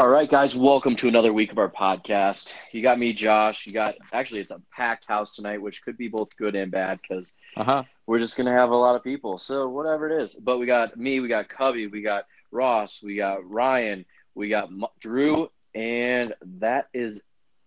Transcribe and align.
All 0.00 0.08
right, 0.08 0.30
guys, 0.30 0.56
welcome 0.56 0.96
to 0.96 1.08
another 1.08 1.30
week 1.30 1.52
of 1.52 1.58
our 1.58 1.68
podcast. 1.68 2.54
You 2.72 2.80
got 2.80 2.98
me, 2.98 3.12
Josh. 3.12 3.66
You 3.66 3.74
got 3.74 3.96
actually, 4.14 4.40
it's 4.40 4.50
a 4.50 4.62
packed 4.74 5.06
house 5.06 5.34
tonight, 5.34 5.60
which 5.60 5.82
could 5.82 5.98
be 5.98 6.08
both 6.08 6.34
good 6.38 6.54
and 6.54 6.72
bad 6.72 7.00
because 7.02 7.34
Uh 7.54 7.64
huh. 7.64 7.82
we're 8.06 8.18
just 8.18 8.34
gonna 8.38 8.50
have 8.50 8.70
a 8.70 8.74
lot 8.76 8.96
of 8.96 9.04
people. 9.04 9.36
So 9.36 9.68
whatever 9.68 10.08
it 10.08 10.22
is, 10.22 10.32
but 10.36 10.56
we 10.56 10.64
got 10.64 10.96
me, 10.96 11.20
we 11.20 11.28
got 11.28 11.50
Cubby, 11.50 11.86
we 11.86 12.00
got 12.00 12.24
Ross, 12.50 13.02
we 13.02 13.14
got 13.16 13.46
Ryan, 13.46 14.06
we 14.34 14.48
got 14.48 14.68
M- 14.68 14.86
Drew, 15.00 15.50
and 15.74 16.32
that 16.60 16.88
is 16.94 17.22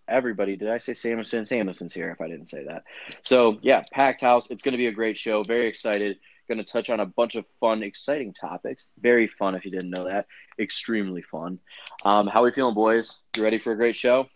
everybody. 0.07 0.55
Did 0.55 0.69
I 0.71 0.79
say 0.79 0.95
Samuelson? 0.95 1.45
Samuelson's 1.45 1.93
here. 1.93 2.09
If 2.09 2.19
I 2.19 2.29
didn't 2.29 2.47
say 2.47 2.63
that, 2.63 2.83
so 3.21 3.59
yeah, 3.61 3.83
packed 3.91 4.21
house. 4.21 4.49
It's 4.49 4.63
gonna 4.63 4.77
be 4.77 4.87
a 4.87 4.91
great 4.91 5.19
show. 5.19 5.43
Very 5.43 5.67
excited. 5.67 6.17
Going 6.47 6.57
to 6.57 6.63
touch 6.63 6.89
on 6.89 6.99
a 6.99 7.05
bunch 7.05 7.35
of 7.35 7.45
fun, 7.59 7.83
exciting 7.83 8.33
topics. 8.33 8.87
Very 8.99 9.27
fun, 9.27 9.53
if 9.55 9.65
you 9.65 9.71
didn't 9.71 9.91
know 9.91 10.05
that. 10.05 10.25
Extremely 10.59 11.21
fun. 11.21 11.59
Um, 12.03 12.27
how 12.27 12.41
are 12.41 12.45
we 12.45 12.51
feeling, 12.51 12.75
boys? 12.75 13.19
You 13.37 13.43
ready 13.43 13.59
for 13.59 13.71
a 13.71 13.75
great 13.75 13.95
show? 13.95 14.27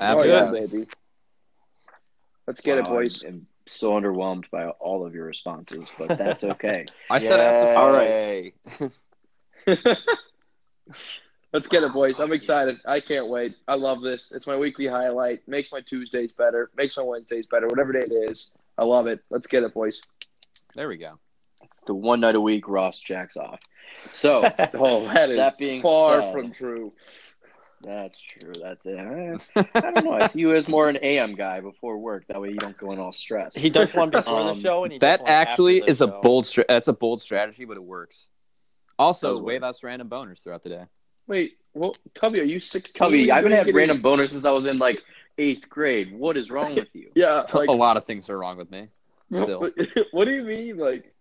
Oh, 0.00 0.22
yeah, 0.22 0.50
baby. 0.50 0.88
Let's 2.46 2.60
get 2.60 2.78
it, 2.78 2.84
boys. 2.84 3.22
I'm 3.22 3.46
so 3.66 3.92
underwhelmed 3.92 4.50
by 4.50 4.66
all 4.66 5.06
of 5.06 5.14
your 5.14 5.24
responses, 5.24 5.90
but 5.98 6.18
that's 6.18 6.44
okay. 6.44 6.84
I 7.10 7.18
said 7.18 7.40
absolutely. 7.40 7.76
All 7.76 7.92
right. 7.92 8.54
Let's 11.52 11.68
get 11.68 11.84
it, 11.84 11.92
boys. 11.92 12.18
I'm 12.18 12.32
excited. 12.32 12.80
I 12.84 13.00
can't 13.00 13.28
wait. 13.28 13.54
I 13.68 13.76
love 13.76 14.02
this. 14.02 14.32
It's 14.32 14.46
my 14.46 14.56
weekly 14.56 14.88
highlight. 14.88 15.46
Makes 15.46 15.70
my 15.70 15.80
Tuesdays 15.80 16.32
better. 16.32 16.70
Makes 16.76 16.96
my 16.96 17.04
Wednesdays 17.04 17.46
better. 17.46 17.68
Whatever 17.68 17.92
day 17.92 18.00
it 18.00 18.12
is. 18.12 18.50
I 18.76 18.82
love 18.82 19.06
it. 19.06 19.20
Let's 19.30 19.46
get 19.46 19.62
it, 19.62 19.72
boys. 19.72 20.02
There 20.74 20.88
we 20.88 20.96
go. 20.96 21.18
it's 21.62 21.78
the 21.86 21.94
one 21.94 22.20
night 22.20 22.34
a 22.34 22.40
week 22.40 22.68
Ross 22.68 23.00
jacks 23.00 23.36
off. 23.36 23.60
So 24.10 24.42
Oh, 24.74 25.06
that 25.12 25.30
is 25.30 25.36
That 25.38 25.58
being 25.58 25.80
far 25.80 26.20
said- 26.20 26.32
from 26.32 26.52
true. 26.52 26.92
that's 27.82 28.18
true. 28.20 28.52
That's 28.60 28.86
it. 28.86 28.98
Eh, 28.98 29.62
I 29.74 29.80
don't 29.92 30.04
know. 30.04 30.12
I 30.14 30.26
see 30.28 30.40
you 30.40 30.54
as 30.54 30.66
more 30.68 30.88
an 30.88 30.98
AM 31.02 31.34
guy 31.34 31.60
before 31.60 31.98
work. 31.98 32.24
That 32.28 32.40
way 32.40 32.48
you 32.50 32.56
don't 32.56 32.76
go 32.78 32.92
in 32.92 32.98
all 32.98 33.12
stressed. 33.12 33.58
He 33.58 33.70
does 33.70 33.92
one 33.94 34.10
before 34.10 34.40
Um, 34.40 34.46
the 34.56 34.62
show, 34.62 34.84
and 34.84 34.92
he 34.94 34.98
That 34.98 35.18
does 35.18 35.20
one 35.20 35.28
after 35.30 35.50
actually 35.50 35.80
the 35.80 35.90
is 35.90 36.00
a 36.00 36.06
bold. 36.06 36.46
Stra- 36.46 36.64
that's 36.68 36.88
a 36.88 36.92
bold 36.94 37.20
strategy, 37.22 37.64
but 37.66 37.76
it 37.76 37.84
works. 37.84 38.28
Also, 38.98 39.28
Does 39.28 39.40
way 39.40 39.54
work. 39.54 39.62
less 39.62 39.82
random 39.82 40.08
boners 40.08 40.42
throughout 40.42 40.62
the 40.62 40.68
day. 40.70 40.84
Wait, 41.26 41.58
well, 41.74 41.92
Cubby, 42.14 42.40
are 42.40 42.44
you 42.44 42.60
16? 42.60 42.98
Cubby, 42.98 43.30
I 43.32 43.36
haven't 43.36 43.52
had 43.52 43.66
Getting- 43.66 43.76
random 43.76 44.02
boners 44.02 44.30
since 44.30 44.44
I 44.44 44.50
was 44.52 44.66
in 44.66 44.78
like 44.78 45.02
eighth 45.36 45.68
grade. 45.68 46.12
What 46.16 46.36
is 46.36 46.50
wrong 46.50 46.74
with 46.76 46.88
you? 46.94 47.10
Yeah, 47.14 47.44
like, 47.54 47.68
a 47.68 47.72
lot 47.72 47.96
of 47.96 48.04
things 48.04 48.30
are 48.30 48.38
wrong 48.38 48.56
with 48.56 48.70
me. 48.70 48.88
Still, 49.32 49.60
what, 49.60 49.72
what 50.12 50.24
do 50.26 50.34
you 50.34 50.42
mean, 50.44 50.76
like, 50.78 51.12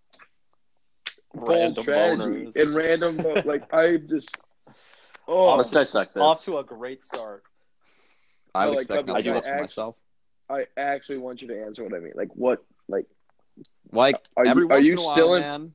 Random 1.35 1.81
strategy 1.83 2.21
boners. 2.23 2.55
and 2.55 2.75
random, 2.75 3.17
like, 3.45 3.73
I 3.73 3.97
just, 3.97 4.37
oh, 5.27 5.55
Let's 5.55 5.71
dissect 5.71 6.13
this. 6.13 6.21
Off 6.21 6.43
to 6.45 6.57
a 6.59 6.63
great 6.63 7.03
start. 7.03 7.43
I 8.53 8.67
would 8.67 8.73
like, 8.75 8.81
expect 8.83 9.09
I 9.09 9.11
nothing 9.13 9.23
do 9.23 9.33
else 9.33 9.45
from 9.45 9.53
act- 9.53 9.61
myself. 9.63 9.95
I 10.49 10.65
actually 10.77 11.17
want 11.17 11.41
you 11.41 11.47
to 11.47 11.59
answer 11.65 11.83
what 11.83 11.93
I 11.95 11.99
mean. 11.99 12.11
Like, 12.15 12.29
what, 12.35 12.63
like, 12.87 13.07
Like 13.91 14.17
Are 14.37 14.45
you- 14.45 14.69
are 14.69 14.79
you 14.79 14.93
in 14.93 14.99
a 14.99 15.01
while, 15.01 15.13
still 15.15 15.33
in- 15.35 15.41
man. 15.41 15.73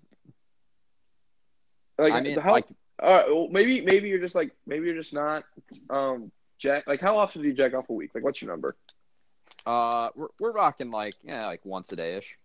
like, 1.99 2.13
I 2.13 2.21
mean, 2.21 2.39
how, 2.39 2.53
like 2.53 2.67
all 3.03 3.13
right, 3.15 3.27
well, 3.29 3.49
maybe, 3.51 3.81
maybe 3.81 4.09
you're 4.09 4.19
just 4.21 4.35
like, 4.35 4.53
maybe 4.67 4.87
you're 4.87 4.97
just 4.97 5.13
not, 5.15 5.45
um, 5.91 6.31
jack, 6.59 6.87
like, 6.87 7.01
how 7.01 7.17
often 7.19 7.43
do 7.43 7.49
you 7.49 7.55
jack 7.55 7.75
off 7.75 7.89
a 7.89 7.93
week? 7.93 8.11
Like, 8.15 8.23
what's 8.25 8.41
your 8.43 8.51
number? 8.51 8.77
Uh, 9.69 10.11
we're 10.17 10.29
we're 10.41 10.53
rocking 10.53 10.91
like 10.91 11.15
yeah, 11.23 11.47
like 11.47 11.61
once 11.65 11.93
a 11.93 11.97
day 11.97 12.17
ish. 12.17 12.39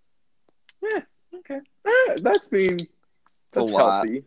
Yeah. 0.81 1.01
Okay. 1.33 1.59
Eh, 1.87 2.15
that's 2.17 2.51
mean, 2.51 2.77
that's 3.53 3.69
a 3.69 3.73
lot. 3.73 4.05
healthy. 4.05 4.23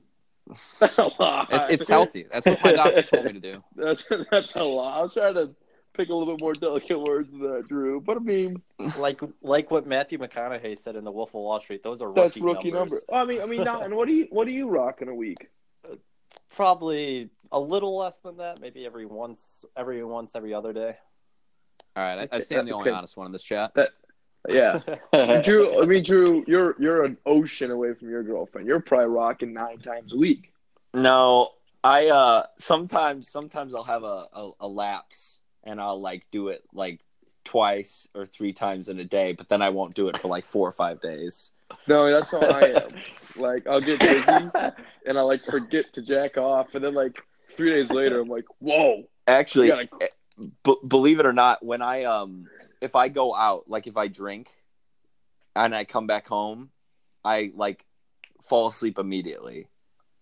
That's 0.79 0.99
a 0.99 1.11
lot. 1.19 1.49
It's 1.51 1.67
it's 1.71 1.89
healthy. 1.89 2.25
That's 2.33 2.47
what 2.47 2.63
my 2.63 2.73
doctor 2.75 3.03
told 3.11 3.25
me 3.25 3.33
to 3.33 3.41
do. 3.41 3.65
That's 3.75 4.05
that's 4.31 4.55
a 4.55 4.63
lot. 4.63 4.97
I 4.97 5.03
was 5.03 5.13
trying 5.13 5.35
to 5.35 5.51
pick 5.93 6.09
a 6.09 6.15
little 6.15 6.37
bit 6.37 6.41
more 6.41 6.53
delicate 6.53 7.01
words 7.01 7.33
than 7.33 7.43
that, 7.51 7.67
Drew. 7.67 8.01
But 8.01 8.19
I 8.19 8.21
mean, 8.21 8.63
Like 8.97 9.21
like 9.43 9.73
what 9.73 9.89
Matthew 9.89 10.19
McConaughey 10.19 10.79
said 10.79 10.95
in 10.95 11.03
The 11.03 11.11
Wolf 11.11 11.31
of 11.31 11.41
Wall 11.41 11.59
Street. 11.59 11.83
Those 11.83 12.01
are 12.01 12.09
rookie 12.09 12.21
that's 12.21 12.37
rookie, 12.37 12.59
rookie 12.59 12.71
numbers. 12.71 13.03
number. 13.11 13.23
I 13.23 13.25
mean, 13.25 13.43
I 13.43 13.47
mean, 13.47 13.65
not. 13.65 13.85
And 13.85 13.97
what 13.97 14.07
do 14.07 14.15
you 14.15 14.29
what 14.31 14.45
do 14.45 14.53
you 14.53 14.69
rock 14.69 15.03
in 15.03 15.09
a 15.09 15.15
week? 15.15 15.49
Probably 16.55 17.29
a 17.51 17.59
little 17.59 17.99
less 17.99 18.19
than 18.19 18.37
that. 18.37 18.61
Maybe 18.61 18.87
every 18.87 19.05
once, 19.05 19.65
every 19.77 20.05
once, 20.05 20.37
every 20.37 20.55
other 20.55 20.73
day. 20.73 20.97
All 21.97 22.03
right, 22.03 22.19
I, 22.19 22.23
I 22.23 22.25
Okay, 22.25 22.41
stand 22.41 22.69
the 22.69 22.73
only 22.73 22.91
okay. 22.91 22.97
honest 22.97 23.17
one 23.17 23.27
in 23.27 23.33
this 23.33 23.43
chat. 23.43 23.73
Yeah, 24.49 24.81
Drew. 25.43 25.83
I 25.83 25.87
mean, 25.87 26.05
Drew, 26.05 26.45
you're 26.47 26.77
you're 26.81 27.05
an 27.05 27.17
ocean 27.27 27.71
away 27.73 27.95
from 27.95 28.11
your 28.11 28.23
girlfriend. 28.23 28.69
You're 28.69 28.81
probably 28.81 29.07
rocking 29.07 29.53
nine 29.53 29.79
times 29.79 30.13
a 30.13 30.17
week. 30.17 30.53
No, 30.95 31.51
I 31.83 32.09
uh 32.09 32.45
sometimes 32.59 33.29
sometimes 33.29 33.75
I'll 33.75 33.83
have 33.85 34.05
a, 34.05 34.27
a, 34.33 34.51
a 34.61 34.69
lapse 34.69 35.41
and 35.65 35.81
I'll 35.81 36.01
like 36.01 36.27
do 36.31 36.49
it 36.49 36.63
like 36.73 37.01
twice 37.45 38.07
or 38.15 38.25
three 38.27 38.53
times 38.53 38.89
in 38.89 39.01
a 39.01 39.05
day, 39.05 39.33
but 39.33 39.49
then 39.49 39.63
I 39.63 39.71
won't 39.71 39.95
do 39.95 40.09
it 40.09 40.17
for 40.19 40.29
like 40.29 40.45
four 40.45 40.69
or 40.69 40.73
five 40.73 41.01
days. 41.01 41.51
No, 41.89 42.09
that's 42.09 42.31
how 42.31 42.39
I 42.39 42.69
am. 42.69 42.89
like, 43.37 43.67
I'll 43.67 43.81
get 43.81 43.99
busy 43.99 44.49
and 45.07 45.19
I 45.19 45.21
like 45.23 45.45
forget 45.45 45.93
to 45.95 46.03
jack 46.03 46.39
off, 46.39 46.75
and 46.77 46.85
then 46.85 46.93
like 46.93 47.21
three 47.57 47.71
days 47.71 47.91
later, 47.91 48.21
I'm 48.21 48.29
like, 48.29 48.45
whoa. 48.61 49.05
Actually, 49.27 49.67
You 49.67 49.73
gotta- 49.73 50.09
b- 50.65 50.77
believe 50.87 51.21
it 51.21 51.27
or 51.27 51.33
not, 51.33 51.65
when 51.65 51.83
I 51.83 52.05
um 52.05 52.47
if 52.81 52.95
I 52.97 53.09
go 53.09 53.35
out, 53.35 53.69
like 53.69 53.87
if 53.87 53.97
I 53.97 54.09
drink 54.09 54.51
and 55.55 55.75
I 55.75 55.85
come 55.85 56.07
back 56.07 56.29
home, 56.29 56.71
I 57.25 57.53
like 57.55 57.85
fall 58.43 58.69
asleep 58.69 58.99
immediately. 58.99 59.69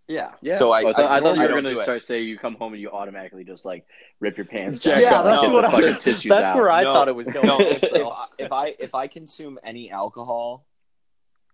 Yeah. 0.06 0.32
Yeah. 0.42 0.58
So 0.58 0.70
I 0.70 0.82
Oh, 0.82 0.88
I, 0.88 0.92
thought, 0.92 1.10
I 1.10 1.16
I, 1.16 1.20
thought 1.20 1.36
you 1.36 1.42
were 1.42 1.48
going 1.48 1.64
do 1.64 1.74
to 1.74 1.80
it. 1.80 1.82
start 1.82 2.02
saying 2.02 2.28
you 2.28 2.38
come 2.38 2.54
home 2.56 2.74
and 2.74 2.80
you 2.82 2.90
automatically 2.90 3.42
just 3.42 3.64
like 3.64 3.86
rip 4.20 4.36
your 4.36 4.46
pants 4.46 4.84
Yeah, 4.84 4.92
down. 4.92 5.00
Yeah, 5.00 5.22
that's 5.22 5.42
get 5.42 5.52
what 5.52 5.64
I. 5.64 5.70
fucking 5.70 5.94
tissues 5.96 6.28
That's 6.28 6.44
out. 6.44 6.56
where 6.56 6.70
I 6.70 6.82
No, 6.82 6.92
thought 6.92 7.08
it 7.08 7.16
was 7.16 7.28
going. 7.28 7.46
No, 7.46 7.58
if, 7.60 7.82
if. 7.84 8.06
I, 8.06 8.26
if 8.38 8.52
I 8.52 8.74
if 8.78 8.94
I 8.94 9.06
consume 9.06 9.58
any 9.64 9.90
alcohol, 9.90 10.66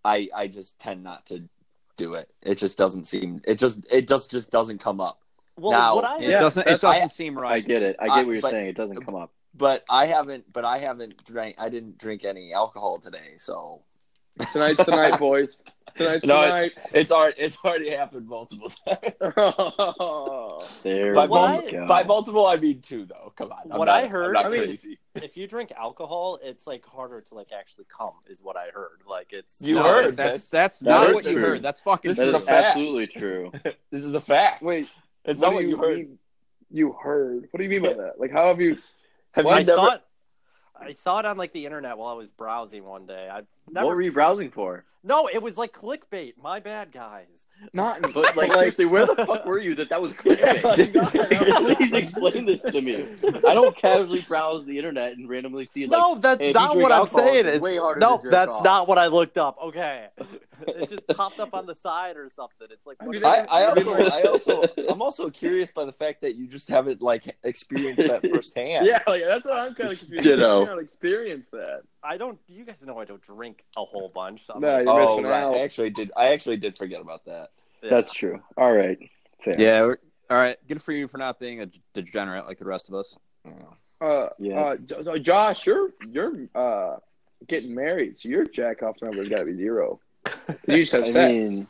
I 0.04 0.28
I 0.34 0.48
just 0.48 0.78
tend 0.81 1.04
not 1.04 1.27
to 1.27 1.48
do 1.97 2.15
it. 2.15 2.28
It 2.42 2.56
just 2.56 2.77
doesn't 2.77 3.04
seem. 3.06 3.41
It 3.47 3.59
just 3.59 3.78
it 3.91 4.09
just 4.09 4.31
just 4.32 4.50
doesn't 4.50 4.78
come 4.78 5.00
up. 5.00 5.21
Well, 5.60 5.72
now, 5.72 5.94
what 5.94 6.04
I 6.04 6.19
It 6.19 6.31
Yeah, 6.31 6.38
doesn't. 6.41 6.66
It 6.66 6.81
doesn't 6.81 7.03
I- 7.03 7.06
seem 7.06 7.38
I 7.38 7.60
get 7.60 7.82
it. 7.82 7.97
I 7.98 8.06
get 8.06 8.12
I- 8.12 8.22
what 8.25 8.32
you're 8.32 8.41
but- 8.41 8.50
saying. 8.50 8.66
It 8.69 8.76
doesn't 8.76 9.04
come 9.04 9.15
up. 9.15 9.32
But 9.54 9.84
I 9.91 10.06
haven't. 10.06 10.53
But 10.53 10.65
I 10.65 10.78
haven't 10.78 11.25
drank. 11.25 11.56
I 11.59 11.69
didn't 11.69 11.98
drink 11.98 12.25
any 12.25 12.53
alcohol 12.53 12.98
today, 12.98 13.34
so 13.38 13.82
Tonight's 14.53 14.84
the 14.84 14.93
night, 14.93 15.19
boys. 15.19 15.62
Tonight's 15.97 16.25
No, 16.25 16.41
the 16.41 16.47
it- 16.47 16.50
night. 16.50 16.72
it's 16.94 17.10
already 17.10 17.41
it's 17.41 17.59
already 17.65 17.91
happened 17.91 18.28
multiple 18.28 18.69
times. 18.88 19.00
There 20.84 21.15
by, 21.15 21.26
we 21.26 21.71
go. 21.72 21.87
by 21.87 22.04
multiple, 22.04 22.47
I 22.47 22.56
mean 22.56 22.81
two, 22.81 23.06
though. 23.06 23.32
Come 23.37 23.50
on. 23.53 23.71
I'm 23.72 23.78
What 23.78 23.87
not- 23.87 24.04
I 24.04 24.06
heard- 24.06 24.37
I'm 24.37 24.44
not 24.44 24.53
mean- 24.53 24.65
crazy. 24.66 24.98
if 25.16 25.37
you 25.37 25.47
drink 25.47 25.72
alcohol, 25.77 26.38
it's 26.42 26.66
like 26.66 26.87
harder 26.87 27.21
to 27.21 27.34
like 27.34 27.50
actually 27.53 27.87
come, 27.94 28.12
is 28.28 28.41
what 28.41 28.56
I 28.56 28.69
heard. 28.72 29.03
Like 29.06 29.32
it's 29.32 29.60
You 29.60 29.75
No, 29.77 29.82
heard, 29.82 30.16
That's 30.16 30.50
man. 30.53 30.62
that's 30.62 30.78
That 30.81 30.91
not 30.91 31.09
is 31.10 31.15
what 31.16 31.25
you 31.25 31.38
heard. 31.38 31.60
That's 31.60 31.81
fucking 31.81 32.09
This 32.10 32.19
true. 32.19 32.28
is 32.28 32.34
a 32.34 32.41
fact. 32.41 32.66
absolutely 32.66 33.06
true. 33.09 33.53
This 33.91 34.04
is 34.04 34.15
a 34.15 34.21
fact. 34.21 34.62
Wait, 34.62 34.88
it's 35.30 35.41
what 35.41 35.46
not 35.46 35.50
do 35.50 35.56
what 35.56 35.68
you 35.68 35.76
heard. 35.76 35.96
mean 35.98 36.18
You 36.70 36.92
heard? 36.92 37.48
What 37.50 37.58
do 37.58 37.64
you 37.64 37.70
mean 37.70 37.82
by 37.82 37.94
that? 38.02 38.18
Like, 38.18 38.32
how 38.32 38.48
have 38.48 38.60
you? 38.60 38.78
Have 39.32 39.46
I 39.46 39.60
you 39.60 39.66
never? 39.66 39.76
saw 39.76 39.94
it. 39.94 40.02
I 40.78 40.92
saw 40.92 41.18
it 41.18 41.26
on 41.26 41.36
like 41.36 41.52
the 41.52 41.66
internet 41.66 41.98
while 41.98 42.08
I 42.08 42.14
was 42.16 42.30
browsing 42.30 42.84
one 42.84 43.06
day. 43.06 43.28
I 43.30 43.42
never. 43.70 43.86
What 43.86 43.96
were 43.96 44.02
you 44.02 44.12
browsing 44.12 44.50
for? 44.50 44.84
No, 45.02 45.28
it 45.32 45.42
was 45.42 45.56
like 45.56 45.72
clickbait. 45.72 46.34
My 46.42 46.60
bad, 46.60 46.92
guys. 46.92 47.46
Not 47.72 48.02
But 48.14 48.36
like, 48.36 48.52
seriously, 48.52 48.86
where 48.86 49.06
the 49.06 49.16
fuck 49.16 49.44
were 49.44 49.58
you 49.58 49.74
that 49.76 49.88
that 49.88 50.00
was 50.00 50.12
clickbait? 50.12 51.76
Please 51.76 51.92
explain 51.92 52.44
this 52.44 52.62
to 52.62 52.80
me. 52.80 53.06
I 53.47 53.54
don't 53.54 53.76
casually 53.76 54.22
browse 54.22 54.66
the 54.66 54.76
internet 54.76 55.12
and 55.12 55.28
randomly 55.28 55.64
see 55.64 55.86
like 55.86 55.98
no, 56.00 56.14
that's 56.16 56.41
hey, 56.41 56.52
not 56.52 56.76
what 56.76 56.92
I'm 56.92 57.06
saying. 57.06 57.47
Is 57.47 57.60
way 57.60 57.78
harder 57.78 58.00
no, 58.00 58.16
to 58.16 58.22
jerk 58.22 58.32
that's 58.32 58.52
off. 58.52 58.64
not 58.64 58.88
what 58.88 58.98
I 58.98 59.06
looked 59.06 59.38
up. 59.38 59.58
Okay, 59.62 60.08
it 60.69 60.88
just 60.88 61.06
popped 61.09 61.41
up 61.41 61.54
on 61.54 61.66
the 61.66 61.75
side 61.75 62.16
or 62.16 62.28
something. 62.28 62.69
It's 62.71 62.87
like 62.87 62.97
I 63.00 63.06
mean, 63.06 63.25
I. 63.25 63.47
I 63.50 63.65
also, 63.66 63.93
I 63.94 64.22
also, 64.22 64.62
I'm 64.88 65.03
also 65.03 65.31
curious 65.31 65.71
by 65.71 65.84
the 65.84 65.93
fact 65.93 66.21
that 66.22 66.34
you 66.37 66.47
just 66.47 66.69
haven't 66.69 67.00
like 67.03 67.37
experienced 67.44 68.07
that 68.07 68.28
firsthand. 68.34 68.86
Yeah, 68.86 69.03
like, 69.07 69.22
that's 69.22 69.45
what 69.45 69.54
I'm 69.59 69.74
kind 69.74 69.92
of 69.92 69.98
confused. 69.98 70.24
Ditto. 70.24 70.60
You 70.60 70.66
don't 70.66 70.80
experience 70.83 71.48
that. 71.48 71.83
I 72.03 72.16
don't. 72.16 72.39
You 72.48 72.65
guys 72.65 72.84
know 72.84 72.98
I 72.98 73.04
don't 73.04 73.22
drink 73.22 73.65
a 73.77 73.84
whole 73.84 74.10
bunch. 74.15 74.47
So 74.47 74.54
I'm 74.54 74.60
No, 74.60 74.72
like, 74.77 74.84
you're 74.84 75.01
Oh, 75.01 75.09
missing 75.16 75.24
right. 75.30 75.42
out. 75.42 75.57
I 75.57 75.60
actually 75.60 75.91
did. 75.91 76.10
I 76.16 76.33
actually 76.33 76.57
did 76.57 76.77
forget 76.77 77.01
about 77.01 77.24
that. 77.27 77.51
yeah. 77.83 77.91
That's 77.91 78.12
true. 78.12 78.41
All 78.57 78.72
right. 78.72 78.98
Fair. 79.45 79.60
Yeah. 79.60 79.83
we're- 79.83 79.97
All 80.30 80.36
right. 80.36 80.57
Good 80.68 80.83
for 80.83 80.92
you 80.92 81.09
for 81.09 81.18
not 81.18 81.39
being 81.41 81.60
a 81.62 81.66
degenerate 81.95 82.47
like 82.47 82.59
the 82.59 82.65
rest 82.66 82.89
of 82.89 82.95
us. 82.95 83.16
Uh, 84.01 84.28
Yeah. 84.39 84.77
uh, 85.07 85.18
Josh, 85.18 85.66
you're 85.66 85.91
you're 86.09 86.47
uh 86.54 86.97
getting 87.47 87.74
married, 87.74 88.18
so 88.18 88.28
your 88.28 88.45
jack 88.45 88.83
off 88.83 88.97
number's 89.03 89.28
got 89.28 89.39
to 89.39 89.45
be 89.47 89.57
zero. 89.57 89.98
You 90.66 90.82
just 90.84 90.92
have 90.92 91.04
I 91.04 91.10
sex. 91.10 91.32
mean, 91.32 91.66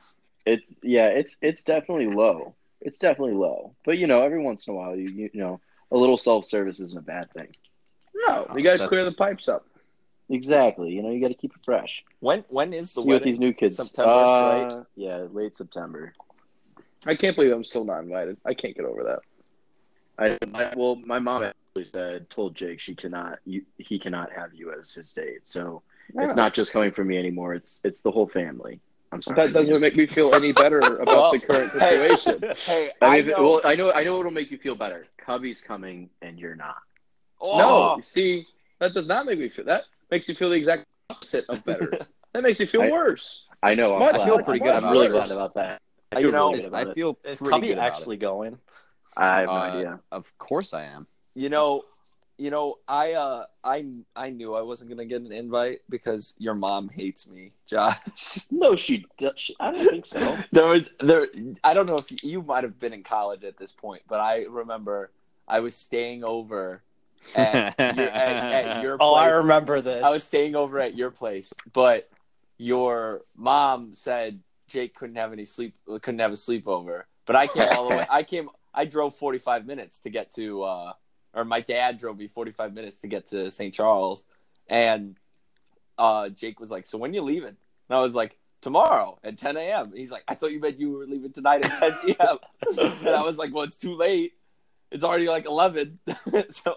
it's 0.46 0.72
yeah, 0.82 1.06
it's 1.06 1.36
it's 1.42 1.62
definitely 1.62 2.06
low. 2.14 2.54
It's 2.80 2.98
definitely 2.98 3.34
low. 3.34 3.74
But 3.84 3.98
you 3.98 4.06
know, 4.06 4.22
every 4.22 4.40
once 4.42 4.66
in 4.66 4.74
a 4.74 4.76
while, 4.76 4.96
you 4.96 5.08
you 5.10 5.30
know, 5.34 5.60
a 5.90 5.96
little 5.96 6.18
self 6.18 6.44
service 6.44 6.80
isn't 6.80 6.98
a 6.98 7.02
bad 7.02 7.30
thing. 7.32 7.48
no, 8.14 8.46
you 8.56 8.62
got 8.62 8.78
to 8.78 8.88
clear 8.88 9.04
the 9.04 9.12
pipes 9.12 9.48
up. 9.48 9.66
Exactly. 10.28 10.90
You 10.92 11.02
know, 11.02 11.10
you 11.10 11.20
got 11.20 11.28
to 11.28 11.34
keep 11.34 11.52
it 11.54 11.64
fresh. 11.64 12.04
When 12.20 12.44
when 12.48 12.72
is 12.72 12.94
the 12.94 13.02
See 13.02 13.08
what 13.08 13.14
wedding? 13.14 13.26
these 13.26 13.38
new 13.40 13.52
kids. 13.52 13.76
September, 13.76 14.10
uh, 14.10 14.74
right? 14.76 14.86
Yeah, 14.96 15.26
late 15.32 15.54
September. 15.54 16.12
I 17.06 17.14
can't 17.16 17.34
believe 17.34 17.52
I'm 17.52 17.64
still 17.64 17.84
not 17.84 18.00
invited. 18.02 18.36
I 18.44 18.54
can't 18.54 18.76
get 18.76 18.84
over 18.84 19.02
that. 19.04 19.20
I, 20.18 20.38
I 20.54 20.72
well, 20.76 20.96
my 20.96 21.18
mom 21.18 21.42
actually 21.42 21.84
said 21.84 22.28
told 22.30 22.54
Jake 22.54 22.78
she 22.78 22.94
cannot 22.94 23.38
you, 23.44 23.64
he 23.78 23.98
cannot 23.98 24.30
have 24.32 24.54
you 24.54 24.72
as 24.78 24.92
his 24.92 25.12
date. 25.12 25.40
So 25.48 25.82
it's 26.16 26.36
not 26.36 26.54
just 26.54 26.72
coming 26.72 26.90
from 26.92 27.08
me 27.08 27.18
anymore. 27.18 27.54
It's 27.54 27.80
it's 27.84 28.00
the 28.02 28.10
whole 28.10 28.28
family. 28.28 28.80
I'm 29.12 29.20
sorry. 29.22 29.36
That 29.36 29.52
doesn't 29.52 29.80
make 29.80 29.96
me 29.96 30.06
feel 30.06 30.34
any 30.34 30.52
better 30.52 30.78
about 30.78 31.06
Well, 31.06 31.32
the 31.32 31.40
current 31.40 31.72
situation. 31.72 32.44
Hey, 32.64 32.92
I 33.02 33.06
I, 33.06 33.16
mean, 33.22 33.26
know. 33.30 33.42
well, 33.42 33.60
I 33.64 33.74
know, 33.74 33.90
I 33.92 34.04
know 34.04 34.16
what'll 34.16 34.30
make 34.30 34.52
you 34.52 34.58
feel 34.58 34.76
better. 34.76 35.06
Cubby's 35.18 35.60
coming, 35.60 36.10
and 36.22 36.38
you're 36.38 36.54
not. 36.54 36.76
oh, 37.40 37.58
No, 37.58 38.00
see, 38.02 38.46
that 38.78 38.94
does 38.94 39.08
not 39.08 39.26
make 39.26 39.38
me 39.40 39.48
feel. 39.48 39.64
That 39.64 39.82
makes 40.12 40.28
you 40.28 40.34
feel 40.36 40.48
the 40.50 40.54
exact 40.54 40.86
opposite 41.10 41.44
of 41.48 41.64
better. 41.64 41.90
that 42.32 42.42
makes 42.44 42.60
you 42.60 42.66
feel 42.68 42.82
I- 42.82 42.90
worse. 42.90 43.46
I 43.62 43.74
know. 43.74 43.94
I'm 43.94 43.98
Much, 43.98 44.12
glad. 44.14 44.20
I 44.22 44.24
feel 44.26 44.38
pretty 44.44 44.60
good 44.60 44.74
I'm 44.84 44.92
really 44.92 45.06
it. 45.06 45.10
glad 45.12 45.30
about 45.32 45.54
that. 45.54 45.82
I 46.12 46.20
You 46.20 46.30
know, 46.30 46.50
really 46.50 46.62
good 46.62 46.72
I 46.74 46.80
about 46.82 46.90
it. 46.92 46.94
feel 46.94 47.18
Is 47.24 47.38
pretty 47.38 47.50
Cubby 47.50 47.74
actually 47.74 48.16
it. 48.16 48.20
going? 48.20 48.58
I 49.16 49.40
have 49.40 49.46
no 49.46 49.52
Uh, 49.52 49.58
idea. 49.58 50.00
Of 50.12 50.38
course 50.38 50.72
I 50.72 50.84
am. 50.84 51.06
You 51.34 51.48
know, 51.50 51.82
you 52.40 52.50
know, 52.50 52.78
I 52.88 53.12
uh, 53.12 53.44
I 53.62 53.84
I 54.16 54.30
knew 54.30 54.54
I 54.54 54.62
wasn't 54.62 54.88
gonna 54.88 55.04
get 55.04 55.20
an 55.20 55.30
invite 55.30 55.80
because 55.90 56.34
your 56.38 56.54
mom 56.54 56.88
hates 56.88 57.28
me, 57.28 57.52
Josh. 57.66 57.98
No, 58.50 58.76
she, 58.76 59.04
does. 59.18 59.32
she. 59.36 59.54
I 59.60 59.72
don't 59.72 59.88
think 59.88 60.06
so. 60.06 60.38
there 60.52 60.66
was 60.66 60.90
there. 61.00 61.28
I 61.62 61.74
don't 61.74 61.84
know 61.84 61.98
if 61.98 62.10
you, 62.10 62.16
you 62.22 62.42
might 62.42 62.64
have 62.64 62.78
been 62.78 62.94
in 62.94 63.02
college 63.02 63.44
at 63.44 63.58
this 63.58 63.72
point, 63.72 64.02
but 64.08 64.20
I 64.20 64.46
remember 64.48 65.10
I 65.46 65.60
was 65.60 65.74
staying 65.74 66.24
over 66.24 66.82
at 67.34 67.78
your, 67.78 68.08
at, 68.08 68.66
at 68.66 68.82
your 68.82 68.96
place. 68.96 69.06
Oh, 69.06 69.14
I 69.14 69.28
remember 69.28 69.82
this. 69.82 70.02
I 70.02 70.08
was 70.08 70.24
staying 70.24 70.56
over 70.56 70.78
at 70.78 70.96
your 70.96 71.10
place, 71.10 71.52
but 71.74 72.08
your 72.56 73.20
mom 73.36 73.92
said 73.92 74.40
Jake 74.66 74.94
couldn't 74.94 75.16
have 75.16 75.34
any 75.34 75.44
sleep, 75.44 75.74
couldn't 75.86 76.20
have 76.20 76.32
a 76.32 76.36
sleepover. 76.36 77.02
But 77.26 77.36
I 77.36 77.48
came 77.48 77.68
all 77.68 77.90
the 77.90 77.96
way. 77.96 78.06
I 78.08 78.22
came. 78.22 78.48
I 78.72 78.86
drove 78.86 79.14
forty 79.14 79.38
five 79.38 79.66
minutes 79.66 80.00
to 80.00 80.10
get 80.10 80.34
to, 80.36 80.62
uh, 80.62 80.92
or 81.34 81.44
my 81.44 81.60
dad 81.60 81.98
drove 81.98 82.18
me 82.18 82.28
forty 82.28 82.50
five 82.50 82.74
minutes 82.74 82.98
to 83.00 83.08
get 83.08 83.28
to 83.28 83.50
St. 83.50 83.72
Charles, 83.74 84.24
and 84.68 85.16
uh, 85.98 86.28
Jake 86.30 86.58
was 86.60 86.70
like, 86.70 86.86
"So 86.86 86.98
when 86.98 87.14
you 87.14 87.22
leaving?" 87.22 87.48
And 87.48 87.98
I 87.98 88.00
was 88.00 88.14
like, 88.14 88.38
"Tomorrow 88.62 89.18
at 89.22 89.38
ten 89.38 89.56
a.m." 89.56 89.92
He's 89.94 90.10
like, 90.10 90.24
"I 90.26 90.34
thought 90.34 90.52
you 90.52 90.60
meant 90.60 90.80
you 90.80 90.98
were 90.98 91.06
leaving 91.06 91.32
tonight 91.32 91.64
at 91.64 91.78
ten 91.78 91.92
p.m." 92.04 92.38
and 92.78 93.08
I 93.08 93.22
was 93.22 93.36
like, 93.36 93.54
"Well, 93.54 93.64
it's 93.64 93.78
too 93.78 93.94
late. 93.94 94.32
It's 94.90 95.04
already 95.04 95.28
like 95.28 95.46
eleven. 95.46 95.98
so, 96.50 96.50
so 96.50 96.76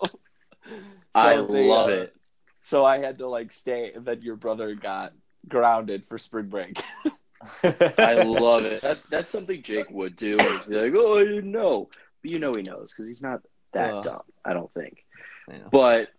I 1.15 1.35
they, 1.37 1.67
love 1.67 1.89
uh, 1.89 1.93
it. 1.93 2.15
so 2.61 2.85
I 2.85 2.99
had 2.99 3.17
to 3.19 3.27
like 3.27 3.51
stay, 3.51 3.93
and 3.93 4.05
then 4.05 4.21
your 4.21 4.35
brother 4.35 4.75
got 4.75 5.13
grounded 5.47 6.05
for 6.05 6.17
spring 6.17 6.47
break. 6.47 6.81
I 7.63 8.23
love 8.23 8.65
it. 8.65 8.81
That's 8.81 9.07
that's 9.09 9.31
something 9.31 9.61
Jake 9.61 9.89
would 9.89 10.15
do. 10.15 10.37
Is 10.37 10.65
be 10.65 10.75
like, 10.75 10.93
oh, 10.95 11.19
I 11.19 11.23
didn't 11.23 11.51
know, 11.51 11.89
but 12.21 12.31
you 12.31 12.39
know 12.39 12.53
he 12.53 12.61
knows 12.61 12.91
because 12.91 13.07
he's 13.07 13.21
not 13.21 13.41
that 13.73 13.93
Uh. 13.93 14.01
dumb. 14.01 14.21
I 14.45 14.53
don't 14.53 14.73
think. 14.73 15.05
Yeah. 15.47 15.57
But, 15.71 16.09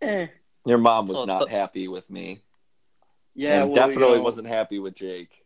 eh, 0.00 0.26
Your 0.64 0.78
mom 0.78 1.06
was 1.06 1.16
Well, 1.18 1.26
not 1.26 1.48
the- 1.48 1.50
happy 1.50 1.88
with 1.88 2.08
me, 2.10 2.40
yeah, 3.34 3.60
and 3.62 3.66
well, 3.70 3.74
definitely 3.74 4.12
you 4.12 4.16
know, 4.18 4.22
wasn't 4.22 4.46
happy 4.48 4.78
with 4.78 4.94
Jake. 4.94 5.44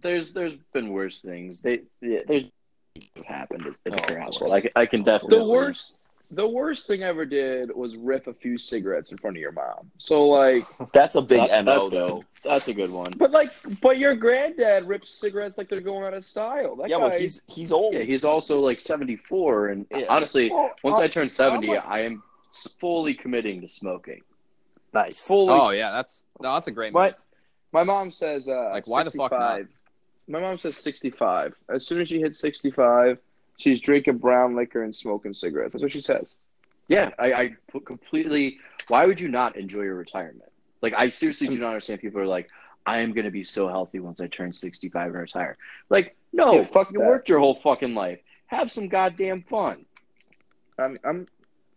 There's 0.00 0.32
there's 0.32 0.54
been 0.72 0.88
worse 0.92 1.20
things. 1.20 1.60
They 1.62 1.82
yeah, 2.00 2.20
there's 2.26 2.44
have 3.16 3.26
happened 3.26 3.66
at, 3.66 3.92
Oh, 3.92 3.94
at 3.96 4.10
your 4.10 4.20
household. 4.20 4.52
I, 4.52 4.60
can- 4.62 4.70
I 4.76 4.86
can 4.86 5.02
definitely. 5.02 5.38
The 5.44 5.50
worst, 5.50 5.94
the 6.30 6.46
worst 6.46 6.86
thing 6.86 7.04
I 7.04 7.08
ever 7.08 7.24
did 7.24 7.74
was 7.74 7.96
rip 7.96 8.26
a 8.26 8.34
few 8.34 8.58
cigarettes 8.58 9.10
in 9.12 9.18
front 9.18 9.36
of 9.36 9.40
your 9.40 9.52
mom. 9.52 9.90
So 9.98 10.26
like, 10.28 10.64
That's 10.92 11.16
a 11.16 11.22
big 11.22 11.48
That- 11.48 11.64
no, 11.64 11.72
that's 11.74 11.88
though. 11.90 12.24
That's 12.44 12.68
a 12.68 12.74
good 12.74 12.90
one. 12.90 13.12
but 13.16 13.30
like, 13.30 13.50
but 13.80 13.98
your 13.98 14.14
granddad 14.14 14.86
rips 14.86 15.10
cigarettes 15.10 15.56
like 15.56 15.68
they're 15.68 15.80
going 15.80 16.04
out 16.04 16.12
of 16.12 16.26
style. 16.26 16.76
That 16.76 16.90
Yeah, 16.90 16.98
guy, 16.98 17.08
but 17.10 17.20
he's 17.20 17.40
he's 17.46 17.72
old. 17.72 17.94
Yeah, 17.94 18.00
he's 18.02 18.24
also 18.24 18.60
like 18.60 18.78
74, 18.80 19.68
and 19.68 19.86
Yeah. 19.90 20.04
honestly, 20.10 20.50
Well, 20.50 20.70
once 20.82 20.98
uh, 20.98 21.02
I 21.02 21.08
turn 21.08 21.28
70, 21.30 21.68
I'm 21.68 21.74
like- 21.76 21.86
I 21.88 22.00
am 22.00 22.22
fully 22.78 23.14
committing 23.14 23.60
to 23.62 23.68
smoking. 23.68 24.20
nice. 24.92 25.26
Fully- 25.26 25.52
Oh 25.52 25.70
yeah, 25.70 25.90
that's 25.92 26.22
no, 26.40 26.52
that's 26.54 26.66
a 26.66 26.70
great 26.70 26.92
My 26.92 27.06
move. 27.06 27.14
my 27.72 27.82
mom 27.84 28.10
says 28.10 28.46
uh, 28.48 28.70
Like, 28.72 28.86
why 28.86 29.02
the 29.04 29.10
fuck 29.10 29.32
not? 29.32 29.56
65. 29.56 29.68
My 30.28 30.40
mom 30.40 30.58
says 30.58 30.76
sixty-five. 30.76 31.54
As 31.68 31.86
soon 31.86 32.00
as 32.00 32.08
she 32.08 32.18
hits 32.20 32.38
sixty-five, 32.40 33.18
she's 33.58 33.80
drinking 33.80 34.18
brown 34.18 34.54
liquor 34.56 34.82
and 34.82 34.94
smoking 34.94 35.32
cigarettes. 35.34 35.72
That's 35.72 35.82
what 35.82 35.92
she 35.92 36.00
says. 36.00 36.36
Yeah, 36.88 37.10
I, 37.18 37.32
I 37.32 37.56
completely. 37.84 38.58
Why 38.88 39.06
would 39.06 39.18
you 39.20 39.28
not 39.28 39.56
enjoy 39.56 39.82
your 39.82 39.94
retirement? 39.94 40.50
Like, 40.82 40.92
I 40.94 41.08
seriously 41.08 41.48
do 41.48 41.58
not 41.58 41.68
understand. 41.68 42.00
People 42.00 42.20
are 42.20 42.26
like, 42.26 42.50
I 42.84 42.98
am 42.98 43.12
going 43.14 43.24
to 43.24 43.30
be 43.30 43.44
so 43.44 43.68
healthy 43.68 44.00
once 44.00 44.20
I 44.20 44.26
turn 44.26 44.52
65 44.52 45.06
and 45.06 45.14
retire. 45.14 45.56
Like, 45.88 46.16
no, 46.34 46.56
Yeah, 46.56 46.64
fuck 46.64 46.92
you 46.92 46.98
that. 46.98 47.08
worked 47.08 47.30
your 47.30 47.38
whole 47.38 47.54
fucking 47.54 47.94
life. 47.94 48.20
Have 48.48 48.70
some 48.70 48.88
goddamn 48.88 49.42
fun. 49.48 49.86
I'm 50.78 50.98
I'm 51.04 51.26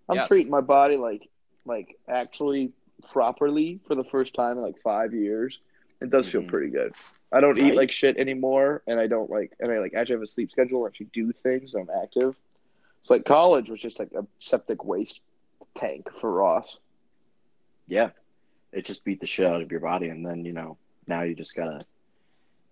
I'm 0.09 0.15
Yes. 0.17 0.27
treating 0.27 0.51
my 0.51 0.61
body 0.61 0.97
like 0.97 1.29
like 1.65 1.97
actually 2.09 2.71
properly 3.13 3.79
for 3.87 3.95
the 3.95 4.03
first 4.03 4.33
time 4.33 4.57
in 4.57 4.63
like 4.63 4.75
five 4.83 5.13
years. 5.13 5.59
It 6.01 6.09
does 6.09 6.27
feel 6.27 6.41
Mhm. 6.41 6.47
pretty 6.51 6.69
good. 6.71 6.93
I 7.31 7.41
don't 7.41 7.57
eat 7.57 7.75
like 7.75 7.91
shit 7.91 8.17
anymore, 8.17 8.83
and 8.87 8.99
I 8.99 9.07
don't 9.07 9.29
like 9.29 9.53
and 9.59 9.71
I 9.71 9.79
like 9.79 9.93
actually 9.93 10.15
have 10.15 10.23
a 10.23 10.27
sleep 10.27 10.51
schedule. 10.51 10.85
and 10.85 10.93
actually 10.93 11.09
do 11.13 11.31
things. 11.43 11.73
I'm 11.73 11.89
active. 12.01 12.35
It's 13.01 13.09
like 13.09 13.25
college 13.25 13.69
was 13.69 13.81
just 13.81 13.99
like 13.99 14.11
a 14.13 14.25
septic 14.37 14.83
waste 14.85 15.21
tank 15.75 16.09
for 16.19 16.31
Ross. 16.31 16.77
Yeah, 17.87 18.09
it 18.71 18.85
just 18.85 19.03
beat 19.03 19.19
the 19.19 19.27
shit 19.27 19.45
out 19.45 19.61
of 19.61 19.71
your 19.71 19.81
body, 19.81 20.09
and 20.09 20.25
then 20.25 20.45
you 20.45 20.53
know 20.53 20.77
now 21.05 21.23
you 21.23 21.35
just 21.35 21.55
gotta 21.55 21.81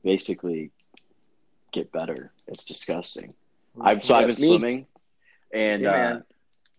basically 0.04 0.72
get 1.72 1.92
better. 1.92 2.32
It's 2.48 2.64
disgusting. 2.64 3.34
I've 3.80 4.02
so 4.02 4.16
I've 4.16 4.28
been 4.28 4.42
me- 4.42 4.48
swimming, 4.48 4.86
and 5.54 5.82
Yeah, 5.82 6.14
uh, 6.14 6.20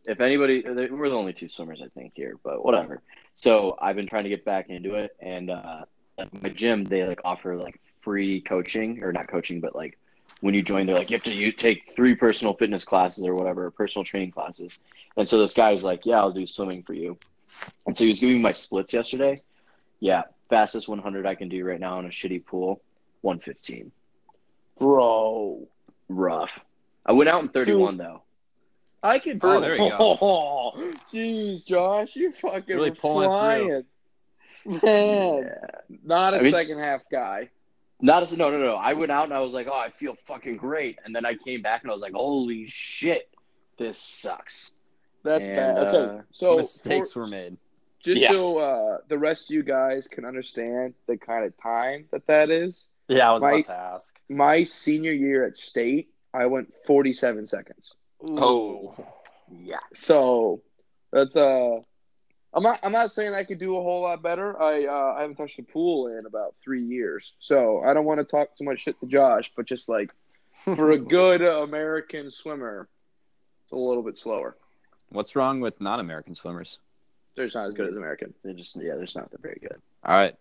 if 0.07 0.21
anybody, 0.21 0.63
we're 0.67 1.09
the 1.09 1.17
only 1.17 1.33
two 1.33 1.49
swimmers 1.49 1.83
I 1.83 1.89
think 1.89 2.13
here, 2.15 2.37
but 2.43 2.65
whatever. 2.65 3.03
So 3.35 3.77
I've 3.81 3.97
been 3.97 4.07
trying 4.07 4.23
to 4.23 4.29
get 4.31 4.45
back 4.45 4.71
into 4.71 4.95
it, 4.95 5.15
and 5.21 5.51
uh, 5.51 5.85
at 6.19 6.43
my 6.43 6.49
gym 6.49 6.85
they 6.85 7.05
like 7.05 7.21
offer 7.25 7.57
like 7.57 7.81
free 8.01 8.41
coaching 8.41 9.03
or 9.03 9.13
not 9.13 9.29
coaching, 9.29 9.61
but 9.61 9.75
like 9.75 9.99
when 10.41 10.55
you 10.55 10.63
join, 10.63 10.87
they're 10.87 10.97
like 10.97 11.11
you 11.11 11.17
have 11.17 11.25
to 11.25 11.35
you 11.35 11.53
take 11.53 11.93
three 11.95 12.15
personal 12.15 12.55
fitness 12.55 12.85
classes 12.85 13.25
or 13.25 13.35
whatever, 13.35 13.71
personal 13.71 14.05
training 14.05 14.31
classes. 14.31 14.79
And 15.17 15.29
so 15.29 15.39
this 15.39 15.55
guy's 15.55 15.83
like, 15.83 16.05
yeah, 16.05 16.19
I'll 16.19 16.31
do 16.31 16.47
swimming 16.47 16.83
for 16.83 16.93
you. 16.93 17.19
And 17.87 17.97
so 17.97 18.05
he 18.05 18.09
was 18.11 18.21
giving 18.21 18.37
me 18.37 18.43
my 18.43 18.53
splits 18.53 18.93
yesterday. 18.93 19.37
Yeah, 20.01 20.25
fastest 20.51 20.89
100 20.89 21.27
I 21.27 21.35
can 21.35 21.49
do 21.49 21.65
right 21.65 21.81
now 21.81 21.99
in 21.99 22.07
a 22.07 22.11
shitty 22.11 22.45
pool, 22.45 22.83
115. 23.23 23.91
Bro, 24.79 25.67
Rough. 26.09 26.53
I 27.05 27.13
went 27.13 27.29
out 27.29 27.43
in 27.43 27.49
31 27.49 27.97
though. 27.97 28.23
I 29.03 29.19
could. 29.19 29.39
Oh, 29.43 29.61
there 29.61 29.77
you 29.77 29.91
go. 29.91 30.19
Oh, 30.21 30.73
jeez, 31.13 31.65
Josh, 31.65 32.17
you 32.17 32.33
fucking 32.33 32.75
Really 32.75 32.91
were 32.91 32.97
pulling 32.97 33.31
it 33.31 33.35
flying. 33.35 33.85
Man, 34.67 34.81
Yeah. 34.83 35.97
not 36.05 36.35
a 36.35 36.39
I 36.39 36.41
mean- 36.43 36.53
second 36.53 36.79
half 36.79 37.03
guy. 37.11 37.51
Not 38.01 38.23
as 38.23 38.37
no 38.37 38.51
no 38.51 38.59
no. 38.59 38.75
I 38.75 38.93
went 38.93 39.11
out 39.11 39.25
and 39.25 39.33
I 39.33 39.41
was 39.41 39.55
like, 39.55 39.69
oh, 39.69 39.79
I 39.79 39.89
feel 39.89 40.15
fucking 40.27 40.59
great. 40.59 40.99
And 41.05 41.15
then 41.17 41.25
I 41.25 41.35
came 41.35 41.63
back 41.63 41.83
and 41.83 41.91
I 41.91 41.95
was 41.95 42.03
like, 42.03 42.13
holy 42.13 42.67
shit, 42.67 43.31
this 43.79 43.99
sucks. 43.99 44.73
That's 45.25 45.47
And, 45.47 45.57
bad. 45.57 45.79
Okay, 45.79 46.19
uh, 46.19 46.23
so 46.31 46.59
Mistakes 46.59 47.13
for- 47.13 47.21
were 47.21 47.27
made. 47.27 47.57
just 48.01 48.21
Yeah. 48.21 48.33
so 48.33 48.59
uh, 48.59 48.99
the 49.09 49.17
rest 49.17 49.45
of 49.47 49.55
you 49.55 49.63
guys 49.63 50.07
can 50.09 50.27
understand 50.27 50.93
the 51.07 51.17
kind 51.17 51.47
of 51.47 51.57
time 51.57 52.07
that 52.13 52.27
that 52.27 52.51
is. 52.51 52.87
Yeah, 53.09 53.31
I 53.31 53.33
was 53.33 53.43
My- 53.43 53.53
about 53.53 53.67
to 53.67 53.73
ask. 53.73 54.21
My 54.29 54.63
senior 54.63 55.13
year 55.13 55.47
at 55.47 55.57
state, 55.57 56.13
I 56.35 56.45
went 56.47 56.73
47 56.85 57.47
seconds. 57.47 57.95
Oh. 58.23 58.95
Yeah. 59.51 59.79
So 59.95 60.61
that's 61.13 61.35
uh, 61.37 61.79
I'm 62.57 62.63
not 62.63 62.81
I'm 62.83 62.93
not 62.93 63.13
saying 63.13 63.35
I 63.35 63.45
could 63.45 63.59
do 63.59 63.77
a 63.77 63.83
whole 63.83 64.01
lot 64.01 64.23
better. 64.23 64.61
I 64.61 64.87
uh, 64.87 65.15
I 65.19 65.21
haven't 65.21 65.37
touched 65.37 65.59
the 65.59 65.63
pool 65.63 66.09
in 66.09 66.25
about 66.25 66.55
three 66.65 66.83
years, 66.83 67.35
so 67.39 67.83
I 67.85 67.93
don't 67.93 68.07
want 68.07 68.19
to 68.19 68.25
talk 68.25 68.57
too 68.57 68.65
much 68.65 68.81
shit 68.81 68.99
to 69.01 69.07
Josh, 69.07 69.53
but 69.55 69.67
just 69.67 69.91
like 69.91 70.11
for 70.65 70.93
a 70.93 70.99
good 71.19 71.43
American 71.43 72.31
swimmer, 72.31 72.89
it's 73.63 73.73
a 73.73 73.77
little 73.77 74.03
bit 74.03 74.17
slower. 74.17 74.57
What's 75.11 75.37
wrong 75.37 75.61
with 75.61 75.79
non-American 75.83 76.35
swimmers? 76.35 76.79
They're 77.37 77.45
just 77.45 77.57
not 77.57 77.69
as 77.69 77.75
good 77.75 77.91
as 77.91 77.95
American. 77.95 78.33
They're 78.43 78.55
just 78.55 78.75
yeah, 78.77 78.95
they're 78.95 79.05
just 79.05 79.17
not 79.17 79.29
very 79.39 79.59
good. 79.61 79.77
All 80.03 80.15
right, 80.15 80.35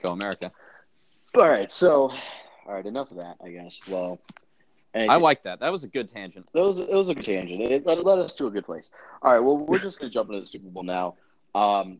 go 0.00 0.12
America. 0.12 0.52
All 1.34 1.48
right, 1.48 1.70
so 1.72 2.12
all 2.64 2.74
right, 2.74 2.86
enough 2.86 3.10
of 3.10 3.16
that, 3.16 3.38
I 3.44 3.48
guess. 3.48 3.80
Well, 3.88 4.20
I 4.94 5.16
like 5.16 5.42
that. 5.42 5.58
That 5.58 5.72
was 5.72 5.82
a 5.82 5.88
good 5.88 6.08
tangent. 6.08 6.48
That 6.52 6.62
was 6.62 6.78
it 6.78 6.92
was 6.92 7.08
a 7.08 7.14
good 7.16 7.24
tangent. 7.24 7.60
It 7.60 7.84
led, 7.84 8.04
led 8.04 8.20
us 8.20 8.36
to 8.36 8.46
a 8.46 8.50
good 8.52 8.64
place. 8.64 8.92
All 9.20 9.32
right, 9.32 9.40
well, 9.40 9.58
we're 9.58 9.78
just 9.80 9.98
gonna 9.98 10.10
jump 10.10 10.28
into 10.28 10.38
the 10.38 10.46
Super 10.46 10.68
Bowl 10.68 10.84
now. 10.84 11.16
Um, 11.54 11.98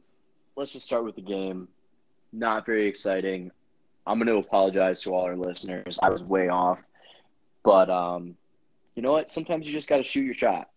let's 0.56 0.72
just 0.72 0.86
start 0.86 1.04
with 1.04 1.16
the 1.16 1.22
game. 1.22 1.68
Not 2.32 2.64
very 2.66 2.86
exciting. 2.86 3.50
I'm 4.06 4.18
gonna 4.18 4.36
apologize 4.36 5.00
to 5.02 5.12
all 5.14 5.22
our 5.24 5.36
listeners. 5.36 5.98
I 6.02 6.10
was 6.10 6.22
way 6.22 6.48
off, 6.48 6.78
but 7.62 7.90
um, 7.90 8.36
you 8.94 9.02
know 9.02 9.12
what? 9.12 9.30
Sometimes 9.30 9.66
you 9.66 9.72
just 9.72 9.88
got 9.88 9.98
to 9.98 10.02
shoot 10.04 10.22
your 10.22 10.34
shot. 10.34 10.68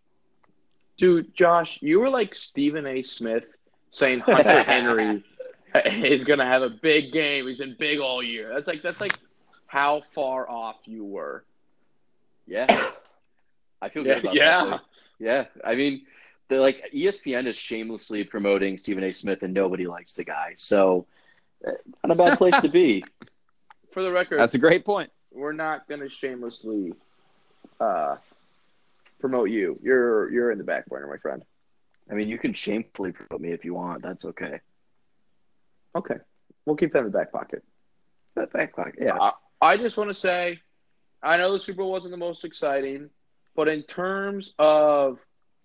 Dude, 0.97 1.33
Josh, 1.35 1.81
you 1.81 1.99
were 1.99 2.09
like 2.09 2.35
Stephen 2.35 2.85
A. 2.85 3.01
Smith 3.03 3.45
saying 3.89 4.19
Hunter 4.19 4.63
Henry 4.67 5.23
is 5.85 6.23
gonna 6.23 6.45
have 6.45 6.61
a 6.61 6.69
big 6.69 7.11
game. 7.11 7.47
He's 7.47 7.57
been 7.57 7.75
big 7.77 7.99
all 7.99 8.21
year. 8.21 8.51
That's 8.53 8.67
like 8.67 8.81
that's 8.81 9.01
like 9.01 9.17
how 9.67 10.01
far 10.13 10.49
off 10.49 10.79
you 10.85 11.03
were. 11.03 11.43
Yeah, 12.45 12.65
I 13.81 13.89
feel 13.89 14.05
Yeah, 14.05 14.15
good 14.15 14.23
about 14.25 14.35
yeah. 14.35 14.65
that. 14.65 14.81
Yeah, 15.19 15.45
I 15.63 15.75
mean, 15.75 16.05
they're 16.49 16.59
like 16.59 16.89
ESPN 16.93 17.47
is 17.47 17.55
shamelessly 17.57 18.23
promoting 18.23 18.77
Stephen 18.77 19.03
A. 19.03 19.11
Smith, 19.11 19.43
and 19.43 19.53
nobody 19.53 19.87
likes 19.87 20.15
the 20.15 20.23
guy. 20.23 20.53
So, 20.55 21.05
uh, 21.65 21.71
not 22.03 22.13
a 22.13 22.15
bad 22.15 22.37
place 22.37 22.59
to 22.61 22.69
be. 22.69 23.03
For 23.91 24.01
the 24.03 24.11
record, 24.11 24.39
That's 24.39 24.55
a 24.55 24.59
great 24.59 24.85
point. 24.85 25.11
we're 25.31 25.53
not 25.53 25.87
going 25.87 26.01
to 26.01 26.09
shamelessly 26.09 26.93
uh, 27.79 28.17
promote 29.19 29.49
you. 29.51 29.79
You're 29.83 30.31
you're 30.31 30.51
in 30.51 30.57
the 30.57 30.63
back 30.63 30.87
burner, 30.87 31.07
my 31.07 31.17
friend. 31.17 31.43
I 32.09 32.15
mean, 32.15 32.27
you 32.27 32.37
can 32.37 32.53
shamefully 32.53 33.11
promote 33.11 33.39
me 33.39 33.51
if 33.51 33.63
you 33.63 33.73
want. 33.75 34.01
That's 34.01 34.25
okay. 34.25 34.59
Okay, 35.95 36.15
we'll 36.65 36.75
keep 36.75 36.91
that 36.93 36.99
in 36.99 37.05
the 37.05 37.11
back 37.11 37.31
pocket. 37.31 37.63
That 38.35 38.51
back 38.51 38.75
pocket, 38.75 38.95
yeah. 38.99 39.15
I, 39.19 39.31
I 39.61 39.77
just 39.77 39.95
want 39.95 40.09
to 40.09 40.15
say, 40.15 40.59
I 41.21 41.37
know 41.37 41.53
the 41.53 41.59
Super 41.59 41.77
Bowl 41.83 41.91
wasn't 41.91 42.11
the 42.11 42.17
most 42.17 42.43
exciting, 42.45 43.11
but 43.55 43.67
in 43.67 43.83
terms 43.83 44.53
of 44.57 45.19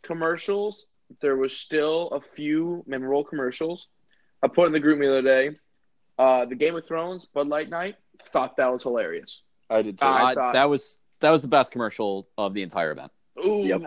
commercials, 0.09 0.87
there 1.21 1.37
was 1.37 1.57
still 1.57 2.09
a 2.11 2.21
few 2.35 2.83
memorable 2.87 3.23
commercials. 3.25 3.87
I 4.43 4.49
put 4.49 4.67
in 4.67 4.73
the 4.73 4.81
group 4.81 4.99
the 5.01 5.09
other 5.11 5.23
day. 5.23 5.57
Uh, 6.19 6.45
the 6.47 6.55
Game 6.57 6.75
of 6.77 6.85
Thrones 6.85 7.27
Bud 7.27 7.47
Light 7.49 7.69
night. 7.69 7.95
Thought 8.33 8.57
that 8.57 8.71
was 8.73 8.83
hilarious. 8.83 9.43
I 9.71 9.83
did 9.83 9.99
too. 9.99 10.05
I 10.07 10.33
Uh, 10.33 10.35
thought- 10.35 10.53
that 10.55 10.69
was 10.69 10.97
that 11.21 11.31
was 11.31 11.43
the 11.43 11.49
best 11.49 11.71
commercial 11.73 12.29
of 12.39 12.55
the 12.55 12.63
entire 12.63 12.93
event. 12.93 13.11
Ooh, 13.45 13.63
Yep. 13.65 13.81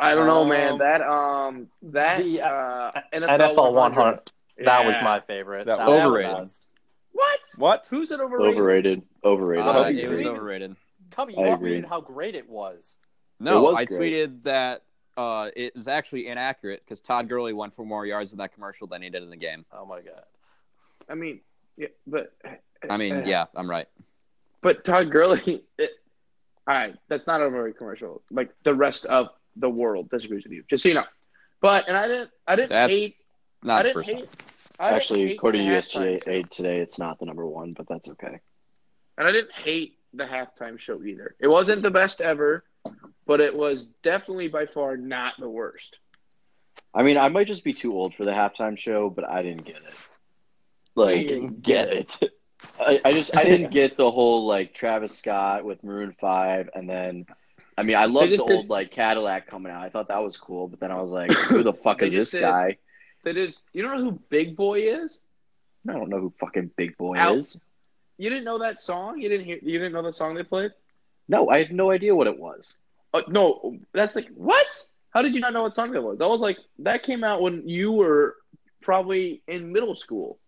I 0.00 0.14
don't 0.14 0.26
know, 0.26 0.38
Um, 0.42 0.48
man. 0.48 0.78
That 0.78 1.02
um, 1.02 1.68
that 1.82 2.22
the, 2.22 2.40
uh, 2.42 2.92
NFL 3.12 3.72
100. 3.74 4.20
That 4.64 4.84
was 4.86 4.96
my 5.02 5.20
favorite. 5.20 5.66
That 5.66 5.78
That 5.78 5.88
was 5.88 6.00
was 6.00 6.06
overrated. 6.06 6.30
the 6.36 6.40
best. 6.40 6.66
What? 7.12 7.40
What? 7.58 7.86
Who's 7.90 8.10
it 8.10 8.20
overrated? 8.20 8.54
Overrated. 8.54 9.02
Overrated. 9.24 9.66
Uh, 9.66 9.80
I 9.82 9.90
it 9.90 10.04
agree. 10.04 10.16
was 10.18 10.26
overrated. 10.26 10.76
Cubby, 11.10 11.36
I 11.36 11.48
you 11.48 11.52
agree. 11.54 11.80
tweeted 11.80 11.88
how 11.88 12.00
great 12.00 12.34
it 12.34 12.48
was. 12.48 12.96
No, 13.38 13.62
was 13.62 13.78
I 13.78 13.84
great. 13.84 14.00
tweeted 14.14 14.42
that 14.44 14.82
uh, 15.16 15.48
it 15.54 15.74
was 15.76 15.88
actually 15.88 16.28
inaccurate 16.28 16.82
because 16.84 17.00
Todd 17.00 17.28
Gurley 17.28 17.52
went 17.52 17.74
for 17.74 17.84
more 17.84 18.06
yards 18.06 18.32
in 18.32 18.38
that 18.38 18.52
commercial 18.54 18.86
than 18.86 19.02
he 19.02 19.10
did 19.10 19.22
in 19.22 19.30
the 19.30 19.36
game. 19.36 19.64
Oh 19.72 19.84
my 19.84 20.00
god. 20.00 20.24
I 21.08 21.14
mean, 21.14 21.40
yeah, 21.76 21.88
but 22.06 22.32
I 22.88 22.96
mean, 22.96 23.24
yeah, 23.26 23.46
I'm 23.54 23.68
right. 23.68 23.88
But 24.62 24.84
Todd 24.84 25.10
Gurley, 25.10 25.64
it, 25.78 25.90
all 26.66 26.74
right, 26.74 26.96
that's 27.08 27.26
not 27.26 27.42
a 27.42 27.50
very 27.50 27.72
commercial. 27.74 28.22
Like 28.30 28.50
the 28.64 28.74
rest 28.74 29.04
of 29.06 29.28
the 29.56 29.68
world 29.68 30.08
disagrees 30.10 30.44
with 30.44 30.52
you. 30.52 30.64
Just 30.70 30.82
so 30.84 30.88
you 30.88 30.94
know. 30.94 31.04
But 31.60 31.88
and 31.88 31.96
I 31.96 32.08
didn't, 32.08 32.30
I 32.46 32.56
didn't 32.56 32.70
That's 32.70 32.92
hate. 32.92 33.16
Not 33.62 33.78
the 33.78 33.82
didn't 33.84 33.94
first 33.94 34.08
hate. 34.10 34.16
time. 34.18 34.28
I 34.80 34.94
didn't 34.96 34.96
Actually, 34.96 35.26
hate 35.26 35.36
according 35.36 35.66
to 35.66 35.70
the 35.70 35.76
halftime 35.76 36.20
USGA 36.20 36.24
show. 36.24 36.42
today, 36.50 36.78
it's 36.80 36.98
not 36.98 37.18
the 37.18 37.26
number 37.26 37.46
one, 37.46 37.72
but 37.72 37.86
that's 37.88 38.08
okay. 38.08 38.40
and 39.18 39.28
I 39.28 39.32
didn't 39.32 39.52
hate 39.52 39.98
the 40.14 40.24
halftime 40.24 40.78
show 40.78 41.02
either. 41.04 41.34
It 41.38 41.48
wasn't 41.48 41.82
the 41.82 41.90
best 41.90 42.20
ever, 42.20 42.64
but 43.26 43.40
it 43.40 43.54
was 43.56 43.82
definitely 44.02 44.48
by 44.48 44.66
far 44.66 44.96
not 44.96 45.34
the 45.38 45.48
worst. 45.48 45.98
I 46.94 47.02
mean, 47.02 47.16
I 47.16 47.28
might 47.28 47.46
just 47.46 47.64
be 47.64 47.72
too 47.72 47.92
old 47.92 48.14
for 48.14 48.24
the 48.24 48.32
halftime 48.32 48.76
show, 48.76 49.08
but 49.10 49.28
I 49.28 49.42
didn't 49.42 49.64
get 49.64 49.76
it. 49.76 49.94
Like, 50.94 51.62
Get 51.62 51.92
it. 51.92 52.18
I, 52.78 53.00
I 53.04 53.12
just 53.12 53.36
I 53.36 53.42
didn't 53.44 53.70
get 53.72 53.96
the 53.96 54.08
whole 54.10 54.46
like 54.46 54.72
Travis 54.72 55.16
Scott 55.18 55.64
with 55.64 55.82
Maroon 55.82 56.14
Five, 56.20 56.68
and 56.74 56.88
then 56.88 57.26
I 57.76 57.82
mean 57.82 57.96
I 57.96 58.04
loved 58.04 58.30
the 58.30 58.36
did- 58.36 58.50
old 58.50 58.68
like 58.68 58.92
Cadillac 58.92 59.48
coming 59.48 59.72
out. 59.72 59.82
I 59.82 59.88
thought 59.88 60.08
that 60.08 60.22
was 60.22 60.36
cool, 60.36 60.68
but 60.68 60.78
then 60.78 60.92
I 60.92 61.00
was 61.02 61.10
like, 61.10 61.32
who 61.32 61.62
the 61.64 61.72
fuck 61.72 62.02
is 62.02 62.12
this 62.12 62.30
did- 62.30 62.42
guy? 62.42 62.76
They 63.24 63.32
did. 63.32 63.54
You 63.72 63.82
don't 63.82 63.96
know 63.98 64.04
who 64.10 64.20
Big 64.30 64.54
Boi 64.56 64.80
is? 64.80 65.18
I 65.88 65.92
don't 65.94 66.08
know 66.08 66.20
who 66.20 66.32
fucking 66.38 66.70
Big 66.76 66.96
Boi 66.96 67.16
Out. 67.16 67.36
is. 67.36 67.58
You 68.18 68.28
didn't 68.30 68.44
know 68.44 68.58
that 68.58 68.78
song? 68.80 69.20
You 69.20 69.28
didn't 69.28 69.46
hear? 69.46 69.58
You 69.62 69.78
didn't 69.78 69.92
know 69.92 70.02
the 70.02 70.12
song 70.12 70.34
they 70.34 70.42
played? 70.44 70.70
No, 71.28 71.48
I 71.48 71.58
had 71.58 71.72
no 71.72 71.90
idea 71.90 72.14
what 72.14 72.26
it 72.26 72.38
was. 72.38 72.78
Uh, 73.14 73.22
no, 73.28 73.78
that's 73.92 74.16
like 74.16 74.28
what? 74.34 74.66
How 75.10 75.22
did 75.22 75.34
you 75.34 75.40
not 75.40 75.52
know 75.52 75.62
what 75.62 75.74
song 75.74 75.92
that 75.92 76.02
was? 76.02 76.18
That 76.18 76.28
was 76.28 76.40
like 76.40 76.58
that 76.80 77.02
came 77.02 77.22
out 77.24 77.42
when 77.42 77.68
you 77.68 77.92
were 77.92 78.36
probably 78.80 79.42
in 79.46 79.72
middle 79.72 79.94
school. 79.94 80.38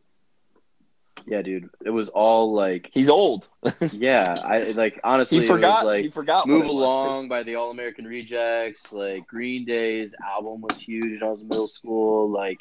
Yeah, 1.26 1.40
dude, 1.40 1.71
it 1.85 1.90
was 1.90 2.11
all 2.11 2.52
like, 2.52 2.90
He's 2.93 3.09
old. 3.09 3.49
yeah, 3.93 4.35
I 4.45 4.73
like 4.73 5.00
honestly, 5.02 5.40
He 5.40 5.47
forgot. 5.47 5.85
was 5.85 5.87
like 5.87 6.04
he 6.04 6.11
forgot. 6.11 6.47
Move 6.47 6.64
what 6.64 6.75
was. 6.75 6.83
Along 6.83 7.28
by 7.28 7.43
the 7.43 7.54
All 7.54 7.71
American 7.71 8.04
Rejects. 8.04 8.93
Like 8.93 9.26
Green 9.26 9.64
Day's 9.64 10.14
album 10.23 10.61
was 10.61 10.78
huge 10.78 11.21
when 11.21 11.23
I 11.23 11.31
was 11.31 11.40
in 11.40 11.49
middle 11.49 11.69
school. 11.69 12.28
Like 12.31 12.61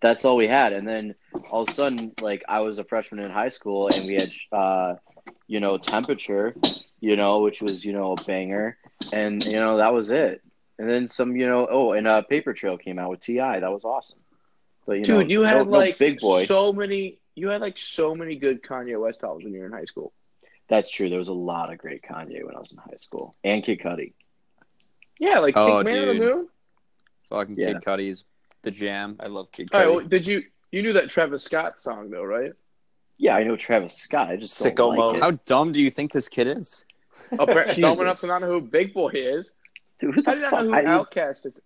that's 0.00 0.24
all 0.24 0.36
we 0.36 0.46
had. 0.46 0.72
And 0.72 0.86
then 0.86 1.14
all 1.50 1.62
of 1.62 1.70
a 1.70 1.72
sudden, 1.72 2.12
like 2.20 2.44
I 2.48 2.60
was 2.60 2.78
a 2.78 2.84
freshman 2.84 3.24
in 3.24 3.30
high 3.30 3.48
school 3.48 3.88
and 3.92 4.06
we 4.06 4.14
had, 4.14 4.30
uh, 4.52 4.94
you 5.48 5.58
know, 5.58 5.78
Temperature, 5.78 6.54
you 7.04 7.16
know, 7.16 7.40
which 7.40 7.60
was, 7.60 7.84
you 7.84 7.92
know, 7.92 8.12
a 8.12 8.24
banger. 8.24 8.76
And, 9.12 9.44
you 9.44 9.60
know, 9.60 9.76
that 9.76 9.92
was 9.92 10.10
it. 10.10 10.42
And 10.78 10.88
then 10.88 11.06
some, 11.06 11.36
you 11.36 11.46
know, 11.46 11.66
oh, 11.70 11.92
and 11.92 12.06
uh, 12.06 12.22
Paper 12.22 12.52
Trail 12.54 12.76
came 12.78 12.98
out 12.98 13.10
with 13.10 13.20
T.I. 13.20 13.60
That 13.60 13.70
was 13.70 13.84
awesome. 13.84 14.18
But, 14.86 14.94
you 14.94 15.06
know, 15.06 15.20
Dude, 15.20 15.30
you 15.30 15.42
had 15.42 15.58
no- 15.58 15.64
no 15.64 15.70
like 15.70 15.98
Big 15.98 16.18
Boi. 16.20 16.44
so 16.46 16.72
many. 16.72 17.18
You 17.36 17.48
had 17.48 17.60
like 17.60 17.78
so 17.78 18.14
many 18.14 18.36
good 18.36 18.62
Kanye 18.62 19.00
West 19.00 19.20
albums 19.22 19.44
when 19.44 19.52
you 19.52 19.60
were 19.60 19.66
in 19.66 19.72
high 19.72 19.84
school. 19.84 20.12
That's 20.68 20.88
true. 20.88 21.08
There 21.10 21.18
was 21.18 21.28
a 21.28 21.32
lot 21.34 21.70
of 21.72 21.78
great 21.78 22.02
Kanye 22.02 22.44
when 22.44 22.54
I 22.56 22.58
was 22.58 22.72
in 22.72 22.78
high 22.78 22.96
school. 22.96 23.34
And 23.44 23.62
Kid 23.62 23.80
Cudi. 23.80 24.12
Yeah, 25.18 25.38
like 25.40 25.56
Oh, 25.56 25.82
Pink 25.82 25.86
Man 25.86 26.02
on 26.02 26.08
the 26.08 26.14
dude. 26.14 26.34
Moon. 26.36 26.48
Fucking 27.30 27.56
Yeah. 27.58 27.72
Kid 27.74 27.82
Cudi's 27.84 28.24
the 28.62 28.70
jam. 28.70 29.16
I 29.20 29.26
love 29.26 29.50
Kid 29.52 29.68
All 29.72 29.80
right, 29.80 29.88
Cudi. 29.88 29.96
well, 29.96 30.06
did 30.06 30.26
you 30.26 30.42
you 30.72 30.82
knew 30.82 30.94
that 30.94 31.10
Travis 31.10 31.44
Scott 31.44 31.78
song 31.78 32.10
though, 32.10 32.24
right? 32.24 32.52
Yeah, 33.18 33.36
I 33.36 33.44
know 33.44 33.56
Travis 33.56 33.94
Scott. 33.96 34.28
I 34.30 34.36
just 34.36 34.58
don't 34.60 34.74
Sicko 34.74 34.88
like 34.88 34.96
mode. 34.98 35.16
it. 35.16 35.22
How 35.22 35.30
dumb 35.46 35.70
do 35.72 35.80
you 35.80 35.90
think 35.90 36.12
this 36.12 36.28
kid 36.28 36.48
is? 36.48 36.84
Apparently, 37.38 37.74
dumb 37.80 37.90
Jesus. 37.90 38.00
enough 38.00 38.20
to 38.20 38.26
not 38.26 38.40
know 38.42 38.48
who 38.48 38.60
Big 38.60 38.92
Boi 38.94 39.10
is. 39.14 39.54
Dude, 40.00 40.14
who 40.14 40.22
the 40.22 40.30
How 40.30 40.34
do 40.34 40.38
you 40.38 40.42
not 40.42 40.50
fuck? 40.50 40.60
know 40.66 40.70
who 40.70 40.74
I, 40.74 40.82
OutKast 40.82 41.46
is? 41.46 41.60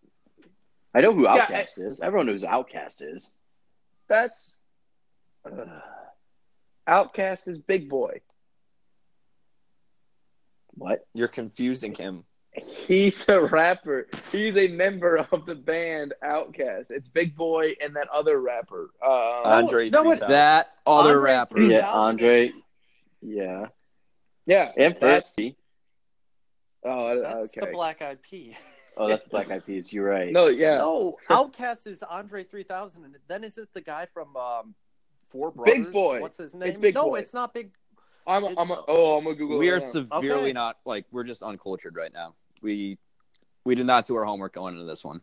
I 0.94 1.00
know 1.00 1.12
who 1.12 1.24
Yeah, 1.24 1.46
OutKast 1.46 1.78
is. 1.78 2.00
Everyone 2.00 2.26
knows 2.26 2.42
who 2.42 2.48
OutKast 2.48 3.02
is. 3.14 3.32
That's 4.08 4.58
OutKast 6.88 7.48
is 7.48 7.58
Big 7.58 7.88
Boi. 7.88 8.20
What? 10.74 11.06
You're 11.14 11.28
confusing 11.28 11.94
him. 11.94 12.24
He's 12.86 13.28
a 13.28 13.40
rapper. 13.40 14.06
He's 14.32 14.56
a 14.56 14.68
member 14.68 15.16
of 15.30 15.44
the 15.46 15.54
band 15.54 16.14
OutKast. 16.24 16.86
It's 16.90 17.08
Big 17.08 17.36
Boi 17.36 17.74
and 17.82 17.94
that 17.96 18.08
other 18.08 18.40
rapper. 18.40 18.90
Uh, 19.04 19.42
Andre 19.44 19.90
no, 19.90 20.00
it- 20.12 20.16
3000. 20.20 20.30
That 20.30 20.72
other 20.86 21.16
Andre 21.18 21.22
rapper. 21.32 21.54
3000. 21.56 21.70
Yeah, 21.70 21.90
Andre. 21.90 22.52
Yeah, 23.20 23.66
yeah, 24.46 24.72
and 24.76 24.96
That's- 25.00 25.34
Fergie. 25.36 25.56
Oh, 26.88 27.20
That's 27.20 27.56
okay. 27.56 27.60
the 27.66 27.72
Black 27.72 28.02
Eyed 28.02 28.22
Peas. 28.22 28.54
Oh, 28.96 29.08
that's 29.08 29.24
the 29.24 29.30
Black 29.30 29.50
Eyed 29.50 29.64
Peas. 29.66 29.92
You're 29.92 30.08
right. 30.08 30.32
No, 30.32 30.48
yeah. 30.48 30.78
No, 30.78 31.16
OutKast 31.30 31.86
is 31.86 32.02
Andre 32.02 32.42
3000, 32.44 33.04
and 33.04 33.14
then 33.28 33.44
is 33.44 33.56
it 33.58 33.68
the 33.72 33.80
guy 33.80 34.06
from 34.12 34.34
um, 34.36 34.74
Four 35.26 35.52
Brothers? 35.52 35.84
Big 35.86 35.92
Boi. 35.92 36.20
What's 36.20 36.38
his 36.38 36.54
name? 36.54 36.80
Big 36.80 36.94
no, 36.94 37.10
Boy. 37.10 37.20
it's 37.20 37.34
not 37.34 37.54
Big. 37.54 37.70
I'm, 38.26 38.42
It's- 38.44 38.56
I'm, 38.58 38.70
a, 38.70 38.84
oh, 38.88 39.16
I'm 39.16 39.24
gonna 39.24 39.36
Google. 39.36 39.58
We 39.58 39.68
it 39.68 39.72
are 39.72 39.80
now. 39.80 39.86
severely 39.86 40.40
Okay. 40.40 40.52
not 40.52 40.78
like 40.84 41.06
we're 41.12 41.24
just 41.24 41.42
uncultured 41.42 41.94
right 41.96 42.12
now. 42.12 42.34
We 42.60 42.98
we 43.64 43.74
did 43.74 43.86
not 43.86 44.06
do 44.06 44.16
our 44.16 44.24
homework 44.24 44.54
going 44.54 44.74
into 44.74 44.86
this 44.86 45.04
one. 45.04 45.20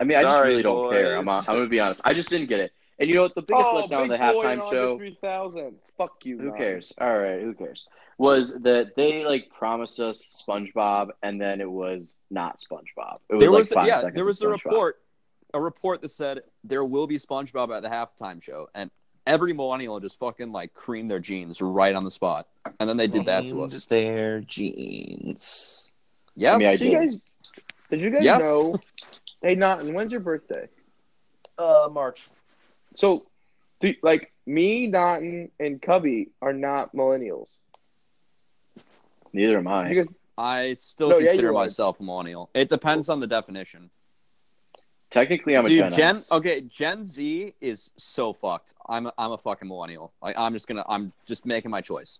I 0.00 0.04
mean, 0.04 0.18
I 0.18 0.22
just 0.22 0.34
Sorry, 0.34 0.48
really 0.50 0.62
don't 0.62 0.90
care. 0.90 1.16
I'm, 1.18 1.28
I'm 1.28 1.44
gonna 1.44 1.66
be 1.66 1.80
honest. 1.80 2.00
I 2.04 2.14
just 2.14 2.30
didn't 2.30 2.48
get 2.48 2.60
it. 2.60 2.72
And 2.98 3.08
you 3.08 3.14
know 3.16 3.22
what? 3.22 3.34
The 3.34 3.42
biggest 3.42 3.70
oh, 3.72 3.82
letdown 3.86 4.04
of 4.04 4.08
the 4.08 4.16
halftime 4.18 4.68
show. 4.70 4.96
3000. 4.98 5.74
Fuck 5.98 6.24
you. 6.24 6.38
Who 6.38 6.48
Ron. 6.50 6.58
cares? 6.58 6.92
All 6.98 7.16
right, 7.18 7.40
who 7.42 7.54
cares? 7.54 7.86
Was 8.18 8.54
that 8.60 8.94
they 8.94 9.24
like 9.24 9.50
promised 9.50 9.98
us 9.98 10.44
SpongeBob, 10.46 11.08
and 11.22 11.40
then 11.40 11.60
it 11.60 11.70
was 11.70 12.16
not 12.30 12.60
SpongeBob. 12.60 13.18
It 13.28 13.34
was 13.34 13.40
there 13.40 13.50
like 13.50 13.58
was 13.58 13.68
five 13.70 13.86
yeah, 13.86 13.96
seconds. 13.96 14.14
there 14.14 14.24
was 14.24 14.40
of 14.40 14.48
a 14.48 14.50
report, 14.50 15.02
a 15.52 15.60
report 15.60 16.00
that 16.02 16.10
said 16.10 16.42
there 16.62 16.84
will 16.84 17.06
be 17.06 17.18
SpongeBob 17.18 17.76
at 17.76 17.82
the 17.82 17.88
halftime 17.88 18.40
show, 18.40 18.68
and 18.74 18.90
every 19.26 19.52
millennial 19.52 19.98
just 20.00 20.18
fucking 20.18 20.52
like 20.52 20.74
creamed 20.74 21.10
their 21.10 21.18
jeans 21.18 21.60
right 21.60 21.94
on 21.94 22.04
the 22.04 22.10
spot, 22.10 22.46
and 22.78 22.88
then 22.88 22.96
they 22.96 23.08
did 23.08 23.24
that 23.26 23.46
to 23.46 23.62
us. 23.62 23.84
Their 23.86 24.40
jeans. 24.40 25.90
Yes, 26.36 26.54
I 26.54 26.58
mean, 26.58 26.68
I 26.68 26.76
Did 26.76 26.92
you 26.92 26.98
guys? 26.98 27.18
Did 27.90 28.02
you 28.02 28.10
guys 28.10 28.24
Yes. 28.24 28.40
know? 28.40 28.80
Hey, 29.42 29.54
Naughton, 29.54 29.92
when's 29.92 30.10
your 30.10 30.20
birthday? 30.20 30.68
Uh, 31.58 31.88
March. 31.92 32.28
So, 32.96 33.26
like 34.02 34.32
me, 34.46 34.86
Naughton, 34.86 35.50
and 35.60 35.80
Cubby 35.80 36.30
are 36.40 36.52
not 36.52 36.94
millennials. 36.94 37.48
Neither 39.34 39.58
am 39.58 39.68
I. 39.68 39.90
You 39.90 40.04
guys, 40.04 40.14
I 40.38 40.74
still 40.74 41.10
No, 41.10 41.18
consider 41.18 41.42
you 41.42 41.48
are. 41.48 41.52
myself 41.64 42.00
a 42.00 42.02
millennial. 42.02 42.48
It 42.54 42.68
depends 42.68 43.08
on 43.08 43.20
the 43.20 43.26
definition. 43.26 43.90
Technically, 45.10 45.56
I'm 45.56 45.66
a 45.66 45.68
Dude, 45.68 45.78
Gen, 45.78 45.92
Gen, 45.92 46.16
X. 46.16 46.32
okay, 46.32 46.60
Gen 46.62 47.04
Z 47.04 47.54
is 47.60 47.90
so 47.98 48.32
fucked. 48.32 48.74
I'm 48.88 49.06
a, 49.06 49.12
I'm 49.18 49.32
a 49.32 49.38
fucking 49.38 49.68
millennial. 49.68 50.12
Like 50.22 50.36
I'm 50.38 50.52
just 50.54 50.66
gonna 50.66 50.84
I'm 50.88 51.12
just 51.26 51.44
making 51.46 51.70
my 51.70 51.80
choice. 51.80 52.18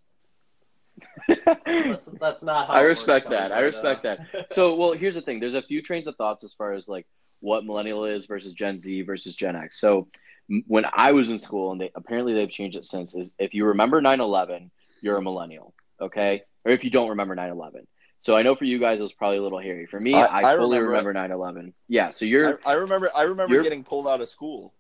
That's, 1.27 2.07
that's 2.21 2.43
not 2.43 2.69
how 2.69 2.75
I 2.75 2.81
respect 2.83 3.31
that. 3.31 3.51
I 3.53 3.61
respect 3.61 4.03
that. 4.05 4.47
So, 4.53 4.75
well, 4.77 4.93
here's 4.93 5.15
the 5.17 5.23
thing. 5.23 5.41
There's 5.41 5.55
a 5.57 5.63
few 5.63 5.83
trains 5.83 6.07
of 6.07 6.15
thoughts 6.17 6.45
as 6.45 6.53
far 6.53 6.73
as 6.73 6.89
like 6.89 7.07
what 7.41 7.65
millennial 7.65 8.05
is 8.05 8.27
versus 8.27 8.53
Gen 8.53 8.79
Z 8.79 9.03
versus 9.03 9.35
Gen 9.35 9.57
X. 9.57 9.81
So, 9.81 10.07
m- 10.51 10.63
when 10.69 10.85
I 10.93 11.11
was 11.13 11.31
in 11.31 11.39
school, 11.41 11.73
and 11.73 11.81
they 11.81 11.91
apparently 11.97 12.33
they've 12.35 12.51
changed 12.51 12.77
it 12.77 12.85
since, 12.85 13.15
is 13.17 13.33
if 13.39 13.55
you 13.55 13.65
remember 13.67 14.01
9/11, 14.01 14.71
you're 15.01 15.17
a 15.17 15.23
millennial, 15.23 15.75
okay? 16.01 16.43
Or 16.65 16.73
if 16.73 16.85
you 16.85 16.91
don't 16.91 17.11
remember 17.11 17.35
9/11. 17.37 17.87
So 18.21 18.35
I 18.35 18.43
know 18.43 18.55
for 18.55 18.65
you 18.65 18.79
guys 18.79 18.99
it 18.99 19.03
was 19.03 19.13
probably 19.13 19.37
a 19.37 19.43
little 19.43 19.59
hairy. 19.59 19.87
For 19.87 20.01
me, 20.01 20.15
I- 20.15 20.25
I, 20.25 20.55
I 20.55 20.57
fully 20.57 20.79
remember 20.79 21.09
remember 21.11 21.35
9/11. 21.37 21.73
Yeah, 21.89 22.11
so 22.11 22.25
you're 22.25 22.59
I, 22.65 22.71
I 22.73 22.75
remember. 22.75 23.11
I 23.15 23.23
remember 23.25 23.63
getting 23.63 23.85
pulled 23.85 24.09
out 24.09 24.21
of 24.21 24.29
school. 24.29 24.73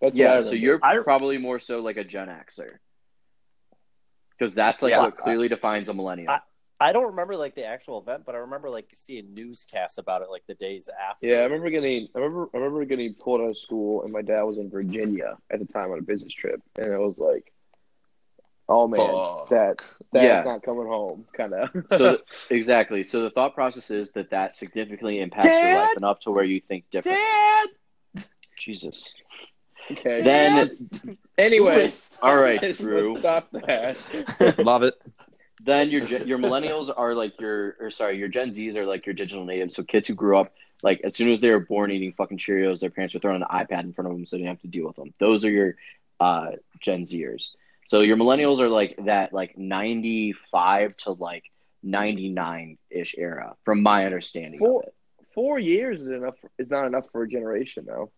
That's 0.00 0.14
yeah, 0.14 0.42
so 0.42 0.52
you're 0.52 0.80
I- 0.82 0.98
probably 0.98 1.38
more 1.38 1.58
so 1.58 1.80
like 1.80 1.96
a 1.96 2.04
Gen 2.04 2.28
Xer. 2.28 2.78
Because 4.36 4.54
that's 4.54 4.82
like 4.82 4.90
Yeah. 4.90 5.02
what 5.02 5.16
clearly 5.16 5.48
defines 5.48 5.88
a 5.88 5.94
millennial. 5.94 6.30
I- 6.30 6.40
I 6.80 6.92
don't 6.92 7.06
remember 7.06 7.36
like 7.36 7.56
the 7.56 7.64
actual 7.64 7.98
event, 7.98 8.22
but 8.24 8.36
I 8.36 8.38
remember 8.38 8.70
like 8.70 8.88
seeing 8.94 9.34
newscasts 9.34 9.98
about 9.98 10.22
it 10.22 10.30
like 10.30 10.44
the 10.46 10.54
days 10.54 10.88
after. 10.88 11.26
Yeah, 11.26 11.38
I 11.38 11.42
remember 11.42 11.70
getting. 11.70 12.06
I 12.14 12.18
remember. 12.20 12.48
I 12.54 12.58
remember 12.58 12.84
getting 12.84 13.14
pulled 13.14 13.40
out 13.40 13.48
of 13.50 13.58
school, 13.58 14.04
and 14.04 14.12
my 14.12 14.22
dad 14.22 14.42
was 14.42 14.58
in 14.58 14.70
Virginia 14.70 15.36
at 15.50 15.58
the 15.58 15.64
time 15.66 15.90
on 15.90 15.98
a 15.98 16.02
business 16.02 16.32
trip, 16.32 16.62
and 16.76 16.86
it 16.92 16.98
was 16.98 17.18
like, 17.18 17.52
"Oh 18.68 18.86
man, 18.88 18.98
Fuck. 19.00 19.48
that 19.50 19.76
that's 20.12 20.24
Yeah. 20.24 20.42
not 20.44 20.62
coming 20.62 20.86
home." 20.86 21.26
Kind 21.36 21.54
of. 21.54 21.70
So 21.96 22.18
exactly. 22.50 23.02
So 23.04 23.22
the 23.22 23.30
thought 23.30 23.54
process 23.54 23.90
is 23.90 24.12
that 24.12 24.30
that 24.30 24.56
significantly 24.56 25.20
impacts 25.20 25.46
your 25.46 25.54
Dad? 25.60 25.76
life 25.88 25.96
enough 25.96 26.20
to 26.20 26.30
where 26.30 26.44
you 26.44 26.60
think 26.60 26.88
differently. 26.90 27.22
Dad. 27.22 28.24
Jesus. 28.56 29.12
okay. 29.90 30.20
Then 30.22 30.68
anyway, 31.38 31.90
all 32.22 32.36
right, 32.36 32.60
let's, 32.62 32.78
Drew. 32.78 33.08
let's 33.14 33.20
stop 33.20 33.48
that. 33.52 34.58
Love 34.58 34.82
it. 34.82 34.94
then 35.64 35.90
your 35.90 36.04
your 36.04 36.38
millennials 36.38 36.92
are 36.94 37.14
like 37.14 37.40
your 37.40 37.76
or 37.80 37.90
sorry 37.90 38.18
your 38.18 38.28
Gen 38.28 38.50
Zs 38.50 38.76
are 38.76 38.84
like 38.86 39.06
your 39.06 39.14
digital 39.14 39.44
natives. 39.44 39.74
So 39.74 39.82
kids 39.82 40.08
who 40.08 40.14
grew 40.14 40.36
up 40.38 40.52
like 40.82 41.00
as 41.04 41.16
soon 41.16 41.30
as 41.32 41.40
they 41.40 41.50
were 41.50 41.60
born 41.60 41.90
eating 41.90 42.12
fucking 42.12 42.38
Cheerios, 42.38 42.80
their 42.80 42.90
parents 42.90 43.14
were 43.14 43.20
throwing 43.20 43.42
an 43.42 43.48
iPad 43.48 43.82
in 43.84 43.92
front 43.92 44.08
of 44.10 44.14
them 44.16 44.26
so 44.26 44.36
they 44.36 44.42
didn't 44.42 44.50
have 44.56 44.60
to 44.62 44.68
deal 44.68 44.86
with 44.86 44.96
them. 44.96 45.12
Those 45.18 45.44
are 45.44 45.50
your 45.50 45.74
uh, 46.20 46.50
Gen 46.80 47.02
Zers. 47.02 47.50
So 47.88 48.02
your 48.02 48.18
millennials 48.18 48.60
are 48.60 48.68
like 48.68 48.96
that 49.06 49.32
like 49.32 49.56
ninety 49.56 50.34
five 50.52 50.94
to 50.98 51.12
like 51.12 51.44
ninety 51.82 52.28
nine 52.28 52.76
ish 52.90 53.14
era, 53.16 53.56
from 53.64 53.82
my 53.82 54.04
understanding 54.04 54.60
Four- 54.60 54.82
of 54.82 54.88
it. 54.88 54.94
Four 55.34 55.58
years 55.58 56.02
is 56.02 56.08
enough. 56.08 56.34
Is 56.58 56.68
not 56.68 56.86
enough 56.86 57.06
for 57.12 57.22
a 57.22 57.28
generation, 57.28 57.86
though. 57.86 58.10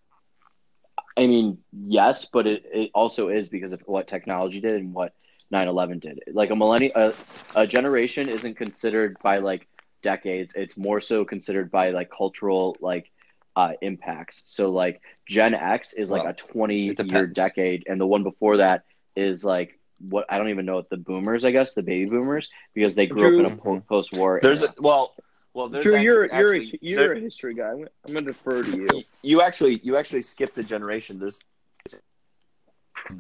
I 1.17 1.27
mean, 1.27 1.59
yes, 1.73 2.25
but 2.25 2.47
it, 2.47 2.65
it 2.73 2.91
also 2.95 3.29
is 3.29 3.49
because 3.49 3.73
of 3.73 3.81
what 3.87 4.09
technology 4.09 4.61
did 4.61 4.73
and 4.73 4.93
what 4.93 5.13
9/11 5.53 6.01
did. 6.01 6.21
Like 6.33 6.51
a 6.51 6.57
millennial, 6.57 6.93
a, 6.97 7.13
a 7.55 7.67
generation 7.67 8.29
isn't 8.29 8.57
considered 8.57 9.19
by 9.23 9.39
like 9.39 9.69
decades. 10.03 10.55
It's 10.57 10.77
more 10.77 11.01
so 11.01 11.25
considered 11.25 11.71
by 11.71 11.91
like 11.91 12.11
cultural 12.11 12.77
like 12.81 13.13
uh, 13.55 13.75
impacts. 13.83 14.43
So 14.47 14.71
like 14.71 15.01
Gen 15.29 15.55
X 15.55 15.93
is 15.93 16.11
like 16.11 16.25
Well, 16.25 16.33
a 16.33 16.35
20 16.35 16.97
year 17.05 17.27
decade, 17.29 17.85
and 17.87 18.01
the 18.01 18.07
one 18.07 18.25
before 18.25 18.57
that 18.57 18.85
is 19.21 19.45
like 19.45 19.79
what 19.99 20.25
I 20.29 20.39
don't 20.39 20.49
even 20.49 20.65
know 20.67 20.77
what 20.77 20.89
the 20.91 20.97
boomers, 20.97 21.45
I 21.45 21.51
guess 21.51 21.75
the 21.75 21.83
baby 21.83 22.11
boomers, 22.11 22.49
because 22.75 22.95
they 22.95 23.07
grew 23.07 23.21
Drew- 23.21 23.41
up 23.47 23.53
in 23.53 23.53
a 23.53 23.57
po- 23.57 23.81
post 23.89 24.13
war. 24.13 24.41
There's 24.43 24.63
a 24.63 24.73
well, 24.79 25.15
well. 25.55 25.69
There's 25.69 25.85
Drew, 25.85 25.95
actually, 25.95 26.05
you're 26.05 26.25
you're 26.25 26.35
actually- 26.35 26.71
a, 26.71 26.79
you're 26.81 26.99
there- 27.09 27.13
a 27.13 27.21
history 27.21 27.55
guy. 27.55 27.71
I'm, 27.71 27.87
I'm 28.07 28.15
gonna 28.15 28.27
defer 28.27 28.63
to 28.63 28.71
you. 28.71 28.89
you, 28.95 29.03
you 29.23 29.43
actually 29.43 29.81
you 29.83 29.97
actually 29.97 30.23
skipped 30.23 30.57
a 30.59 30.63
generation. 30.63 31.19
There's 31.19 31.41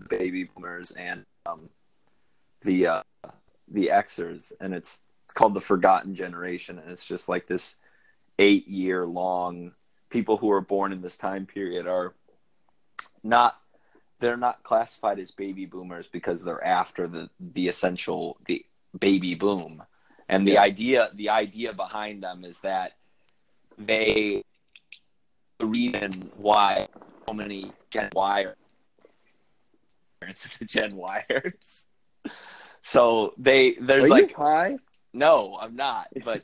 baby 0.09 0.45
boomers 0.45 0.91
and 0.93 1.25
um, 1.47 1.69
the 2.63 2.87
uh, 2.87 3.03
the 3.69 3.91
Xers, 3.93 4.53
and 4.61 4.75
it's 4.75 5.01
it's 5.27 5.35
called 5.35 5.55
the 5.55 5.61
Forgotten 5.61 6.15
Generation, 6.15 6.79
and 6.79 6.91
it's 6.91 7.05
just 7.07 7.29
like 7.29 7.47
this 7.47 7.77
eight 8.39 8.67
year 8.69 9.07
long. 9.07 9.73
People 10.09 10.37
who 10.37 10.51
are 10.51 10.61
born 10.61 10.93
in 10.93 11.03
this 11.03 11.17
time 11.17 11.47
period 11.47 11.87
are 11.87 12.15
not 13.23 13.60
they're 14.21 14.37
not 14.37 14.63
classified 14.63 15.19
as 15.19 15.31
baby 15.31 15.67
boomers 15.67 16.07
because 16.07 16.45
they're 16.45 16.65
after 16.65 17.09
the 17.09 17.29
the 17.41 17.67
essential 17.69 18.37
the 18.47 18.65
baby 18.99 19.35
boom 19.35 19.83
and 20.29 20.47
the 20.47 20.53
Yeah. 20.53 20.63
idea 20.63 21.11
the 21.15 21.31
idea 21.31 21.73
behind 21.73 22.23
them 22.23 22.45
is 22.45 22.61
that 22.61 22.93
they 23.79 24.43
the 25.59 25.67
reason 25.67 26.31
why 26.37 26.89
so 27.27 27.35
many 27.35 27.73
Gen 27.91 28.11
Y 28.15 28.47
parents 30.21 30.59
Gen 30.67 30.93
Yers. 30.93 31.87
So 32.83 33.35
they 33.39 33.73
there's 33.81 34.05
Are 34.05 34.09
like 34.09 34.33
high? 34.35 34.79
no, 35.13 35.59
I'm 35.61 35.77
not, 35.77 36.09
but 36.25 36.43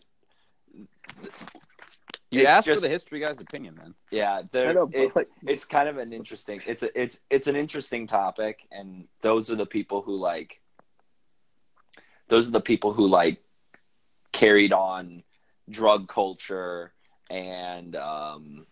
You 2.37 2.43
It's 2.43 2.51
asked 2.51 2.67
just- 2.67 2.83
for 2.83 2.87
the 2.89 2.93
history 2.93 3.21
guy's 3.21 3.41
opinion, 3.41 3.75
man. 3.77 3.95
yeah, 4.11 4.43
there 4.53 4.73
know, 4.75 4.89
it- 4.93 5.15
like, 5.17 5.29
it's 5.47 5.65
kind 5.65 5.89
of 5.89 5.97
an 5.99 6.13
interesting 6.13 6.61
it's 6.67 6.83
a, 6.83 7.01
it's 7.01 7.21
it's 7.31 7.47
an 7.47 7.57
interesting 7.57 8.07
topic 8.07 8.61
and 8.71 9.09
those 9.23 9.51
are 9.51 9.57
the 9.57 9.67
people 9.67 10.03
who 10.03 10.17
like 10.17 10.61
those 12.29 12.49
are 12.49 12.53
the 12.53 12.61
people 12.61 12.93
who 12.93 13.07
like 13.07 13.43
carried 14.33 14.73
on 14.73 15.23
drug 15.71 16.09
culture 16.09 16.93
and 17.31 17.97
um 17.97 18.67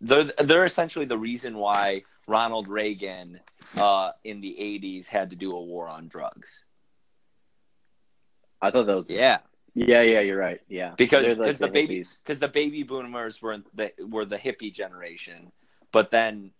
they're 0.00 0.24
they're 0.38 0.64
essentially 0.64 1.04
the 1.04 1.18
reason 1.18 1.56
why 1.56 2.02
Ronald 2.26 2.68
Reagan 2.68 3.40
uh 3.78 4.12
in 4.24 4.40
the 4.40 4.56
80s 4.60 5.06
had 5.08 5.30
to 5.30 5.36
do 5.36 5.52
a 5.54 5.60
war 5.62 5.88
on 5.88 6.08
drugs 6.08 6.64
I 8.60 8.70
thought 8.70 8.86
that 8.86 8.94
was 8.94 9.10
Yeah. 9.10 9.38
Yeah 9.74 10.02
yeah 10.02 10.20
you're 10.20 10.38
right. 10.38 10.60
Yeah. 10.68 10.94
Because 10.96 11.24
They're, 11.24 11.34
like, 11.34 11.46
because 11.46 11.58
the, 11.58 11.68
baby 11.68 11.98
hippies. 12.00 12.22
because 12.22 12.38
the 12.38 12.48
baby 12.48 12.82
boomers 12.82 13.40
were 13.40 13.58
the 13.74 13.92
were 14.06 14.24
the 14.24 14.38
hippie 14.38 14.72
generation, 14.72 15.52
but 15.92 16.10
then 16.10 16.52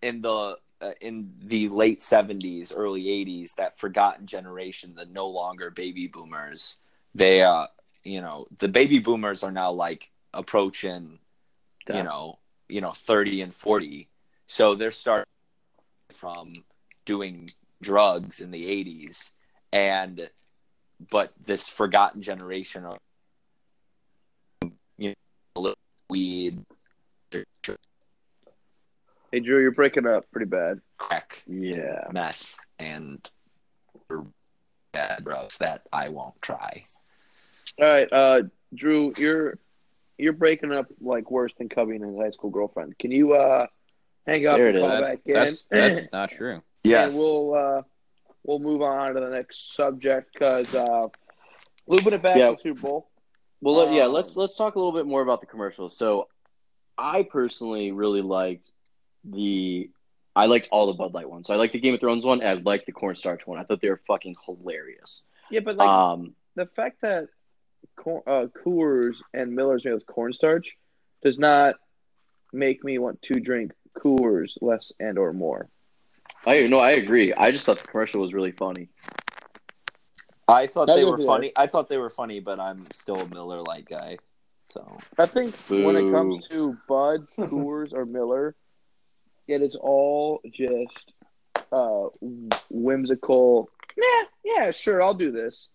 in 0.00 0.20
the 0.20 0.56
uh, 0.80 0.90
in 1.00 1.32
the 1.44 1.68
late 1.68 2.00
70s 2.00 2.72
early 2.74 3.04
80s 3.04 3.54
that 3.54 3.78
forgotten 3.78 4.26
generation 4.26 4.94
the 4.96 5.06
no 5.06 5.28
longer 5.28 5.70
baby 5.70 6.08
boomers 6.08 6.78
they 7.14 7.42
uh 7.42 7.66
you 8.02 8.20
know 8.20 8.46
the 8.58 8.66
baby 8.66 8.98
boomers 8.98 9.44
are 9.44 9.52
now 9.52 9.70
like 9.70 10.10
approaching 10.34 11.20
you 11.88 12.02
know 12.02 12.38
you 12.68 12.80
know 12.80 12.90
30 12.90 13.42
and 13.42 13.54
40 13.54 14.08
so 14.48 14.74
they're 14.74 14.90
starting 14.90 15.26
from 16.10 16.52
doing 17.04 17.48
drugs 17.80 18.40
in 18.40 18.50
the 18.50 18.64
80s 18.64 19.30
and 19.72 20.28
but 21.10 21.32
this 21.44 21.68
forgotten 21.68 22.22
generation 22.22 22.84
of 22.84 22.98
you 24.98 25.14
know 25.56 25.74
weed 26.08 26.64
hey 27.30 27.44
Drew, 29.40 29.60
you're 29.60 29.70
breaking 29.72 30.06
up 30.06 30.30
pretty 30.30 30.46
bad. 30.46 30.80
crack 30.98 31.42
yeah 31.46 32.04
meth 32.12 32.54
and 32.78 33.28
bad 34.92 35.24
bros 35.24 35.56
that 35.58 35.82
I 35.92 36.10
won't 36.10 36.40
try. 36.42 36.84
All 37.80 37.88
right, 37.88 38.12
uh, 38.12 38.42
Drew, 38.74 39.12
you're 39.16 39.58
you're 40.18 40.34
breaking 40.34 40.72
up 40.72 40.86
like 41.00 41.30
worse 41.30 41.52
than 41.56 41.70
Cubby 41.70 41.96
and 41.96 42.04
his 42.04 42.16
high 42.18 42.30
school 42.30 42.50
girlfriend. 42.50 42.98
Can 42.98 43.10
you 43.10 43.32
uh 43.32 43.66
hang 44.26 44.46
up 44.46 44.58
There 44.58 44.68
and 44.68 44.76
it 44.76 44.80
call 44.80 44.92
is. 44.92 45.00
back 45.00 45.18
in? 45.24 45.32
That's 45.32 45.64
that's 45.70 46.08
not 46.12 46.30
true. 46.30 46.62
Yes. 46.84 47.12
And 47.12 47.20
we'll 47.20 47.54
uh, 47.54 47.82
we'll 48.44 48.58
move 48.58 48.82
on 48.82 49.14
to 49.14 49.20
the 49.20 49.28
next 49.30 49.74
subject 49.74 50.32
because 50.32 50.74
uh, 50.74 51.08
looping 51.86 52.12
it 52.14 52.22
back 52.22 52.36
Yeah. 52.36 52.50
to 52.50 52.56
Super 52.58 52.80
Bowl. 52.80 53.08
Well, 53.60 53.76
let- 53.76 53.92
yeah, 53.92 54.04
Um, 54.04 54.12
let's 54.12 54.36
let's 54.36 54.56
talk 54.56 54.74
a 54.74 54.78
little 54.78 54.92
bit 54.92 55.06
more 55.06 55.22
about 55.22 55.40
the 55.40 55.46
commercials. 55.46 55.96
So, 55.96 56.28
I 56.98 57.22
personally 57.22 57.92
really 57.92 58.22
liked 58.22 58.70
the 59.24 59.90
I 60.34 60.46
liked 60.46 60.68
all 60.70 60.86
the 60.86 60.94
Bud 60.94 61.12
Light 61.14 61.28
ones. 61.28 61.46
So 61.46 61.52
I 61.54 61.56
liked 61.58 61.74
the 61.74 61.78
Game 61.80 61.92
of 61.94 62.00
Thrones 62.00 62.24
one. 62.24 62.40
And 62.40 62.48
I 62.48 62.62
liked 62.62 62.86
the 62.86 62.92
cornstarch 62.92 63.46
one. 63.46 63.58
I 63.58 63.64
thought 63.64 63.80
they 63.82 63.90
were 63.90 64.00
fucking 64.06 64.36
hilarious. 64.46 65.22
Yeah, 65.50 65.60
but 65.60 65.76
like 65.76 65.88
um, 65.88 66.34
the 66.54 66.66
fact 66.66 67.02
that 67.02 67.28
cor- 67.96 68.22
uh, 68.26 68.46
Coors 68.64 69.16
and 69.34 69.54
Miller's 69.54 69.84
made 69.84 69.92
with 69.94 70.06
cornstarch 70.06 70.66
does 71.22 71.38
not 71.38 71.74
make 72.52 72.82
me 72.82 72.98
want 72.98 73.20
to 73.22 73.40
drink 73.40 73.72
Coors 73.96 74.56
less 74.62 74.90
and 74.98 75.18
or 75.18 75.32
more. 75.34 75.68
I 76.46 76.66
no, 76.66 76.78
I 76.78 76.92
agree. 76.92 77.32
I 77.34 77.50
just 77.52 77.64
thought 77.66 77.78
the 77.78 77.88
commercial 77.88 78.20
was 78.20 78.34
really 78.34 78.52
funny. 78.52 78.88
I 80.48 80.66
thought 80.66 80.90
I 80.90 80.96
they 80.96 81.04
were 81.04 81.16
they 81.16 81.24
funny. 81.26 81.52
I 81.56 81.66
thought 81.66 81.88
they 81.88 81.98
were 81.98 82.10
funny, 82.10 82.40
but 82.40 82.58
I'm 82.58 82.86
still 82.92 83.16
a 83.16 83.28
Miller 83.28 83.62
Lite 83.62 83.86
guy. 83.86 84.18
So 84.70 84.98
I 85.18 85.26
think 85.26 85.54
when 85.68 85.96
it 85.96 86.10
comes 86.10 86.46
to 86.48 86.76
Bud, 86.88 87.26
Coors, 87.38 87.92
or 87.92 88.04
Miller, 88.06 88.56
it 89.46 89.62
is 89.62 89.74
all 89.76 90.40
just 90.50 91.12
uh, 91.70 92.06
whimsical. 92.70 93.70
Yeah, 93.96 94.22
yeah, 94.44 94.70
sure, 94.72 95.02
I'll 95.02 95.14
do 95.14 95.30
this 95.30 95.68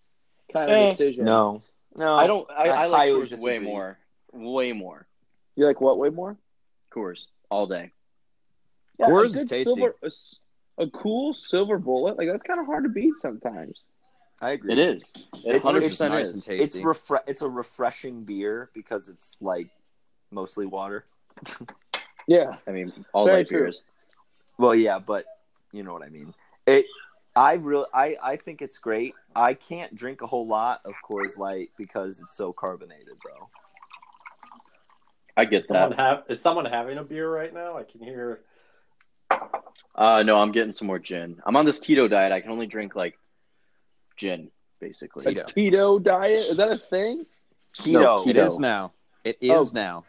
kind 0.51 0.71
of 0.71 0.77
Eh. 0.77 0.89
decision. 0.91 1.25
no, 1.25 1.61
no, 1.95 2.15
I 2.15 2.27
don't. 2.27 2.49
I, 2.51 2.69
I 2.69 2.83
I, 2.83 2.85
like 2.87 3.09
Coors 3.11 3.29
disagree. 3.29 3.59
way 3.59 3.59
more. 3.59 3.99
Way 4.33 4.73
more. 4.73 5.07
You 5.55 5.65
like 5.65 5.79
what 5.81 5.97
way 5.97 6.09
more? 6.09 6.37
Coors 6.93 7.27
all 7.49 7.67
day. 7.67 7.91
Yeah, 8.99 9.07
Coors 9.07 9.35
a 9.35 9.39
is 9.41 9.49
tasty. 9.49 9.63
silver, 9.63 9.95
a, 10.77 10.81
s- 10.83 10.87
a 10.87 10.91
cool 10.97 11.33
silver 11.33 11.77
bullet. 11.77 12.17
Like 12.17 12.27
that's 12.27 12.43
kind 12.43 12.59
of 12.59 12.65
hard 12.65 12.83
to 12.83 12.89
beat 12.89 13.15
sometimes. 13.15 13.85
I 14.41 14.51
agree. 14.51 14.73
It 14.73 14.79
is. 14.79 15.03
It 15.15 15.45
It's- 15.55 15.65
hundred 15.65 15.83
it's 15.83 15.99
nice 15.99 16.27
is. 16.27 16.33
and 16.33 16.43
tasty. 16.43 16.63
It's 16.63 16.75
refre- 16.77 17.23
It's 17.27 17.41
a 17.41 17.49
refreshing 17.49 18.23
beer 18.23 18.69
because 18.73 19.09
it's 19.09 19.37
like 19.41 19.69
mostly 20.31 20.65
water. 20.65 21.05
Yeah, 22.29 22.57
I 22.67 22.71
mean, 22.71 22.91
all 23.13 23.23
Very 23.25 23.37
light 23.37 23.47
true. 23.47 23.61
beers. 23.61 23.83
Well, 24.57 24.75
yeah, 24.75 24.99
but 24.99 25.23
you 25.71 25.81
know 25.83 25.93
what 25.93 26.03
I 26.03 26.09
mean. 26.09 26.33
It. 26.65 26.85
I 27.37 27.53
really, 27.53 27.85
I, 27.93 28.17
I 28.21 28.35
think 28.35 28.61
it's 28.61 28.77
great. 28.79 29.13
I 29.33 29.53
can't 29.53 29.95
drink 29.95 30.21
a 30.21 30.27
whole 30.27 30.45
lot 30.45 30.81
of 30.83 30.95
Coors 31.07 31.37
Light 31.37 31.69
because 31.77 32.19
it's 32.19 32.35
so 32.35 32.51
carbonated, 32.51 33.13
though. 33.23 33.47
I 35.37 35.45
get 35.45 35.67
Someone 35.67 35.91
that. 35.91 35.99
have 35.99 36.23
is 36.29 36.41
someone 36.41 36.65
having 36.65 36.97
a 36.97 37.03
beer 37.03 37.31
right 37.31 37.53
now? 37.53 37.77
I 37.77 37.83
can 37.83 38.01
hear. 38.01 38.41
Uh, 39.97 40.21
no, 40.23 40.37
I'm 40.37 40.51
getting 40.51 40.71
some 40.71 40.87
more 40.87 40.99
gin. 40.99 41.37
I'm 41.45 41.55
on 41.55 41.65
this 41.65 41.79
keto 41.79 42.09
diet. 42.09 42.31
I 42.31 42.39
can 42.41 42.51
only 42.51 42.67
drink 42.67 42.95
like 42.95 43.17
gin, 44.15 44.51
basically. 44.79 45.25
A 45.37 45.43
keto 45.45 46.01
diet 46.01 46.37
is 46.37 46.57
that 46.57 46.69
a 46.69 46.77
thing? 46.77 47.25
Keto. 47.79 47.93
No, 47.93 48.23
keto. 48.25 48.45
is 48.45 48.59
now. 48.59 48.91
It 49.23 49.37
is 49.41 49.51
Oh. 49.51 49.71
now. 49.73 50.05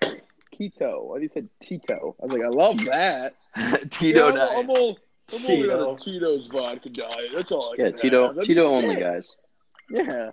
Keto. 0.59 1.17
I 1.17 1.21
you 1.23 1.29
said 1.29 1.49
Tito. 1.61 2.17
I 2.21 2.27
was 2.27 2.33
like, 2.35 2.43
I 2.43 2.49
love 2.49 2.79
that. 2.87 3.33
Tito 3.91 4.27
Yeah, 4.29 4.33
diet. 4.35 4.51
I'm, 4.53 4.59
I'm, 4.65 4.71
all, 4.71 4.99
I'm 5.35 5.47
only 5.47 5.71
on 5.71 5.97
Keto. 5.97 6.05
Tito's 6.05 6.49
vodka 6.49 6.91
diet. 6.91 7.31
That's 7.35 7.53
all 7.53 7.73
I 7.79 7.83
Yeah, 7.83 7.91
Tito, 7.91 8.35
have. 8.35 8.45
Tito 8.45 8.61
be 8.71 8.77
only 8.77 8.97
guys. 8.97 9.37
Yeah, 9.91 10.31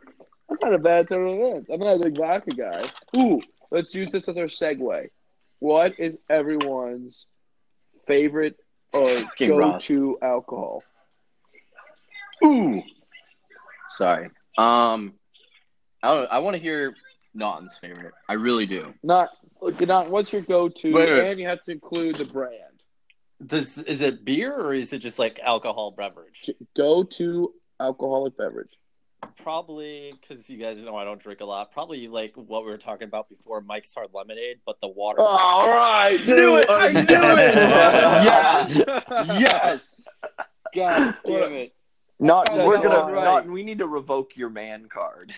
that's 0.50 0.62
not 0.62 0.74
a 0.74 0.80
bad 0.80 1.08
turn 1.08 1.28
of 1.28 1.40
events. 1.40 1.70
I'm 1.70 1.80
not 1.80 1.96
a 1.96 2.00
big 2.00 2.18
vodka 2.18 2.52
guy. 2.52 2.92
Ooh, 3.16 3.42
let's 3.72 3.96
use 3.96 4.12
this 4.12 4.28
as 4.28 4.38
our 4.38 4.46
segue. 4.46 5.10
What 5.60 5.94
is 5.98 6.18
everyone's 6.30 7.26
favorite 8.06 8.58
or 8.96 9.32
King 9.38 9.56
Ross. 9.58 9.74
go-to 9.88 10.18
alcohol? 10.22 10.84
Ooh. 12.44 12.82
Sorry. 13.90 14.30
Um, 14.58 15.14
I 16.04 16.14
don't. 16.14 16.28
I 16.32 16.40
want 16.40 16.56
to 16.56 16.62
hear 16.62 16.96
Naughton's 17.34 17.78
favorite. 17.78 18.14
I 18.30 18.34
really 18.34 18.66
do. 18.66 18.94
Not, 19.04 19.30
not 19.82 20.10
what's 20.10 20.32
your 20.32 20.42
go-to, 20.42 20.94
Wait, 20.94 21.10
wait. 21.10 21.32
and 21.32 21.40
you 21.40 21.48
have 21.48 21.64
to 21.64 21.72
include 21.72 22.16
the 22.16 22.26
brand. 22.26 22.54
Does 23.46 23.78
is 23.80 24.02
it 24.02 24.24
beer 24.24 24.54
or 24.54 24.74
is 24.74 24.94
it 24.94 25.00
just 25.00 25.20
like 25.20 25.40
alcohol 25.40 25.92
beverage? 25.92 26.50
Go-to 26.76 27.54
alcoholic 27.80 28.38
beverage. 28.38 28.72
Probably 29.42 30.14
because 30.20 30.50
you 30.50 30.58
guys 30.58 30.82
know 30.84 30.96
I 30.96 31.04
don't 31.04 31.22
drink 31.22 31.42
a 31.42 31.46
lot. 31.46 31.72
Probably 31.72 32.08
like 32.08 32.34
what 32.36 32.66
we 32.66 32.72
were 32.72 32.78
talking 32.78 33.08
about 33.08 33.30
before, 33.30 33.62
Mike's 33.62 33.94
Hard 33.94 34.10
Lemonade, 34.14 34.58
but 34.66 34.80
the 34.82 34.88
water. 34.88 35.20
Oh, 35.22 35.26
all 35.26 35.68
right, 35.68 36.18
knew 36.26 36.56
it. 36.58 36.66
I 36.70 36.92
knew 36.92 37.02
it. 37.10 37.56
Yes. 38.26 39.38
yes. 39.40 40.08
God 40.74 41.16
damn 41.26 41.54
it. 41.54 41.74
Not, 42.18 42.48
Oh, 42.50 42.66
we're 42.66 42.78
no, 42.78 42.84
gonna. 42.84 43.14
right. 43.14 43.24
Not, 43.26 43.48
we 43.48 43.62
need 43.64 43.80
to 43.80 43.88
revoke 43.88 44.38
your 44.38 44.50
man 44.50 44.88
card. 44.88 45.34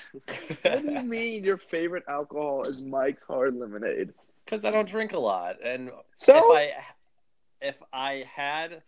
What 0.62 0.86
do 0.86 0.92
you 0.92 1.02
mean 1.02 1.44
your 1.44 1.58
favorite 1.58 2.04
alcohol 2.08 2.64
is 2.66 2.82
Mike's 2.82 3.24
Hard 3.24 3.56
Lemonade? 3.56 4.14
Because 4.46 4.64
I 4.64 4.72
don't 4.72 4.88
drink 4.88 5.14
a 5.14 5.20
lot, 5.20 5.58
and 5.64 5.90
So 6.18 6.36
if 6.54 6.58
I 7.62 7.68
if 7.68 7.78
I 7.92 8.26
had 8.34 8.84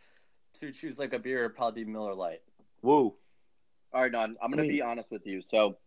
to 0.60 0.72
choose 0.72 1.00
like 1.00 1.14
a 1.14 1.20
beer, 1.20 1.40
it'd 1.46 1.56
probably 1.56 1.84
be 1.84 1.92
Miller 1.92 2.14
Lite. 2.14 2.42
Woo. 2.84 3.16
All 3.94 4.02
right, 4.02 4.12
Don. 4.12 4.38
I'm 4.42 4.52
gonna 4.52 4.64
be 4.68 4.82
honest 4.82 5.10
with 5.12 5.26
you. 5.26 5.42
So, 5.42 5.78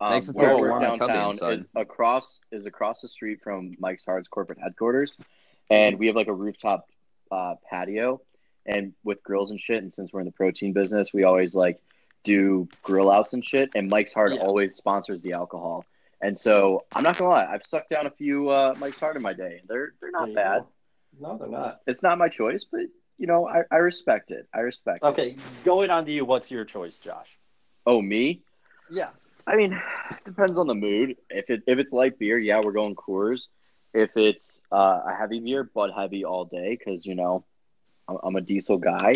um, 0.00 0.14
it 0.14 0.26
where 0.34 0.50
I 0.50 0.54
work 0.54 0.80
downtown 0.80 1.38
is 1.50 1.66
across 1.74 2.40
is 2.52 2.66
across 2.66 3.00
the 3.00 3.08
street 3.08 3.40
from 3.42 3.74
Mike's 3.78 4.04
Hard's 4.04 4.28
corporate 4.28 4.58
headquarters, 4.58 5.16
and 5.70 5.98
we 5.98 6.06
have 6.08 6.16
like 6.16 6.28
a 6.28 6.34
rooftop 6.34 6.86
uh, 7.30 7.54
patio, 7.68 8.20
and 8.66 8.92
with 9.02 9.22
grills 9.22 9.50
and 9.50 9.60
shit. 9.60 9.82
And 9.82 9.92
since 9.92 10.12
we're 10.12 10.20
in 10.20 10.26
the 10.26 10.32
protein 10.32 10.72
business, 10.72 11.12
we 11.12 11.24
always 11.24 11.54
like 11.54 11.80
do 12.24 12.68
grill 12.82 13.10
outs 13.10 13.32
and 13.32 13.44
shit. 13.44 13.70
And 13.74 13.88
Mike's 13.88 14.12
Hard 14.12 14.34
Yeah. 14.34 14.40
always 14.40 14.74
sponsors 14.74 15.22
the 15.22 15.32
alcohol. 15.32 15.86
And 16.20 16.36
so 16.36 16.84
I'm 16.94 17.02
not 17.02 17.16
gonna 17.16 17.30
lie, 17.30 17.46
I've 17.46 17.64
sucked 17.64 17.90
down 17.90 18.06
a 18.06 18.10
few 18.10 18.50
uh, 18.50 18.74
Mike's 18.78 19.00
Hard 19.00 19.16
in 19.16 19.22
my 19.22 19.32
day. 19.32 19.62
They're 19.66 19.94
they're 20.00 20.10
not 20.10 20.34
bad. 20.34 20.58
go. 20.62 20.68
No, 21.20 21.38
they're 21.38 21.48
not. 21.48 21.80
It's 21.86 22.02
not 22.02 22.18
my 22.18 22.28
choice, 22.28 22.64
but 22.70 22.82
you 23.16 23.26
know 23.26 23.48
I, 23.48 23.62
I 23.70 23.76
respect 23.76 24.30
it. 24.30 24.46
I 24.54 24.60
respect 24.60 25.02
it. 25.02 25.06
Okay, 25.06 25.36
going 25.64 25.90
on 25.90 26.04
to 26.04 26.12
you. 26.12 26.24
What's 26.24 26.50
your 26.50 26.64
choice, 26.64 26.98
Josh? 26.98 27.37
Oh 27.88 28.02
me? 28.02 28.42
Yeah. 28.90 29.08
I 29.46 29.56
mean, 29.56 29.72
it 30.10 30.18
depends 30.26 30.58
on 30.58 30.66
the 30.66 30.74
mood. 30.74 31.16
If 31.30 31.48
it 31.48 31.62
if 31.66 31.78
it's 31.78 31.92
light 31.94 32.18
beer, 32.18 32.38
yeah, 32.38 32.60
we're 32.60 32.72
going 32.72 32.94
Coors. 32.94 33.46
If 33.94 34.10
it's 34.16 34.60
uh, 34.70 35.00
a 35.06 35.14
heavy 35.18 35.40
beer, 35.40 35.64
Bud 35.64 35.90
Heavy 35.96 36.22
all 36.24 36.44
day 36.44 36.76
because 36.78 37.06
you 37.06 37.14
know 37.14 37.44
I'm, 38.06 38.18
I'm 38.22 38.36
a 38.36 38.42
diesel 38.42 38.76
guy. 38.76 39.14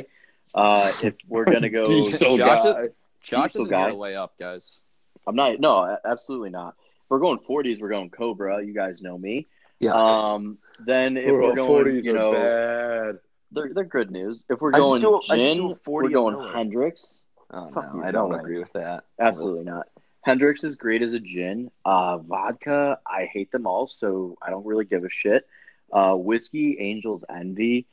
Uh, 0.54 0.90
if 1.02 1.16
we're 1.28 1.44
gonna 1.44 1.68
go, 1.68 1.85
Diesel 1.85 2.38
Josh 2.38 2.64
guy. 2.64 2.85
Josh 3.22 3.52
Diesel 3.52 3.64
is 3.66 3.70
guy. 3.70 3.90
guy. 3.90 3.92
way 3.92 4.16
up, 4.16 4.32
guys. 4.40 4.80
I'm 5.26 5.37
not. 5.37 5.61
No, 5.61 5.96
absolutely 6.04 6.50
not. 6.50 6.74
If 7.04 7.11
we're 7.11 7.18
going 7.20 7.38
40s, 7.38 7.80
we're 7.80 7.90
going 7.90 8.08
Cobra. 8.08 8.64
You 8.64 8.72
guys 8.72 9.02
know 9.02 9.16
me. 9.18 9.46
Yeah. 9.80 9.92
Um, 9.92 10.56
then 10.87 11.18
if 11.18 11.28
Oh, 11.28 11.35
we're 11.35 11.54
going, 11.54 11.85
40s 11.85 12.04
you 12.04 12.14
know, 12.14 12.32
are 12.32 13.12
bad. 13.12 13.20
they're 13.52 13.74
they're 13.74 13.85
good 13.85 14.11
news. 14.11 14.44
If 14.48 14.61
we're 14.62 14.70
going 14.72 15.02
do 15.02 15.14
a- 15.16 15.18
I 15.18 15.37
just 15.37 15.48
gin, 15.48 15.56
do 15.58 15.72
a 15.72 15.74
40 15.74 16.06
we're 16.06 16.11
going 16.11 16.35
Miller. 16.38 16.52
Hendrick's. 16.54 17.22
Oh 17.53 17.71
fuck 17.71 17.95
no, 17.95 18.01
you, 18.01 18.05
I 18.05 18.11
don't 18.11 18.35
agree 18.35 18.59
with 18.59 18.73
that. 18.73 19.05
Absolutely 19.19 19.65
not. 19.65 19.88
Hendrick's 20.23 20.65
is 20.65 20.77
great 20.77 21.03
as 21.03 21.12
a 21.12 21.21
gin. 21.21 21.71
Uh, 21.85 22.19
vodka, 22.19 22.99
I 23.07 23.29
hate 23.33 23.51
them 23.51 23.67
all, 23.67 23.87
so 23.87 24.37
I 24.41 24.51
don't 24.51 24.65
really 24.65 24.85
give 24.85 25.05
a 25.05 25.11
shit. 25.11 25.47
Uh, 25.93 26.15
whiskey, 26.15 26.79
Angel's 26.79 27.25
Envy. 27.29 27.87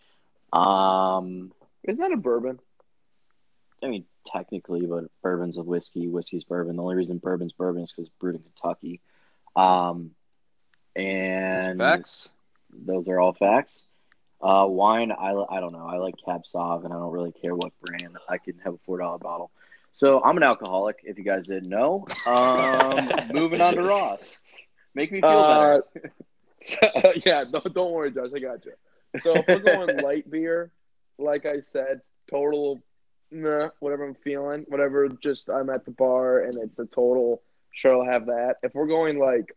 Um, 0.54 1.52
Isn't 1.84 2.02
that 2.02 2.12
a 2.12 2.18
bourbon? 2.18 2.60
I 3.84 3.88
mean, 3.88 4.06
technically, 4.26 4.86
but 4.86 5.06
bourbon's 5.22 5.58
a 5.58 5.64
whiskey, 5.64 6.08
whiskey's 6.08 6.44
bourbon. 6.44 6.76
The 6.76 6.84
only 6.84 6.96
reason 6.96 7.18
bourbon's 7.18 7.54
bourbon 7.54 7.84
is 7.84 7.92
because 7.92 8.08
it's 8.08 8.16
brewed 8.20 8.36
in 8.36 8.44
Kentucky. 8.44 9.02
Um, 9.56 10.12
and 10.96 11.80
Facts. 11.80 12.30
those 12.72 13.08
are 13.08 13.20
all 13.20 13.34
facts. 13.34 13.84
Uh, 14.42 14.66
wine, 14.68 15.12
I, 15.12 15.34
I 15.50 15.60
don't 15.60 15.74
know. 15.74 15.86
I 15.86 15.98
like 15.98 16.16
Cab 16.24 16.44
Sauv, 16.44 16.86
and 16.86 16.94
I 16.94 16.98
don't 16.98 17.12
really 17.12 17.32
care 17.34 17.56
what 17.56 17.74
brand. 17.82 18.18
I 18.30 18.38
can 18.38 18.58
have 18.60 18.74
a 18.76 18.78
four 18.86 18.98
dollar 18.98 19.18
bottle. 19.18 19.52
So 19.92 20.24
I'm 20.24 20.38
an 20.38 20.44
alcoholic. 20.44 21.00
If 21.04 21.18
you 21.18 21.24
guys 21.24 21.48
didn't 21.48 21.70
know. 21.70 22.06
Um, 22.26 23.10
moving 23.34 23.60
on 23.60 23.74
to 23.76 23.84
Ross. 23.84 24.40
Make 24.96 25.12
me 25.12 25.20
feel 25.22 25.30
Uh, 25.30 25.82
better. 25.94 26.14
yeah, 27.26 27.44
no, 27.52 27.60
don't 27.62 27.92
worry, 27.92 28.12
Josh. 28.12 28.30
I 28.34 28.40
got 28.40 28.66
you. 28.66 28.74
So 29.20 29.36
if 29.36 29.48
we're 29.48 29.60
going 29.60 29.98
light 30.04 30.30
beer, 30.30 30.72
like 31.18 31.46
I 31.46 31.60
said, 31.62 32.02
total, 32.30 32.80
nah, 33.32 33.70
whatever 33.80 34.06
I'm 34.06 34.16
feeling, 34.16 34.66
whatever. 34.68 35.08
Just 35.10 35.50
I'm 35.50 35.70
at 35.70 35.86
the 35.86 35.92
bar 35.92 36.42
and 36.42 36.58
it's 36.58 36.80
a 36.80 36.86
total. 36.86 37.42
Sure, 37.72 37.98
I'll 37.98 38.12
have 38.12 38.28
that. 38.28 38.58
If 38.64 38.74
we're 38.74 38.88
going 38.88 39.20
like 39.20 39.56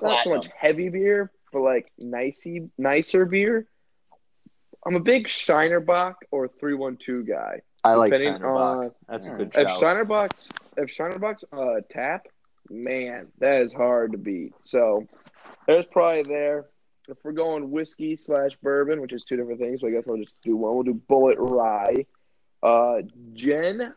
not 0.00 0.22
so 0.24 0.30
much 0.30 0.48
heavy 0.56 0.88
beer, 0.88 1.30
but 1.52 1.60
like 1.62 1.90
nicey, 1.98 2.70
nicer 2.78 3.24
beer, 3.24 3.66
I'm 4.86 4.96
a 4.96 5.00
big 5.00 5.28
Shiner 5.28 5.80
Bock 5.80 6.24
or 6.30 6.48
three 6.48 6.74
one 6.74 6.96
two 6.96 7.24
guy. 7.24 7.62
I 7.84 7.94
like 7.94 8.12
Depending 8.12 8.34
Shiner 8.42 8.54
Bock. 8.54 8.84
on- 8.86 8.90
That's 9.08 9.26
a 9.26 9.30
All 9.32 9.36
good 9.38 9.48
If 9.48 9.54
shout. 9.68 9.80
Shiner 9.80 10.04
Bock's 10.04 10.48
if 10.76 10.90
Shiner 10.90 11.18
Bock's 11.18 11.44
uh 11.52 11.80
tap, 11.90 12.26
man, 12.68 13.28
that 13.38 13.62
is 13.62 13.72
hard 13.72 14.12
to 14.12 14.18
beat. 14.18 14.52
So 14.64 15.06
there's 15.66 15.86
probably 15.86 16.22
there. 16.22 16.66
If 17.08 17.16
we're 17.24 17.32
going 17.32 17.70
whiskey 17.70 18.16
slash 18.16 18.52
bourbon, 18.62 19.00
which 19.00 19.12
is 19.12 19.24
two 19.24 19.36
different 19.36 19.58
things, 19.60 19.80
so 19.80 19.88
I 19.88 19.90
guess 19.90 20.04
I'll 20.08 20.16
just 20.16 20.40
do 20.42 20.56
one. 20.56 20.74
We'll 20.74 20.84
do 20.84 21.00
Bulleit 21.08 21.36
rye. 21.38 22.06
Uh 22.62 23.02
gin. 23.32 23.92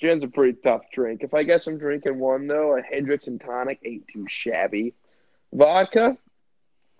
Gin's 0.00 0.24
a 0.24 0.28
pretty 0.28 0.58
tough 0.62 0.82
drink. 0.92 1.22
If 1.22 1.34
I 1.34 1.44
guess 1.44 1.66
I'm 1.66 1.78
drinking 1.78 2.18
one 2.18 2.46
though, 2.46 2.76
a 2.76 2.82
Hendrick's 2.82 3.26
and 3.26 3.40
tonic 3.40 3.78
ain't 3.84 4.08
too 4.08 4.26
shabby. 4.28 4.94
Vodka, 5.54 6.16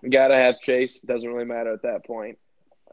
gotta 0.09 0.35
have 0.35 0.59
Chase. 0.61 0.99
Doesn't 0.99 1.29
really 1.31 1.45
matter 1.45 1.73
at 1.73 1.81
that 1.83 2.05
point. 2.05 2.37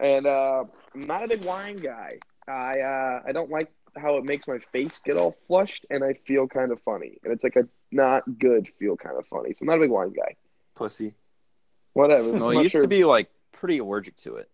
And 0.01 0.27
uh, 0.27 0.64
I'm 0.94 1.07
not 1.07 1.25
a 1.25 1.29
big 1.29 1.44
wine 1.44 1.77
guy. 1.77 2.18
I 2.48 2.81
uh, 2.81 3.20
I 3.27 3.33
don't 3.33 3.51
like 3.51 3.70
how 3.96 4.16
it 4.16 4.25
makes 4.25 4.48
my 4.48 4.59
face 4.72 4.98
get 5.05 5.16
all 5.16 5.37
flushed, 5.46 5.87
and 5.90 6.03
I 6.03 6.14
feel 6.27 6.48
kind 6.48 6.72
of 6.72 6.81
funny. 6.83 7.18
And 7.22 7.33
it's 7.33 7.44
like 7.44 7.57
a 7.57 7.68
not 7.92 8.38
good 8.38 8.68
feel 8.79 8.96
kind 8.96 9.16
of 9.16 9.27
funny. 9.29 9.53
So 9.53 9.59
I'm 9.62 9.66
not 9.68 9.77
a 9.77 9.81
big 9.81 9.90
wine 9.90 10.12
guy. 10.12 10.35
Pussy. 10.75 11.14
Whatever. 11.92 12.33
No, 12.33 12.51
I'm 12.51 12.59
it 12.59 12.62
used 12.62 12.72
sure- 12.72 12.83
to 12.83 12.88
be 12.88 13.05
like 13.05 13.31
pretty 13.53 13.79
allergic 13.79 14.16
to 14.18 14.37
it. 14.37 14.48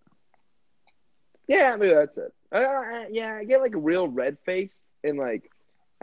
Yeah, 1.46 1.76
maybe 1.76 1.94
that's 1.94 2.18
it. 2.18 2.34
Uh, 2.52 2.56
uh, 2.56 3.04
yeah, 3.10 3.36
I 3.36 3.44
get 3.44 3.60
like 3.62 3.74
a 3.74 3.78
real 3.78 4.08
red 4.08 4.36
face, 4.44 4.82
and 5.02 5.16
like 5.18 5.50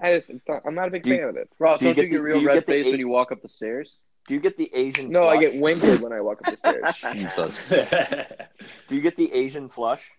I 0.01 0.15
just 0.17 0.29
it's 0.29 0.47
not. 0.47 0.63
I'm 0.65 0.73
not 0.73 0.87
a 0.87 0.91
big 0.91 1.03
Do 1.03 1.09
you- 1.11 1.17
fan 1.17 1.27
of 1.29 1.35
it. 1.37 1.49
Ross, 1.59 1.81
do 1.81 1.87
you 1.89 1.93
don't 1.93 2.03
you 2.05 2.09
get 2.09 2.11
get 2.11 2.17
the- 2.17 2.23
real 2.23 2.35
do 2.37 2.41
you 2.41 2.47
red 2.47 2.53
get 2.55 2.65
face 2.65 2.85
eight- 2.87 2.91
when 2.91 2.99
you 2.99 3.09
walk 3.09 3.31
up 3.31 3.41
the 3.43 3.49
stairs? 3.49 3.99
Do 4.27 4.33
you 4.33 4.39
get 4.39 4.57
the 4.57 4.69
Asian 4.73 5.09
No, 5.09 5.27
I 5.27 5.37
get 5.37 5.59
winded 5.61 6.01
when 6.01 6.11
I 6.11 6.19
walk 6.21 6.39
up 6.47 6.53
the 6.53 6.57
stairs. 6.57 6.95
Jesus. 7.13 7.69
Do 8.87 8.95
you 8.95 9.01
get 9.01 9.15
the 9.17 9.31
Asian 9.33 9.69
flush? 9.69 10.09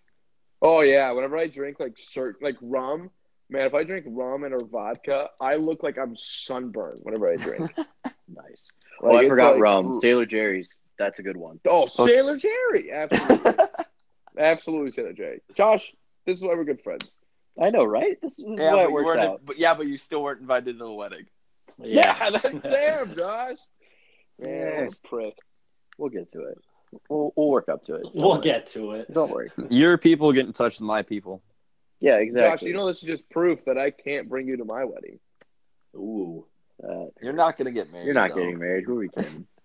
Oh 0.62 0.80
yeah, 0.80 1.10
whenever 1.12 1.36
I 1.36 1.48
drink 1.48 1.80
like 1.80 1.94
certain 1.98 2.40
like 2.44 2.56
rum, 2.62 3.10
man, 3.50 3.66
if 3.66 3.74
I 3.74 3.82
drink 3.84 4.06
rum 4.08 4.44
and 4.44 4.54
or 4.54 4.64
vodka, 4.64 5.28
I 5.40 5.56
look 5.56 5.82
like 5.82 5.98
I'm 5.98 6.16
sunburned 6.16 7.00
whenever 7.02 7.32
I 7.32 7.36
drink. 7.36 7.70
Nice. 8.28 8.70
Like, 9.00 9.14
oh, 9.14 9.18
I 9.18 9.28
forgot 9.28 9.52
like- 9.52 9.62
rum. 9.62 9.94
Sailor 9.94 10.26
Jerry's. 10.26 10.76
That's 10.98 11.20
a 11.20 11.22
good 11.22 11.36
one. 11.36 11.60
Oh, 11.68 11.82
Okay. 11.84 12.06
Sailor 12.14 12.36
Jerry, 12.36 12.90
absolutely, 12.92 13.52
absolutely 14.38 14.90
Sailor 14.90 15.12
Jerry. 15.12 15.42
Josh, 15.54 15.92
this 16.24 16.38
is 16.38 16.42
why 16.42 16.54
we're 16.54 16.64
good 16.64 16.82
friends. 16.82 17.16
I 17.62 17.70
know, 17.70 17.84
right? 17.84 18.20
This, 18.20 18.36
this 18.36 18.44
is 18.46 18.58
yeah, 18.58 18.70
why 18.74 18.82
but 18.82 18.84
it 18.84 18.92
works 18.92 19.06
weren't. 19.06 19.20
out. 19.20 19.40
But 19.44 19.58
yeah, 19.58 19.74
but 19.74 19.86
you 19.86 19.96
still 19.96 20.22
weren't 20.24 20.40
invited 20.40 20.72
to 20.78 20.84
the 20.84 20.90
wedding. 20.90 21.26
Yeah, 21.78 22.30
that's 22.30 22.42
damn, 22.64 23.14
Josh. 23.16 23.58
Man, 24.38 24.84
Yeah. 24.84 24.88
prick. 25.04 25.34
We'll 25.98 26.10
get 26.10 26.30
to 26.32 26.42
it. 26.44 26.58
We'll, 27.08 27.32
we'll 27.36 27.48
work 27.48 27.68
up 27.68 27.84
to 27.86 27.94
it. 27.96 28.02
Don't 28.04 28.14
We'll 28.14 28.30
worry. 28.32 28.40
get 28.42 28.66
to 28.68 28.92
it. 28.92 29.12
Don't 29.12 29.30
worry. 29.30 29.50
Your 29.70 29.98
people 29.98 30.32
get 30.32 30.46
in 30.46 30.52
touch 30.52 30.74
with 30.78 30.86
my 30.86 31.02
people. 31.02 31.42
Yeah, 32.00 32.16
exactly. 32.16 32.66
Josh, 32.66 32.68
you 32.68 32.74
know 32.74 32.86
this 32.86 32.98
is 32.98 33.04
just 33.04 33.28
proof 33.30 33.64
that 33.64 33.78
I 33.78 33.90
can't 33.90 34.28
bring 34.28 34.46
you 34.46 34.56
to 34.58 34.64
my 34.64 34.84
wedding. 34.84 35.18
Ooh, 35.94 36.46
that 36.80 37.10
You're 37.22 37.32
not 37.32 37.56
gonna 37.56 37.70
get 37.70 37.90
married. 37.90 38.04
You're 38.04 38.14
not 38.14 38.30
though. 38.30 38.36
getting 38.36 38.58
married. 38.58 38.84
Who 38.84 38.94
are 38.96 38.98
we 39.00 39.08
kidding? 39.08 39.46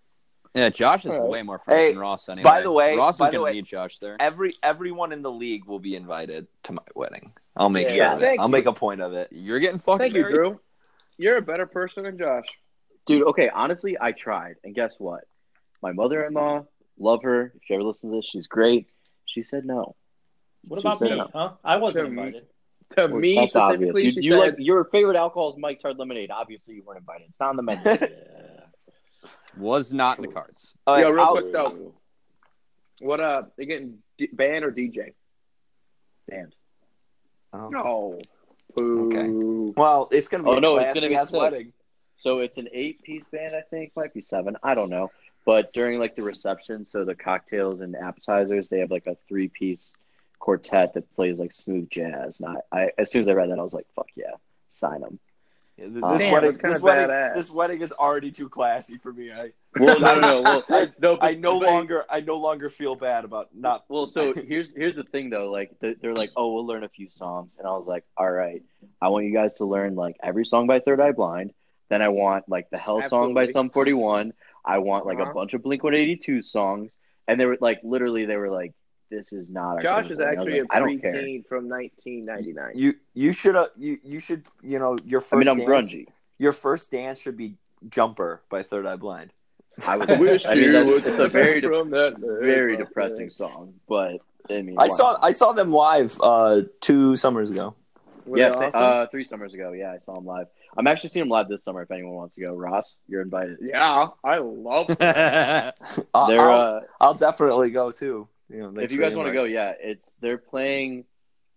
Yeah, 0.54 0.68
Josh 0.68 1.06
is 1.06 1.12
All 1.16 1.22
right. 1.22 1.30
way 1.30 1.44
more 1.44 1.60
friends 1.60 1.80
Hey, 1.80 1.92
than 1.94 2.00
Ross 2.02 2.28
anyway. 2.28 2.44
by 2.44 2.60
the 2.60 2.70
way- 2.70 2.98
Ross 2.98 3.18
by 3.18 3.28
is 3.28 3.32
the 3.32 3.38
gonna 3.38 3.44
way- 3.46 3.54
need 3.54 3.64
Josh 3.66 4.00
there. 4.00 4.18
Every 4.20 4.54
everyone 4.62 5.14
in 5.14 5.22
the 5.22 5.32
league 5.32 5.64
will 5.64 5.80
be 5.80 5.96
invited 5.96 6.46
to 6.64 6.74
my 6.74 6.82
wedding. 6.94 7.32
I'll 7.56 7.70
make 7.70 7.88
Yeah, 7.88 7.96
sure 7.96 8.06
of 8.18 8.24
it. 8.24 8.38
I'll 8.38 8.50
make 8.50 8.66
a 8.66 8.74
point 8.74 9.00
of 9.00 9.14
it. 9.14 9.30
You're 9.32 9.60
getting 9.60 9.80
fucking 9.80 10.00
Thank 10.00 10.14
you. 10.14 10.28
Drew. 10.28 10.60
You're 11.18 11.38
a 11.38 11.42
better 11.42 11.66
person 11.66 12.04
than 12.04 12.18
Josh. 12.18 12.44
Dude, 13.06 13.24
okay, 13.28 13.50
honestly, 13.54 13.98
I 14.00 14.12
tried. 14.12 14.56
And 14.64 14.76
guess 14.76 14.96
what? 15.00 15.24
My 15.82 15.92
mother 15.92 16.24
in 16.26 16.34
law, 16.34 16.66
love 17.00 17.24
her. 17.24 17.52
If 17.56 17.62
she 17.66 17.74
ever 17.74 17.84
listens 17.84 18.12
to 18.12 18.18
this, 18.18 18.26
she's 18.26 18.48
great. 18.48 18.88
She 19.26 19.42
said 19.44 19.66
no. 19.66 19.96
What 20.68 20.82
She 20.82 20.88
about 20.88 21.02
me? 21.02 21.16
no. 21.16 21.30
Huh? 21.34 21.52
I 21.64 21.78
wasn't 21.78 22.06
To 22.06 22.12
me. 22.12 22.22
invited. 22.22 22.46
To 22.98 23.08
me 23.08 23.36
That's 23.36 23.56
obvious. 23.56 23.96
You, 23.98 24.12
you 24.22 24.32
said, 24.34 24.38
like 24.40 24.56
your 24.60 24.84
favorite 24.86 25.16
alcohol 25.16 25.52
is 25.54 25.58
Mike's 25.58 25.82
Hard 25.82 25.98
Lemonade. 25.98 26.30
Obviously, 26.30 26.76
you 26.76 26.84
weren't 26.84 27.00
invited. 27.00 27.28
It's 27.30 27.40
not 27.40 27.50
on 27.50 27.56
the 27.56 27.64
menu. 27.64 27.84
Yeah. 27.86 29.30
Was 29.58 29.94
not 29.94 30.18
in 30.18 30.24
the 30.24 30.32
cards. 30.32 30.74
All 30.88 31.00
Yo, 31.00 31.10
real 31.12 31.24
I'll- 31.24 31.32
quick 31.34 31.54
though, 31.54 31.94
what 33.02 33.20
uh, 33.20 33.44
you 33.58 33.66
getting 33.68 34.00
D- 34.18 34.30
band 34.34 34.64
or 34.66 34.72
DJ? 34.72 35.14
Band. 36.28 36.56
Oh. 37.54 37.70
No. 37.70 38.20
Poo. 38.76 39.74
Well, 39.78 40.08
it's 40.12 40.28
gonna 40.28 40.44
be 40.44 40.50
Oh, 40.50 40.54
a 40.54 40.60
no, 40.60 40.78
it's 40.78 40.86
classy 40.92 41.00
gonna 41.02 41.10
be 41.10 41.16
ass 41.16 41.32
wedding. 41.32 41.74
So 42.22 42.38
it's 42.38 42.60
an 42.60 42.68
eight-piece 42.72 43.26
band, 43.32 43.56
I 43.56 43.62
think, 43.62 43.94
might 43.96 44.14
be 44.14 44.22
seven. 44.22 44.56
I 44.62 44.76
don't 44.76 44.92
know. 44.92 45.10
But 45.44 45.74
during 45.74 45.98
like 45.98 46.16
the 46.16 46.22
reception, 46.22 46.86
so 46.86 47.04
the 47.04 47.16
cocktails 47.16 47.82
and 47.82 47.96
appetizers, 47.96 48.70
they 48.70 48.78
have 48.78 48.92
like 48.92 49.08
a 49.08 49.18
three-piece 49.28 49.96
quartet 50.38 50.94
that 50.94 51.16
plays 51.16 51.40
like 51.40 51.52
smooth 51.52 51.90
jazz. 51.90 52.40
And 52.40 52.58
I, 52.72 52.78
I 52.84 52.92
as 53.00 53.10
soon 53.12 53.22
as 53.24 53.28
I 53.28 53.32
read 53.34 53.50
that, 53.50 53.58
I 53.58 53.64
was 53.64 53.74
like, 53.74 53.88
"Fuck 53.96 54.10
yeah, 54.16 54.34
sign 54.70 55.02
them." 55.02 55.18
Yeah, 55.78 55.86
th- 55.86 55.96
This 55.96 56.22
Damn, 56.22 56.32
wedding, 56.34 56.60
this 56.62 56.80
wedding, 56.80 57.08
badass. 57.10 57.34
this 57.36 57.50
wedding 57.50 57.82
is 57.82 57.92
already 57.92 58.30
too 58.32 58.50
classy 58.50 59.00
for 59.00 59.12
me. 59.12 59.32
I, 59.32 59.50
Well, 59.80 60.00
no, 60.00 60.20
no, 60.20 60.42
no. 60.44 60.64
Well, 60.70 60.82
I, 60.84 60.92
no, 61.00 61.16
but- 61.18 61.24
I 61.26 61.34
no 61.34 61.60
but- 61.60 61.70
longer, 61.70 62.06
I 62.08 62.20
no 62.20 62.38
longer 62.38 62.70
feel 62.70 62.94
bad 62.94 63.26
about 63.26 63.50
not. 63.56 63.86
Well, 63.90 64.06
so 64.06 64.36
here's 64.36 64.76
here's 64.76 64.96
the 64.98 65.06
thing 65.06 65.32
though. 65.32 65.50
Like 65.50 65.72
they're 65.80 66.14
like, 66.14 66.30
oh, 66.36 66.54
we'll 66.54 66.68
learn 66.68 66.84
a 66.84 66.90
few 66.90 67.10
songs, 67.10 67.56
and 67.58 67.66
I 67.68 67.72
was 67.72 67.88
like, 67.88 68.04
all 68.16 68.30
right, 68.30 68.62
I 69.02 69.08
want 69.08 69.26
you 69.26 69.34
guys 69.34 69.56
to 69.56 69.66
learn 69.66 69.96
like 69.96 70.18
every 70.22 70.46
song 70.46 70.68
by 70.68 70.82
Third 70.82 71.00
Eye 71.02 71.14
Blind. 71.14 71.52
Then 71.92 72.02
I 72.02 72.08
want 72.08 72.48
like 72.48 72.70
the 72.70 72.78
Hell 72.78 73.04
song 73.04 73.34
by 73.34 73.44
Absolutely. 73.44 73.52
Sum 73.52 73.70
41. 73.70 74.34
I 74.64 74.78
want 74.78 75.06
like 75.06 75.20
a 75.20 75.24
Uh-huh. 75.24 75.34
bunch 75.34 75.54
of 75.54 75.62
Blink 75.62 75.84
182 75.84 76.42
songs, 76.42 76.96
and 77.28 77.38
they 77.38 77.46
were 77.46 77.58
like, 77.60 77.82
literally, 77.84 78.24
they 78.26 78.38
were 78.38 78.50
like, 78.50 78.72
this 79.10 79.34
is 79.34 79.50
not. 79.50 79.76
Our 79.76 79.82
Josh 79.82 80.06
is 80.10 80.20
And 80.20 80.30
actually 80.30 80.62
like, 80.62 80.72
a 80.72 80.76
I 80.76 80.80
preteen 80.80 81.46
from 81.46 81.68
1999. 81.68 82.72
You 82.76 82.94
you 83.14 83.34
should 83.34 83.58
uh, 83.58 83.68
you 83.78 84.00
you 84.06 84.22
should 84.22 84.46
you 84.64 84.80
know 84.80 84.96
your 85.04 85.20
first. 85.20 85.34
I 85.50 85.52
mean, 85.54 85.62
I'm 85.64 85.70
dance, 85.70 85.92
grungy. 85.94 86.06
Your 86.38 86.54
first 86.54 86.92
dance 86.92 87.20
should 87.20 87.36
be 87.36 87.56
"Jumper" 87.90 88.42
by 88.50 88.64
Third 88.64 88.86
Eye 88.86 88.96
Blind. 88.96 89.34
I 89.86 89.98
was. 89.98 90.08
Wish 90.18 90.46
I 90.46 90.56
mean, 90.56 90.64
you 90.64 90.72
that's, 90.72 90.86
would 90.94 91.06
it's 91.06 91.20
a 91.20 91.28
very 91.28 91.60
de- 91.60 91.68
from 91.68 91.90
that 91.90 92.16
very 92.20 92.78
day. 92.78 92.84
depressing 92.84 93.30
song, 93.30 93.74
but 93.90 94.22
I 94.50 94.62
mean, 94.62 94.78
I 94.80 94.88
why 94.88 94.96
saw? 94.96 95.18
I 95.22 95.34
saw 95.34 95.52
them 95.52 95.74
live 95.74 96.18
uh, 96.24 96.62
two 96.80 97.18
summers 97.18 97.52
ago. 97.52 97.76
Were 98.26 98.38
yeah, 98.38 98.52
awesome? 98.52 98.72
uh, 98.74 99.08
three 99.08 99.26
summers 99.26 99.54
ago. 99.54 99.74
Yeah, 99.74 99.92
I 99.92 99.98
saw 99.98 100.16
them 100.16 100.26
live. 100.26 100.48
I'm 100.78 100.88
actually 100.88 101.10
seeing 101.10 101.26
him 101.26 101.30
live 101.30 101.48
this 101.50 101.64
summer. 101.64 101.82
If 101.82 101.92
anyone 101.92 102.14
wants 102.14 102.36
to 102.36 102.42
go, 102.42 102.54
Ross, 102.54 102.96
you're 103.08 103.22
invited. 103.22 103.58
yeah, 103.62 104.08
I 104.24 104.38
love 104.40 104.88
them. 104.98 104.98
They're 105.00 105.74
I'll, 106.14 106.52
uh, 106.52 106.80
I'll 107.00 107.14
definitely 107.14 107.70
go 107.72 107.92
too. 107.92 108.28
You 108.50 108.72
know, 108.72 108.82
if 108.82 108.92
you 108.92 109.00
guys 109.00 109.16
want 109.16 109.28
to 109.28 109.34
go, 109.34 109.44
yeah, 109.46 109.74
it's 109.80 110.10
they're 110.22 110.38
playing. 110.38 111.06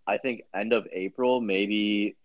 I 0.07 0.19
think 0.19 0.43
end 0.55 0.73
of 0.73 0.87
April, 0.93 1.41
maybe 1.41 2.17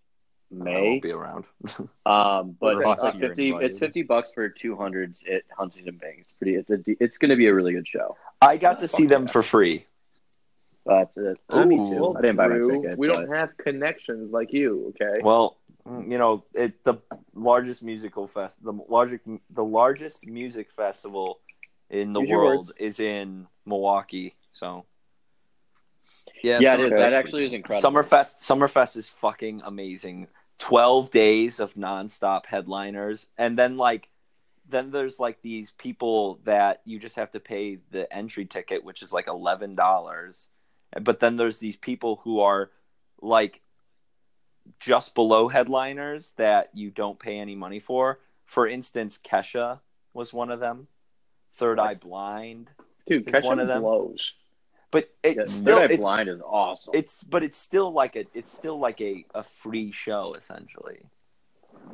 I 0.52 0.63
May. 0.63 0.82
won't 0.89 1.02
be 1.02 1.12
around. 1.12 1.45
Um, 2.06 2.58
but 2.60 2.75
Okay. 2.78 2.91
it's, 2.91 3.04
uh, 3.04 3.12
fifty. 3.19 3.52
It's 3.52 3.78
fifty 3.78 4.02
bucks 4.04 4.34
for 4.34 4.49
two 4.49 4.75
hundreds 4.75 5.23
at 5.32 5.43
Huntington 5.56 5.97
Bank. 5.97 6.17
It's 6.21 6.32
pretty. 6.32 6.56
It's 6.56 6.69
a. 6.71 6.80
It's 6.86 7.17
going 7.19 7.30
to 7.30 7.36
be 7.36 7.47
a 7.47 7.54
really 7.54 7.71
good 7.73 7.88
show. 7.88 8.17
I 8.41 8.58
got 8.58 8.80
to 8.80 8.88
Fuck 8.88 8.97
see 8.97 9.06
them 9.06 9.23
yeah. 9.23 9.32
for 9.32 9.43
free. 9.43 9.86
That's 10.86 11.15
it. 11.17 11.38
Uh, 11.49 11.65
me 11.65 11.78
too. 11.78 11.95
Well, 12.02 12.17
I 12.17 12.21
didn't 12.21 12.38
buy 12.38 12.47
my 12.47 12.58
ticket. 12.60 12.97
We 12.97 13.08
but- 13.10 13.13
don't 13.13 13.32
have 13.34 13.56
connections 13.58 14.32
like 14.32 14.52
you, 14.54 14.93
okay? 15.02 15.19
Well, 15.23 15.58
you 15.85 16.17
know, 16.17 16.43
it 16.53 16.83
the 16.83 16.95
largest 17.33 17.83
musical 17.83 18.27
fest, 18.27 18.63
the 18.63 18.73
largest 18.73 19.23
the 19.49 19.63
largest 19.63 20.25
music 20.25 20.71
festival 20.71 21.39
in 21.89 22.13
the 22.13 22.21
Use 22.21 22.29
world 22.29 22.71
is 22.77 22.99
in 22.99 23.47
Milwaukee. 23.65 24.35
So 24.53 24.85
yeah, 26.43 26.59
Yeah, 26.59 26.75
it 26.75 26.77
so- 26.77 26.83
is. 26.85 26.93
Okay. 26.93 27.03
That 27.03 27.13
actually 27.13 27.45
is 27.45 27.53
incredible. 27.53 27.91
Summerfest 27.91 28.41
Summerfest 28.41 28.97
is 28.97 29.07
fucking 29.07 29.61
amazing. 29.65 30.27
Twelve 30.57 31.09
days 31.11 31.59
of 31.59 31.73
nonstop 31.75 32.45
headliners, 32.45 33.29
and 33.37 33.57
then 33.57 33.77
like 33.77 34.09
then 34.67 34.91
there's 34.91 35.19
like 35.19 35.41
these 35.41 35.71
people 35.71 36.39
that 36.43 36.81
you 36.85 36.99
just 36.99 37.15
have 37.15 37.31
to 37.31 37.39
pay 37.39 37.79
the 37.91 38.11
entry 38.13 38.45
ticket, 38.45 38.83
which 38.83 39.01
is 39.01 39.11
like 39.13 39.27
eleven 39.27 39.73
dollars. 39.75 40.49
But 41.01 41.19
then 41.21 41.37
there's 41.37 41.59
these 41.59 41.77
people 41.77 42.19
who 42.23 42.41
are 42.41 42.71
like 43.21 43.61
just 44.80 45.15
below 45.15 45.48
headliners 45.48 46.34
that 46.38 46.69
you 46.74 46.89
don't 46.91 47.19
pay 47.19 47.39
any 47.39 47.56
money 47.56 47.80
for. 47.80 48.17
For 48.45 48.67
instance, 48.67 49.19
Kesha 49.24 49.80
was 50.13 50.34
one 50.34 50.50
of 50.52 50.60
them. 50.60 50.88
Third 51.54 51.80
Eye 51.80 51.95
Blind, 51.95 52.69
Dude, 53.08 53.28
is 53.28 53.34
Kesha 53.34 53.43
one 53.43 53.60
of 53.60 53.67
them. 53.67 53.82
blows. 53.82 54.34
but 54.91 55.10
Yeah, 55.24 55.32
it's 55.41 55.60
Third 55.60 55.91
Eye 55.91 55.93
it's, 55.93 55.98
Blind 55.98 56.30
is 56.30 56.41
awesome. 56.41 56.91
it's 56.95 57.24
but 57.24 57.43
it's 57.43 57.58
still 57.58 57.91
like 57.91 58.15
a 58.15 58.26
it's 58.34 58.52
still 58.52 58.80
like 58.80 59.02
a, 59.02 59.26
a 59.34 59.43
free 59.43 59.91
show 59.91 60.36
essentially. 60.36 61.00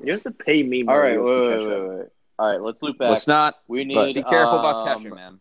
You 0.03 0.11
have 0.13 0.23
to 0.23 0.31
pay 0.31 0.61
me 0.61 0.81
All 0.81 0.87
more. 0.87 1.03
wait, 1.03 1.17
wait, 1.17 1.67
wait, 1.67 1.89
wait. 1.89 2.07
All 2.37 2.51
right, 2.51 2.61
let's 2.61 2.81
loop 2.81 2.97
back. 2.97 3.09
let's 3.11 3.27
not 3.27 3.59
we 3.67 3.85
need. 3.85 3.95
but 3.95 4.13
be 4.13 4.23
careful 4.23 4.59
about 4.59 4.87
um, 4.87 5.03
Kesha, 5.03 5.15
man. 5.15 5.39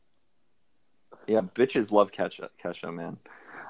Yeah, 1.26 1.40
bitches 1.40 1.90
love 1.90 2.12
Kesha, 2.12 2.48
Kesha 2.62 2.94
man. 2.94 3.16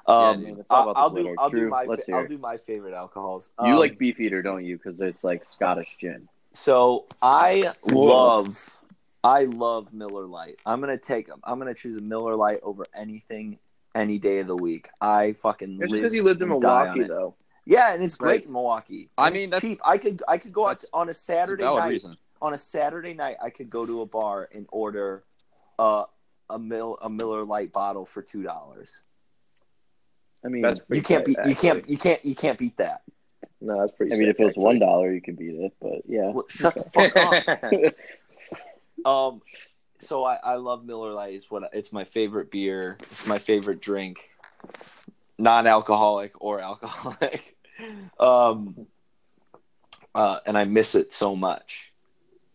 Yeah, 0.06 0.14
Um, 0.14 0.40
dude, 0.44 0.56
let's 0.58 0.66
I'll, 0.70 0.92
I'll 0.96 1.10
do. 1.10 1.34
I'll 1.38 1.50
do 1.50 1.68
my 1.68 1.84
let's 1.84 2.04
fa- 2.06 2.12
hear 2.12 2.20
I'll 2.20 2.26
do 2.26 2.38
my 2.38 2.56
favorite 2.56 2.94
alcohols. 2.94 3.52
You 3.60 3.72
Um, 3.72 3.78
like 3.78 3.98
Beefeater, 3.98 4.42
don't 4.42 4.64
you? 4.64 4.76
Because 4.76 5.00
it's 5.00 5.24
like 5.24 5.44
Scottish 5.48 5.96
gin. 5.98 6.28
So 6.52 7.06
I 7.22 7.72
Whoa. 7.84 8.02
love, 8.04 8.80
I 9.24 9.44
love 9.44 9.92
Miller 9.92 10.26
Lite. 10.26 10.56
I'm 10.66 10.80
gonna 10.80 10.98
take, 10.98 11.28
I'm 11.44 11.58
gonna 11.58 11.74
choose 11.74 11.96
a 11.96 12.00
Miller 12.00 12.36
Lite 12.36 12.60
over 12.62 12.86
anything, 12.94 13.58
any 13.94 14.18
day 14.18 14.40
of 14.40 14.46
the 14.46 14.56
week. 14.56 14.88
I 15.00 15.32
fucking 15.32 15.78
It's 15.80 15.90
live 15.90 16.02
because 16.02 16.12
you 16.12 16.22
lived 16.22 16.42
in 16.42 16.50
and 16.52 16.60
die 16.60 16.88
on 16.88 16.98
Milwaukee, 16.98 17.08
though. 17.08 17.34
Yeah, 17.64 17.94
and 17.94 18.02
it's 18.02 18.14
great 18.14 18.28
Right. 18.40 18.44
in 18.46 18.52
Milwaukee. 18.52 19.08
I 19.16 19.30
mean, 19.30 19.42
it's 19.42 19.50
that's- 19.50 19.62
cheap. 19.62 19.80
I 19.84 19.96
could, 19.96 20.22
I 20.28 20.36
could 20.36 20.52
go 20.52 20.66
out 20.66 20.80
that's- 20.80 20.90
on 20.92 21.06
a 21.06 21.08
That's 21.08 21.18
a 21.18 21.22
Saturday 21.22 21.64
night. 21.64 21.88
reason. 21.88 22.16
On 22.42 22.52
a 22.52 22.58
Saturday 22.58 23.14
night, 23.14 23.36
I 23.42 23.48
could 23.48 23.70
go 23.70 23.86
to 23.86 24.02
a 24.02 24.06
bar 24.06 24.50
and 24.52 24.66
order, 24.70 25.24
uh, 25.78 26.04
a 26.50 26.58
mill, 26.58 26.98
a 27.00 27.08
Miller 27.08 27.42
Lite 27.44 27.72
bottle 27.72 28.04
for 28.04 28.20
two 28.20 28.42
dollars. 28.42 29.00
I 30.44 30.48
mean, 30.48 30.62
That's 30.62 30.80
You 30.90 31.02
can't 31.02 31.24
tight, 31.24 31.36
beat, 31.36 31.48
you 31.48 31.54
can't, 31.54 31.88
you 31.88 31.98
can't, 31.98 32.24
you 32.24 32.34
can't 32.34 32.58
beat 32.58 32.76
that. 32.76 33.02
No, 33.60 33.80
that's 33.80 33.92
pretty. 33.96 34.12
I 34.12 34.18
mean, 34.18 34.28
sick, 34.28 34.36
if 34.36 34.40
it 34.40 34.44
was 34.44 34.56
one 34.56 34.78
dollar, 34.78 35.12
you 35.12 35.22
could 35.22 35.38
beat 35.38 35.54
it. 35.54 35.72
But 35.80 36.02
yeah, 36.06 36.30
Well, 36.30 36.44
shut 36.48 36.74
the 36.74 36.82
fuck 36.84 37.16
up. 37.16 37.94
Um, 39.04 39.42
so 40.00 40.24
I, 40.24 40.36
I 40.36 40.54
love 40.54 40.84
Miller 40.84 41.12
Lite. 41.12 41.34
It's 41.34 41.50
what 41.50 41.68
it's 41.72 41.92
my 41.92 42.04
favorite 42.04 42.50
beer. 42.50 42.96
It's 43.00 43.26
my 43.26 43.38
favorite 43.38 43.80
drink, 43.80 44.30
non-alcoholic 45.38 46.32
or 46.40 46.60
alcoholic. 46.60 47.56
um, 48.18 48.86
uh, 50.14 50.38
and 50.46 50.56
I 50.56 50.64
miss 50.64 50.94
it 50.94 51.12
so 51.12 51.36
much. 51.36 51.92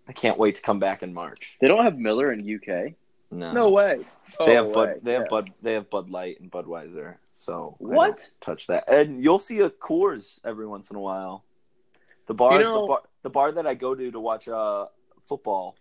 I 0.07 0.11
can't 0.11 0.39
wait 0.39 0.55
to 0.55 0.61
come 0.61 0.79
back 0.79 1.03
in 1.03 1.13
March. 1.13 1.55
they 1.61 1.67
don't 1.67 1.83
have 1.83 1.99
Miller 1.99 2.31
in 2.31 2.39
UK. 2.39 2.93
No, 3.31 3.51
no 3.53 3.69
way. 3.69 4.05
They 4.39 4.57
Oh, 4.57 4.65
have 4.65 4.73
Bud. 4.73 4.87
way. 4.87 4.99
They 5.03 5.13
have 5.13 5.21
Yeah. 5.23 5.27
Bud. 5.29 5.49
They 5.61 5.73
have 5.73 5.89
Bud 5.89 6.09
Light 6.09 6.39
and 6.39 6.51
Budweiser. 6.51 7.15
So 7.31 7.75
What? 7.77 8.29
touch 8.41 8.67
that? 8.67 8.89
And 8.89 9.23
you'll 9.23 9.39
see 9.39 9.59
a 9.59 9.69
Coors 9.69 10.39
every 10.43 10.65
once 10.67 10.89
in 10.89 10.95
a 10.97 10.99
while. 10.99 11.43
The 12.25 12.33
bar, 12.33 12.53
You 12.53 12.59
know- 12.63 12.81
the 12.81 12.87
bar, 12.87 13.01
the 13.23 13.29
bar 13.29 13.51
that 13.51 13.67
I 13.67 13.73
go 13.75 13.93
to 13.95 14.11
to 14.11 14.19
watch 14.19 14.47
uh, 14.49 14.87
football. 15.25 15.75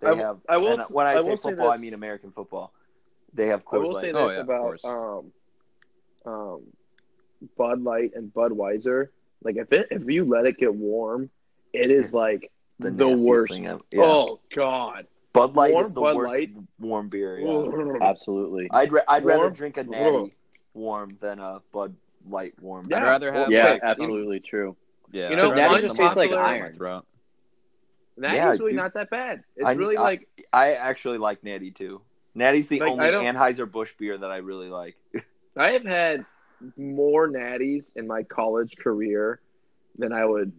They 0.00 0.08
I- 0.08 0.14
have. 0.16 0.38
I 0.48 0.56
will 0.58 0.72
and 0.80 0.82
when 0.90 1.06
I, 1.06 1.14
I 1.14 1.20
say 1.20 1.30
will 1.30 1.36
say 1.36 1.50
football, 1.50 1.70
I 1.70 1.76
mean 1.76 1.94
American 1.94 2.30
football. 2.32 2.72
They 3.32 3.46
have 3.48 3.64
Coors 3.64 3.72
I 3.72 3.76
Coors 3.78 3.82
will 3.84 3.92
Light. 3.94 4.00
say 4.02 4.12
this 4.12 4.20
Oh, 4.22 4.30
yeah, 4.30 4.40
about 4.40 4.84
um, 6.26 6.32
um, 6.32 6.62
Bud 7.58 7.82
Light 7.82 8.12
and 8.14 8.32
Budweiser. 8.32 9.08
Like 9.42 9.56
if 9.56 9.72
it 9.72 9.88
if 9.90 10.08
you 10.08 10.24
let 10.24 10.46
it 10.46 10.58
get 10.58 10.74
warm, 10.74 11.30
it 11.72 11.90
is 11.90 12.12
like 12.14 12.50
the, 12.78 12.90
nastiest 12.90 13.26
worst. 13.28 13.52
thing 13.52 13.66
ever. 13.66 13.80
Yeah. 13.92 14.02
Oh 14.04 14.40
God. 14.54 15.06
Bud 15.36 15.54
Light 15.56 15.72
warm 15.72 15.84
is 15.84 15.92
the 15.92 16.00
Bud 16.00 16.16
worst 16.16 16.34
Light? 16.34 16.50
warm 16.80 17.08
beer. 17.08 17.38
Yeah. 17.38 17.98
Absolutely. 18.00 18.68
I'd 18.72 18.90
ra- 18.92 19.02
I'd 19.08 19.24
rather 19.24 19.50
drink 19.50 19.76
a 19.76 19.84
natty 19.84 20.34
warm 20.74 21.16
than 21.20 21.38
a 21.38 21.60
Bud 21.72 21.94
Light 22.28 22.54
warm. 22.60 22.86
Yeah. 22.88 22.96
I'd 22.98 23.02
rather 23.04 23.32
have 23.32 23.50
yeah, 23.50 23.72
like, 23.72 23.82
absolutely 23.82 24.40
true. 24.40 24.76
Yeah, 25.12 25.30
You 25.30 25.36
know, 25.36 25.50
I'd 25.50 25.56
rather 25.56 25.68
mine 25.72 25.80
some 25.80 25.88
just 25.88 25.96
tastes 26.00 26.16
like 26.16 26.30
vodka 26.30 26.42
in 26.44 26.58
my 26.60 26.64
iron. 26.64 26.74
throat. 26.76 27.06
That 28.18 28.32
Yeah, 28.34 28.52
is 28.52 28.58
really 28.58 28.70
dude. 28.72 28.76
not 28.78 28.94
that 28.94 29.10
bad. 29.10 29.44
It's 29.56 29.66
I- 29.66 29.72
really 29.72 29.96
I- 29.96 30.02
like 30.02 30.28
I 30.52 30.72
actually 30.72 31.18
like 31.18 31.44
natty 31.44 31.70
too. 31.70 32.00
Natty's 32.34 32.68
the 32.68 32.80
Like, 32.80 32.90
only 32.92 33.04
Anheuser 33.06 33.70
Busch 33.70 33.92
beer 33.98 34.16
that 34.18 34.30
I 34.30 34.38
really 34.38 34.68
like. 34.68 34.96
I 35.56 35.68
have 35.72 35.84
had 35.84 36.24
more 36.76 37.28
natties 37.28 37.94
in 37.96 38.06
my 38.06 38.22
college 38.24 38.74
career 38.78 39.40
than 39.96 40.12
I 40.12 40.24
would 40.24 40.52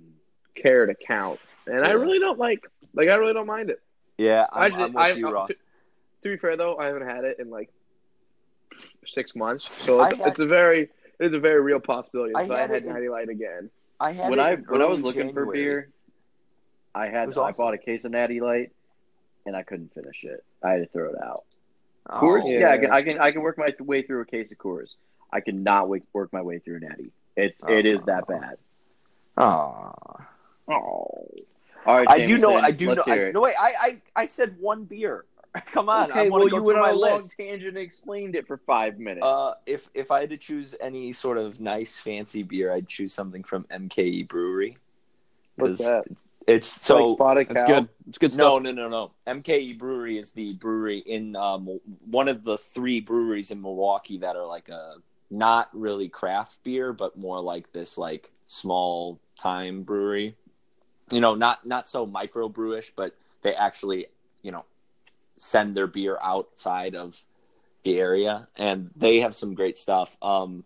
care 0.56 0.86
to 0.88 0.96
count, 0.96 1.40
and 1.68 1.84
I 1.86 1.92
really 1.92 2.20
don't 2.20 2.40
like. 2.40 2.64
Like 2.94 3.10
I 3.10 3.16
really 3.16 3.34
don't 3.34 3.46
mind 3.48 3.70
it. 3.70 3.80
Yeah, 4.18 4.46
I'm, 4.52 4.64
Actually, 4.64 4.84
I'm 4.84 4.94
with 4.94 4.98
I- 4.98 5.10
you, 5.12 5.28
I- 5.28 5.32
Ross. 5.32 5.52
To 6.24 6.30
be 6.30 6.38
fair 6.38 6.58
though, 6.58 6.78
I 6.78 6.88
haven't 6.88 7.08
had 7.08 7.24
it 7.24 7.38
in 7.40 7.50
like 7.50 7.70
six 9.06 9.36
months, 9.36 9.70
so 9.86 10.04
it's, 10.04 10.18
had- 10.18 10.28
it's 10.28 10.40
a 10.40 10.46
very 10.46 10.90
it's 11.20 11.36
a 11.36 11.40
very 11.40 11.62
real 11.62 11.80
possibility. 11.80 12.34
I 12.36 12.46
So 12.46 12.56
I 12.56 12.60
had 12.60 12.70
had 12.72 12.84
it 12.84 12.88
Natty 12.88 13.10
Light 13.10 13.30
again. 13.30 13.70
I 14.00 14.12
had 14.12 14.30
when 14.30 14.40
it 14.40 14.44
I 14.44 14.56
when 14.56 14.82
I 14.82 14.86
was 14.86 15.00
early 15.00 15.04
looking 15.04 15.34
for 15.34 15.46
beer, 15.52 15.90
I 16.94 17.08
had 17.08 17.28
was 17.28 17.38
I 17.38 17.52
bought 17.52 17.74
a 17.74 17.78
case 17.78 18.04
of 18.04 18.12
Natty 18.12 18.42
Light, 18.42 18.72
and 19.46 19.56
I 19.56 19.64
couldn't 19.64 19.94
finish 19.94 20.24
it. 20.24 20.44
I 20.64 20.72
had 20.72 20.78
to 20.80 20.88
throw 20.88 21.10
it 21.10 21.22
out. 21.24 21.44
Oh, 22.10 22.20
Coors, 22.20 22.52
yeah. 22.52 22.60
yeah, 22.60 22.72
I, 22.72 22.78
can, 22.78 22.92
I 22.92 23.02
can 23.04 23.20
I 23.20 23.32
can 23.32 23.42
work 23.42 23.58
my 23.58 23.74
way 23.80 24.02
through 24.02 24.22
a 24.22 24.26
case 24.26 24.52
of 24.52 24.58
Coors. 24.58 24.96
I 25.32 25.42
cannot 25.42 25.90
wait, 25.90 26.04
work 26.14 26.32
my 26.34 26.42
way 26.42 26.60
through 26.60 26.78
a 26.78 26.80
Natty. 26.80 27.12
It's 27.36 27.62
it 27.68 27.86
is 27.86 28.02
oh. 28.02 28.06
that 28.06 28.28
bad. 28.28 28.58
Aw. 29.38 30.26
Oh, 30.70 31.30
All 31.88 31.96
right, 31.96 32.10
I 32.10 32.26
do 32.26 32.38
know. 32.38 32.56
I 32.58 32.72
do 32.72 32.94
know. 32.94 33.04
I, 33.08 33.32
no, 33.32 33.42
wait. 33.42 33.56
I, 33.60 33.74
I, 33.80 33.98
I 34.16 34.26
said 34.26 34.58
one 34.60 34.84
beer. 34.84 35.26
Come 35.72 35.90
on. 35.90 36.12
Okay, 36.12 36.30
want 36.30 36.42
well 36.44 36.50
go 36.50 36.58
you 36.58 36.64
through 36.64 36.66
went 36.66 36.80
my 36.80 36.90
on 36.90 36.96
a 36.96 36.98
long 36.98 37.30
tangent 37.38 37.78
and 37.78 37.86
explained 37.86 38.36
it 38.36 38.46
for 38.46 38.58
five 38.58 39.00
minutes. 39.00 39.26
Uh, 39.26 39.54
if 39.66 39.90
if 39.94 40.12
I 40.12 40.20
had 40.20 40.30
to 40.32 40.38
choose 40.38 40.76
any 40.82 41.14
sort 41.14 41.38
of 41.38 41.60
nice 41.60 41.98
fancy 41.98 42.44
beer, 42.44 42.72
I'd 42.72 42.88
choose 42.88 43.14
something 43.14 43.44
from 43.44 43.66
MKE 43.72 44.28
Brewery. 44.28 44.78
what's 45.56 45.78
'Cause 45.78 45.86
that? 45.88 46.06
It's 46.46 46.68
So, 46.70 46.96
so 46.96 47.04
like 47.06 47.16
spotted 47.18 47.50
That's 47.50 47.62
cow. 47.64 47.80
good. 47.80 47.90
It's 48.08 48.18
good 48.18 48.38
no, 48.38 48.60
no, 48.60 48.72
no, 48.72 48.88
no. 48.88 49.12
MKE 49.26 49.78
Brewery 49.78 50.18
is 50.18 50.32
the 50.32 50.54
brewery 50.54 51.00
in 51.00 51.36
um, 51.36 51.80
one 52.10 52.28
of 52.30 52.44
the 52.44 52.58
three 52.58 53.02
breweries 53.02 53.52
in 53.52 53.62
Milwaukee 53.62 54.20
that 54.20 54.36
are 54.36 54.46
like 54.46 54.70
a 54.70 54.96
not 55.30 55.70
really 55.74 56.08
craft 56.08 56.58
beer, 56.64 56.94
but 56.94 57.18
more 57.18 57.42
like 57.42 57.72
this 57.74 57.98
like 57.98 58.32
small 58.46 59.20
time 59.38 59.84
brewery. 59.84 60.36
You 61.12 61.22
know, 61.22 61.36
not 61.36 61.66
not 61.66 61.88
so 61.88 62.06
micro 62.06 62.50
brewish, 62.50 62.92
but 62.96 63.16
they 63.42 63.54
actually 63.56 64.08
you 64.42 64.52
know 64.52 64.66
send 65.38 65.76
their 65.76 65.88
beer 65.88 66.18
outside 66.22 66.96
of 66.96 67.24
the 67.84 68.00
area, 68.00 68.48
and 68.58 68.90
they 68.96 69.20
have 69.22 69.36
some 69.36 69.54
great 69.54 69.78
stuff. 69.78 70.18
Um, 70.22 70.64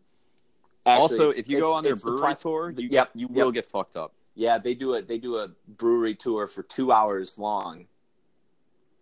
actually, 0.85 1.01
also, 1.19 1.29
if 1.29 1.47
you 1.47 1.59
go 1.59 1.73
on 1.73 1.83
their 1.83 1.95
the 1.95 2.01
brewery 2.01 2.19
pri- 2.19 2.33
tour, 2.35 2.69
you, 2.71 2.89
Yep, 2.89 3.09
you 3.13 3.27
yep. 3.27 3.35
will 3.45 3.51
get 3.51 3.65
fucked 3.67 3.95
up. 3.97 4.13
yeah, 4.33 4.57
they 4.57 4.73
do 4.73 4.93
it. 4.93 5.07
they 5.07 5.17
do 5.19 5.37
a 5.37 5.49
brewery 5.67 6.15
tour 6.15 6.47
for 6.47 6.63
two 6.63 6.91
hours 6.91 7.37
long. 7.37 7.85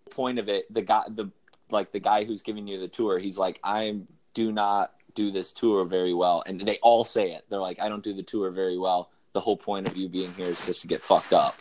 Point 0.10 0.40
of 0.40 0.50
it, 0.50 0.72
the 0.74 0.82
guy 0.82 1.04
the 1.08 1.30
like 1.70 1.92
the 1.92 2.00
guy 2.00 2.24
who's 2.26 2.42
giving 2.42 2.68
you 2.68 2.80
the 2.80 2.88
tour, 2.88 3.20
he's 3.20 3.38
like, 3.38 3.60
I 3.64 4.00
do 4.34 4.52
not 4.52 4.92
do 5.14 5.32
this 5.32 5.54
tour 5.54 5.86
very 5.86 6.14
well, 6.14 6.44
and 6.46 6.60
they 6.62 6.78
all 6.80 7.06
say 7.06 7.32
it. 7.34 7.46
They're 7.48 7.60
like, 7.60 7.80
I 7.80 7.88
don't 7.90 8.04
do 8.04 8.14
the 8.14 8.24
tour 8.24 8.50
very 8.50 8.78
well. 8.78 9.12
The 9.34 9.40
whole 9.40 9.58
point 9.58 9.88
of 9.88 9.96
you 9.96 10.10
being 10.10 10.34
here 10.34 10.48
is 10.48 10.64
just 10.66 10.82
to 10.82 10.88
get 10.88 11.04
fucked 11.04 11.34
up. 11.34 11.56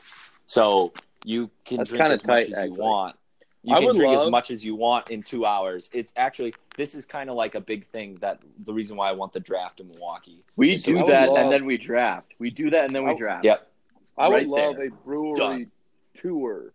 So 0.46 0.92
you 1.24 1.50
can 1.64 1.78
That's 1.78 1.90
drink 1.90 2.04
as 2.04 2.26
much 2.26 2.46
tight, 2.46 2.52
as 2.54 2.64
you 2.64 2.74
want. 2.74 3.16
You 3.62 3.74
I 3.74 3.80
can 3.80 3.94
drink 3.94 4.16
love- 4.16 4.26
as 4.26 4.30
much 4.30 4.50
as 4.50 4.64
you 4.64 4.74
want 4.76 5.10
in 5.10 5.22
two 5.22 5.44
hours. 5.44 5.90
It's 5.92 6.12
actually 6.16 6.54
this 6.76 6.94
is 6.94 7.04
kind 7.04 7.28
of 7.28 7.36
like 7.36 7.54
a 7.54 7.60
big 7.60 7.84
thing 7.86 8.14
that 8.16 8.40
the 8.64 8.72
reason 8.72 8.96
why 8.96 9.08
I 9.08 9.12
want 9.12 9.32
the 9.32 9.40
draft 9.40 9.80
in 9.80 9.88
Milwaukee. 9.88 10.42
we 10.56 10.76
so 10.76 10.92
do 10.92 11.04
I 11.04 11.10
that 11.10 11.28
love- 11.28 11.38
and 11.38 11.52
then 11.52 11.64
we 11.66 11.76
draft. 11.76 12.32
We 12.38 12.50
do 12.50 12.70
that 12.70 12.84
and 12.86 12.94
then 12.94 13.04
we 13.04 13.10
I- 13.10 13.14
draft. 13.16 13.44
Yep. 13.44 13.70
I 14.16 14.28
would 14.28 14.46
love 14.46 14.76
there. 14.76 14.86
a 14.86 14.90
brewery 14.90 15.34
Done. 15.34 15.70
tour, 16.16 16.72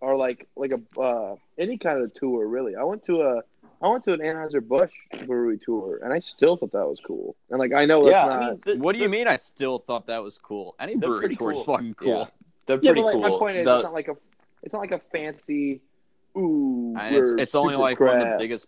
or 0.00 0.16
like 0.16 0.48
like 0.56 0.72
a 0.72 1.00
uh, 1.00 1.36
any 1.58 1.78
kind 1.78 2.02
of 2.02 2.12
tour. 2.14 2.46
Really, 2.48 2.74
I 2.74 2.82
went 2.82 3.04
to 3.04 3.20
a 3.22 3.42
I 3.80 3.88
went 3.88 4.02
to 4.04 4.12
an 4.12 4.20
Anheuser 4.20 4.66
Busch 4.66 4.90
brewery 5.26 5.58
tour, 5.64 6.00
and 6.02 6.12
I 6.12 6.18
still 6.18 6.56
thought 6.56 6.72
that 6.72 6.86
was 6.88 6.98
cool. 7.06 7.36
And 7.50 7.58
like 7.60 7.72
I 7.72 7.84
know 7.84 8.02
that's 8.04 8.12
yeah, 8.12 8.24
not. 8.26 8.42
I 8.42 8.50
mean, 8.50 8.60
the- 8.64 8.76
What 8.78 8.94
do 8.94 9.00
you 9.00 9.08
mean? 9.08 9.28
I 9.28 9.36
still 9.36 9.78
thought 9.78 10.06
that 10.08 10.22
was 10.22 10.36
cool. 10.38 10.74
Any 10.80 10.96
brewery 10.96 11.20
pretty 11.20 11.36
tour 11.36 11.52
is 11.52 11.56
cool. 11.58 11.76
fucking 11.76 11.94
cool. 11.94 12.18
Yeah. 12.18 12.24
They're 12.66 12.78
yeah, 12.82 12.90
pretty 12.92 13.02
but 13.02 13.06
like 13.06 13.14
cool. 13.14 13.30
my 13.32 13.38
point 13.38 13.56
is, 13.56 13.64
The- 13.64 13.76
it's 13.76 13.84
not 13.84 13.92
like 13.94 14.08
a 14.08 14.16
it's 14.62 14.72
not 14.72 14.80
like 14.80 14.92
a 14.92 14.98
fancy. 15.12 15.80
Ooh, 16.36 16.94
And 16.98 17.14
it's 17.16 17.30
it's 17.38 17.54
only 17.54 17.74
super 17.74 17.82
like 17.82 18.00
one 18.00 18.20
of 18.20 18.28
the 18.32 18.36
biggest. 18.38 18.66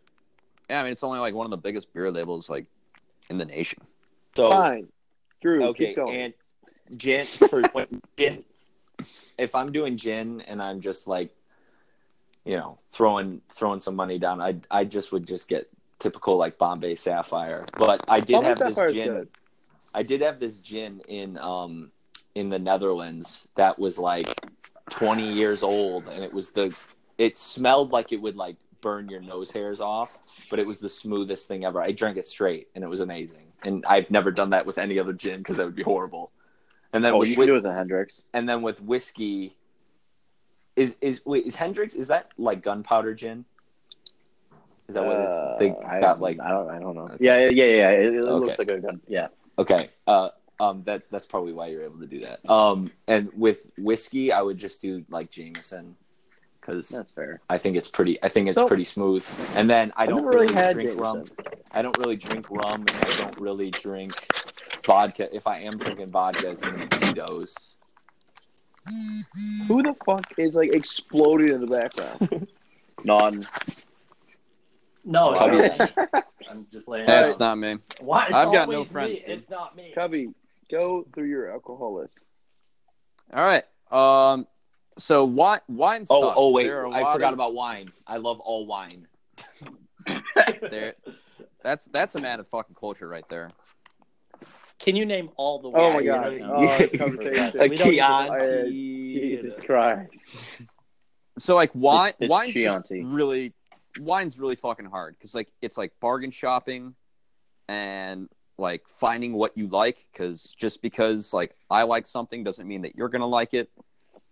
Yeah, 0.68 0.80
I 0.80 0.82
mean, 0.84 0.92
it's 0.92 1.02
only 1.02 1.18
like 1.18 1.34
one 1.34 1.46
of 1.46 1.50
the 1.50 1.56
biggest 1.56 1.92
beer 1.92 2.10
labels 2.10 2.48
like 2.48 2.66
in 3.28 3.38
the 3.38 3.44
nation. 3.44 3.80
so 4.36 4.50
Fine, 4.50 4.86
Drew. 5.42 5.64
okay, 5.64 5.86
keep 5.88 5.96
going. 5.96 6.16
and 6.16 6.34
gin 6.98 7.26
for 7.26 7.62
when 7.72 8.00
gin. 8.16 8.44
If 9.38 9.54
I'm 9.54 9.72
doing 9.72 9.96
gin 9.96 10.40
and 10.42 10.60
I'm 10.62 10.80
just 10.80 11.06
like, 11.08 11.34
you 12.44 12.56
know, 12.56 12.78
throwing 12.90 13.40
throwing 13.50 13.80
some 13.80 13.96
money 13.96 14.18
down, 14.18 14.40
I 14.40 14.56
I 14.70 14.84
just 14.84 15.12
would 15.12 15.26
just 15.26 15.48
get 15.48 15.68
typical 15.98 16.36
like 16.36 16.58
Bombay 16.58 16.94
Sapphire. 16.94 17.66
But 17.78 18.04
I 18.08 18.20
did 18.20 18.34
Bombay 18.34 18.48
have 18.48 18.58
this 18.58 18.76
gin. 18.92 19.28
I 19.94 20.02
did 20.02 20.20
have 20.20 20.38
this 20.40 20.56
gin 20.58 21.00
in 21.08 21.36
um 21.38 21.90
in 22.34 22.48
the 22.48 22.58
Netherlands 22.58 23.48
that 23.56 23.78
was 23.78 23.98
like 23.98 24.28
20 24.90 25.32
years 25.32 25.62
old 25.62 26.08
and 26.08 26.22
it 26.22 26.32
was 26.32 26.50
the 26.50 26.74
it 27.18 27.38
smelled 27.38 27.90
like 27.90 28.12
it 28.12 28.20
would 28.22 28.36
like 28.36 28.56
burn 28.80 29.08
your 29.10 29.20
nose 29.20 29.50
hairs 29.50 29.80
off, 29.80 30.18
but 30.48 30.58
it 30.58 30.66
was 30.66 30.80
the 30.80 30.88
smoothest 30.88 31.46
thing 31.48 31.64
ever. 31.66 31.82
I 31.82 31.92
drank 31.92 32.16
it 32.16 32.26
straight 32.26 32.68
and 32.74 32.82
it 32.82 32.86
was 32.86 33.00
amazing. 33.00 33.48
And 33.62 33.84
I've 33.84 34.10
never 34.10 34.30
done 34.30 34.50
that 34.50 34.64
with 34.64 34.78
any 34.78 34.98
other 34.98 35.12
gin 35.12 35.38
because 35.38 35.58
that 35.58 35.66
would 35.66 35.74
be 35.74 35.82
horrible. 35.82 36.30
And 36.94 37.04
then 37.04 37.12
Oh, 37.12 37.18
with, 37.18 37.28
you 37.28 37.34
can 37.34 37.40
whi- 37.42 37.46
do 37.46 37.52
it 37.52 37.54
with 37.56 37.64
the 37.64 37.74
Hendrick's. 37.74 38.22
and 38.32 38.48
then 38.48 38.62
with 38.62 38.80
whiskey 38.80 39.54
is 40.76 40.96
is 41.00 41.22
wait, 41.26 41.46
is 41.46 41.56
Hendrick's 41.56 41.94
is 41.94 42.08
that 42.08 42.30
like 42.38 42.62
gunpowder 42.62 43.14
gin? 43.14 43.44
Is 44.88 44.94
that 44.94 45.04
what 45.04 45.16
it's 45.20 45.34
they 45.58 45.70
Uh, 45.70 45.86
I, 45.88 46.00
got 46.00 46.20
like 46.20 46.40
I 46.40 46.50
don't 46.50 46.68
I 46.70 46.78
don't 46.78 46.94
know. 46.94 47.02
Okay. 47.02 47.16
Yeah, 47.20 47.48
yeah, 47.48 47.50
yeah, 47.50 47.64
yeah. 47.76 47.90
It, 47.90 48.14
it 48.14 48.18
Okay. 48.20 48.46
looks 48.46 48.58
like 48.58 48.70
a 48.70 48.78
gun. 48.80 49.00
Yeah. 49.06 49.28
Okay. 49.58 49.90
Uh, 50.06 50.30
um, 50.58 50.82
that 50.84 51.02
that's 51.10 51.26
probably 51.26 51.52
why 51.52 51.68
you're 51.68 51.84
able 51.84 52.00
to 52.00 52.06
do 52.06 52.20
that. 52.20 52.48
Um, 52.50 52.90
and 53.06 53.30
with 53.34 53.70
whiskey, 53.78 54.32
I 54.32 54.42
would 54.42 54.58
just 54.58 54.82
do 54.82 55.04
like 55.08 55.30
Jameson 55.30 55.96
because 56.60 56.88
That's 56.90 57.10
fair. 57.12 57.40
I 57.48 57.56
think 57.56 57.76
it's 57.76 57.88
pretty. 57.88 58.22
I 58.22 58.28
think 58.28 58.48
it's 58.48 58.56
So- 58.56 58.68
pretty 58.68 58.84
smooth. 58.84 59.24
And 59.54 59.68
then 59.70 59.92
I 59.96 60.06
don't 60.06 60.24
really 60.24 60.46
really 60.52 60.72
drink 60.74 60.90
Jameson. 60.90 60.98
rum. 61.00 61.24
I 61.72 61.82
don't 61.82 61.96
really 61.98 62.16
drink 62.16 62.50
rum, 62.50 62.84
and 62.92 63.04
I 63.06 63.16
don't 63.16 63.38
really 63.40 63.70
drink 63.70 64.12
vodka. 64.84 65.34
If 65.34 65.46
I 65.46 65.60
am 65.60 65.78
drinking 65.78 66.10
vodka, 66.10 66.50
it's 66.50 66.62
be 66.62 66.86
Tito's. 66.88 67.76
Who 69.68 69.82
the 69.82 69.94
fuck 70.04 70.24
is 70.38 70.54
like 70.54 70.74
exploding 70.74 71.48
in 71.54 71.60
the 71.60 71.66
background? 71.66 72.48
Non. 73.04 73.46
No, 75.04 75.32
How 75.34 75.48
do 75.48 75.56
you- 75.56 75.62
it's 75.64 75.78
not 75.78 75.96
me. 76.12 76.20
I'm 76.50 76.66
just 76.70 76.86
laying 76.88 77.06
That's 77.06 77.32
out. 77.32 77.40
not 77.40 77.54
me. 77.58 77.78
Why? 78.00 78.24
It's 78.26 78.34
I've 78.34 78.52
got 78.52 78.68
no 78.68 78.84
friends, 78.84 79.12
Me. 79.12 79.22
It's 79.26 79.48
not 79.48 79.74
me. 79.76 79.92
Cubby, 79.94 80.28
go 80.70 81.06
through 81.14 81.28
your 81.28 81.50
alcohol 81.50 81.94
list. 82.00 82.18
All 83.32 83.42
right. 83.42 83.64
Um. 83.90 84.46
So 84.98 85.24
wine 85.24 85.60
wine 85.68 86.04
Oh, 86.10 86.22
stuff. 86.24 86.34
oh 86.36 86.50
wait, 86.50 86.64
There 86.64 86.80
are 86.82 86.86
a 86.86 86.90
I 86.90 87.00
lot 87.02 87.12
forgot 87.14 87.28
of- 87.28 87.34
about 87.38 87.54
wine. 87.54 87.90
I 88.06 88.18
love 88.18 88.40
all 88.40 88.66
wine. 88.66 89.06
There, 90.70 90.94
that's 91.62 91.86
that's 91.86 92.14
a 92.16 92.20
man 92.20 92.40
of 92.40 92.48
fucking 92.48 92.74
culture 92.78 93.08
right 93.08 93.26
there. 93.28 93.48
Can 94.80 94.96
you 94.96 95.04
name 95.06 95.30
all 95.36 95.60
the? 95.60 95.68
Oh 95.68 95.72
wines? 95.72 95.94
my 95.94 96.00
You 96.00 96.10
god! 96.10 96.38
know, 96.40 96.54
Oh, 96.56 96.62
Yeah. 96.62 96.78
this 96.78 96.90
We 96.90 96.98
don't 97.76 97.92
even- 97.92 97.94
Chianti. 97.94 99.12
Jesus 99.14 99.64
Christ! 99.64 100.62
So 101.38 101.54
like 101.54 101.70
wine, 101.74 102.10
It's- 102.10 102.22
it's 102.22 102.30
wine's 102.30 102.52
Chianti. 102.52 103.02
really, 103.04 103.54
wine's 103.98 104.38
really 104.38 104.56
fucking 104.56 104.84
hard 104.86 105.16
because 105.16 105.34
like 105.34 105.48
it's 105.62 105.78
like 105.78 105.92
bargain 106.00 106.30
shopping, 106.30 106.94
and 107.68 108.28
like 108.58 108.82
finding 108.98 109.32
what 109.32 109.56
you 109.56 109.66
like. 109.68 110.04
Because 110.12 110.52
just 110.58 110.82
because 110.82 111.32
like 111.32 111.56
I 111.70 111.84
like 111.84 112.06
something 112.06 112.44
doesn't 112.44 112.66
mean 112.68 112.82
that 112.82 112.94
you're 112.94 113.08
gonna 113.08 113.26
like 113.26 113.54
it. 113.54 113.70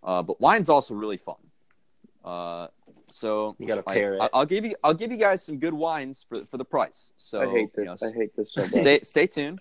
Uh, 0.02 0.22
but 0.22 0.38
wine's 0.40 0.68
also 0.68 0.92
really 0.94 1.16
fun. 1.16 1.36
Uh, 2.24 2.66
so 3.10 3.56
You 3.58 3.66
gotta 3.66 3.84
like, 3.86 3.96
pair 3.96 4.14
it. 4.14 4.20
I- 4.20 4.30
I'll 4.34 4.44
give 4.44 4.66
you, 4.66 4.74
I'll 4.84 4.92
give 4.92 5.10
you 5.10 5.16
guys 5.18 5.42
some 5.42 5.58
good 5.58 5.72
wines 5.74 6.26
for 6.28 6.44
for 6.46 6.58
the 6.58 6.64
price. 6.64 7.12
So 7.16 7.40
I 7.40 7.46
hate 7.50 7.70
you 7.78 7.84
this. 7.86 8.02
know, 8.02 8.08
I 8.08 8.12
hate 8.12 8.36
this 8.36 8.52
so 8.52 8.60
much. 8.62 8.70
stay 8.70 9.00
stay 9.00 9.26
tuned. 9.26 9.60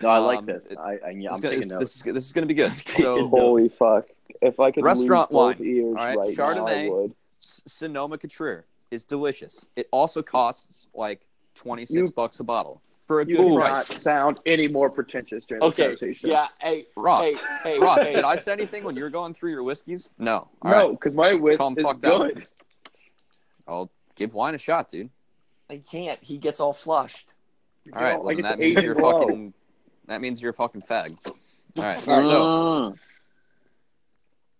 No, 0.00 0.08
I 0.08 0.18
like 0.18 0.38
Um, 0.38 0.46
this. 0.46 0.64
it- 0.66 0.78
I, 0.78 0.98
I, 1.04 1.10
yeah, 1.10 1.32
I'm 1.32 1.40
gonna- 1.40 1.56
taking 1.56 1.60
this, 1.60 1.70
notes. 1.70 1.80
this 1.80 1.96
is 2.06 2.14
this 2.14 2.24
is 2.26 2.32
gonna 2.32 2.46
be 2.46 2.54
good. 2.54 2.72
Taking 2.84 3.04
So 3.04 3.16
notes. 3.16 3.30
Holy 3.42 3.68
fuck! 3.68 4.06
If 4.40 4.60
I 4.60 4.70
could 4.70 4.84
Restaurant 4.84 5.32
lose 5.32 5.56
both 5.56 5.58
wine, 5.58 5.66
ears 5.68 5.86
all 5.86 6.06
right? 6.06 6.16
right 6.18 6.36
now, 6.36 6.44
I 6.44 6.54
Chardonnay. 6.54 6.90
would. 6.92 7.14
S- 7.42 7.62
Sonoma 7.66 8.18
Cutrer 8.18 8.64
is 8.90 9.02
delicious. 9.04 9.66
It 9.76 9.88
also 9.90 10.22
costs 10.22 10.86
like 10.94 11.26
twenty 11.54 11.84
six 11.84 12.10
bucks 12.10 12.38
a 12.40 12.44
bottle 12.44 12.80
for 13.08 13.20
a 13.22 13.26
You 13.26 13.36
good 13.38 13.48
do 13.48 13.54
price. 13.56 13.90
not 13.90 14.02
sound 14.02 14.40
any 14.46 14.68
more 14.68 14.88
pretentious 14.90 15.44
during 15.46 15.60
this 15.60 15.68
Okay. 15.70 15.82
conversation. 15.84 16.30
Yeah. 16.30 16.46
Hey. 16.60 16.86
Ross, 16.96 17.24
Hey. 17.24 17.34
Hey. 17.72 17.78
Ross, 17.80 18.02
hey. 18.02 18.12
did 18.14 18.24
I 18.24 18.36
say 18.36 18.52
anything 18.52 18.84
when 18.84 18.94
you 18.96 19.02
were 19.02 19.10
going 19.10 19.34
through 19.34 19.50
your 19.50 19.62
whiskeys? 19.64 20.12
No. 20.18 20.48
All 20.62 20.70
no, 20.70 20.70
right. 20.70 20.90
because 20.92 21.14
my 21.14 21.32
whisk 21.32 21.58
Calm 21.58 21.74
is 21.76 21.84
fuck 21.84 22.00
down. 22.00 22.28
good. 22.28 22.46
I'll 23.66 23.90
give 24.14 24.34
wine 24.34 24.54
a 24.54 24.58
shot, 24.58 24.90
dude. 24.90 25.10
I 25.70 25.78
can't. 25.78 26.18
He 26.22 26.38
gets 26.38 26.60
all 26.60 26.72
flushed. 26.72 27.32
All 27.94 28.00
right. 28.02 28.12
No, 28.14 28.20
Well, 28.20 28.30
I 28.30 28.34
then 28.34 28.42
that 28.44 28.58
means 28.58 28.78
Asian 28.78 28.84
you're 28.84 28.94
glow. 28.94 29.20
fucking. 29.22 29.54
That 30.08 30.20
means 30.20 30.42
you're 30.42 30.50
a 30.50 30.54
fucking 30.54 30.82
fag. 30.82 31.16
All 31.26 31.34
right. 31.76 31.96
So, 31.96 32.12
Mm. 32.12 32.98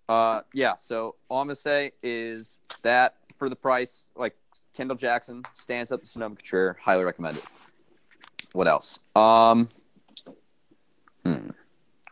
uh, 0.08 0.40
yeah. 0.54 0.74
So 0.76 1.16
all 1.28 1.40
I'm 1.40 1.46
gonna 1.48 1.56
say 1.56 1.92
is 2.02 2.60
that 2.82 3.16
for 3.38 3.48
the 3.48 3.56
price, 3.56 4.04
like 4.14 4.36
Kendall 4.74 4.96
Jackson 4.96 5.42
stands 5.54 5.90
up 5.90 6.00
to 6.00 6.06
Sonoma 6.06 6.36
Cutrer. 6.36 6.76
Highly 6.80 7.04
recommend 7.04 7.38
it. 7.38 7.44
What 8.52 8.68
else? 8.68 8.98
Um, 9.16 9.68
hmm. 11.24 11.48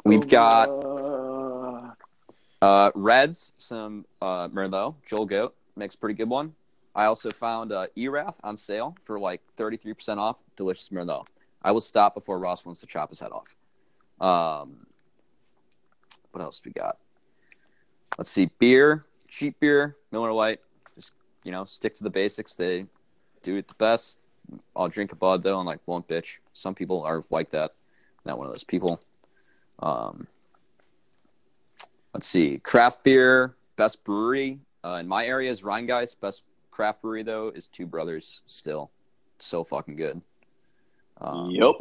We've 0.05 0.27
got 0.29 0.69
Uh, 0.69 1.93
uh, 2.63 2.91
Reds, 2.95 3.53
some 3.59 4.07
uh, 4.23 4.49
Merlot. 4.49 4.95
Joel 5.07 5.27
Gott 5.27 5.55
makes 5.77 5.95
a 5.95 5.99
pretty 5.99 6.15
good 6.15 6.29
one. 6.29 6.55
I 6.95 7.05
also 7.05 7.31
found 7.31 7.73
uh, 7.73 7.85
Erath 7.97 8.37
on 8.43 8.57
sale 8.57 8.97
for 9.05 9.19
like 9.19 9.43
33% 9.57 10.19
off. 10.19 10.43
Delicious 10.57 10.89
Merlot. 10.89 11.27
I 11.63 11.73
will 11.73 11.81
stop 11.81 12.15
before 12.15 12.39
Ross 12.39 12.65
wants 12.65 12.81
to 12.81 12.87
chop 12.87 13.11
his 13.11 13.21
head 13.21 13.31
off. 13.33 13.55
Um, 14.21 14.87
what 16.31 16.43
else 16.43 16.61
we 16.65 16.73
got? 16.73 16.99
Let's 18.19 18.31
see. 18.31 18.51
Beer, 18.59 19.07
cheap 19.29 19.59
beer, 19.61 19.97
Miller 20.13 20.33
Lite. 20.33 20.61
Just, 20.95 21.13
you 21.45 21.53
know, 21.53 21.65
stick 21.65 21.95
to 21.97 22.05
the 22.05 22.11
basics. 22.11 22.55
They 22.55 22.87
do 23.43 23.57
it 23.57 23.69
the 23.69 23.75
best. 23.75 24.19
I'll 24.75 24.89
drink 24.89 25.13
a 25.13 25.17
Bud, 25.17 25.43
though, 25.43 25.59
and 25.59 25.67
like, 25.67 25.81
won't 25.87 26.07
bitch. 26.07 26.37
Some 26.53 26.75
people 26.75 27.03
are 27.03 27.25
like 27.31 27.51
that. 27.51 27.75
Not 28.25 28.39
one 28.39 28.47
of 28.47 28.53
those 28.53 28.65
people. 28.65 29.01
Um, 29.81 30.27
let's 32.15 32.27
see. 32.27 32.59
Craft 32.59 33.03
beer, 33.03 33.57
best 33.77 34.05
brewery 34.05 34.61
uh, 34.85 34.99
in 35.01 35.09
my 35.09 35.27
area 35.27 35.51
is 35.51 35.63
Rhinegeist. 35.63 36.21
Best 36.21 36.43
craft 36.71 37.03
brewery, 37.03 37.23
though, 37.23 37.49
is 37.49 37.69
Two 37.69 37.87
Brothers 37.87 38.41
still. 38.47 38.91
So 39.39 39.65
fucking 39.65 39.97
good. 39.97 40.23
Um, 41.21 41.51
Yep. 41.51 41.75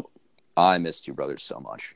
I 0.58 0.78
miss 0.78 1.02
Two 1.02 1.14
Brothers 1.14 1.44
so 1.44 1.60
much. 1.60 1.96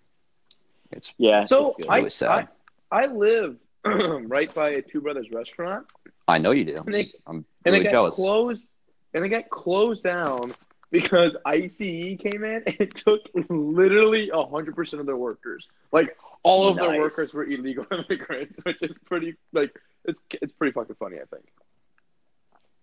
It's 0.91 1.13
Yeah. 1.17 1.45
So 1.45 1.75
it's 1.77 1.87
good. 1.87 1.93
I, 1.93 2.07
sad. 2.09 2.47
I, 2.91 3.03
I 3.03 3.05
live 3.07 3.57
right 3.85 4.53
by 4.53 4.71
a 4.71 4.81
Two 4.81 5.01
Brothers 5.01 5.31
restaurant, 5.31 5.87
I 6.27 6.37
know 6.37 6.51
you 6.51 6.65
do. 6.65 6.83
and 6.85 6.93
they 6.93 7.11
I'm 7.25 7.37
and 7.37 7.45
really 7.73 7.79
it 7.81 7.83
got 7.85 7.91
jealous. 7.91 8.15
closed, 8.15 8.65
and 9.13 9.23
it 9.25 9.29
got 9.29 9.49
closed 9.49 10.03
down 10.03 10.53
because 10.91 11.35
ICE 11.45 11.77
came 11.77 12.43
in 12.43 12.63
and 12.79 12.95
took 12.95 13.21
literally 13.49 14.29
hundred 14.33 14.75
percent 14.75 14.99
of 14.99 15.05
their 15.05 15.17
workers. 15.17 15.67
Like 15.91 16.17
all 16.43 16.67
of 16.67 16.75
their 16.75 16.99
workers 16.99 17.33
were 17.33 17.45
illegal 17.45 17.85
immigrants, 17.91 18.59
which 18.63 18.81
is 18.81 18.97
pretty 19.05 19.35
like 19.53 19.73
it's 20.05 20.21
it's 20.41 20.51
pretty 20.53 20.73
fucking 20.73 20.95
funny. 20.95 21.17
I 21.17 21.25
think. 21.33 21.45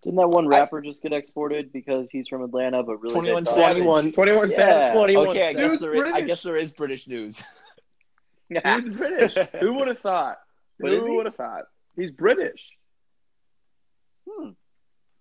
Didn't 0.07 0.19
that 0.19 0.29
one 0.29 0.47
rapper 0.47 0.79
just 0.79 1.01
get 1.03 1.11
exported 1.11 1.73
because 1.73 2.09
he's 2.09 2.29
from 2.29 2.41
Atlanta, 2.41 2.81
but 2.81 2.95
really 3.01 3.13
21 3.13 3.43
they 3.43 3.49
thought- 3.51 3.55
Savage. 3.55 3.83
21. 3.83 4.11
Twenty 4.13 4.31
one 4.37 4.49
Yeah. 4.51 4.93
21 4.93 5.27
Okay, 5.27 5.49
I 5.49 5.53
guess, 5.53 5.79
there 5.81 5.93
is, 5.93 6.01
I 6.01 6.03
British. 6.11 6.27
guess 6.27 6.43
there 6.43 6.55
is 6.55 6.71
British 6.71 7.07
news. 7.09 7.43
He's 8.47 8.97
British. 8.97 9.33
Who 9.59 9.73
would 9.73 9.89
have 9.89 9.99
thought? 9.99 10.37
What 10.77 10.93
is 10.93 11.05
Who 11.05 11.15
would 11.17 11.25
have 11.25 11.35
thought? 11.35 11.65
He's 11.97 12.11
British. 12.11 12.69
Hmm. 14.29 14.51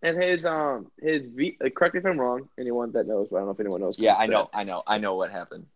And 0.03 0.23
his 0.23 0.45
um 0.45 0.87
his 1.03 1.27
v 1.27 1.57
uh, 1.65 1.69
correct 1.71 1.95
me 1.95 1.99
if 2.01 2.07
I'm 2.07 2.21
wrong. 2.21 2.49
Anyone 2.57 2.93
that 2.93 3.09
knows, 3.09 3.27
but 3.29 3.39
I 3.39 3.41
don't 3.41 3.47
know 3.49 3.53
if 3.55 3.59
anyone 3.61 3.81
knows. 3.81 3.97
Yeah, 3.99 4.15
I 4.15 4.27
know, 4.27 4.49
I 4.55 4.63
know, 4.63 4.85
I 4.87 4.99
know 4.99 5.17
what 5.17 5.33
happened. 5.33 5.67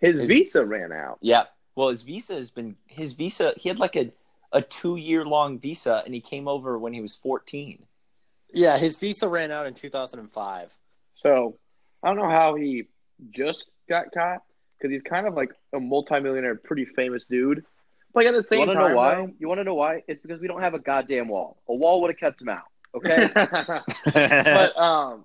His 0.00 0.16
His- 0.16 0.28
visa 0.28 0.64
ran 0.66 0.90
out. 0.90 1.18
Yeah. 1.20 1.44
Well, 1.76 1.90
his 1.90 2.02
visa 2.02 2.34
has 2.34 2.50
been 2.50 2.74
his 2.86 3.12
visa. 3.12 3.52
He 3.56 3.68
had 3.68 3.78
like 3.78 3.94
a 3.94 4.10
a 4.50 4.60
two 4.60 4.96
year 4.96 5.24
long 5.24 5.60
visa, 5.60 6.02
and 6.04 6.12
he 6.14 6.20
came 6.20 6.48
over 6.48 6.76
when 6.80 6.92
he 6.94 7.00
was 7.00 7.14
fourteen. 7.14 7.84
Yeah, 8.52 8.78
his 8.78 8.96
visa 8.96 9.28
ran 9.28 9.50
out 9.50 9.66
in 9.66 9.74
2005. 9.74 10.78
So 11.22 11.58
I 12.02 12.08
don't 12.08 12.16
know 12.16 12.28
how 12.30 12.54
he 12.54 12.84
just 13.30 13.70
got 13.88 14.12
caught 14.12 14.42
because 14.78 14.92
he's 14.92 15.02
kind 15.02 15.26
of 15.26 15.34
like 15.34 15.50
a 15.72 15.80
multimillionaire, 15.80 16.56
pretty 16.56 16.84
famous 16.84 17.24
dude. 17.28 17.64
But 18.12 18.24
like 18.24 18.28
at 18.28 18.32
the 18.32 18.38
You 18.38 18.42
same 18.44 18.58
want 18.60 18.70
to 18.70 18.74
time, 18.74 18.90
know 18.90 18.96
why? 18.96 19.28
You 19.38 19.48
want 19.48 19.60
to 19.60 19.64
know 19.64 19.74
why? 19.74 20.02
It's 20.08 20.20
because 20.20 20.40
we 20.40 20.48
don't 20.48 20.62
have 20.62 20.74
a 20.74 20.78
goddamn 20.78 21.28
wall. 21.28 21.58
A 21.68 21.74
wall 21.74 22.00
would 22.02 22.10
have 22.10 22.18
kept 22.18 22.40
him 22.40 22.48
out. 22.48 22.64
Okay. 22.94 23.30
but 24.14 24.76
um, 24.78 25.24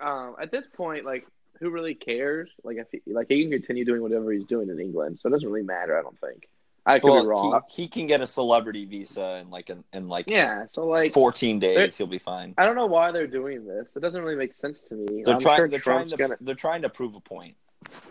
um, 0.00 0.36
at 0.40 0.50
this 0.50 0.66
point, 0.66 1.04
like, 1.04 1.26
who 1.60 1.70
really 1.70 1.94
cares? 1.94 2.50
Like, 2.64 2.78
if 2.78 2.88
he, 2.90 3.12
like 3.12 3.26
he 3.28 3.42
can 3.42 3.52
continue 3.52 3.84
doing 3.84 4.02
whatever 4.02 4.32
he's 4.32 4.44
doing 4.44 4.68
in 4.68 4.80
England, 4.80 5.20
so 5.20 5.28
it 5.28 5.32
doesn't 5.32 5.48
really 5.48 5.64
matter. 5.64 5.96
I 5.96 6.02
don't 6.02 6.18
think. 6.18 6.48
I 6.84 6.98
could 6.98 7.22
be 7.22 7.26
wrong. 7.26 7.60
He, 7.68 7.82
he 7.82 7.88
can 7.88 8.06
get 8.06 8.20
a 8.20 8.26
celebrity 8.26 8.84
visa 8.84 9.36
in 9.40 9.50
like 9.50 9.70
in, 9.70 9.84
in 9.92 10.08
like 10.08 10.28
yeah. 10.28 10.66
So 10.72 10.86
like, 10.86 11.12
fourteen 11.12 11.60
days. 11.60 11.96
He'll 11.96 12.06
be 12.06 12.18
fine. 12.18 12.54
I 12.58 12.66
don't 12.66 12.74
know 12.74 12.86
why 12.86 13.12
they're 13.12 13.28
doing 13.28 13.66
this. 13.66 13.90
It 13.94 14.00
doesn't 14.00 14.20
really 14.20 14.36
make 14.36 14.54
sense 14.54 14.82
to 14.84 14.94
me. 14.94 15.22
They're 15.24 15.34
I'm 15.34 15.40
trying. 15.40 15.58
sure 15.58 15.68
they're 15.68 15.78
trying 15.78 16.08
to. 16.08 16.16
gonna. 16.16 16.36
They're 16.40 16.54
trying 16.54 16.82
to 16.82 16.88
prove 16.88 17.14
a 17.14 17.20
point. 17.20 17.56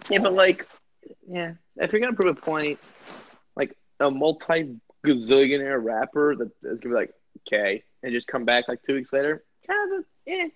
Yeah, 0.09 0.19
but 0.19 0.33
like, 0.33 0.65
yeah, 1.29 1.53
if 1.77 1.91
you're 1.91 2.01
gonna 2.01 2.15
prove 2.15 2.37
a 2.37 2.41
point, 2.41 2.79
like 3.55 3.75
a 3.99 4.09
multi 4.09 4.75
gazillionaire 5.05 5.83
rapper 5.83 6.35
that 6.37 6.51
is 6.63 6.79
gonna 6.79 6.95
be 6.95 6.99
like, 7.01 7.13
okay, 7.47 7.83
and 8.03 8.13
just 8.13 8.27
come 8.27 8.45
back 8.45 8.67
like 8.67 8.81
two 8.83 8.93
weeks 8.93 9.11
later, 9.11 9.43
kind 9.67 9.99
of, 9.99 10.05
eh. 10.27 10.49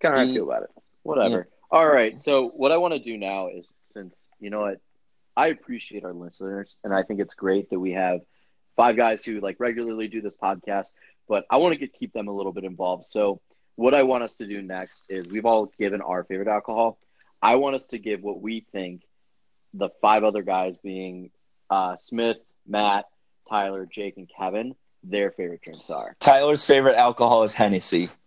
Kind 0.00 0.14
of 0.14 0.20
how 0.20 0.26
I 0.26 0.32
feel 0.32 0.44
about 0.44 0.62
it. 0.62 0.70
Whatever. 1.02 1.48
All 1.70 1.86
right. 1.86 2.18
So 2.18 2.48
what 2.56 2.72
I 2.72 2.78
want 2.78 2.94
to 2.94 3.00
do 3.00 3.18
now 3.18 3.48
is, 3.48 3.70
since 3.92 4.24
you 4.40 4.48
know 4.48 4.60
what, 4.60 4.80
I 5.40 5.46
appreciate 5.46 6.04
our 6.04 6.12
listeners, 6.12 6.76
and 6.84 6.92
I 6.92 7.02
think 7.02 7.18
it's 7.18 7.32
great 7.32 7.70
that 7.70 7.80
we 7.80 7.92
have 7.92 8.20
five 8.76 8.94
guys 8.94 9.24
who 9.24 9.40
like 9.40 9.56
regularly 9.58 10.06
do 10.06 10.20
this 10.20 10.34
podcast. 10.34 10.88
But 11.26 11.46
I 11.48 11.56
want 11.56 11.72
to 11.72 11.78
get 11.78 11.94
keep 11.94 12.12
them 12.12 12.28
a 12.28 12.32
little 12.32 12.52
bit 12.52 12.64
involved. 12.64 13.06
So 13.08 13.40
what 13.74 13.94
I 13.94 14.02
want 14.02 14.22
us 14.22 14.34
to 14.34 14.46
do 14.46 14.60
next 14.60 15.04
is 15.08 15.26
we've 15.28 15.46
all 15.46 15.72
given 15.78 16.02
our 16.02 16.24
favorite 16.24 16.48
alcohol. 16.48 16.98
I 17.40 17.54
want 17.54 17.74
us 17.74 17.86
to 17.86 17.98
give 17.98 18.20
what 18.20 18.42
we 18.42 18.66
think 18.70 19.00
the 19.72 19.88
five 20.02 20.24
other 20.24 20.42
guys, 20.42 20.76
being 20.82 21.30
uh, 21.70 21.96
Smith, 21.96 22.36
Matt, 22.68 23.06
Tyler, 23.48 23.86
Jake, 23.86 24.18
and 24.18 24.28
Kevin, 24.28 24.74
their 25.02 25.30
favorite 25.30 25.62
drinks 25.62 25.88
are. 25.88 26.16
Tyler's 26.20 26.64
favorite 26.66 26.96
alcohol 26.96 27.44
is 27.44 27.54
Hennessy. 27.54 28.10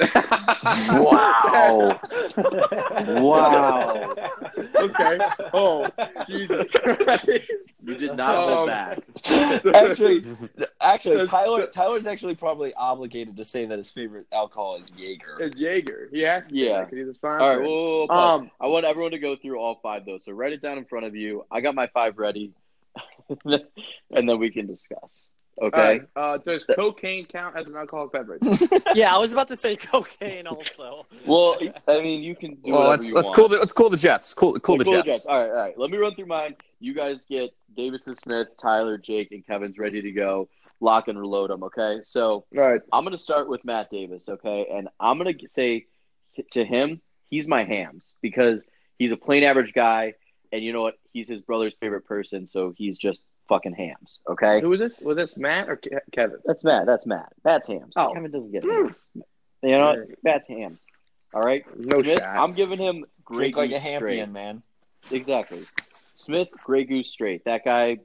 Wow. 0.90 1.98
Wow. 3.22 4.14
Okay. 4.82 5.18
Oh, 5.52 5.88
Jesus 6.26 6.66
Christ. 6.74 7.72
You 7.82 7.94
did 7.96 8.16
not 8.16 8.36
hold 8.48 8.50
Um, 8.50 8.66
back. 8.68 8.98
actually, 9.74 10.20
actually, 10.80 11.16
That's- 11.16 11.28
Tyler 11.28 11.66
Tyler's 11.68 12.06
actually 12.06 12.34
probably 12.34 12.74
obligated 12.74 13.36
to 13.36 13.44
say 13.44 13.66
that 13.66 13.78
his 13.78 13.90
favorite 13.90 14.26
alcohol 14.32 14.76
is 14.76 14.92
Jaeger. 14.96 15.36
It's 15.40 15.58
Jaeger. 15.58 16.08
He 16.12 16.20
has 16.22 16.48
to. 16.48 16.54
Yeah. 16.56 16.84
Because 16.84 16.98
he's 16.98 17.08
a 17.08 17.14
sponsor. 17.14 17.42
All 17.42 17.48
right, 17.56 17.62
whoa, 17.66 18.06
whoa, 18.06 18.06
whoa. 18.06 18.14
Um, 18.36 18.50
I 18.60 18.66
want 18.66 18.84
everyone 18.86 19.12
to 19.12 19.18
go 19.18 19.36
through 19.36 19.58
all 19.58 19.80
five 19.82 20.04
though. 20.04 20.18
So 20.18 20.32
write 20.32 20.52
it 20.52 20.60
down 20.62 20.78
in 20.78 20.84
front 20.84 21.06
of 21.06 21.14
you. 21.16 21.44
I 21.50 21.60
got 21.60 21.74
my 21.74 21.86
five 21.88 22.18
ready, 22.18 22.52
and 23.44 24.28
then 24.28 24.38
we 24.38 24.50
can 24.50 24.66
discuss. 24.66 25.22
Okay. 25.60 25.78
all 25.78 25.84
right, 25.84 26.02
uh, 26.16 26.38
does 26.38 26.64
cocaine 26.64 27.26
count 27.26 27.54
as 27.56 27.66
an 27.66 27.76
alcoholic 27.76 28.12
beverage? 28.12 28.40
Yeah, 28.94 29.14
I 29.14 29.18
was 29.18 29.32
about 29.32 29.48
to 29.48 29.56
say 29.56 29.76
cocaine 29.76 30.46
also. 30.46 31.06
Well, 31.26 31.58
I 31.86 32.00
mean, 32.00 32.22
you 32.22 32.34
can 32.34 32.54
do 32.56 32.72
Well, 32.72 32.88
let's 32.88 33.08
you 33.08 33.14
let's 33.14 33.26
want. 33.26 33.36
cool 33.36 33.48
the 33.48 33.58
let's 33.58 33.72
cool 33.72 33.90
the 33.90 33.96
Jets. 33.96 34.32
Cool 34.34 34.58
cool 34.60 34.78
the 34.78 34.84
Let's 34.84 35.06
Jets. 35.06 35.26
All 35.26 35.38
right, 35.38 35.50
all 35.50 35.56
right. 35.56 35.78
Let 35.78 35.90
me 35.90 35.98
run 35.98 36.14
through 36.14 36.26
mine. 36.26 36.56
You 36.80 36.94
guys 36.94 37.24
get 37.28 37.50
Davison 37.76 38.14
Smith, 38.14 38.48
Tyler, 38.60 38.96
Jake, 38.96 39.32
and 39.32 39.46
Kevin's 39.46 39.78
ready 39.78 40.00
to 40.00 40.12
go. 40.12 40.48
Lock 40.80 41.08
and 41.08 41.18
reload 41.18 41.50
them. 41.50 41.62
Okay. 41.64 42.00
So 42.04 42.46
All 42.56 42.62
right. 42.62 42.80
I'm 42.90 43.04
going 43.04 43.16
to 43.16 43.22
start 43.22 43.48
with 43.48 43.62
Matt 43.66 43.90
Davis, 43.90 44.24
okay? 44.28 44.66
And 44.72 44.88
I'm 44.98 45.18
going 45.18 45.36
to 45.36 45.46
say 45.46 45.86
to 46.52 46.64
him, 46.64 47.02
he's 47.28 47.46
my 47.46 47.64
Hamm's 47.64 48.14
because 48.22 48.64
he's 48.98 49.12
a 49.12 49.16
plain 49.16 49.44
average 49.44 49.74
guy. 49.74 50.14
And 50.52 50.64
you 50.64 50.72
know 50.72 50.80
what? 50.80 50.94
He's 51.12 51.28
his 51.28 51.42
brother's 51.42 51.74
favorite 51.80 52.06
person. 52.06 52.46
So 52.46 52.72
he's 52.74 52.96
just 52.96 53.22
fucking 53.50 53.74
Hamm's, 53.74 54.20
okay? 54.28 54.60
Who 54.60 54.70
was 54.70 54.78
this? 54.78 54.98
Was 55.00 55.16
this 55.16 55.36
Matt 55.36 55.68
or 55.68 55.76
Ke- 55.76 56.00
Kevin? 56.12 56.38
That's 56.46 56.62
Matt. 56.64 56.86
That's 56.86 57.04
Matt. 57.04 57.32
Matt's 57.44 57.66
Hamm's. 57.66 57.92
Oh. 57.96 58.14
Kevin 58.14 58.30
doesn't 58.30 58.52
get 58.52 58.62
hmm. 58.62 58.70
Hamm's. 58.70 59.06
You 59.62 59.72
know 59.72 59.86
what? 59.88 59.98
Matt's 60.24 60.46
Hamm's. 60.48 60.80
All 61.34 61.42
right? 61.42 61.64
No 61.76 62.00
Smith, 62.00 62.20
shot. 62.20 62.36
I'm 62.36 62.52
giving 62.52 62.78
him 62.78 63.04
Grey 63.24 63.50
Drink 63.50 63.56
like 63.56 63.70
a 63.70 63.72
Goose 63.74 63.96
straight. 63.96 64.18
Hampion, 64.20 64.32
man. 64.32 64.62
Exactly. 65.10 65.62
Smith, 66.16 66.48
Grey 66.64 66.84
Goose 66.84 67.10
straight. 67.10 67.44
That 67.44 67.64
guy, 67.64 67.98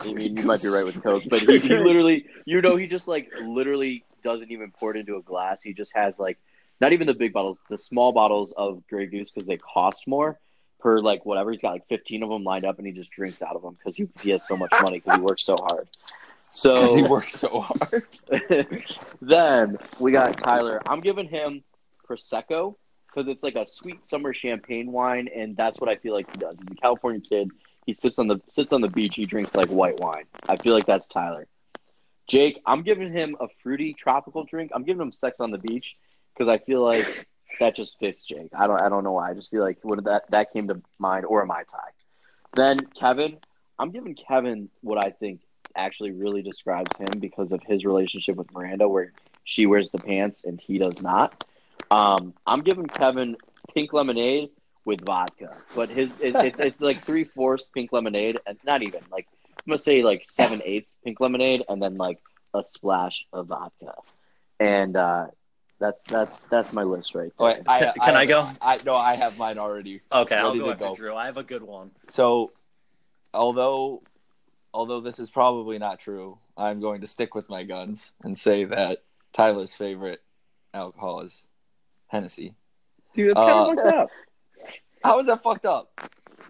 I 0.00 0.12
mean, 0.12 0.36
you 0.36 0.42
might 0.42 0.62
be 0.62 0.68
right 0.68 0.84
with 0.84 1.02
Coke, 1.02 1.24
but 1.28 1.40
he, 1.40 1.58
he 1.60 1.68
literally, 1.68 2.26
you 2.44 2.60
know, 2.60 2.76
he 2.76 2.86
just 2.86 3.08
like 3.08 3.30
literally 3.42 4.04
doesn't 4.22 4.50
even 4.50 4.70
pour 4.70 4.94
it 4.94 4.98
into 4.98 5.16
a 5.16 5.22
glass. 5.22 5.62
He 5.62 5.72
just 5.72 5.94
has 5.96 6.18
like, 6.18 6.38
not 6.80 6.92
even 6.92 7.06
the 7.06 7.14
big 7.14 7.32
bottles, 7.32 7.58
the 7.68 7.78
small 7.78 8.12
bottles 8.12 8.52
of 8.52 8.86
Grey 8.88 9.06
Goose 9.06 9.30
because 9.30 9.46
they 9.46 9.56
cost 9.56 10.06
more 10.06 10.38
per 10.80 11.00
like 11.00 11.24
whatever. 11.26 11.50
He's 11.50 11.62
got 11.62 11.72
like 11.72 11.88
15 11.88 12.22
of 12.22 12.28
them 12.28 12.44
lined 12.44 12.64
up 12.64 12.78
and 12.78 12.86
he 12.86 12.92
just 12.92 13.10
drinks 13.10 13.42
out 13.42 13.56
of 13.56 13.62
them 13.62 13.74
because 13.74 13.96
he, 13.96 14.08
he 14.20 14.30
has 14.30 14.46
so 14.46 14.56
much 14.56 14.72
money 14.82 15.00
because 15.00 15.16
he 15.16 15.22
works 15.22 15.44
so 15.44 15.56
hard. 15.56 15.88
Because 16.62 16.96
he 16.96 17.02
works 17.02 17.34
so 17.34 17.60
hard. 17.60 18.04
then 19.22 19.78
we 19.98 20.12
got 20.12 20.36
Tyler. 20.38 20.80
I'm 20.86 21.00
giving 21.00 21.28
him 21.28 21.62
Prosecco 22.08 22.74
because 23.06 23.28
it's 23.28 23.42
like 23.42 23.54
a 23.56 23.66
sweet 23.66 24.06
summer 24.06 24.32
champagne 24.32 24.90
wine, 24.90 25.28
and 25.34 25.56
that's 25.56 25.80
what 25.80 25.88
I 25.88 25.96
feel 25.96 26.14
like 26.14 26.26
he 26.32 26.38
does. 26.38 26.56
He's 26.58 26.68
a 26.72 26.80
California 26.80 27.20
kid. 27.20 27.50
He 27.86 27.94
sits 27.94 28.18
on 28.18 28.28
the 28.28 28.40
sits 28.46 28.72
on 28.72 28.80
the 28.80 28.88
beach. 28.88 29.16
He 29.16 29.24
drinks 29.24 29.54
like 29.54 29.68
white 29.68 29.98
wine. 30.00 30.24
I 30.48 30.56
feel 30.56 30.74
like 30.74 30.86
that's 30.86 31.06
Tyler. 31.06 31.46
Jake, 32.28 32.60
I'm 32.64 32.82
giving 32.82 33.12
him 33.12 33.36
a 33.40 33.48
fruity 33.62 33.92
tropical 33.92 34.44
drink. 34.44 34.70
I'm 34.72 34.84
giving 34.84 35.02
him 35.02 35.10
Sex 35.10 35.40
on 35.40 35.50
the 35.50 35.58
Beach 35.58 35.96
because 36.32 36.48
I 36.48 36.58
feel 36.64 36.80
like 36.80 37.26
that 37.58 37.74
just 37.76 37.98
fits 37.98 38.24
Jake. 38.26 38.50
I 38.56 38.66
don't 38.66 38.80
I 38.80 38.88
don't 38.88 39.04
know 39.04 39.12
why. 39.12 39.30
I 39.30 39.34
just 39.34 39.50
feel 39.50 39.62
like 39.62 39.78
when 39.82 40.02
that 40.04 40.30
that 40.30 40.52
came 40.52 40.68
to 40.68 40.80
mind 40.98 41.24
or 41.26 41.42
a 41.42 41.46
mai 41.46 41.64
tai. 41.64 41.88
Then 42.54 42.78
Kevin, 42.98 43.38
I'm 43.78 43.90
giving 43.90 44.14
Kevin 44.14 44.68
what 44.82 44.98
I 44.98 45.10
think 45.10 45.40
actually 45.76 46.10
really 46.10 46.42
describes 46.42 46.96
him 46.96 47.20
because 47.20 47.52
of 47.52 47.62
his 47.62 47.84
relationship 47.84 48.36
with 48.36 48.52
Miranda, 48.52 48.88
where 48.88 49.12
she 49.44 49.66
wears 49.66 49.90
the 49.90 49.98
pants 49.98 50.44
and 50.44 50.60
he 50.60 50.78
does 50.78 51.00
not. 51.00 51.44
Um, 51.90 52.34
I'm 52.46 52.62
giving 52.62 52.86
Kevin 52.86 53.36
pink 53.74 53.92
lemonade 53.92 54.50
with 54.84 55.00
vodka. 55.04 55.56
But 55.74 55.90
his 55.90 56.10
it, 56.20 56.34
it, 56.34 56.60
it's 56.60 56.80
like 56.80 56.98
three 56.98 57.24
fourths 57.24 57.66
pink 57.66 57.92
lemonade, 57.92 58.38
and 58.46 58.58
not 58.64 58.82
even 58.82 59.02
like 59.10 59.26
I'm 59.48 59.70
gonna 59.70 59.78
say 59.78 60.02
like 60.02 60.24
seven 60.28 60.62
eighths 60.64 60.94
pink 61.04 61.20
lemonade, 61.20 61.62
and 61.68 61.82
then 61.82 61.96
like 61.96 62.20
a 62.54 62.64
splash 62.64 63.24
of 63.32 63.46
vodka. 63.46 63.94
And 64.58 64.96
uh, 64.96 65.28
that's 65.80 66.02
that's 66.08 66.44
that's 66.44 66.72
my 66.72 66.82
list 66.82 67.14
right 67.14 67.32
there. 67.38 67.46
Wait, 67.46 67.62
I, 67.66 67.78
Can- 67.78 67.94
can 67.94 68.16
I 68.16 68.26
go? 68.26 68.48
I 68.60 68.78
no, 68.84 68.94
I 68.94 69.14
have 69.14 69.38
mine 69.38 69.58
already. 69.58 70.00
Okay, 70.12 70.36
I'll 70.36 70.54
go 70.54 70.66
to 70.66 70.70
after 70.72 70.84
go. 70.88 70.94
Drew. 70.94 71.14
I 71.16 71.26
have 71.26 71.36
a 71.38 71.42
good 71.42 71.62
one. 71.62 71.90
So, 72.08 72.52
although 73.34 74.02
although 74.72 75.00
this 75.00 75.18
is 75.18 75.30
probably 75.30 75.78
not 75.78 75.98
true, 75.98 76.38
I'm 76.56 76.80
going 76.80 77.00
to 77.00 77.06
stick 77.06 77.34
with 77.34 77.48
my 77.48 77.64
guns 77.64 78.12
and 78.22 78.38
say 78.38 78.64
that 78.64 79.02
Tyler's 79.32 79.74
favorite 79.74 80.22
alcohol 80.72 81.20
is 81.22 81.44
Hennessy. 82.08 82.54
Dude, 83.14 83.30
that's 83.36 83.40
kind 83.40 83.50
Uh, 83.50 83.70
of 83.72 83.76
fucked 83.76 83.94
up. 83.96 84.08
How 85.02 85.18
is 85.18 85.26
that 85.26 85.42
fucked 85.42 85.66
up? 85.66 85.90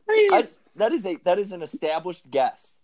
I 0.08 0.12
mean, 0.12 0.34
I, 0.34 0.44
that 0.76 0.92
is 0.92 1.06
a 1.06 1.16
that 1.24 1.38
is 1.38 1.52
an 1.52 1.62
established 1.62 2.28
guess. 2.30 2.74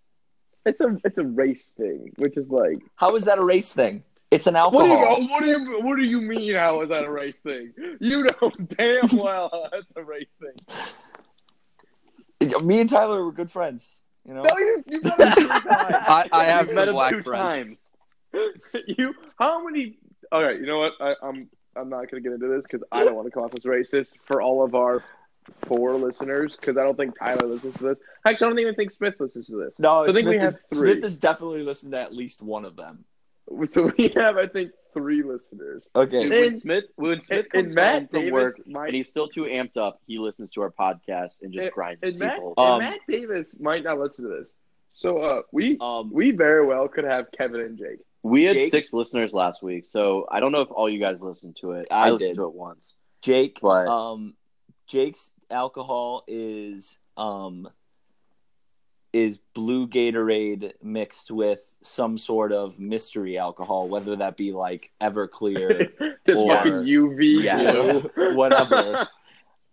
it's 0.64 0.80
a 0.80 0.97
it's 1.05 1.18
a 1.18 1.24
race 1.24 1.72
thing, 1.76 2.12
which 2.16 2.36
is 2.36 2.51
like 2.51 2.78
How 2.94 3.14
is 3.16 3.24
that 3.24 3.38
a 3.38 3.44
race 3.44 3.72
thing? 3.72 4.05
It's 4.30 4.46
an 4.46 4.54
what 4.54 4.72
do 4.72 4.92
alcohol. 4.92 5.20
you 5.20 5.28
what 5.30 5.40
do 5.42 5.46
you 5.46 5.80
what 5.84 5.96
do 5.96 6.02
you 6.02 6.20
mean? 6.20 6.54
How 6.54 6.80
is 6.82 6.88
that 6.88 7.04
a 7.04 7.10
race 7.10 7.38
thing? 7.38 7.72
You 8.00 8.24
know 8.24 8.50
damn 8.76 9.08
well 9.16 9.68
that's 9.70 9.86
a 9.96 10.02
race 10.02 10.34
thing. 10.40 10.56
Me 12.64 12.80
and 12.80 12.88
Tyler 12.90 13.24
were 13.24 13.32
good 13.32 13.50
friends. 13.50 13.98
You 14.26 14.34
know, 14.34 14.42
No, 14.42 14.58
you 14.58 14.84
you 14.88 15.00
met 15.02 15.18
him 15.20 15.32
two 15.36 15.48
times. 15.48 15.64
I, 15.68 16.28
I 16.32 16.44
have 16.44 16.66
met 16.68 16.74
some 16.74 16.88
him 16.88 16.94
black 16.94 17.12
two 17.12 17.22
friends. 17.22 17.92
times. 18.34 18.84
you 18.98 19.14
how 19.38 19.64
many? 19.64 19.98
All 20.32 20.42
right, 20.42 20.58
you 20.58 20.66
know 20.66 20.78
what? 20.78 20.92
I, 21.00 21.14
I'm 21.22 21.48
I'm 21.76 21.88
not 21.88 22.10
gonna 22.10 22.20
get 22.20 22.32
into 22.32 22.48
this 22.48 22.64
because 22.64 22.84
I 22.90 23.04
don't 23.04 23.14
want 23.14 23.26
to 23.26 23.30
come 23.30 23.44
off 23.44 23.54
as 23.54 23.60
racist 23.60 24.14
for 24.24 24.42
all 24.42 24.64
of 24.64 24.74
our 24.74 25.04
four 25.62 25.92
listeners 25.94 26.56
because 26.56 26.76
I 26.76 26.82
don't 26.82 26.96
think 26.96 27.16
Tyler 27.16 27.46
listens 27.46 27.74
to 27.74 27.84
this. 27.84 27.98
Actually, 28.26 28.46
I 28.46 28.50
don't 28.50 28.58
even 28.58 28.74
think 28.74 28.90
Smith 28.90 29.14
listens 29.20 29.46
to 29.46 29.56
this. 29.56 29.78
no. 29.78 30.04
So 30.04 30.10
I 30.10 30.12
think 30.12 30.24
Smith, 30.24 30.34
we 30.34 30.38
have 30.38 30.48
is, 30.48 30.58
three. 30.74 30.92
Smith 30.92 31.04
has 31.04 31.16
definitely 31.16 31.62
listened 31.62 31.92
to 31.92 32.00
at 32.00 32.12
least 32.12 32.42
one 32.42 32.64
of 32.64 32.74
them. 32.76 33.04
So 33.66 33.92
we 33.97 34.09
have, 34.09 34.36
I 34.36 34.47
think, 34.49 34.72
three 34.92 35.22
listeners. 35.22 35.88
Okay, 35.94 36.22
Dude, 36.24 36.32
And- 36.32 36.40
when 36.44 36.55
Smith 36.55 36.84
when 36.97 37.22
Smith 37.22 37.47
and 37.55 37.64
comes 37.66 37.74
Matt 37.76 37.94
home 37.94 38.09
from 38.09 38.20
Davis 38.20 38.32
work 38.32 38.66
might- 38.66 38.86
and 38.86 38.97
he's 38.97 39.09
still 39.09 39.28
too 39.28 39.42
amped 39.44 39.76
up, 39.76 40.01
he 40.07 40.18
listens 40.18 40.51
to 40.53 40.62
our 40.62 40.70
podcast 40.70 41.42
and 41.42 41.53
just 41.53 41.64
And- 41.66 41.72
grinds 41.72 42.03
And 42.03 42.12
his 42.12 42.20
Matt, 42.20 42.36
teeth. 42.38 42.44
and 42.57 42.59
Um, 42.59 42.78
Matt 42.80 43.01
Davis 43.09 43.55
might 43.61 43.84
not 43.84 43.99
listen 43.99 44.24
to 44.24 44.30
this. 44.36 44.53
So 44.94 45.18
uh, 45.18 45.42
we 45.53 45.76
um, 45.80 46.11
we 46.12 46.30
very 46.32 46.64
well 46.66 46.88
could 46.88 47.05
have 47.05 47.30
Kevin 47.32 47.61
and 47.61 47.78
Jake. 47.78 48.01
We 48.22 48.44
had 48.44 48.57
Jake- 48.57 48.70
six 48.70 48.92
listeners 48.92 49.32
last 49.34 49.62
week, 49.62 49.84
so 49.86 50.26
I 50.30 50.40
don't 50.40 50.51
know 50.51 50.62
if 50.62 50.70
all 50.72 50.88
you 50.88 50.99
guys 50.99 51.22
listened 51.22 51.55
to 51.57 51.72
it. 51.72 51.86
I 51.90 52.11
listened 52.11 52.30
did. 52.30 52.36
to 52.36 52.44
it 52.47 52.55
once. 52.55 52.94
Jake, 53.22 53.61
But- 53.61 53.86
um, 53.86 54.34
Jake's 54.88 55.30
alcohol 55.51 56.24
is 56.26 56.99
um 57.16 57.68
is 59.16 59.38
blue 59.54 59.86
Gatorade 59.88 60.72
mixed 60.82 61.30
with 61.30 61.70
some 61.80 62.18
sort 62.18 62.52
of 62.52 62.78
mystery 62.78 63.38
alcohol, 63.38 63.88
whether 63.88 64.14
that 64.16 64.36
be 64.36 64.52
like 64.52 64.90
Everclear, 65.00 65.88
Just 66.26 66.44
Or- 66.44 66.56
fucking 66.56 66.72
UV 66.72 67.42
Yeah. 67.42 67.72
blue. 67.72 68.34
whatever. 68.36 69.08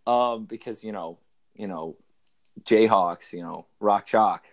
um, 0.07 0.45
because 0.45 0.83
you 0.83 0.91
know, 0.93 1.17
you 1.55 1.67
know, 1.67 1.97
Jayhawks, 2.63 3.33
you 3.33 3.41
know, 3.41 3.65
Rock 3.79 4.05
Chalk, 4.05 4.45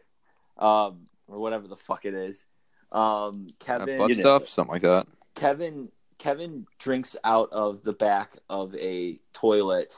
um, 0.58 1.06
or 1.28 1.38
whatever 1.38 1.68
the 1.68 1.76
fuck 1.76 2.04
it 2.04 2.14
is. 2.14 2.46
Um, 2.90 3.46
Kevin, 3.60 3.98
butt 3.98 4.10
you 4.10 4.16
know 4.16 4.20
stuff, 4.22 4.48
something 4.48 4.72
like 4.72 4.82
that. 4.82 5.06
Kevin, 5.36 5.88
Kevin 6.18 6.66
drinks 6.78 7.16
out 7.22 7.50
of 7.52 7.84
the 7.84 7.92
back 7.92 8.38
of 8.48 8.74
a 8.74 9.20
toilet 9.32 9.94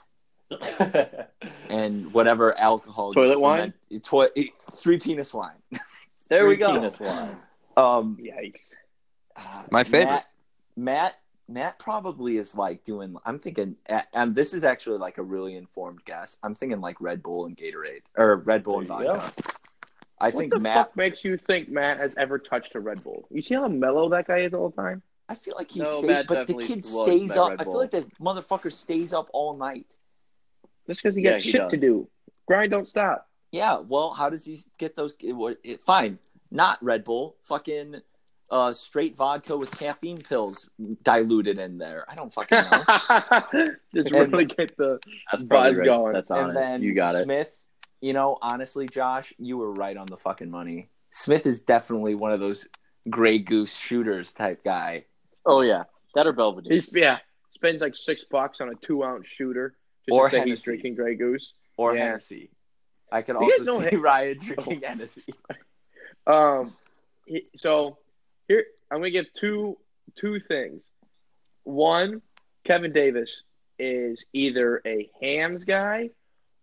and 1.70 2.12
whatever 2.12 2.57
alcohol 2.59 3.12
Toilet 3.12 3.34
you 3.34 3.40
wine? 3.40 3.72
ferment- 3.90 4.05
Toi- 4.05 4.53
three 4.72 4.98
penis 4.98 5.32
wine. 5.34 5.57
There 6.28 6.40
Three 6.44 6.48
we 6.50 6.57
go. 6.57 6.72
Penis 6.72 6.98
wine. 6.98 7.36
Um, 7.76 8.16
Yikes! 8.18 8.72
My 9.70 9.84
favorite. 9.84 10.14
Matt, 10.14 10.26
Matt, 10.76 11.14
Matt 11.46 11.78
probably 11.78 12.38
is 12.38 12.55
like 12.57 12.84
doing. 12.84 13.16
I'm 13.26 13.38
thinking, 13.38 13.76
and 14.14 14.32
this 14.34 14.55
is 14.55 14.64
actually 14.64 14.96
like 14.96 15.18
a 15.18 15.22
really 15.22 15.57
informed 15.57 16.03
guess. 16.07 16.38
I'm 16.42 16.55
thinking 16.55 16.80
like 16.80 16.98
Red 17.03 17.22
Bull 17.22 17.44
and 17.44 17.55
Gatorade, 17.55 18.03
or 18.16 18.36
Red 18.36 18.62
Bull 18.62 18.78
and 18.80 18.88
There 18.88 19.00
you 19.00 19.07
vodka. 19.14 19.42
I 20.18 20.26
What 20.26 20.34
think 20.34 20.53
the 20.55 20.61
Matt. 20.61 20.74
fuck 20.74 20.96
makes 20.96 21.22
you 21.22 21.36
think 21.36 21.68
Matt 21.68 21.98
has 21.98 22.14
ever 22.16 22.38
touched 22.38 22.74
a 22.76 22.80
Red 22.80 23.03
Bull? 23.05 23.26
You 23.30 23.42
see 23.42 23.55
how 23.55 23.68
mellow 23.68 24.09
that 24.11 24.26
guy 24.26 24.38
is 24.38 24.55
all 24.55 24.70
the 24.70 24.76
time? 24.80 25.03
I 25.28 25.34
feel 25.34 25.55
like 25.59 25.70
he 25.70 25.80
No, 25.80 25.98
stays, 26.00 26.24
but 26.28 26.46
the 26.46 26.55
kid 26.55 26.86
stays 26.86 27.32
up. 27.36 27.57
I 27.59 27.64
feel 27.64 27.76
like 27.76 27.90
the 27.90 28.07
motherfucker 28.22 28.72
stays 28.72 29.12
up 29.12 29.28
all 29.34 29.55
night. 29.55 29.96
Just 30.93 31.03
because 31.03 31.16
he 31.16 31.22
Yeah, 31.22 31.32
got 31.32 31.43
shit 31.43 31.70
to 31.70 31.76
do. 31.76 32.09
Grind 32.47 32.70
don't 32.70 32.88
stop. 32.88 33.28
Yeah, 33.51 33.78
well, 33.80 34.12
how 34.12 34.28
does 34.30 34.45
he 34.45 34.59
get 34.78 34.97
those? 34.97 35.14
It, 35.20 35.59
it, 35.64 35.80
fine, 35.84 36.18
not 36.51 36.78
Red 36.82 37.05
Bull, 37.05 37.36
fucking 37.45 37.97
uh, 38.51 38.72
straight 38.72 39.16
vodka 39.16 39.57
with 39.57 39.70
caffeine 39.78 40.18
pills 40.18 40.68
diluted 41.03 41.59
in 41.59 41.78
there. 41.78 42.05
I 42.09 42.14
don't 42.14 42.32
fucking 42.32 42.59
know. 42.70 43.68
Just 43.95 44.11
And- 44.11 44.32
really 44.32 44.45
get 44.47 44.76
the 44.76 44.99
Buzz 45.40 45.76
right. 45.78 45.84
going. 45.84 46.12
That's 46.14 46.30
and 46.30 46.51
it. 46.51 46.55
then 46.55 46.82
you 46.82 46.95
got 46.95 47.14
it. 47.14 47.24
Smith, 47.24 47.62
you 48.01 48.12
know, 48.12 48.36
honestly, 48.43 48.86
Josh, 48.88 49.32
you 49.38 49.57
were 49.59 49.72
right 49.72 49.97
on 49.97 50.07
the 50.07 50.16
fucking 50.16 50.51
money. 50.51 50.88
Smith 51.11 51.47
is 51.47 51.61
definitely 51.62 52.14
one 52.14 52.32
of 52.32 52.40
those 52.40 52.66
gray 53.11 53.38
goose 53.38 53.74
shooters 53.76 54.32
type 54.32 54.62
guy. 54.64 55.05
Oh 55.45 55.61
yeah, 55.62 55.84
that 56.14 56.26
or 56.26 56.32
Belvedere. 56.32 56.72
he's 56.72 56.90
yeah 56.93 57.18
spends 57.55 57.80
like 57.82 57.95
six 57.97 58.24
bucks 58.24 58.61
on 58.61 58.68
a 58.70 58.74
two 58.76 59.05
ounce 59.05 59.28
shooter 59.28 59.76
just 60.09 60.18
Or 60.18 60.28
Hennessy. 60.28 60.50
he's 60.50 60.62
drinking 60.62 60.94
Grey 60.94 61.14
Goose. 61.14 61.53
Or 61.76 61.94
Yeah. 61.94 62.07
Hennessy. 62.07 62.50
I 63.11 63.22
can 63.22 63.36
also 63.36 63.78
see 63.78 63.84
Hen- 63.90 64.00
Ryan 64.00 64.38
drinking 64.38 64.82
Hennessy. 64.82 65.34
Um, 66.24 66.72
so 67.57 67.98
here 68.46 68.64
I'm 68.90 68.98
gonna 68.98 69.11
give 69.11 69.26
two 69.34 69.76
two 70.14 70.38
things. 70.38 70.84
One, 71.64 72.22
Kevin 72.64 72.92
Davis 72.92 73.42
is 73.76 74.24
either 74.32 74.80
a 74.86 75.11
Hamm's 75.20 75.64
guy 75.64 76.11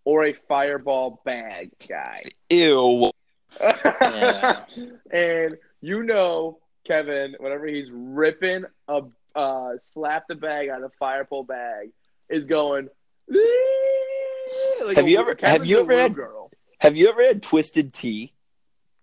or 0.06 0.26
a 0.26 0.34
fireball 0.48 1.22
bag 1.26 1.72
guy. 1.90 2.24
Ew. 2.50 3.12
Yeah. 3.60 4.64
and 5.12 5.58
you 5.82 6.04
know, 6.04 6.60
Kevin, 6.88 7.36
whenever 7.40 7.68
he's 7.68 7.90
ripping 7.92 8.64
a 8.88 9.02
uh, 9.36 9.72
slap 9.78 10.24
the 10.30 10.36
bag 10.36 10.70
out 10.70 10.82
of 10.84 10.92
the 10.92 10.98
fireball 10.98 11.44
bag, 11.44 11.90
is 12.30 12.46
going. 12.46 12.88
Like 14.86 14.98
Have 14.98 15.06
a- 15.06 15.10
you 15.10 15.20
ever- 15.20 15.36
have 15.42 15.66
you 15.66 15.80
ever 15.82 15.98
had- 16.00 16.16
girl? 16.16 16.52
Have 16.80 16.96
you 16.98 17.10
ever 17.10 17.24
had 17.26 17.44
twisted 17.44 17.94
tea? 17.94 18.34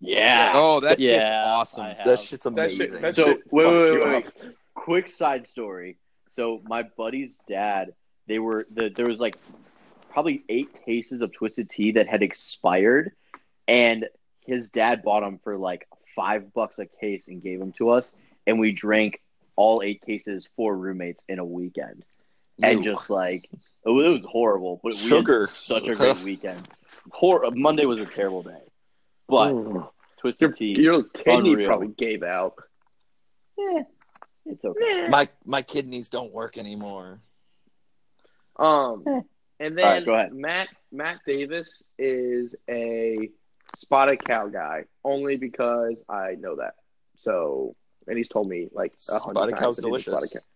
yeah. 0.01 0.53
Oh, 0.55 0.81
that 0.81 0.91
shit's 0.99 1.03
Yeah, 1.03 1.45
awesome. 1.47 1.83
I 1.85 1.89
have. 1.95 2.07
That 2.07 2.21
shit's 2.21 2.45
That 2.45 2.51
amazing. 2.51 2.87
shit, 2.89 3.01
that 3.03 3.15
So 3.15 3.27
wait, 3.51 3.67
wait, 3.67 3.93
wait, 3.93 4.07
wait. 4.07 4.55
Quick 4.75 5.09
side 5.09 5.47
story. 5.47 5.99
So 6.31 6.61
my 6.65 6.83
buddy's 6.83 7.41
dad, 7.47 7.95
they 8.27 8.39
were 8.39 8.67
the, 8.71 8.89
there 8.89 9.07
was 9.07 9.21
like 9.21 9.37
probably 10.11 10.43
eight 10.49 10.85
cases 10.85 11.21
of 11.23 11.33
twisted 11.33 11.71
tea 11.71 11.93
that 11.93 12.09
had 12.09 12.23
expired, 12.23 13.13
and 13.69 14.07
his 14.41 14.71
dad 14.71 15.03
bought 15.03 15.21
them 15.21 15.39
for 15.45 15.57
like 15.57 15.87
five 16.15 16.53
bucks 16.53 16.79
a 16.79 16.87
case 16.87 17.29
and 17.29 17.43
gave 17.43 17.59
them 17.59 17.73
to 17.73 17.91
us, 17.91 18.11
and 18.47 18.59
we 18.59 18.73
drank 18.73 19.21
all 19.55 19.83
eight 19.83 20.03
cases 20.05 20.49
for 20.57 20.77
roommates 20.77 21.25
in 21.29 21.39
a 21.39 21.45
weekend, 21.45 22.05
and 22.63 22.83
just 22.83 23.11
like 23.11 23.45
it 23.53 23.91
was, 23.91 24.05
it 24.07 24.09
was 24.11 24.25
horrible, 24.25 24.81
but 24.83 24.93
we 24.93 24.99
Sugar. 24.99 25.41
had 25.41 25.49
such 25.49 25.89
a 25.89 25.95
great 25.95 26.19
weekend. 26.25 26.61
Hor- 27.11 27.51
Monday 27.53 27.85
was 27.87 28.01
a 28.01 28.07
terrible 28.07 28.43
day, 28.43 28.63
but 29.29 29.51
Ooh. 29.53 29.89
twisted 30.19 30.41
your, 30.49 30.53
tea, 30.53 30.81
your 30.81 31.03
kidney 31.05 31.51
unreal. 31.53 31.69
probably 31.69 31.89
gave 31.89 32.23
out. 32.23 32.55
Yeah, 33.59 33.83
it's 34.47 34.65
okay. 34.65 35.07
my 35.09 35.29
my 35.45 35.63
kidneys 35.63 36.09
don't 36.09 36.33
work 36.33 36.59
anymore. 36.59 37.21
Um, 38.59 39.05
and 39.61 39.77
then 39.79 39.85
All 39.85 39.91
right, 39.93 40.05
go 40.05 40.15
ahead. 40.15 40.33
Matt 40.33 40.69
Matt 40.91 41.19
Davis 41.27 41.83
is 41.99 42.55
a 42.69 43.31
spotted 43.79 44.25
cow 44.25 44.47
guy 44.49 44.85
only 45.05 45.37
because 45.37 45.97
I 46.09 46.35
know 46.39 46.57
that. 46.57 46.75
So, 47.23 47.75
and 48.07 48.17
he's 48.17 48.29
told 48.29 48.49
me 48.49 48.69
like 48.73 48.95
a 49.09 49.19
hundred 49.19 49.31
Spotted 49.33 49.51
times 49.57 49.61
cow's 49.61 49.77
that 49.77 49.83
he's 49.83 49.85
a 49.85 49.89
delicious. 49.89 50.13
spotted 50.13 50.31
cow. 50.33 50.47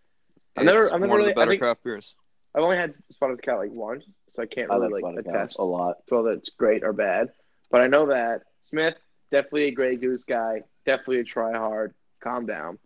I've 0.57 0.65
never- 0.65 0.85
I've 0.93 0.99
never 0.99 1.07
one 1.07 1.17
really- 1.19 1.29
of 1.31 1.35
the 1.35 1.41
I 1.41 1.43
better 1.45 1.51
think- 1.51 1.61
craft 1.61 1.83
beers. 1.83 2.15
I've 2.53 2.63
only 2.63 2.75
had 2.77 2.93
spotted 3.11 3.41
Cat 3.41 3.57
like 3.59 3.71
once, 3.73 4.05
so 4.35 4.41
I 4.41 4.45
can't 4.45 4.69
I 4.69 4.75
really 4.75 5.01
like 5.01 5.15
like 5.15 5.25
attest 5.25 5.57
a 5.57 5.63
lot. 5.63 6.05
to 6.07 6.15
whether 6.15 6.31
it's 6.31 6.49
great 6.49 6.83
or 6.83 6.91
bad. 6.91 7.31
But 7.69 7.79
I 7.81 7.87
know 7.87 8.07
that 8.07 8.41
Smith 8.69 8.95
definitely 9.31 9.65
a 9.65 9.71
Grey 9.71 9.95
Goose 9.95 10.23
guy, 10.25 10.63
definitely 10.85 11.19
a 11.19 11.23
try 11.23 11.53
hard. 11.57 11.93
Calm 12.21 12.45
down. 12.45 12.77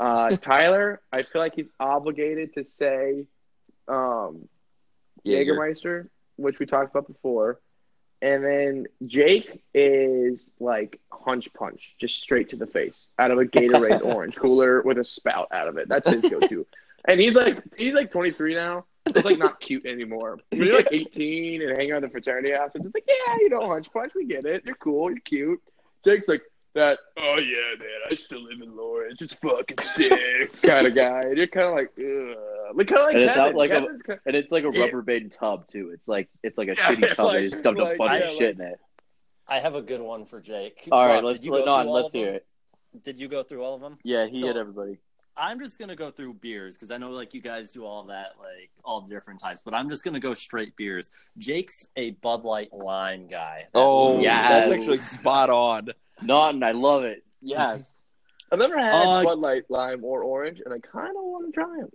Uh, 0.00 0.30
Tyler, 0.36 1.00
I 1.12 1.22
feel 1.22 1.40
like 1.40 1.54
he's 1.54 1.70
obligated 1.78 2.54
to 2.54 2.64
say 2.64 3.26
um, 3.86 4.48
Jaeger. 5.22 5.54
Jägermeister, 5.54 6.08
which 6.36 6.58
we 6.58 6.66
talked 6.66 6.90
about 6.90 7.06
before. 7.06 7.60
And 8.22 8.44
then 8.44 8.86
Jake 9.06 9.62
is 9.72 10.50
like 10.58 10.98
hunch 11.12 11.52
punch, 11.54 11.94
just 12.00 12.20
straight 12.20 12.50
to 12.50 12.56
the 12.56 12.66
face, 12.66 13.06
out 13.18 13.30
of 13.30 13.38
a 13.38 13.44
Gatorade 13.44 14.02
orange 14.04 14.34
cooler 14.36 14.82
with 14.82 14.98
a 14.98 15.04
spout 15.04 15.48
out 15.52 15.68
of 15.68 15.76
it. 15.76 15.88
That's 15.88 16.10
his 16.10 16.22
go-to. 16.22 16.66
And 17.06 17.20
he's 17.20 17.34
like 17.34 17.62
he's 17.76 17.94
like 17.94 18.10
23 18.10 18.54
now, 18.54 18.84
It's 19.06 19.24
like 19.24 19.38
not 19.38 19.60
cute 19.66 19.86
anymore. 19.86 20.38
When 20.50 20.62
you're 20.62 20.76
like 20.76 20.88
18 20.90 21.62
and 21.62 21.76
hanging 21.76 21.92
out 21.92 21.96
at 21.96 22.02
the 22.02 22.08
fraternity 22.10 22.52
house, 22.52 22.70
it's 22.74 22.94
like, 22.94 23.04
yeah, 23.08 23.36
you 23.40 23.48
know, 23.50 23.68
hunch 23.68 23.86
punch, 23.92 24.12
we 24.14 24.24
get 24.26 24.44
it. 24.46 24.62
You're 24.64 24.74
cool, 24.76 25.10
you're 25.10 25.20
cute. 25.20 25.60
Jake's 26.04 26.28
like 26.28 26.42
that. 26.74 26.98
Oh 27.18 27.36
yeah, 27.38 27.78
man, 27.78 27.88
I 28.10 28.14
still 28.16 28.42
live 28.42 28.60
in 28.60 28.76
Lawrence. 28.76 29.22
It's 29.22 29.34
fucking 29.34 29.78
sick, 29.78 30.60
kind 30.62 30.86
of 30.86 30.94
guy. 30.94 31.22
And 31.22 31.36
you're 31.36 31.46
kind 31.46 31.66
of 31.68 31.74
like, 31.74 31.90
ugh. 31.98 32.76
like 32.76 32.88
kind 32.88 32.98
of 33.00 33.04
like 33.06 33.14
And 33.14 33.22
it's 33.24 33.34
Kevin. 33.34 33.56
like 33.56 33.70
a- 33.70 33.80
Kevin's 33.80 34.02
kinda- 34.02 34.20
And 34.26 34.36
it's 34.36 34.52
like 34.52 34.64
a 34.64 34.70
Yeah. 34.72 34.84
rubber 34.84 35.02
bait 35.02 35.30
tub 35.32 35.68
too. 35.68 35.90
It's 35.94 36.06
like 36.08 36.28
it's 36.42 36.58
like 36.58 36.68
a 36.68 36.72
Yeah, 36.76 36.88
shitty 36.88 37.14
tub. 37.16 37.26
like- 37.26 37.36
they 37.38 37.48
just 37.48 37.62
dumped 37.62 37.80
like- 37.80 37.94
a 37.94 37.98
bunch 37.98 38.20
yeah, 38.20 38.28
of 38.30 38.34
shit 38.36 38.58
in 38.58 38.60
it. 38.66 38.78
I 39.48 39.60
have 39.60 39.74
a 39.76 39.82
good 39.82 40.00
one 40.00 40.26
for 40.26 40.40
Jake. 40.40 40.88
All 40.90 41.04
right, 41.06 41.14
Ross, 41.14 41.24
let's 41.24 41.38
did 41.38 41.44
you 41.46 41.52
let, 41.52 41.64
go 41.64 41.70
no, 41.76 41.80
through 41.82 41.88
all 41.88 41.94
let's 41.94 42.06
of 42.08 42.12
them? 42.12 42.20
hear 42.20 42.34
it. 42.34 42.46
Did 43.04 43.20
you 43.20 43.28
go 43.28 43.42
through 43.44 43.62
all 43.62 43.74
of 43.76 43.80
them? 43.80 43.98
Yeah, 44.02 44.26
he 44.26 44.40
So- 44.40 44.46
hit 44.48 44.56
everybody. 44.56 44.98
I'm 45.38 45.58
just 45.58 45.78
gonna 45.78 45.96
go 45.96 46.10
through 46.10 46.34
beers 46.34 46.76
because 46.76 46.90
I 46.90 46.98
know 46.98 47.10
like 47.10 47.34
you 47.34 47.40
guys 47.40 47.72
do 47.72 47.84
all 47.84 48.04
that, 48.04 48.32
like 48.38 48.70
all 48.84 49.02
different 49.02 49.40
types. 49.40 49.60
But 49.64 49.74
I'm 49.74 49.88
just 49.88 50.04
gonna 50.04 50.20
go 50.20 50.34
straight 50.34 50.76
beers. 50.76 51.10
Jake's 51.38 51.86
a 51.96 52.12
Bud 52.12 52.44
Light 52.44 52.72
Lime 52.72 53.26
guy. 53.28 53.56
That's- 53.58 53.70
Oh, 53.74 54.20
yeah, 54.20 54.48
that's 54.48 54.70
actually 54.70 54.98
spot 54.98 55.50
on. 55.50 55.88
Naughton, 56.22 56.62
I 56.62 56.72
love 56.72 57.04
it. 57.04 57.24
Yes. 57.42 58.04
I've 58.52 58.58
never 58.60 58.78
had 58.78 58.92
Uh, 58.94 59.24
Bud 59.24 59.38
Light, 59.40 59.64
lime, 59.68 60.04
or 60.04 60.22
orange, 60.22 60.60
and 60.64 60.72
I 60.72 60.78
kind 60.78 61.10
of 61.10 61.22
want 61.24 61.46
to 61.46 61.52
try 61.52 61.76
them. 61.80 61.90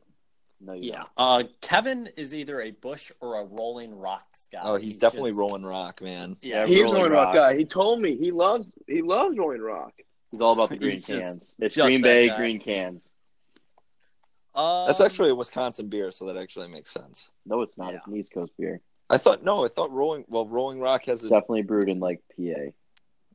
No, 0.63 0.73
you 0.73 0.91
yeah. 0.91 0.97
don't. 0.97 1.09
Uh, 1.17 1.43
Kevin 1.61 2.07
is 2.17 2.35
either 2.35 2.61
a 2.61 2.69
Busch 2.71 3.11
or 3.21 3.39
a 3.39 3.45
Rolling 3.45 3.95
Rocks 3.97 4.47
guy. 4.51 4.59
Oh, 4.61 4.75
he's, 4.75 4.99
definitely 4.99 5.31
just- 5.31 5.39
rolling 5.39 5.63
rock, 5.63 6.01
man. 6.03 6.35
Yeah, 6.41 6.67
He's 6.67 6.81
a 6.81 6.83
Rolling 6.83 6.95
Rolling 7.03 7.11
Rock. 7.13 7.25
Rock. 7.27 7.35
guy. 7.35 7.57
He 7.57 7.65
told 7.65 7.99
me 8.01 8.15
he 8.17 8.31
loves 8.31 8.67
he 8.87 9.01
loves 9.01 9.37
Rolling 9.37 9.61
Rock. 9.61 9.93
He's 10.29 10.39
all 10.41 10.53
about 10.53 10.69
the 10.69 10.77
green 10.77 10.91
He's 10.91 11.07
just- 11.07 11.25
cans. 11.25 11.55
It's 11.59 11.73
just 11.75 11.87
Green 11.87 12.01
Bay 12.03 12.27
guy. 12.27 12.37
green 12.37 12.59
cans. 12.59 13.11
Um, 14.53 14.87
That's 14.87 14.99
actually 15.01 15.29
a 15.29 15.35
Wisconsin 15.35 15.87
beer, 15.87 16.11
so 16.11 16.25
that 16.25 16.35
actually 16.37 16.67
makes 16.67 16.91
sense. 16.91 17.31
No, 17.45 17.61
it's 17.61 17.77
not. 17.77 17.91
Yeah. 17.91 17.97
It's 17.97 18.07
an 18.07 18.15
East 18.17 18.33
Coast 18.33 18.51
beer. 18.57 18.81
I 19.09 19.17
thought 19.17 19.43
no, 19.43 19.65
I 19.65 19.67
thought 19.69 19.91
Rolling 19.91 20.25
well 20.27 20.45
Rolling 20.47 20.79
Rock 20.79 21.05
has 21.05 21.23
a 21.23 21.29
Definitely 21.29 21.63
brewed 21.63 21.89
in 21.89 21.99
like 21.99 22.21
PA. 22.37 22.71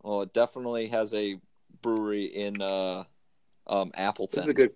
well 0.03 0.23
it 0.23 0.33
definitely 0.33 0.89
has 0.89 1.12
a 1.14 1.37
brewery 1.83 2.25
in 2.27 2.61
uh 2.62 3.05
um 3.67 3.91
This 3.97 4.39
is 4.39 4.47
a 4.49 4.53
good. 4.55 4.71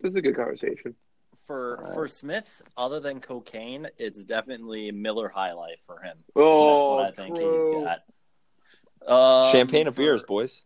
This 0.00 0.10
is 0.10 0.16
a 0.16 0.20
good 0.20 0.36
conversation. 0.36 0.94
for 1.46 1.78
Alright. 1.78 1.94
for 1.94 2.08
Smith. 2.08 2.62
Other 2.76 3.00
than 3.00 3.20
cocaine, 3.20 3.88
it's 3.98 4.24
definitely 4.24 4.90
Miller 4.92 5.28
High 5.28 5.52
Life 5.52 5.80
for 5.86 6.00
him. 6.00 6.16
Oh, 6.36 7.02
That's 7.02 7.16
what 7.18 7.24
I 7.24 7.26
think 7.26 7.36
bro. 7.36 7.80
he's 7.80 7.84
got. 7.84 9.46
Um, 9.46 9.52
Champagne 9.52 9.86
of 9.86 9.94
for- 9.94 10.02
beers, 10.02 10.22
boys. 10.24 10.62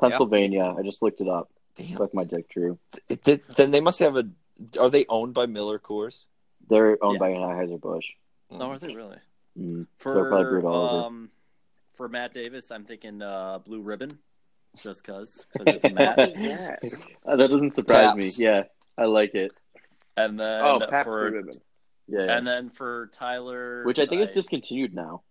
Pennsylvania. 0.00 0.74
I 0.78 0.82
just 0.82 1.02
looked 1.02 1.20
it 1.20 1.28
up. 1.28 1.50
Damn. 1.78 1.96
Suck 1.96 2.12
my 2.14 2.24
dick, 2.24 2.48
Drew. 2.48 2.78
It- 3.08 3.24
th- 3.24 3.42
then 3.56 3.70
they 3.70 3.80
must 3.80 3.98
have 4.00 4.16
a. 4.16 4.24
Are 4.80 4.90
they 4.90 5.06
owned 5.08 5.32
by 5.34 5.46
Miller 5.46 5.78
Coors? 5.78 6.24
They're 6.68 7.02
owned 7.02 7.14
Yeah. 7.14 7.18
by 7.20 7.30
Anheuser 7.30 7.80
Busch. 7.80 8.06
No, 8.50 8.70
are 8.72 8.78
they 8.78 8.94
really? 8.94 9.18
Mm. 9.58 9.86
They're 10.04 10.28
probably 10.28 10.44
brewed 10.44 10.62
For 10.62 10.68
all 10.68 10.88
over. 10.88 11.06
um, 11.06 11.30
for 11.94 12.08
Matt 12.08 12.34
Davis, 12.34 12.70
I'm 12.70 12.84
thinking 12.84 13.22
uh, 13.22 13.58
Blue 13.60 13.80
Ribbon, 13.80 14.18
just 14.82 15.04
cause 15.04 15.46
because 15.52 15.74
it's 15.76 15.94
Matt. 15.94 16.36
Yeah. 16.36 16.76
Uh, 17.24 17.36
that 17.36 17.48
doesn't 17.48 17.72
surprise 17.72 18.12
Pabst. 18.14 18.38
me. 18.38 18.44
Yeah, 18.44 18.64
I 18.96 19.04
like 19.06 19.34
it. 19.34 19.52
And 20.16 20.38
then 20.38 20.64
Oh, 20.64 20.78
Pabst 20.80 21.04
for 21.04 21.28
Blue 21.30 21.38
Ribbon. 21.38 21.52
Yeah, 22.08 22.24
yeah. 22.24 22.38
and 22.38 22.46
then 22.46 22.70
for 22.70 23.08
Tyler, 23.12 23.84
which 23.84 23.98
I 23.98 24.06
think 24.06 24.22
is 24.22 24.30
discontinued 24.30 24.94
now. 24.94 25.22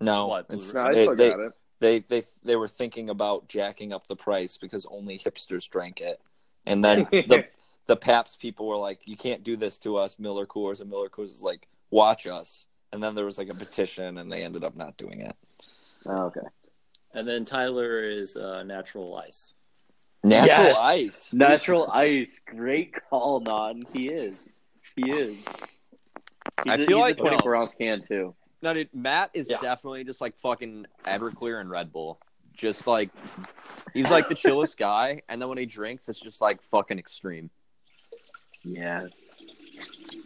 No, 0.00 0.26
What, 0.28 0.46
it's- 0.50 0.72
No, 0.74 0.82
I 0.82 0.92
they, 0.92 1.02
still 1.04 1.16
they, 1.16 1.30
got 1.30 1.40
it. 1.40 1.52
They 1.78 2.00
they 2.00 2.22
they 2.44 2.56
were 2.56 2.68
thinking 2.68 3.10
about 3.10 3.48
jacking 3.48 3.92
up 3.92 4.06
the 4.06 4.16
price 4.16 4.56
because 4.56 4.86
only 4.90 5.18
hipsters 5.18 5.68
drank 5.68 6.00
it, 6.00 6.20
and 6.66 6.84
then 6.84 7.04
the 7.10 7.44
the 7.86 7.96
Pabst 7.96 8.40
people 8.40 8.66
were 8.66 8.76
like, 8.78 9.00
"You 9.04 9.16
can't 9.16 9.44
do 9.44 9.56
this 9.56 9.78
to 9.80 9.96
us, 9.98 10.18
Miller 10.18 10.46
Coors," 10.46 10.80
and 10.80 10.88
Miller 10.90 11.08
Coors 11.10 11.32
is 11.32 11.42
like, 11.42 11.68
"Watch 11.90 12.26
us." 12.26 12.66
And 12.92 13.02
then 13.02 13.14
there 13.14 13.24
was 13.26 13.36
like 13.38 13.50
a 13.50 13.54
petition, 13.54 14.16
and 14.18 14.32
they 14.32 14.42
ended 14.42 14.64
up 14.64 14.74
not 14.76 14.96
doing 14.96 15.20
it. 15.20 15.36
Oh, 16.06 16.26
okay. 16.26 16.40
and 17.12 17.26
then 17.28 17.44
Tyler 17.44 18.04
is 18.04 18.36
uh, 18.36 18.62
Natural 18.62 19.16
Ice. 19.16 19.54
Natural 20.24 20.68
Yes. 20.68 20.78
ice. 20.80 21.32
Natural 21.32 21.90
Ice, 21.92 22.40
great 22.46 22.94
call, 23.10 23.40
Naughton. 23.40 23.84
He 23.92 24.08
is. 24.08 24.48
He 24.96 25.10
is. 25.10 25.44
He's 26.64 26.66
I 26.66 26.74
a, 26.74 26.86
feel 26.86 26.98
he's 26.98 27.02
like- 27.02 27.14
a 27.18 27.18
24 27.18 27.56
ounce 27.56 27.74
can 27.74 28.00
too. 28.00 28.34
No, 28.62 28.72
dude, 28.72 28.88
Matt 28.94 29.30
is 29.34 29.48
Yeah. 29.50 29.58
definitely 29.58 30.04
just 30.04 30.20
like 30.20 30.36
fucking 30.38 30.86
Everclear 31.04 31.60
and 31.60 31.70
Red 31.70 31.92
Bull. 31.92 32.18
Just 32.54 32.86
like 32.86 33.10
he's 33.92 34.08
like 34.10 34.28
the 34.28 34.34
chillest 34.42 34.78
guy, 34.78 35.22
and 35.28 35.40
then 35.40 35.48
when 35.48 35.58
he 35.58 35.66
drinks, 35.66 36.08
it's 36.08 36.18
just 36.20 36.40
like 36.40 36.62
fucking 36.62 36.98
extreme. 36.98 37.50
Yeah, 38.64 39.02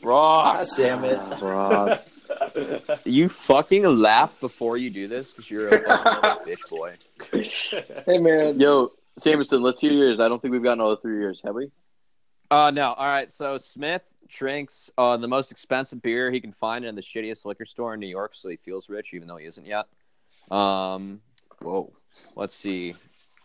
Ross. 0.02 0.76
damn 0.76 1.04
it. 1.04 1.18
Ah, 1.20 1.38
Ross. 1.42 2.16
You 3.04 3.28
fucking 3.28 3.82
laugh 3.84 4.32
before 4.40 4.76
you 4.76 4.90
do 4.90 5.08
this 5.08 5.30
because 5.32 5.50
you're 5.50 5.68
a 5.68 5.80
fucking 5.82 6.22
little 6.22 6.46
bitch 6.46 6.70
boy. 6.70 6.94
Hey 8.06 8.18
man, 8.18 8.58
Yo, 8.60 8.92
Samerson, 9.18 9.60
let's 9.62 9.80
hear 9.80 9.92
yours. 9.92 10.20
I 10.20 10.28
don't 10.28 10.40
think 10.40 10.52
we've 10.52 10.62
gotten 10.62 10.80
all 10.80 10.90
the 10.90 10.96
three 11.02 11.18
years, 11.18 11.40
have 11.44 11.54
we? 11.54 11.70
Uh 12.50 12.70
no. 12.70 12.92
All 12.92 13.06
right. 13.06 13.30
So 13.30 13.58
Smith 13.58 14.02
drinks 14.28 14.90
uh, 14.98 15.16
the 15.16 15.28
most 15.28 15.50
expensive 15.50 16.02
beer 16.02 16.30
he 16.30 16.40
can 16.40 16.52
find 16.52 16.84
in 16.84 16.94
the 16.94 17.02
shittiest 17.02 17.44
liquor 17.44 17.64
store 17.64 17.94
in 17.94 18.00
New 18.00 18.06
York, 18.06 18.34
so 18.34 18.48
he 18.48 18.56
feels 18.56 18.88
rich 18.88 19.12
even 19.12 19.28
though 19.28 19.36
he 19.36 19.46
isn't 19.46 19.66
yet. 19.66 19.86
Um, 20.50 21.20
whoa. 21.62 21.92
Let's 22.34 22.54
see. 22.54 22.94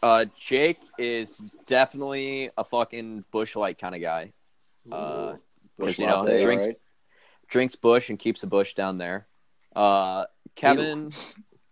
Uh, 0.01 0.25
Jake 0.37 0.79
is 0.97 1.41
definitely 1.65 2.49
a 2.57 2.63
fucking 2.63 3.25
Busch 3.31 3.55
Light 3.55 3.77
kind 3.77 3.95
of 3.95 4.01
guy. 4.01 4.33
Uh, 4.91 5.35
Bush 5.77 5.99
you 5.99 6.07
know, 6.07 6.21
latte, 6.21 6.43
drinks- 6.43 6.61
all 6.61 6.67
right? 6.67 6.79
drinks 7.47 7.75
bush 7.75 8.09
and 8.09 8.19
keeps 8.19 8.43
a 8.43 8.47
bush 8.47 8.73
down 8.75 8.97
there. 8.97 9.27
Uh, 9.75 10.25
Kevin 10.55 11.11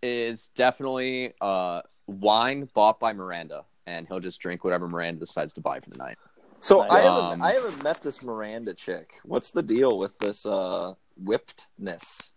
is 0.02 0.50
definitely 0.56 1.34
uh, 1.40 1.82
wine 2.08 2.68
bought 2.74 3.00
by 3.00 3.14
Miranda, 3.14 3.64
and 3.86 4.08
he'll 4.08 4.20
just 4.20 4.42
drink 4.42 4.64
whatever 4.64 4.88
Miranda 4.88 5.20
decides 5.20 5.54
to 5.54 5.62
buy 5.62 5.80
for 5.80 5.90
the 5.90 5.98
night. 5.98 6.18
So 6.64 6.80
I 6.80 7.02
Um, 7.06 7.24
haven't 7.24 7.42
I 7.42 7.52
haven't 7.56 7.84
met 7.84 8.02
this 8.02 8.24
Miranda 8.24 8.74
chick. 8.74 9.20
What's 9.26 9.52
the 9.52 9.62
deal 9.62 9.98
with 9.98 10.18
this 10.20 10.46
uh 10.46 10.94
whippedness? 11.22 12.32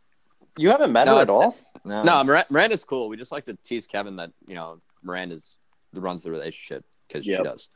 You 0.59 0.71
haven't 0.71 0.91
met 0.91 1.05
No, 1.05 1.15
her 1.17 1.23
at 1.23 1.31
all. 1.31 1.57
No, 1.85 2.03
No, 2.03 2.25
Mir- 2.25 2.45
Miranda's 2.51 2.83
cool. 2.83 3.09
We 3.09 3.17
just 3.17 3.31
like 3.31 3.45
to 3.45 3.55
tease 3.63 3.87
Kevin 3.87 4.17
that 4.17 4.33
you 4.49 4.57
know 4.57 4.81
Miranda's 5.05 5.57
runs 5.93 6.25
the 6.25 6.33
relationship 6.33 6.85
because 7.07 7.25
Yep. 7.25 7.39
she 7.39 7.45
does. 7.45 7.69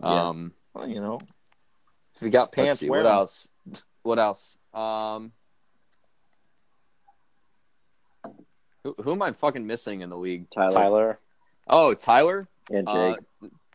Yeah. 0.00 0.28
Um, 0.28 0.54
Well, 0.72 0.86
you 0.88 1.00
know, 1.00 1.18
if 2.14 2.22
you 2.22 2.30
got 2.30 2.52
pants, 2.52 2.78
see 2.78 2.88
wear 2.88 3.02
what 3.02 3.10
'em. 3.10 3.16
else. 3.16 3.48
What 4.04 4.20
else? 4.20 4.56
Um, 4.72 5.32
who, 8.84 8.94
who 9.02 9.12
am 9.12 9.22
I 9.22 9.32
fucking 9.32 9.66
missing 9.66 10.02
in 10.02 10.10
the 10.10 10.16
league? 10.16 10.48
Tyler, 10.50 10.72
Tyler. 10.72 11.20
Oh, 11.66 11.94
Tyler. 11.94 12.46
and 12.70 12.86
Jake. 12.86 13.16
Uh, 13.18 13.20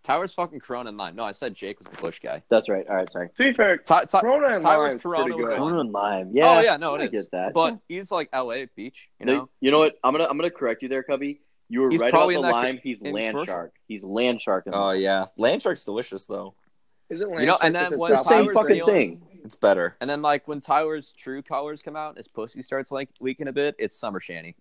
Tyler's 0.03 0.33
fucking 0.33 0.59
Corona 0.59 0.89
and 0.89 0.97
Lime. 0.97 1.15
No, 1.15 1.23
I 1.23 1.31
said 1.31 1.53
Jake 1.55 1.79
was 1.79 1.87
the 1.87 2.01
Busch 2.01 2.19
guy. 2.19 2.43
That's 2.49 2.67
right. 2.69 2.85
All 2.89 2.95
right, 2.95 3.09
sorry. 3.11 3.29
to 3.37 3.43
be 3.43 3.53
fair, 3.53 3.77
Ty- 3.77 4.05
Ty- 4.05 4.21
Corona 4.21 4.47
and 4.55 4.63
Tyler's 4.63 4.91
Lime's 4.91 5.01
Corona 5.03 5.23
pretty 5.23 5.39
good. 5.39 5.49
Lime. 5.49 5.57
Corona 5.59 5.79
and 5.79 5.91
Lime. 5.91 6.27
Oh, 6.27 6.31
yeah. 6.33 6.49
oh 6.51 6.59
yeah, 6.61 6.77
no, 6.77 6.95
it 6.95 7.01
I 7.01 7.05
is. 7.05 7.11
get 7.11 7.31
that. 7.31 7.53
But 7.53 7.79
he's 7.87 8.11
like 8.11 8.29
L.A. 8.33 8.67
Beach, 8.75 9.07
you 9.19 9.25
No, 9.25 9.33
know. 9.33 9.49
you 9.61 9.71
know 9.71 9.79
what? 9.79 9.95
I'm 10.03 10.13
gonna 10.13 10.25
I'm 10.25 10.37
gonna 10.37 10.51
correct 10.51 10.81
you 10.83 10.89
there, 10.89 11.03
Cubby. 11.03 11.41
You 11.69 11.81
were 11.81 11.89
He's 11.89 12.01
right 12.01 12.09
about 12.09 12.17
probably 12.17 12.35
the 12.35 12.41
in 12.41 12.45
that 12.47 12.51
co- 12.51 12.57
lime. 12.57 12.79
He's 12.83 13.01
land 13.01 13.15
commercial. 13.35 13.45
shark. 13.45 13.73
He's 13.87 14.03
land 14.03 14.41
shark. 14.41 14.65
Oh 14.67 14.79
lime. 14.87 15.01
yeah, 15.01 15.25
land 15.37 15.61
shark's 15.61 15.83
delicious 15.85 16.25
though. 16.25 16.53
Isn't 17.09 17.29
You 17.39 17.45
know, 17.45 17.57
and 17.61 17.73
Landshark 17.75 17.89
then 17.89 17.99
when 17.99 18.11
the 18.11 18.17
same 18.17 18.37
Tyler's 18.39 18.53
fucking 18.55 18.75
feeling- 18.75 18.93
thing. 19.19 19.27
It's 19.45 19.55
better. 19.55 19.95
And 19.99 20.09
then 20.09 20.21
like 20.21 20.47
when 20.47 20.61
Tyler's 20.61 21.11
true 21.17 21.41
colors 21.41 21.81
come 21.83 21.95
out, 21.95 22.17
his 22.17 22.27
pussy 22.27 22.61
starts 22.61 22.91
like 22.91 23.09
leaking 23.19 23.47
a 23.49 23.53
bit. 23.53 23.75
It's 23.77 23.93
Summer 23.97 24.19
Shandy. 24.21 24.55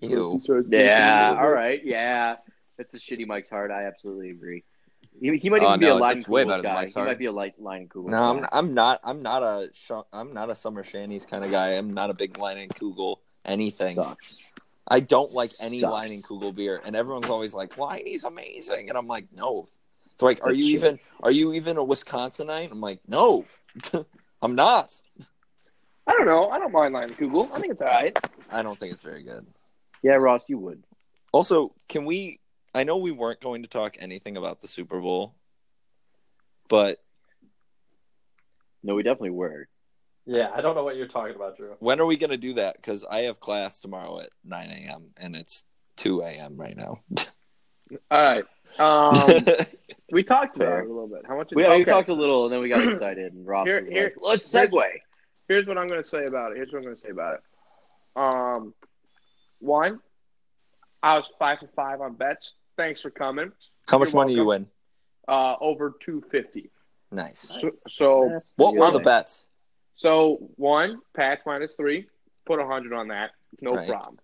Ew. 0.00 0.40
Yeah. 0.68 1.36
All 1.40 1.50
right. 1.50 1.80
Yeah. 1.84 2.36
It's 2.78 2.94
a 2.94 2.98
shitty 2.98 3.26
Mike's 3.26 3.50
Hard. 3.50 3.70
I 3.70 3.84
absolutely 3.84 4.30
agree. 4.30 4.64
He, 5.20 5.36
he 5.36 5.50
might 5.50 5.62
oh, 5.62 5.66
even 5.66 5.74
Oh, 5.74 5.76
be 5.78 5.86
no, 5.86 5.96
a 5.96 5.98
line 5.98 6.18
it's 6.18 6.28
way 6.28 6.44
Kugels 6.44 6.48
better 6.48 6.62
than 6.62 6.70
guy. 6.72 6.80
Mike's 6.82 6.94
He 6.94 7.00
might 7.02 7.18
be 7.18 7.26
a 7.26 7.32
light 7.32 7.60
Leinenkugel. 7.60 8.06
No, 8.08 8.22
I'm. 8.22 8.46
I'm 8.52 8.74
not. 8.74 9.00
I'm 9.04 9.22
not 9.22 9.42
a. 9.42 9.70
sh- 9.72 9.90
I'm 10.12 10.32
not 10.32 10.50
a 10.50 10.54
Summer 10.54 10.84
Shandies 10.84 11.26
kind 11.26 11.44
of 11.44 11.50
guy. 11.50 11.70
I'm 11.72 11.92
not 11.94 12.10
a 12.10 12.14
big 12.14 12.34
Leinenkugel 12.34 13.16
anything. 13.44 13.96
Sucks. 13.96 14.36
I 14.86 15.00
don't 15.00 15.32
like 15.32 15.50
any 15.62 15.80
Sucks. 15.80 15.92
Leinenkugel 15.92 16.54
beer, 16.54 16.80
and 16.84 16.94
everyone's 16.96 17.28
always 17.28 17.54
like, 17.54 17.76
"Leine's 17.76 18.24
amazing," 18.24 18.88
and 18.88 18.96
I'm 18.98 19.06
like, 19.06 19.26
"No." 19.34 19.68
It's 20.12 20.22
like, 20.22 20.40
"Are 20.42 20.50
That's 20.52 20.64
you 20.64 20.70
shit. 20.78 20.84
even? 20.86 20.98
Are 21.22 21.30
you 21.30 21.52
even 21.54 21.76
a 21.76 21.84
Wisconsinite?" 21.84 22.70
I'm 22.70 22.80
like, 22.80 23.00
"No, 23.06 23.44
I'm 24.42 24.54
not." 24.54 25.00
I 26.06 26.12
don't 26.12 26.26
know. 26.26 26.48
I 26.48 26.58
don't 26.58 26.72
mind 26.72 26.94
Leinenkugel. 26.94 27.52
I 27.52 27.60
think 27.60 27.72
it's 27.72 27.82
alright. 27.82 28.18
I 28.50 28.62
don't 28.62 28.78
think 28.78 28.92
it's 28.92 29.02
very 29.02 29.22
good. 29.22 29.46
Yeah, 30.02 30.14
Ross, 30.14 30.48
you 30.48 30.58
would. 30.58 30.82
Also, 31.32 31.74
can 31.88 32.04
we? 32.04 32.40
I 32.74 32.84
know 32.84 32.96
we 32.98 33.12
weren't 33.12 33.40
going 33.40 33.62
to 33.62 33.68
talk 33.68 33.96
anything 33.98 34.36
about 34.36 34.60
the 34.60 34.68
Super 34.68 35.00
Bowl, 35.00 35.34
but 36.68 36.98
No, 38.82 38.94
we 38.94 39.02
definitely 39.02 39.30
were. 39.30 39.68
Yeah, 40.26 40.50
I 40.54 40.60
don't 40.60 40.74
know 40.74 40.84
what 40.84 40.96
you're 40.96 41.06
talking 41.08 41.34
about, 41.34 41.56
Drew. 41.56 41.74
when 41.78 42.00
are 42.00 42.06
we 42.06 42.16
going 42.18 42.30
to 42.30 42.36
do 42.36 42.54
that? 42.54 42.76
Because 42.76 43.04
I 43.10 43.20
have 43.22 43.40
class 43.40 43.80
tomorrow 43.80 44.20
at 44.20 44.28
9 44.44 44.68
a.m. 44.70 45.04
and 45.16 45.34
it's 45.34 45.64
2 45.96 46.20
a.m. 46.20 46.56
right 46.58 46.76
now. 46.76 47.00
All 48.10 48.22
right. 48.22 48.44
Um, 48.78 49.44
We 50.10 50.22
talked 50.22 50.56
about 50.56 50.68
Fair. 50.68 50.78
it 50.80 50.86
a 50.86 50.88
little 50.88 51.06
bit. 51.06 51.20
How 51.28 51.36
much? 51.36 51.50
We, 51.54 51.66
okay. 51.66 51.76
we 51.76 51.84
talked 51.84 52.08
a 52.08 52.14
little, 52.14 52.44
and 52.46 52.52
then 52.54 52.62
we 52.62 52.70
got 52.70 52.82
excited, 52.92 53.30
and 53.32 53.46
Ross 53.46 53.66
Here- 53.68 53.84
here- 53.84 54.04
like, 54.04 54.40
"Let's 54.40 54.50
segue." 54.50 54.82
Here's 55.48 55.66
what 55.66 55.76
I'm 55.76 55.86
going 55.86 56.02
to 56.02 56.08
say 56.08 56.24
about 56.24 56.52
it. 56.52 56.56
Here's 56.56 56.72
what 56.72 56.78
I'm 56.78 56.84
going 56.84 56.94
to 56.96 57.00
say 57.02 57.10
about 57.10 57.34
it. 57.34 57.40
Um, 58.16 58.74
one, 59.58 60.00
I 61.02 61.16
was 61.16 61.28
five 61.38 61.60
for 61.60 61.68
five 61.76 62.00
on 62.00 62.14
bets. 62.14 62.52
Thanks 62.76 63.00
for 63.02 63.10
coming. 63.10 63.52
How 63.88 63.98
much 63.98 64.08
You're 64.12 64.16
money 64.22 64.34
you 64.34 64.44
win? 64.44 64.66
Uh, 65.26 65.56
over 65.60 65.94
two 66.00 66.22
fifty. 66.30 66.70
Nice. 67.10 67.40
So, 67.60 67.70
so, 67.88 68.40
What 68.56 68.74
were 68.76 68.90
the 68.90 68.98
bets? 69.00 69.46
so 69.96 70.38
one, 70.56 71.00
Pats 71.14 71.42
minus 71.46 71.74
three. 71.74 72.06
Put 72.46 72.60
a 72.60 72.66
hundred 72.66 72.92
on 72.92 73.08
that. 73.08 73.30
No 73.60 73.74
Right. 73.74 73.88
problem. 73.88 74.18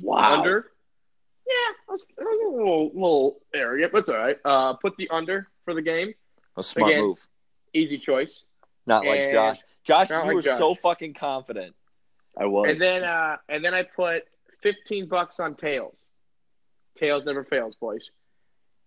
Wow. 0.00 0.38
Under. 0.40 0.70
Yeah, 1.46 1.52
I 1.88 1.92
was, 1.92 2.06
I 2.18 2.22
was 2.22 2.52
a 2.54 2.56
little, 2.56 2.86
little 2.94 3.40
arrogant, 3.54 3.92
but 3.92 3.98
it's 3.98 4.08
all 4.08 4.16
right. 4.16 4.38
Uh, 4.44 4.72
put 4.74 4.96
the 4.96 5.08
under 5.10 5.48
for 5.64 5.74
the 5.74 5.82
game. 5.82 6.14
A 6.56 6.62
smart 6.62 6.90
Again. 6.92 7.02
move. 7.02 7.28
Easy 7.74 7.98
choice. 7.98 8.44
Not 8.86 9.04
like 9.04 9.30
Josh. 9.30 9.58
Josh, 9.84 10.10
you 10.10 10.16
like 10.16 10.34
were 10.34 10.42
Josh. 10.42 10.56
so 10.58 10.74
fucking 10.74 11.14
confident. 11.14 11.74
I 12.38 12.46
was. 12.46 12.68
And 12.70 12.80
then 12.80 13.04
uh 13.04 13.36
and 13.48 13.64
then 13.64 13.74
I 13.74 13.82
put 13.82 14.22
fifteen 14.62 15.06
bucks 15.06 15.38
on 15.40 15.54
tails. 15.54 15.98
Tails 16.98 17.24
never 17.24 17.44
fails, 17.44 17.74
boys. 17.76 18.10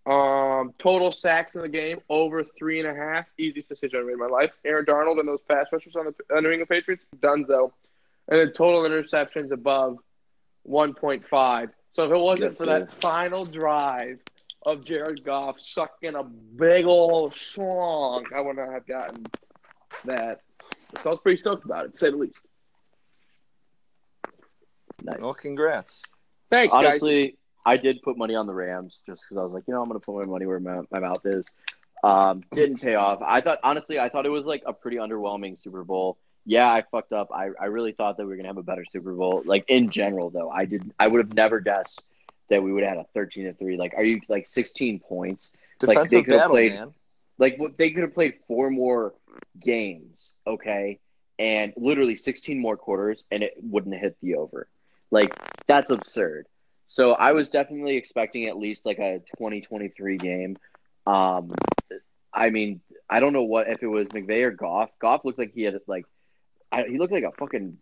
Um 0.06 0.74
total 0.80 1.12
sacks 1.12 1.56
in 1.56 1.62
the 1.62 1.68
game 1.68 2.00
over 2.10 2.44
three 2.44 2.80
and 2.80 2.88
a 2.88 2.94
half. 2.94 3.26
Easiest 3.38 3.68
decision 3.68 4.00
I 4.00 4.04
made 4.04 4.14
in 4.14 4.20
my 4.20 4.28
life. 4.28 4.52
Aaron 4.64 4.86
Donald 4.86 5.20
and 5.20 5.28
those 5.28 5.42
pass 5.50 5.66
rushers 5.72 5.96
on 5.96 6.06
the 6.06 6.36
uh, 6.36 6.40
New 6.40 6.52
England 6.52 6.70
Patriots, 6.70 7.06
Dunzo. 7.20 7.72
And 8.30 8.40
then 8.40 8.54
total 8.54 8.82
interceptions 8.84 9.52
above 9.52 9.98
one 10.64 10.94
point 10.94 11.28
five. 11.30 11.70
So 11.92 12.04
if 12.04 12.12
it 12.12 12.18
wasn't 12.18 12.58
Good 12.58 12.58
for 12.58 12.66
that 12.66 12.94
final 12.94 13.44
drive 13.44 14.20
of 14.66 14.86
Jared 14.86 15.24
Goff 15.24 15.60
sucking 15.60 16.16
a 16.16 16.24
big 16.24 16.86
old 16.86 17.34
schlong, 17.34 18.26
I 18.36 18.42
would 18.42 18.58
not 18.58 18.72
have 18.72 18.86
gotten 18.86 19.26
that. 20.06 20.42
So 21.02 21.10
I 21.10 21.10
was 21.10 21.20
pretty 21.24 21.38
stoked 21.38 21.66
about 21.66 21.86
it, 21.86 21.92
to 21.94 21.98
say 21.98 22.10
the 22.12 22.18
least. 22.18 22.46
nice. 25.04 25.20
Well, 25.20 25.34
congrats. 25.34 26.02
Thanks, 26.50 26.74
guys. 26.74 27.02
I 27.68 27.76
did 27.76 28.02
put 28.02 28.18
money 28.18 28.34
on 28.34 28.48
the 28.48 28.54
Rams 28.54 29.04
just 29.06 29.26
because 29.26 29.38
I 29.38 29.44
was 29.44 29.52
like, 29.52 29.66
you 29.68 29.74
know, 29.74 29.82
I'm 29.82 29.88
going 29.90 30.00
to 30.00 30.06
put 30.06 30.16
my 30.16 30.24
money 30.26 30.46
where 30.46 30.60
my, 30.60 30.82
my 30.90 31.00
mouth 31.00 31.26
is. 31.26 31.46
Um, 32.02 32.42
didn't 32.54 32.82
pay 32.82 32.96
off. 32.96 33.22
I 33.22 33.42
thought, 33.42 33.60
honestly, 33.62 34.00
I 34.00 34.08
thought 34.08 34.26
it 34.26 34.30
was 34.30 34.46
like 34.46 34.64
a 34.66 34.72
pretty 34.72 34.98
underwhelming 34.98 35.62
Super 35.62 35.84
Bowl. 35.84 36.18
Yeah, 36.46 36.72
I 36.72 36.84
fucked 36.90 37.12
up. 37.12 37.30
I, 37.34 37.50
I 37.60 37.66
really 37.66 37.92
thought 37.92 38.16
that 38.18 38.24
we 38.24 38.30
were 38.30 38.36
going 38.36 38.46
to 38.46 38.50
have 38.50 38.58
a 38.58 38.64
better 38.64 38.86
Super 38.90 39.12
Bowl. 39.14 39.44
Like 39.46 39.66
in 39.68 39.90
general, 39.90 40.30
though, 40.30 40.50
I 40.50 40.64
did. 40.64 40.94
I 40.98 41.08
would 41.08 41.20
have 41.20 41.34
never 41.34 41.60
guessed 41.60 42.04
that 42.50 42.64
we 42.64 42.72
would 42.72 42.84
have 42.84 42.98
had 42.98 43.06
a 43.06 43.08
13 43.14 43.44
to 43.46 43.54
three. 43.54 43.76
Like, 43.76 43.94
are 43.98 44.04
you 44.04 44.22
like 44.30 44.48
16 44.48 45.02
points? 45.02 45.52
Like, 45.82 45.96
Defensive 45.98 46.10
they 46.10 46.24
could've 46.24 46.40
battle, 46.40 46.54
played- 46.54 46.74
man. 46.74 46.94
Like, 47.38 47.60
what 47.60 47.78
they 47.78 47.92
could 47.92 48.02
have 48.04 48.16
played 48.16 48.36
four 48.48 48.72
more 48.72 49.14
games, 49.62 50.32
okay, 50.48 51.00
and 51.38 51.72
literally 51.78 52.16
16 52.16 52.60
more 52.60 52.78
quarters, 52.78 53.26
and 53.30 53.44
it 53.44 53.54
wouldn't 53.62 53.94
have 53.94 54.02
hit 54.02 54.18
the 54.24 54.36
over. 54.36 54.68
Like, 55.12 55.36
that's 55.68 55.92
absurd. 55.92 56.48
So 56.88 57.12
I 57.12 57.34
was 57.34 57.50
definitely 57.50 57.98
expecting 57.98 58.46
at 58.48 58.58
least 58.58 58.86
like 58.86 59.00
a 59.00 59.20
2023 59.38 60.18
game. 60.18 60.58
Um, 61.06 61.52
I 62.34 62.50
mean, 62.50 62.82
I 63.10 63.20
don't 63.20 63.34
know 63.34 63.44
what 63.44 63.68
if 63.68 63.84
it 63.84 63.88
was 63.88 64.08
McVay 64.08 64.44
or 64.44 64.52
Goff. 64.52 64.90
Goff 65.00 65.26
looked 65.26 65.40
like 65.40 65.54
he 65.54 65.64
had 65.64 65.80
like, 65.88 66.06
I, 66.72 66.84
he 66.84 66.98
looked 66.98 67.14
like 67.14 67.24
a 67.24 67.32
fucking 67.32 67.78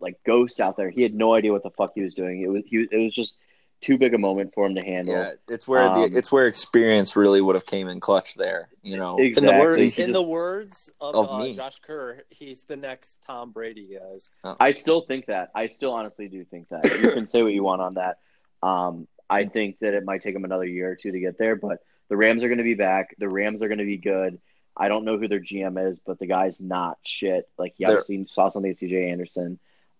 like 0.00 0.20
ghost 0.24 0.60
out 0.60 0.76
there. 0.76 0.90
He 0.90 1.02
had 1.02 1.14
no 1.14 1.34
idea 1.34 1.52
what 1.52 1.62
the 1.62 1.70
fuck 1.70 1.92
he 1.94 2.02
was 2.02 2.14
doing. 2.14 2.42
It 2.42 2.48
was 2.48 2.62
he, 2.66 2.86
it 2.90 3.02
was 3.02 3.12
just 3.12 3.36
too 3.80 3.96
big 3.96 4.12
a 4.12 4.18
moment 4.18 4.52
for 4.54 4.66
him 4.66 4.74
to 4.74 4.82
handle. 4.82 5.14
Yeah, 5.14 5.32
it's 5.48 5.68
where 5.68 5.82
Um, 5.82 6.10
the 6.10 6.16
it's 6.16 6.32
where 6.32 6.46
experience 6.46 7.16
really 7.16 7.40
would 7.40 7.54
have 7.54 7.66
came 7.66 7.88
in 7.88 8.00
clutch 8.00 8.34
there. 8.34 8.68
You 8.82 8.96
know, 8.96 9.18
Exactly. 9.18 9.48
In 9.48 9.56
the 9.56 9.62
words, 9.62 9.80
in 9.80 9.88
just- 9.88 10.12
the 10.12 10.22
words 10.22 10.90
of, 11.00 11.14
Of 11.14 11.30
uh, 11.30 11.38
me. 11.40 11.54
Josh 11.54 11.78
Kerr, 11.80 12.22
he's 12.28 12.64
the 12.64 12.76
next 12.76 13.22
Tom 13.22 13.52
Brady, 13.52 13.98
guys. 13.98 14.30
I 14.58 14.72
still 14.72 15.02
think 15.02 15.26
that. 15.26 15.50
I 15.54 15.66
still 15.68 15.92
honestly 15.92 16.28
do 16.28 16.44
think 16.44 16.68
that. 16.68 16.84
You 17.00 17.12
can 17.12 17.26
say 17.26 17.42
what 17.42 17.52
you 17.52 17.62
want 17.62 17.82
on 17.82 17.94
that. 17.94 18.18
Um, 18.62 19.06
I 19.30 19.44
think 19.44 19.78
that 19.80 19.94
it 19.94 20.04
might 20.04 20.22
take 20.22 20.34
them 20.34 20.44
another 20.44 20.64
year 20.64 20.90
or 20.90 20.96
two 20.96 21.12
to 21.12 21.20
get 21.20 21.38
there, 21.38 21.56
but 21.56 21.78
the 22.08 22.16
Rams 22.16 22.42
are 22.42 22.48
going 22.48 22.58
to 22.58 22.64
be 22.64 22.74
back. 22.74 23.14
The 23.18 23.28
Rams 23.28 23.62
are 23.62 23.68
going 23.68 23.78
to 23.78 23.84
be 23.84 23.98
good. 23.98 24.40
I 24.76 24.88
don't 24.88 25.04
know 25.04 25.18
who 25.18 25.28
their 25.28 25.40
GM 25.40 25.90
is, 25.90 25.98
but 25.98 26.18
the 26.18 26.26
guy's 26.26 26.60
not 26.60 26.98
shit. 27.04 27.48
Like 27.58 27.74
he 27.76 27.84
obviously 27.84 28.26
saw 28.30 28.48
something 28.48 28.70
with 28.70 28.78
CJ 28.80 29.10
Anderson. 29.10 29.58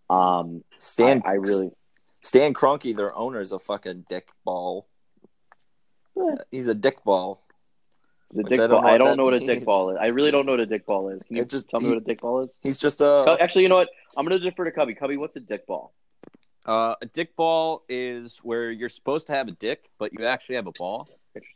Um, 0.08 0.64
Stan 0.78 1.22
I, 1.26 1.30
I 1.30 1.32
really 1.34 1.70
Stan 2.22 2.54
Kroenke, 2.54 2.96
their 2.96 3.14
owner, 3.16 3.40
is 3.40 3.52
a 3.52 3.58
fucking 3.58 4.06
dick 4.08 4.28
ball. 4.44 4.86
Yeah. 6.16 6.34
He's 6.50 6.68
a 6.68 6.74
dick 6.74 7.04
ball. 7.04 7.42
the 8.32 8.42
dick 8.42 8.60
I 8.60 8.66
don't 8.66 8.70
ball. 8.70 8.82
know 8.82 8.88
I 8.88 8.92
what 8.92 8.98
don't 8.98 9.16
know 9.16 9.24
what 9.24 9.34
a 9.34 9.40
dick 9.40 9.64
ball 9.64 9.90
is. 9.90 9.98
I 10.00 10.06
really 10.08 10.30
don't 10.30 10.46
know 10.46 10.52
what 10.52 10.60
a 10.60 10.66
dick 10.66 10.86
ball 10.86 11.10
is. 11.10 11.22
Can 11.22 11.36
you 11.36 11.44
just- 11.44 11.68
tell 11.68 11.80
me 11.80 11.86
he- 11.86 11.92
what 11.92 12.02
a 12.02 12.04
dick 12.04 12.20
ball 12.20 12.40
is? 12.40 12.52
He's 12.62 12.78
just 12.78 13.00
a 13.00 13.36
Actually, 13.40 13.62
you 13.64 13.68
know 13.68 13.76
what? 13.76 13.88
I'm 14.16 14.24
going 14.24 14.38
to 14.40 14.44
defer 14.44 14.64
to 14.64 14.72
Cubby. 14.72 14.94
Cubby, 14.94 15.16
what's 15.16 15.36
a 15.36 15.40
dick 15.40 15.66
ball? 15.66 15.92
Uh, 16.68 16.94
a 17.00 17.06
dick 17.06 17.34
ball 17.34 17.82
is 17.88 18.38
where 18.42 18.70
you're 18.70 18.90
supposed 18.90 19.26
to 19.26 19.32
have 19.32 19.48
a 19.48 19.52
dick, 19.52 19.88
but 19.98 20.12
you 20.12 20.26
actually 20.26 20.54
have 20.56 20.66
a 20.66 20.72
ball, 20.72 21.08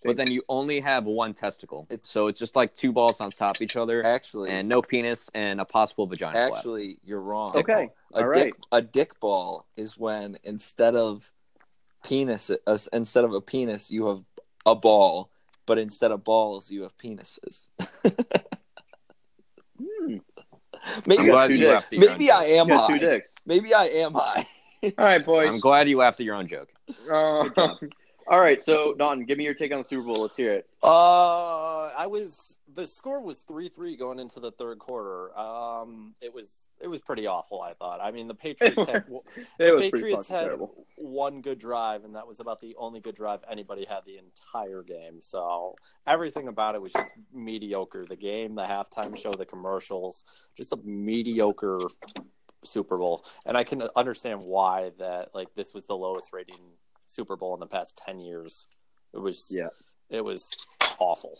but 0.04 0.16
then 0.16 0.30
you 0.30 0.42
only 0.48 0.80
have 0.80 1.04
one 1.04 1.34
testicle. 1.34 1.86
so 2.02 2.28
it's 2.28 2.38
just 2.38 2.56
like 2.56 2.74
two 2.74 2.92
balls 2.92 3.20
on 3.20 3.30
top 3.30 3.56
of 3.56 3.60
each 3.62 3.76
other, 3.76 4.02
actually 4.06 4.48
and 4.48 4.66
no 4.66 4.80
penis 4.80 5.28
and 5.34 5.60
a 5.60 5.66
possible 5.66 6.06
vagina 6.06 6.32
flap. 6.32 6.52
actually 6.56 6.98
you're 7.04 7.20
wrong. 7.20 7.54
Okay. 7.54 7.90
a 8.14 8.22
All 8.24 8.32
dick 8.32 8.54
right. 8.54 8.54
a 8.72 8.80
dick 8.80 9.20
ball 9.20 9.66
is 9.76 9.98
when 9.98 10.38
instead 10.44 10.96
of 10.96 11.30
penis 12.02 12.50
uh, 12.50 12.78
instead 12.94 13.24
of 13.24 13.34
a 13.34 13.40
penis 13.42 13.90
you 13.90 14.06
have 14.06 14.24
a 14.64 14.74
ball, 14.74 15.30
but 15.66 15.76
instead 15.78 16.10
of 16.10 16.24
balls 16.24 16.70
you 16.70 16.82
have 16.84 16.96
penises. 16.96 17.66
Hmm. 19.78 20.16
maybe 21.06 21.20
I'm 21.20 21.26
got 21.26 21.32
glad 21.32 21.50
you 21.50 21.58
dicks. 21.58 21.72
laughed 21.74 21.92
at 21.92 21.98
your 21.98 22.10
own 22.10 22.18
maybe 22.18 22.30
I 22.30 22.44
am 22.44 22.68
You 22.68 22.74
got 22.74 22.86
two 22.86 22.92
high. 22.94 22.98
dicks. 22.98 23.32
Maybe 23.44 23.74
I 23.74 23.84
am 23.84 24.14
high. 24.14 24.46
All 24.82 24.92
right, 24.98 25.24
boys. 25.24 25.48
I'm 25.48 25.60
glad 25.60 25.88
you 25.88 25.98
laughed 25.98 26.20
at 26.20 26.26
your 26.26 26.34
own 26.34 26.46
joke. 26.46 26.68
Uh, 27.10 27.48
All 28.28 28.40
right, 28.40 28.62
so 28.62 28.94
Naughton, 28.96 29.24
give 29.24 29.38
me 29.38 29.44
your 29.44 29.54
take 29.54 29.72
on 29.72 29.78
the 29.78 29.84
Super 29.84 30.02
Bowl. 30.02 30.22
Let's 30.22 30.36
hear 30.36 30.52
it. 30.52 30.68
Uh, 30.82 31.90
I 31.96 32.06
was 32.06 32.58
the 32.74 32.86
score 32.86 33.20
was 33.20 33.40
three 33.40 33.68
three 33.68 33.96
going 33.96 34.18
into 34.18 34.40
the 34.40 34.50
third 34.52 34.78
quarter. 34.78 35.36
Um, 35.38 36.14
it 36.20 36.32
was 36.32 36.66
it 36.80 36.86
was 36.88 37.00
pretty 37.00 37.26
awful. 37.26 37.60
I 37.60 37.74
thought. 37.74 38.00
I 38.00 38.10
mean, 38.10 38.28
the 38.28 38.34
Patriots 38.34 38.86
had 38.86 39.04
it 39.06 39.24
the 39.58 39.72
was 39.72 39.82
Patriots 39.82 40.28
had 40.28 40.46
terrible. 40.46 40.86
one 40.96 41.40
good 41.42 41.58
drive, 41.58 42.04
and 42.04 42.14
that 42.14 42.26
was 42.26 42.40
about 42.40 42.60
the 42.60 42.74
only 42.78 43.00
good 43.00 43.14
drive 43.16 43.40
anybody 43.50 43.84
had 43.88 44.00
the 44.06 44.18
entire 44.18 44.82
game. 44.82 45.20
So 45.20 45.76
everything 46.06 46.48
about 46.48 46.74
it 46.74 46.82
was 46.82 46.92
just 46.92 47.12
mediocre. 47.32 48.06
The 48.08 48.16
game, 48.16 48.54
the 48.54 48.62
halftime 48.64 49.16
show, 49.16 49.32
the 49.32 49.46
commercials, 49.46 50.24
just 50.56 50.72
a 50.72 50.76
mediocre 50.84 51.80
Super 52.64 52.96
Bowl. 52.98 53.24
And 53.46 53.56
I 53.56 53.64
can 53.64 53.82
understand 53.96 54.42
why 54.42 54.92
that 54.98 55.34
like 55.34 55.54
this 55.54 55.74
was 55.74 55.86
the 55.86 55.96
lowest 55.96 56.32
rating 56.32 56.60
Super 57.06 57.36
Bowl 57.36 57.54
in 57.54 57.60
the 57.60 57.66
past 57.66 57.96
ten 58.04 58.18
years. 58.18 58.68
It 59.12 59.18
was 59.18 59.54
Yeah. 59.58 59.68
it 60.10 60.24
was 60.24 60.50
awful. 60.98 61.38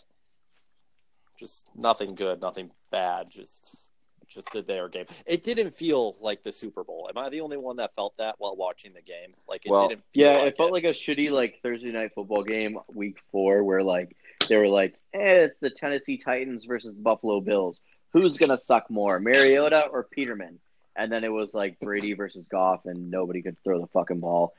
Just 1.39 1.69
nothing 1.75 2.15
good, 2.15 2.41
nothing 2.41 2.71
bad. 2.91 3.29
Just 3.29 3.89
just 4.27 4.51
the 4.51 4.61
their 4.61 4.87
game. 4.89 5.05
It 5.25 5.43
didn't 5.43 5.75
feel 5.75 6.15
like 6.21 6.43
the 6.43 6.51
Super 6.53 6.83
Bowl. 6.83 7.07
Am 7.09 7.17
I 7.23 7.29
the 7.29 7.41
only 7.41 7.57
one 7.57 7.75
that 7.77 7.93
felt 7.93 8.17
that 8.17 8.35
while 8.39 8.55
watching 8.55 8.93
the 8.93 9.01
game? 9.01 9.33
Like 9.47 9.65
it 9.65 9.69
Well, 9.69 9.89
didn't. 9.89 10.03
Feel 10.13 10.23
Yeah, 10.31 10.37
like 10.39 10.45
it 10.45 10.57
felt 10.57 10.71
like 10.71 10.83
a 10.85 10.87
shitty 10.89 11.29
like 11.31 11.59
Thursday 11.61 11.91
night 11.91 12.11
football 12.15 12.43
game 12.43 12.79
week 12.93 13.19
four 13.31 13.63
where 13.63 13.83
like 13.83 14.15
they 14.47 14.57
were 14.57 14.67
like, 14.69 14.95
eh, 15.13 15.43
it's 15.43 15.59
the 15.59 15.69
Tennessee 15.69 16.17
Titans 16.17 16.65
versus 16.65 16.93
Buffalo 16.95 17.41
Bills. 17.41 17.79
Who's 18.11 18.37
gonna 18.37 18.57
suck 18.59 18.89
more, 18.89 19.19
Mariota 19.19 19.87
or 19.91 20.03
Peterman? 20.03 20.59
And 20.95 21.11
then 21.11 21.23
it 21.23 21.31
was 21.31 21.53
like 21.53 21.79
Brady 21.79 22.13
versus 22.13 22.45
Goff, 22.45 22.85
and 22.85 23.09
nobody 23.09 23.41
could 23.41 23.57
throw 23.63 23.79
the 23.79 23.87
fucking 23.87 24.19
ball, 24.19 24.53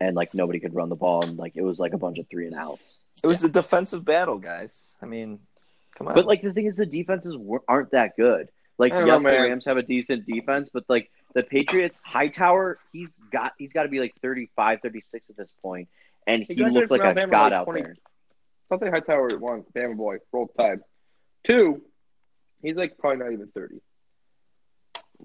and 0.00 0.14
like 0.14 0.34
nobody 0.34 0.60
could 0.60 0.74
run 0.74 0.88
the 0.88 0.96
ball, 0.96 1.24
and 1.24 1.36
like 1.36 1.56
it 1.56 1.62
was 1.62 1.78
like 1.78 1.92
a 1.92 1.98
bunch 1.98 2.18
of 2.18 2.28
three 2.28 2.46
and 2.46 2.54
outs. 2.54 2.96
It 3.22 3.26
was 3.26 3.42
a 3.42 3.48
defensive 3.48 4.04
battle, 4.04 4.38
guys. 4.38 4.90
I 5.02 5.06
mean, 5.06 5.40
come 5.96 6.08
on. 6.08 6.14
But 6.14 6.26
like 6.26 6.42
the 6.42 6.52
thing 6.52 6.66
is, 6.66 6.76
the 6.76 6.86
defenses 6.86 7.36
aren't 7.68 7.90
that 7.90 8.16
good. 8.16 8.48
Like 8.78 8.92
I 8.92 9.00
don't 9.00 9.08
know, 9.08 9.14
yes, 9.14 9.22
the. 9.24 9.30
Rams 9.30 9.64
have 9.66 9.76
a 9.76 9.82
decent 9.82 10.26
defense, 10.26 10.70
but 10.72 10.84
like 10.88 11.10
the 11.34 11.42
Patriots, 11.42 12.00
Hightower, 12.02 12.78
he's 12.92 13.14
got 13.30 13.52
he's 13.58 13.74
got 13.74 13.82
to 13.82 13.88
be 13.88 14.00
like 14.00 14.14
35, 14.22 14.80
36 14.80 15.24
at 15.28 15.36
this 15.36 15.50
point, 15.60 15.88
and 16.26 16.44
He 16.44 16.54
he, 16.54 16.64
looked 16.64 16.90
like 16.90 17.00
from 17.00 17.08
a 17.08 17.20
Alabama, 17.20 17.30
god 17.30 17.42
like 17.42 17.52
out 17.52 17.64
20 17.64 17.82
there. 17.82 17.96
Something 18.70 18.90
Hightower 18.90 19.36
one, 19.38 19.64
Bama 19.74 19.96
boy, 19.96 20.18
roll 20.32 20.46
tide. 20.56 20.80
Two, 21.44 21.82
he's 22.62 22.76
like 22.76 22.96
probably 22.96 23.18
not 23.18 23.32
even 23.32 23.48
thirty. 23.48 23.82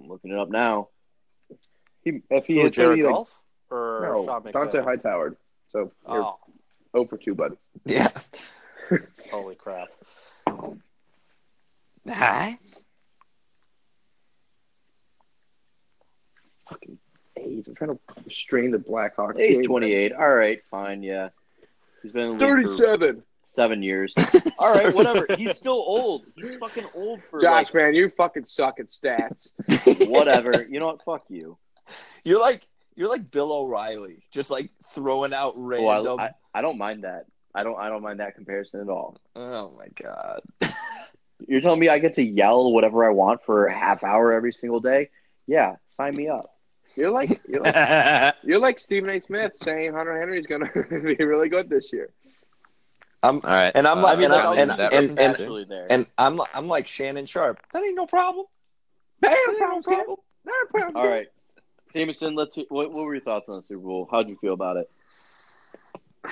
I'm 0.02 0.08
looking 0.08 0.32
it 0.32 0.38
up 0.38 0.50
now. 0.50 0.90
He 2.04 2.22
if 2.30 2.46
he 2.46 2.58
hits 2.58 2.76
Jared 2.76 3.02
30, 3.02 3.02
Goff 3.02 3.44
like, 3.70 3.80
or 3.80 4.24
no, 4.26 4.52
Dante 4.52 4.80
Hightowered. 4.80 5.36
So 5.70 5.92
oh. 6.06 6.38
oh. 6.94 7.06
for 7.06 7.18
two, 7.18 7.36
buddy. 7.36 7.56
Yeah. 7.86 8.10
Holy 9.32 9.56
crap. 9.56 9.90
Nice. 12.06 12.80
Fucking 16.70 17.00
AIDS. 17.38 17.68
I'm 17.68 17.76
trying 17.76 17.92
to 17.92 18.00
restrain 18.24 18.72
the 18.72 18.78
Blackhawks. 18.78 19.40
He's 19.40 19.62
28. 19.62 20.14
All 20.14 20.34
right, 20.34 20.62
fine. 20.70 21.02
Yeah. 21.02 21.30
He's 22.04 22.12
been 22.12 22.38
37 22.38 23.24
seven 23.46 23.82
years. 23.82 24.14
All 24.60 24.74
right, 24.74 24.94
whatever. 24.94 25.26
He's 25.38 25.58
still 25.58 25.74
old. 25.74 26.26
He's 26.36 26.56
fucking 26.58 26.86
old 26.94 27.22
for 27.30 27.42
Josh, 27.42 27.74
man, 27.74 27.94
you 27.96 28.10
fucking 28.10 28.46
suck 28.46 28.80
at 28.80 28.90
stats. 28.90 29.54
whatever. 30.10 30.66
You 30.70 30.80
know 30.80 30.88
what? 30.88 31.04
Fuck 31.04 31.24
you. 31.30 31.58
You're 32.24 32.40
like 32.42 32.68
you're 32.96 33.10
like 33.10 33.30
Bill 33.32 33.52
O'Reilly, 33.52 34.24
just 34.32 34.50
like 34.52 34.72
throwing 34.94 35.34
out 35.34 35.54
Oh, 35.58 35.62
random. 35.62 36.20
I, 36.20 36.24
I, 36.24 36.32
I 36.56 36.62
don't 36.62 36.78
mind 36.78 37.04
that. 37.04 37.26
I 37.54 37.64
don't. 37.64 37.80
I 37.80 37.88
don't 37.90 38.02
mind 38.02 38.20
that 38.20 38.36
comparison 38.36 38.82
at 38.82 38.90
all. 38.90 39.18
oh 39.36 39.72
my 39.78 39.88
god. 39.96 40.42
You're 41.48 41.62
telling 41.62 41.80
me 41.80 41.90
I 41.90 42.00
get 42.00 42.14
to 42.14 42.24
yell 42.24 42.72
whatever 42.72 43.06
I 43.06 43.10
want 43.10 43.44
for 43.46 43.68
a 43.68 43.78
half 43.78 44.04
hour 44.04 44.32
every 44.32 44.54
single 44.54 44.80
day? 44.80 45.10
Yeah, 45.48 45.76
sign 45.90 46.16
me 46.16 46.28
up. 46.30 46.52
You're 46.96 47.12
like 47.12 47.42
you're 47.48 47.62
like, 47.62 48.36
you're 48.44 48.60
like 48.60 48.80
Stephen 48.80 49.10
A. 49.10 49.20
Smith 49.20 49.54
saying 49.62 49.94
Hunter 49.94 50.18
Henry's 50.20 50.48
gonna 50.48 50.70
be 50.74 51.16
really 51.16 51.50
good 51.50 51.70
this 51.70 51.92
year. 51.92 52.12
I'm 53.28 53.36
All 53.38 53.42
right. 53.50 53.72
And 53.76 53.88
I'm 53.88 54.00
uh, 54.00 54.02
like- 54.04 54.18
I 54.18 54.22
mean, 54.22 54.26
and 54.26 54.34
I'm- 54.34 54.46
I'll 54.48 54.60
and- 54.60 54.70
use 54.72 54.78
that 54.78 54.94
and- 54.94 55.02
reference 55.10 55.20
and- 55.20 55.30
absolutely 55.30 55.64
there. 55.66 55.88
and 55.90 56.06
I'm 56.18 56.40
I'm 56.54 56.68
like 56.68 56.88
Shannon 56.88 57.26
Sharpe. 57.26 57.60
That 57.74 57.84
ain't 57.84 57.96
no 57.96 58.06
problem. 58.06 58.46
That 59.22 59.32
ain't 59.34 59.48
no 59.48 59.58
problem, 59.58 59.84
kid. 59.84 59.96
problem. 59.96 60.18
Not 60.46 60.70
problem. 60.70 60.98
all 60.98 61.08
right, 61.08 61.28
Jameson. 61.94 62.36
Let's. 62.36 62.54
See, 62.56 62.66
what, 62.70 62.92
what 62.92 63.06
were 63.06 63.14
your 63.16 63.24
thoughts 63.24 63.50
on 63.50 63.58
the 63.58 63.64
Super 63.64 63.82
Bowl? 63.82 64.08
How'd 64.12 64.30
you 64.30 64.38
feel 64.38 64.54
about 64.54 64.78
it? 64.78 64.90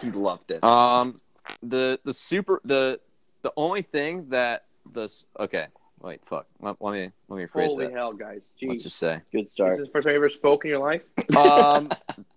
He 0.00 0.10
loved 0.10 0.50
it. 0.50 0.64
Um, 0.64 1.14
the 1.62 2.00
the 2.04 2.12
super 2.14 2.60
the 2.64 2.98
the 3.42 3.52
only 3.56 3.82
thing 3.82 4.28
that 4.30 4.64
the 4.92 5.08
okay 5.38 5.66
wait 6.00 6.20
fuck 6.26 6.46
let, 6.60 6.74
let 6.80 6.92
me 6.92 7.10
let 7.28 7.36
me 7.36 7.44
rephrase 7.46 7.66
Holy 7.68 7.86
that. 7.86 7.94
hell, 7.94 8.12
guys! 8.12 8.48
Let's 8.60 8.82
just 8.82 8.96
say. 8.96 9.20
Good 9.30 9.44
is 9.44 9.52
start. 9.52 9.76
this 9.76 9.82
is 9.82 9.88
the 9.88 9.92
first 9.92 10.06
time 10.06 10.12
you 10.12 10.16
ever 10.18 10.28
spoke 10.30 10.64
in 10.64 10.70
your 10.70 10.80
life? 10.80 11.02
Um, 11.36 11.88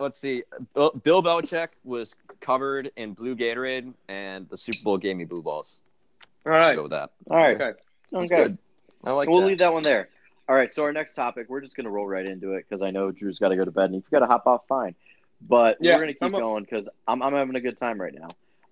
let's 0.00 0.18
see. 0.18 0.42
Bill, 0.74 0.90
Bill 1.04 1.22
Belichick 1.22 1.68
was 1.84 2.14
covered 2.40 2.90
in 2.96 3.14
blue 3.14 3.36
Gatorade, 3.36 3.92
and 4.08 4.48
the 4.48 4.56
Super 4.56 4.78
Bowl 4.82 4.98
gave 4.98 5.16
me 5.16 5.24
blue 5.24 5.42
balls. 5.42 5.80
All 6.46 6.52
right. 6.52 6.74
Go 6.74 6.82
with 6.82 6.92
that. 6.92 7.10
All 7.30 7.36
right. 7.36 7.54
Okay. 7.60 7.78
That's 8.10 8.32
Okay. 8.32 8.42
good. 8.44 8.58
I 9.04 9.12
like 9.12 9.28
we'll 9.28 9.40
that. 9.40 9.46
leave 9.46 9.58
that 9.58 9.72
one 9.72 9.82
there. 9.82 10.08
All 10.48 10.56
right. 10.56 10.72
So 10.72 10.82
our 10.82 10.92
next 10.92 11.14
topic, 11.14 11.46
we're 11.48 11.60
just 11.60 11.76
gonna 11.76 11.90
roll 11.90 12.06
right 12.08 12.26
into 12.26 12.54
it 12.54 12.64
because 12.68 12.82
I 12.82 12.90
know 12.90 13.10
Drew's 13.10 13.38
got 13.38 13.50
to 13.50 13.56
go 13.56 13.64
to 13.64 13.70
bed, 13.70 13.90
and 13.90 13.96
if 13.96 14.04
you 14.10 14.18
got 14.18 14.24
to 14.24 14.30
hop 14.30 14.46
off, 14.46 14.62
fine. 14.68 14.94
But 15.46 15.78
Yeah, 15.80 15.94
we're 15.94 16.00
gonna 16.00 16.12
keep 16.14 16.22
I'm 16.22 16.34
up. 16.34 16.40
going 16.40 16.64
because 16.64 16.88
I'm 17.06 17.22
I'm 17.22 17.32
having 17.34 17.54
a 17.56 17.60
good 17.60 17.78
time 17.78 18.00
right 18.00 18.12
now. 18.14 18.28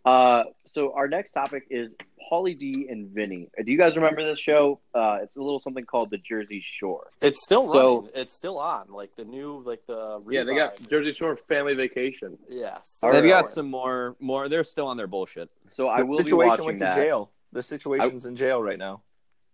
Uh, 0.08 0.44
so 0.64 0.92
our 0.94 1.06
next 1.08 1.32
topic 1.32 1.64
is 1.70 1.94
Pauly 2.30 2.58
D 2.58 2.88
and 2.90 3.08
Vinny. 3.10 3.48
Do 3.64 3.70
you 3.70 3.76
guys 3.76 3.94
remember 3.96 4.24
this 4.24 4.40
show? 4.40 4.80
Uh, 4.94 5.18
it's 5.22 5.36
a 5.36 5.38
little 5.38 5.60
something 5.60 5.84
called 5.84 6.08
the 6.10 6.16
Jersey 6.18 6.62
Shore. 6.64 7.08
It's 7.20 7.42
still 7.42 7.68
So- 7.68 7.96
running. 7.98 8.10
It's 8.14 8.32
still 8.34 8.58
on. 8.58 8.86
Like 8.90 9.14
the 9.16 9.24
new, 9.26 9.58
like 9.66 9.84
the 9.86 10.22
Yeah, 10.30 10.44
they 10.44 10.54
got. 10.54 10.80
Jersey 10.88 11.12
Shore 11.14 11.36
family 11.36 11.74
vacation. 11.74 12.38
Yeah, 12.48 12.78
They've 13.02 13.12
right. 13.12 13.28
got 13.28 13.48
some 13.48 13.70
more 13.70 14.16
more. 14.20 14.48
They're 14.48 14.64
still 14.64 14.86
on 14.86 14.96
their 14.96 15.06
bullshit. 15.06 15.50
So 15.68 15.88
I 15.88 15.98
the 15.98 16.06
will 16.06 16.18
be 16.18 16.24
situation 16.24 16.48
watching 16.48 16.64
went 16.66 16.78
to 16.78 16.84
that. 16.86 16.96
jail. 16.96 17.30
The 17.52 17.62
situation's 17.62 18.24
in 18.26 18.36
jail 18.36 18.62
right 18.62 18.78
now. 18.78 19.02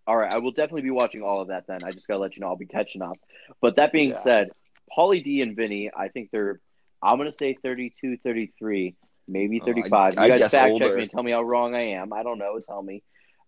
All 0.07 0.17
right, 0.17 0.33
I 0.33 0.39
will 0.39 0.51
definitely 0.53 0.83
be 0.83 0.91
watching 0.91 1.23
all 1.23 1.41
of 1.41 1.49
that 1.49 1.67
then. 1.67 1.83
I 1.83 1.91
just 1.91 2.07
got 2.07 2.15
to 2.15 2.21
let 2.21 2.37
you 2.37 2.41
know 2.41 2.49
I'll 2.49 2.57
be 2.57 2.67
catching 2.67 3.03
up. 3.03 3.17
But 3.61 3.77
that 3.77 3.91
being 3.93 4.11
Yeah. 4.11 4.19
said, 4.19 4.51
Pauly 4.97 5.23
D 5.25 5.41
and 5.43 5.57
Vinny, 5.57 5.91
I 5.97 6.09
think 6.09 6.31
they're, 6.31 6.61
I'm 7.03 7.17
going 7.17 7.31
to 7.31 7.37
say 7.37 7.55
32, 7.55 8.19
33, 8.19 8.95
maybe 9.29 9.61
Oh, 9.61 9.65
I- 9.65 9.67
35. 9.67 10.19
I 10.19 10.27
you 10.27 10.39
guys 10.39 10.51
fact 10.51 10.77
check 10.79 10.95
me 10.97 11.03
and 11.03 11.11
tell 11.11 11.23
me 11.23 11.33
how 11.33 11.43
wrong 11.43 11.75
I 11.75 11.93
am. 11.93 12.13
I 12.13 12.23
don't 12.23 12.39
know. 12.39 12.59
Tell 12.61 12.83
me. 12.83 13.03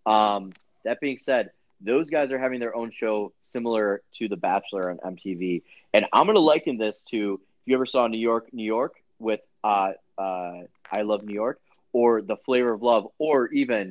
Um, 0.04 0.52
that 0.84 1.00
being 1.00 1.18
said, 1.18 1.50
those 1.80 2.08
guys 2.08 2.32
are 2.32 2.38
having 2.38 2.60
their 2.60 2.74
own 2.74 2.90
show 2.90 3.32
similar 3.42 4.02
to 4.14 4.28
The 4.28 4.36
Bachelor 4.36 4.90
on 4.90 4.98
MTV. 5.16 5.62
And 5.92 6.06
I'm 6.12 6.26
going 6.26 6.34
to 6.36 6.40
liken 6.40 6.78
this 6.78 7.02
to, 7.10 7.34
if 7.34 7.68
you 7.68 7.74
ever 7.74 7.86
saw 7.86 8.06
New 8.06 8.18
York, 8.18 8.48
New 8.52 8.64
York 8.64 8.94
with 9.18 9.40
uh, 9.64 9.92
uh, 10.16 10.62
I 10.90 11.02
Love 11.02 11.24
New 11.24 11.34
York, 11.34 11.60
or 11.92 12.22
The 12.22 12.36
Flavor 12.36 12.72
of 12.72 12.82
Love, 12.82 13.08
or 13.18 13.48
even 13.48 13.88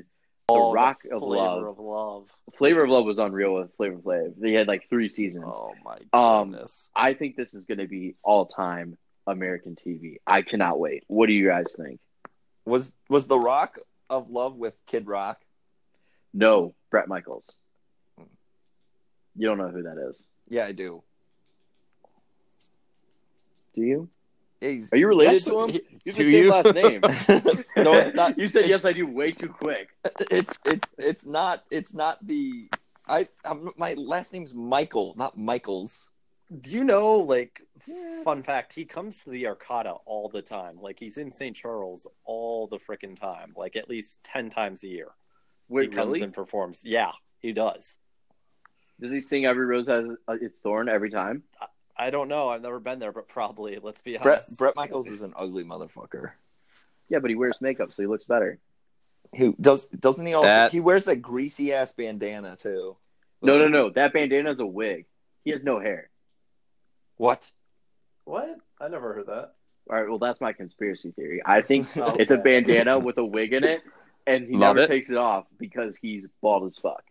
The 0.48 0.54
Oh, 0.54 0.72
Rock 0.74 0.98
of 1.12 1.20
flavor 1.22 1.44
Love. 1.44 1.64
of 1.68 1.80
love. 1.80 2.30
Flavor 2.58 2.84
of 2.84 2.90
Love 2.90 3.06
was 3.06 3.18
unreal 3.20 3.56
with 3.56 3.76
Flavor 3.76 3.98
Flav. 3.98 4.34
They 4.40 4.54
had 4.54 4.68
like 4.68 4.88
three 4.90 5.10
seasons. 5.10 5.46
Oh 5.48 5.74
my 5.84 5.98
Um, 6.14 6.52
goodness. 6.52 6.90
I 6.96 7.14
think 7.14 7.36
this 7.36 7.54
is 7.54 7.66
going 7.66 7.80
to 7.80 7.88
be 7.88 8.16
all 8.24 8.46
time 8.46 8.98
American 9.28 9.76
TV. 9.76 10.18
I 10.26 10.42
cannot 10.42 10.80
wait. 10.80 11.04
What 11.08 11.28
do 11.28 11.34
you 11.34 11.48
guys 11.48 11.76
think? 11.78 12.00
Was 12.66 12.94
was 13.10 13.28
the 13.28 13.40
Rock 13.40 13.80
of 14.10 14.30
Love 14.30 14.56
with 14.56 14.80
Kid 14.86 15.08
Rock? 15.08 15.42
No, 16.34 16.74
Bret 16.92 17.08
Michaels. 17.08 17.46
You 19.38 19.48
don't 19.48 19.58
know 19.58 19.68
who 19.70 19.84
that 19.84 19.98
is, 20.10 20.24
Yeah, 20.48 20.66
I 20.66 20.72
do. 20.72 21.04
do 23.76 23.82
you? 23.82 24.10
Are 24.64 24.98
you 24.98 25.08
related 25.08 25.44
to 25.44 25.60
him? 25.64 25.70
You 26.06 26.12
have 26.12 26.16
do 26.16 26.24
the 26.24 26.32
same 26.32 26.44
you? 26.44 26.50
last 26.50 26.74
name. 26.74 27.02
no, 27.78 27.94
it's 27.94 28.16
not. 28.16 28.38
you 28.38 28.48
said 28.48 28.68
yes, 28.68 28.86
I 28.86 28.94
do 28.94 29.06
way 29.06 29.32
too 29.32 29.50
quick. 29.50 29.90
It's 30.32 30.58
it's 30.66 30.90
it's 30.98 31.26
not 31.26 31.64
it's 31.70 31.94
not 31.94 32.26
the 32.26 32.70
I 33.08 33.28
I'm, 33.44 33.70
my 33.78 33.94
last 33.94 34.34
name's 34.34 34.54
Michael, 34.54 35.14
not 35.18 35.38
Michaels. 35.38 36.10
Do 36.62 36.72
you 36.72 36.84
know, 36.84 37.16
like, 37.18 37.62
fun 38.24 38.44
fact, 38.44 38.74
he 38.74 38.86
comes 38.86 39.24
to 39.24 39.30
the 39.30 39.44
Arcada 39.44 40.00
all 40.06 40.30
the 40.30 40.42
time. 40.42 40.80
Like, 40.82 41.00
he's 41.00 41.18
in 41.18 41.32
St. 41.32 41.56
Charles 41.56 42.08
all 42.24 42.68
the 42.68 42.78
freaking 42.78 43.20
time, 43.20 43.54
like, 43.56 43.76
at 43.76 43.90
least 43.90 44.24
10 44.24 44.50
times 44.50 44.84
a 44.84 44.88
year. 44.88 45.10
Wait, 45.68 45.90
he 45.90 45.96
comes 45.96 46.08
really? 46.08 46.22
and 46.22 46.34
performs. 46.34 46.84
Yeah, 46.86 47.12
he 47.40 47.52
does. 47.52 47.98
Does 49.00 49.12
he 49.12 49.20
sing 49.20 49.46
"Every 49.46 49.66
Rose 49.66 49.88
Has 49.88 50.06
Its 50.42 50.62
Thorn" 50.62 50.88
every 50.88 51.10
time? 51.10 51.44
I 51.98 52.12
don't 52.12 52.28
know. 52.28 52.50
I've 52.50 52.62
never 52.62 52.80
been 52.80 53.00
there, 53.00 53.12
but 53.12 53.28
probably, 53.28 53.80
let's 53.82 54.02
be 54.02 54.18
Bret 54.18 54.40
honest. 54.40 54.60
Bret 54.60 54.76
Michaels 54.76 55.08
is 55.08 55.22
an 55.22 55.34
ugly 55.36 55.64
motherfucker. 55.64 56.32
Yeah, 57.10 57.20
but 57.20 57.30
he 57.30 57.36
wears 57.36 57.58
makeup, 57.62 57.90
so 57.94 58.02
he 58.02 58.08
looks 58.08 58.26
better. 58.26 58.60
Who 59.38 59.56
does 59.60 59.88
doesn't 59.88 60.26
he 60.26 60.34
also 60.34 60.48
That- 60.48 60.72
he 60.72 60.80
wears 60.80 61.06
that 61.06 61.18
greasy 61.18 61.74
ass 61.74 61.92
bandana 61.92 62.56
too? 62.56 62.96
No, 63.42 63.58
no, 63.58 63.68
no. 63.68 63.90
That 63.90 64.14
bandana 64.14 64.52
is 64.52 64.60
a 64.60 64.66
wig. 64.66 65.06
He 65.44 65.52
has 65.52 65.64
no 65.64 65.80
hair. 65.80 66.10
What? 67.18 67.52
What? 68.26 68.58
I 68.80 68.88
never 68.88 69.14
heard 69.14 69.28
that. 69.28 69.54
All 69.90 69.96
right, 70.00 70.10
well, 70.10 70.18
that's 70.20 70.42
my 70.42 70.52
conspiracy 70.54 71.12
theory. 71.12 71.42
I 71.46 71.62
think 71.62 71.88
Oh, 71.98 72.16
it's 72.20 72.32
a 72.32 72.38
bandana 72.38 72.98
with 73.00 73.18
a 73.18 73.26
wig 73.26 73.54
in 73.54 73.64
it, 73.64 73.82
and 74.26 74.46
he 74.48 74.54
Love 74.54 74.76
never 74.76 74.86
it. 74.86 74.88
takes 74.88 75.10
it 75.10 75.18
off 75.18 75.46
because 75.60 75.96
he's 75.96 76.28
bald 76.42 76.66
as 76.66 76.78
fuck. 76.78 77.04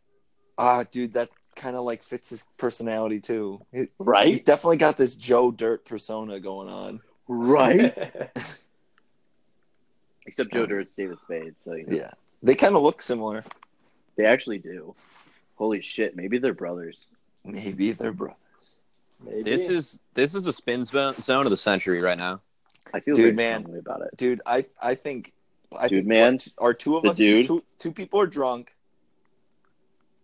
Ah, 0.59 0.85
dude, 0.91 1.15
that 1.15 1.31
kind 1.57 1.77
of 1.77 1.85
like 1.85 2.03
fits 2.03 2.31
his 2.31 2.45
personality 2.57 3.21
too. 3.21 3.61
He- 3.73 3.89
Right? 3.99 4.27
He's 4.27 4.43
definitely 4.43 4.79
got 4.79 4.97
this 4.97 5.15
Joe 5.15 5.51
Dirt 5.53 5.85
persona 5.85 6.41
going 6.41 6.69
on. 6.69 7.01
Right? 7.29 7.97
Except 10.27 10.53
Joe 10.53 10.67
Dirt's 10.67 10.95
David 10.95 11.21
Spade, 11.21 11.55
so 11.59 11.75
you 11.75 11.87
know, 11.87 11.97
Yeah, 11.97 12.11
they 12.43 12.55
kind 12.55 12.75
of 12.77 12.83
look 12.83 13.03
similar. 13.03 13.45
they 14.17 14.25
actually 14.25 14.59
do. 14.59 14.95
Holy 15.57 15.81
shit, 15.81 16.17
maybe 16.17 16.39
they're 16.39 16.55
brothers. 16.55 17.07
Maybe 17.45 17.93
they're 17.93 18.13
brothers. 18.13 18.39
Maybe. 19.25 19.43
This 19.43 19.69
is 19.69 19.99
this 20.15 20.35
is 20.35 20.47
a 20.47 20.53
spin 20.53 20.85
zone 20.85 21.15
zone 21.15 21.47
of 21.47 21.51
the 21.51 21.57
century 21.57 22.01
right 22.01 22.19
now. 22.19 22.41
I 22.93 23.01
feel 23.01 23.15
Dude, 23.17 23.35
man. 23.37 23.63
strongly 23.63 23.79
about 23.81 24.03
it. 24.03 24.17
Dude, 24.17 24.41
I 24.47 24.67
I 24.81 24.95
think 24.95 25.33
I 25.77 25.89
Dude, 25.89 25.99
think 25.99 26.07
man. 26.07 26.33
what, 26.35 26.49
are 26.59 26.75
two 26.75 26.97
of 26.97 27.05
us 27.05 27.17
dude. 27.17 27.47
Two, 27.47 27.65
two 27.79 27.91
people 27.93 28.21
are 28.21 28.27
drunk. 28.27 28.77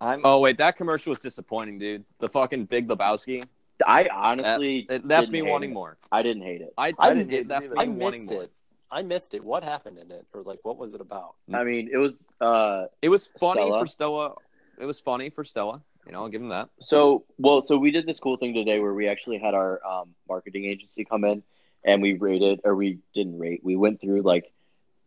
I'm 0.01 0.20
Oh 0.24 0.40
wait, 0.40 0.59
that 0.59 0.76
commercial 0.76 1.11
was 1.11 1.18
disappointing, 1.18 1.78
dude. 1.78 2.05
The 2.20 2.28
fucking 2.28 2.66
Big 2.66 2.88
Lebowski. 2.88 3.44
I 3.86 4.09
honestly 4.12 4.86
It 4.90 5.07
left 5.07 5.30
me 5.30 5.42
wanting 5.42 5.70
it. 5.70 5.74
more. 5.74 5.96
I 6.12 6.22
didn't 6.22 6.42
hate 6.42 6.61
it. 6.61 6.72
I, 6.76 6.88
I 6.98 7.09
I 7.11 7.14
didn't 7.14 7.32
it 7.32 7.48
left 7.48 7.66
me 7.66 7.72
I 7.78 7.84
wanting 7.86 7.98
missed 7.98 8.30
more. 8.30 8.42
it. 8.44 8.53
I 8.90 9.03
missed 9.03 9.34
it. 9.34 9.44
What 9.44 9.62
happened 9.64 9.98
in 9.98 10.11
it? 10.11 10.26
Or, 10.34 10.42
like, 10.42 10.59
what 10.64 10.76
was 10.76 10.94
it 10.94 11.01
about? 11.01 11.36
I 11.53 11.64
mean, 11.64 11.88
it 11.92 11.96
was 11.96 12.14
uh 12.40 12.86
It 13.03 13.09
was 13.09 13.28
funny 13.38 13.62
Stella. 13.62 13.80
for 13.80 13.86
Stella. 13.86 14.34
It 14.78 14.84
was 14.84 15.01
funny 15.01 15.30
for 15.30 15.44
Stella. 15.44 15.82
You 16.11 16.17
know, 16.17 16.25
I'll 16.25 16.29
give 16.29 16.41
them 16.41 16.51
that. 16.51 16.71
So, 16.81 17.23
well, 17.39 17.63
so 17.63 17.79
we 17.79 17.93
did 17.93 18.05
this 18.05 18.19
cool 18.19 18.37
thing 18.37 18.53
today 18.53 18.81
where 18.81 18.93
we 18.93 19.07
actually 19.07 19.39
had 19.39 19.55
our 19.55 19.81
um, 19.87 20.13
marketing 20.29 20.65
agency 20.65 21.05
come 21.05 21.23
in 21.23 21.45
and 21.85 22.03
we 22.03 22.15
rated, 22.15 22.63
or 22.65 22.75
we 22.75 22.99
didn't 23.15 23.39
rate. 23.39 23.61
We 23.63 23.77
went 23.77 24.01
through 24.01 24.23
like, 24.23 24.51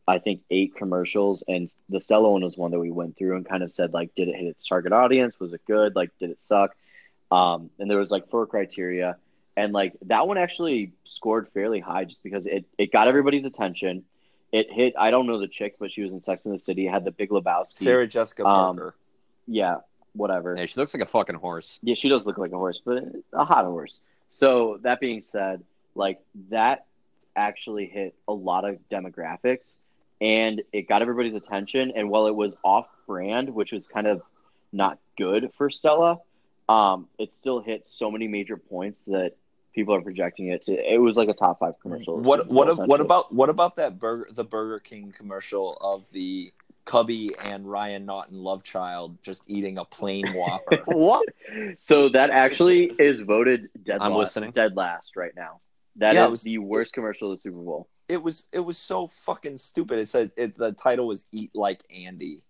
I 0.07 0.19
think 0.19 0.43
eight 0.49 0.77
commercials, 0.77 1.43
and 1.45 1.69
the 1.89 1.99
Stella 1.99 2.31
one 2.31 2.41
was 2.41 2.55
one 2.55 2.71
that 2.71 2.79
we 2.79 2.89
went 2.89 3.17
through 3.17 3.35
and 3.35 3.45
kind 3.45 3.63
of 3.63 3.73
said 3.73 3.91
like, 3.91 4.15
did 4.15 4.29
it 4.29 4.35
hit 4.37 4.45
its 4.45 4.65
target 4.65 4.93
audience? 4.93 5.37
Was 5.41 5.51
it 5.51 5.59
good? 5.67 5.93
Like, 5.93 6.09
did 6.19 6.29
it 6.29 6.39
suck? 6.39 6.73
Um, 7.29 7.69
and 7.79 7.91
there 7.91 7.97
was 7.97 8.09
like 8.09 8.29
four 8.29 8.47
criteria, 8.47 9.17
and 9.57 9.73
like 9.73 9.97
that 10.05 10.25
one 10.25 10.37
actually 10.37 10.93
scored 11.03 11.49
fairly 11.53 11.81
high 11.81 12.05
just 12.05 12.23
because 12.23 12.45
it 12.45 12.63
it 12.77 12.93
got 12.93 13.09
everybody's 13.09 13.43
attention. 13.43 14.05
It 14.53 14.71
hit. 14.71 14.93
I 14.97 15.11
don't 15.11 15.27
know 15.27 15.37
the 15.39 15.49
chick, 15.49 15.75
but 15.81 15.91
she 15.91 16.01
was 16.01 16.13
in 16.13 16.21
Sex 16.21 16.45
and 16.45 16.53
the 16.55 16.59
City. 16.59 16.85
Had 16.85 17.03
the 17.03 17.11
Big 17.11 17.29
Lebowski. 17.29 17.75
Sarah 17.75 18.07
Jessica 18.07 18.45
Um, 18.45 18.77
Parker. 18.77 18.95
Yeah, 19.47 19.79
whatever. 20.13 20.55
Yeah, 20.57 20.65
she 20.65 20.79
looks 20.79 20.93
like 20.93 21.03
a 21.03 21.07
fucking 21.07 21.35
horse. 21.35 21.79
Yeah, 21.81 21.95
she 21.95 22.09
does 22.09 22.25
look 22.25 22.37
like 22.37 22.51
a 22.51 22.57
horse, 22.57 22.81
but 22.83 23.03
a 23.33 23.45
hot 23.45 23.65
horse. 23.65 23.99
So 24.29 24.79
that 24.83 24.99
being 24.99 25.21
said, 25.21 25.63
like 25.95 26.19
that 26.49 26.85
actually 27.35 27.87
hit 27.87 28.15
a 28.27 28.33
lot 28.33 28.65
of 28.65 28.77
demographics 28.91 29.77
and 30.21 30.61
it 30.71 30.87
got 30.87 31.01
everybody's 31.01 31.35
attention. 31.35 31.91
And 31.95 32.09
while 32.09 32.27
it 32.27 32.35
was 32.35 32.55
off 32.63 32.87
brand, 33.07 33.49
which 33.49 33.71
was 33.71 33.87
kind 33.87 34.07
of 34.07 34.21
not 34.71 34.97
good 35.17 35.51
for 35.57 35.69
Stella, 35.69 36.19
um, 36.69 37.07
it 37.19 37.31
still 37.33 37.59
hit 37.59 37.87
so 37.87 38.09
many 38.09 38.27
major 38.27 38.57
points 38.57 39.01
that 39.07 39.33
people 39.73 39.93
are 39.95 40.01
projecting 40.01 40.47
it 40.47 40.61
to. 40.63 40.73
It 40.73 40.99
was 40.99 41.17
like 41.17 41.29
a 41.29 41.33
top 41.33 41.59
five 41.59 41.73
commercial. 41.81 42.17
What 42.17 42.41
Super 42.41 42.53
what 42.53 42.87
what 42.87 43.01
about 43.01 43.33
what 43.33 43.49
about 43.49 43.75
that 43.75 43.99
burger 43.99 44.29
the 44.31 44.43
Burger 44.43 44.79
King 44.79 45.13
commercial 45.15 45.77
of 45.81 46.09
the 46.11 46.53
Cubby 46.85 47.31
and 47.45 47.69
Ryan 47.69 48.05
Naughton 48.05 48.37
love 48.37 48.63
child 48.63 49.17
just 49.23 49.43
eating 49.47 49.77
a 49.77 49.85
plain 49.85 50.33
Whopper? 50.33 50.81
What? 50.87 51.25
So 51.79 52.09
that 52.09 52.29
actually 52.29 52.85
is 52.99 53.21
voted 53.21 53.69
dead. 53.83 53.99
I'm 54.01 54.11
la- 54.13 54.19
listening. 54.19 54.51
Dead 54.51 54.75
last 54.75 55.15
right 55.15 55.35
now. 55.35 55.61
That 55.97 56.15
Yeah, 56.15 56.25
it 56.25 56.31
was- 56.31 56.41
the 56.43 56.57
worst 56.57 56.93
commercial 56.93 57.31
of 57.31 57.37
the 57.37 57.41
Super 57.41 57.57
Bowl. 57.61 57.87
it 58.09 58.21
was 58.21 58.47
it 58.51 58.59
was 58.59 58.77
so 58.77 59.07
fucking 59.07 59.57
stupid. 59.57 59.99
It 59.99 60.09
said 60.09 60.31
it, 60.35 60.55
the 60.57 60.71
title 60.73 61.07
was 61.07 61.25
"Eat 61.31 61.51
Like 61.53 61.81
Andy." 61.93 62.41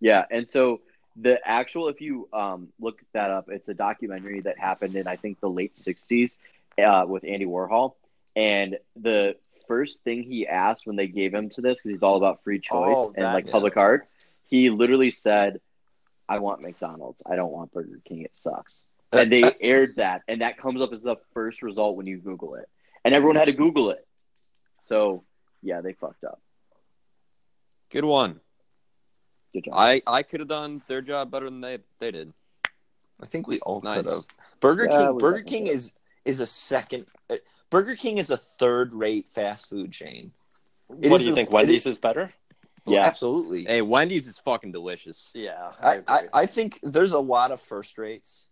Yeah, 0.00 0.24
and 0.30 0.48
so 0.48 0.80
the 1.16 1.38
actual, 1.46 1.88
if 1.88 2.00
you 2.00 2.28
um, 2.32 2.68
look 2.80 3.00
that 3.12 3.30
up, 3.30 3.46
it's 3.48 3.68
a 3.68 3.74
documentary 3.74 4.40
that 4.42 4.58
happened 4.58 4.96
in 4.96 5.06
I 5.06 5.16
think 5.16 5.40
the 5.40 5.48
late 5.50 5.74
'60s 5.74 6.34
uh, 6.78 7.06
with 7.08 7.24
Andy 7.24 7.46
Warhol, 7.46 7.94
and 8.36 8.78
the 8.96 9.36
first 9.66 10.02
thing 10.04 10.22
he 10.22 10.46
asked 10.46 10.86
when 10.86 10.96
they 10.96 11.06
gave 11.06 11.32
him 11.34 11.48
to 11.50 11.60
this 11.60 11.78
because 11.78 11.90
he's 11.90 12.02
all 12.02 12.16
about 12.16 12.42
free 12.44 12.58
choice 12.60 12.96
Oh, 12.98 13.12
and 13.16 13.24
like 13.24 13.46
guy. 13.46 13.52
public 13.52 13.76
art, 13.76 14.08
he 14.44 14.70
literally 14.70 15.10
said, 15.10 15.60
"I 16.28 16.38
want 16.38 16.60
McDonald's. 16.62 17.22
I 17.26 17.36
don't 17.36 17.52
want 17.52 17.72
Burger 17.72 18.00
King. 18.04 18.22
It 18.22 18.36
sucks." 18.36 18.82
Uh, 19.12 19.18
and 19.18 19.32
they 19.32 19.42
uh, 19.44 19.50
aired 19.60 19.96
that, 19.96 20.22
and 20.28 20.40
that 20.40 20.58
comes 20.58 20.80
up 20.82 20.92
as 20.92 21.02
the 21.02 21.16
first 21.34 21.62
result 21.62 21.96
when 21.96 22.06
you 22.06 22.18
Google 22.18 22.56
it, 22.56 22.68
and 23.04 23.14
everyone 23.14 23.36
had 23.36 23.46
to 23.46 23.52
Google 23.52 23.90
it. 23.90 24.06
So 24.84 25.24
yeah, 25.62 25.80
they 25.80 25.92
fucked 25.94 26.24
up. 26.24 26.40
Good 27.90 28.04
one. 28.04 28.40
Good 29.52 29.64
job. 29.64 29.74
I 29.76 30.02
I 30.06 30.22
could 30.24 30.40
have 30.40 30.48
done 30.48 30.82
their 30.88 31.00
job 31.02 31.30
better 31.30 31.44
than 31.46 31.60
they 31.60 31.78
they 32.00 32.10
did. 32.10 32.32
I 33.22 33.26
think 33.26 33.46
we 33.46 33.60
all 33.60 33.80
Nice. 33.80 34.02
could 34.02 34.06
have. 34.12 34.24
Burger 34.60 34.88
Yeah, 34.90 35.06
King. 35.06 35.18
Burger 35.18 35.42
King 35.42 35.66
is 35.68 35.92
is 36.24 36.40
a 36.40 36.46
second. 36.46 37.06
Burger 37.74 37.96
King 37.96 38.18
is 38.18 38.30
a 38.30 38.36
third 38.36 38.94
rate 38.94 39.26
fast 39.32 39.68
food 39.68 39.90
chain. 39.90 40.30
It 41.00 41.10
what 41.10 41.16
is 41.16 41.22
do 41.22 41.24
you 41.26 41.30
the- 41.32 41.34
think? 41.34 41.50
Wendy's 41.50 41.80
is- 41.86 41.94
is 41.94 41.98
better? 41.98 42.32
Well, 42.86 42.94
Yeah. 42.94 43.04
absolutely. 43.04 43.64
Hey, 43.64 43.82
Wendy's 43.82 44.28
is 44.28 44.38
fucking 44.38 44.70
delicious. 44.70 45.28
Yeah, 45.34 45.72
I, 45.80 45.94
agree. 45.94 46.04
I, 46.06 46.28
I 46.42 46.46
think 46.46 46.78
there's 46.84 47.10
a 47.10 47.18
lot 47.18 47.50
of 47.50 47.60
first 47.60 47.98
rates. 47.98 48.46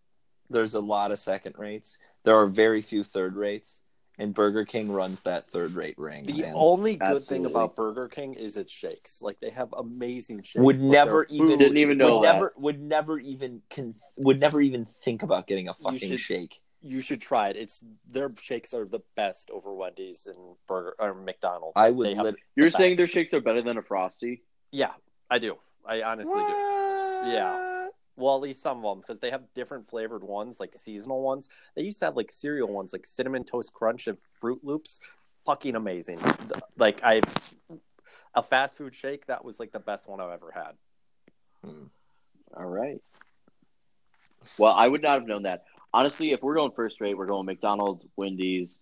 There's 0.50 0.74
a 0.74 0.80
lot 0.80 1.12
of 1.12 1.20
second 1.20 1.54
rates. 1.56 1.98
There 2.24 2.34
are 2.36 2.48
very 2.48 2.82
few 2.82 3.04
third 3.04 3.36
rates, 3.36 3.82
and 4.18 4.34
Burger 4.34 4.64
King 4.64 4.90
runs 4.90 5.20
that 5.20 5.48
third 5.48 5.74
rate 5.74 5.96
ring. 5.98 6.24
The 6.24 6.42
man. 6.42 6.52
only 6.56 6.96
good 6.96 7.22
thing 7.22 7.46
about 7.46 7.76
Burger 7.76 8.08
King 8.08 8.34
is 8.34 8.56
its 8.56 8.72
shakes. 8.72 9.22
Like 9.22 9.38
they 9.38 9.50
have 9.50 9.72
amazing 9.72 10.42
shakes. 10.42 10.64
would 10.64 10.82
never 10.82 11.26
even 11.30 11.56
Didn't 11.58 11.76
even 11.76 11.92
is 11.92 11.98
know 12.00 12.18
would 12.18 12.24
that. 12.26 12.32
never 12.32 12.54
would 12.56 12.80
never 12.80 13.20
even 13.20 13.62
con- 13.70 13.94
would 14.16 14.40
never 14.40 14.60
even 14.60 14.84
think 14.84 15.22
about 15.22 15.46
getting 15.46 15.68
a 15.68 15.74
fucking 15.74 16.08
should- 16.08 16.18
shake. 16.18 16.60
You 16.84 17.00
should 17.00 17.20
try 17.20 17.48
it. 17.48 17.56
It's 17.56 17.82
their 18.10 18.30
shakes 18.40 18.74
are 18.74 18.84
the 18.84 19.00
best 19.14 19.50
over 19.50 19.72
Wendy's 19.72 20.26
and 20.26 20.56
Burger 20.66 20.94
or 20.98 21.14
McDonald's. 21.14 21.74
I 21.76 21.90
would 21.90 22.14
have- 22.16 22.24
lit- 22.24 22.36
You're 22.56 22.66
the 22.66 22.70
saying 22.76 22.90
best. 22.92 22.98
their 22.98 23.06
shakes 23.06 23.32
are 23.34 23.40
better 23.40 23.62
than 23.62 23.78
a 23.78 23.82
frosty? 23.82 24.42
yeah, 24.72 24.92
I 25.30 25.38
do. 25.38 25.58
I 25.84 26.02
honestly 26.02 26.34
do. 26.34 27.30
Yeah. 27.30 27.88
Well, 28.16 28.36
at 28.36 28.42
least 28.42 28.62
some 28.62 28.78
of 28.78 28.82
them 28.82 29.00
because 29.00 29.20
they 29.20 29.30
have 29.30 29.42
different 29.54 29.88
flavored 29.88 30.22
ones, 30.24 30.60
like 30.60 30.74
seasonal 30.74 31.22
ones. 31.22 31.48
They 31.76 31.82
used 31.82 31.98
to 32.00 32.06
have 32.06 32.16
like 32.16 32.30
cereal 32.30 32.68
ones, 32.68 32.92
like 32.92 33.06
cinnamon 33.06 33.44
toast 33.44 33.72
crunch 33.72 34.06
and 34.06 34.18
Froot 34.40 34.58
Loops. 34.62 35.00
Fucking 35.46 35.74
amazing. 35.76 36.18
Th- 36.18 36.62
Like 36.76 37.00
I, 37.02 37.20
a 38.34 38.42
fast 38.42 38.76
food 38.76 38.94
shake 38.94 39.26
that 39.26 39.44
was 39.44 39.58
like 39.60 39.72
the 39.72 39.78
best 39.80 40.08
one 40.08 40.20
I've 40.20 40.30
ever 40.30 40.50
had. 40.52 40.72
Hmm. 41.64 41.84
All 42.56 42.66
right. 42.66 43.00
Well, 44.58 44.72
I 44.72 44.86
would 44.88 45.02
not 45.02 45.14
have 45.20 45.26
known 45.26 45.44
that. 45.44 45.64
Honestly, 45.94 46.32
if 46.32 46.42
we're 46.42 46.54
going 46.54 46.72
first 46.72 47.00
rate, 47.00 47.16
we're 47.16 47.26
going 47.26 47.44
McDonald's, 47.46 48.04
Wendy's, 48.16 48.78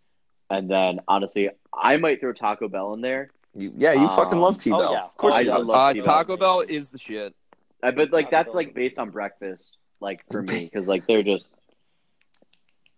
and 0.49 0.71
then 0.71 1.01
honestly, 1.09 1.51
I 1.75 1.97
might 1.97 2.21
throw 2.21 2.33
Taco 2.33 2.69
Bell 2.69 2.95
in 2.95 3.01
there. 3.01 3.31
You, 3.55 3.73
yeah, 3.77 3.93
you 3.95 4.07
fucking 4.09 4.35
Um, 4.35 4.41
love 4.41 4.59
T 4.59 4.71
Bell. 4.71 4.81
oh, 4.83 4.93
yeah. 4.93 5.03
Of 5.05 5.17
course 5.17 5.35
I- 5.35 5.41
you 5.41 5.51
I 5.53 5.57
love 5.57 5.97
Uh, 5.97 6.01
Taco 6.01 6.37
Bell 6.37 6.61
is 6.61 6.91
the 6.91 6.99
shit. 6.99 7.35
Uh, 7.83 7.91
but 7.91 8.13
like 8.13 8.27
Taco 8.27 8.31
that's 8.31 8.47
Bell's 8.49 8.55
like 8.55 8.75
based 8.75 8.99
on 8.99 9.11
breakfast, 9.11 9.77
like 10.01 10.25
for 10.31 10.43
me, 10.43 10.65
because 10.73 10.87
like 10.87 11.07
they're 11.07 11.23
just 11.25 11.49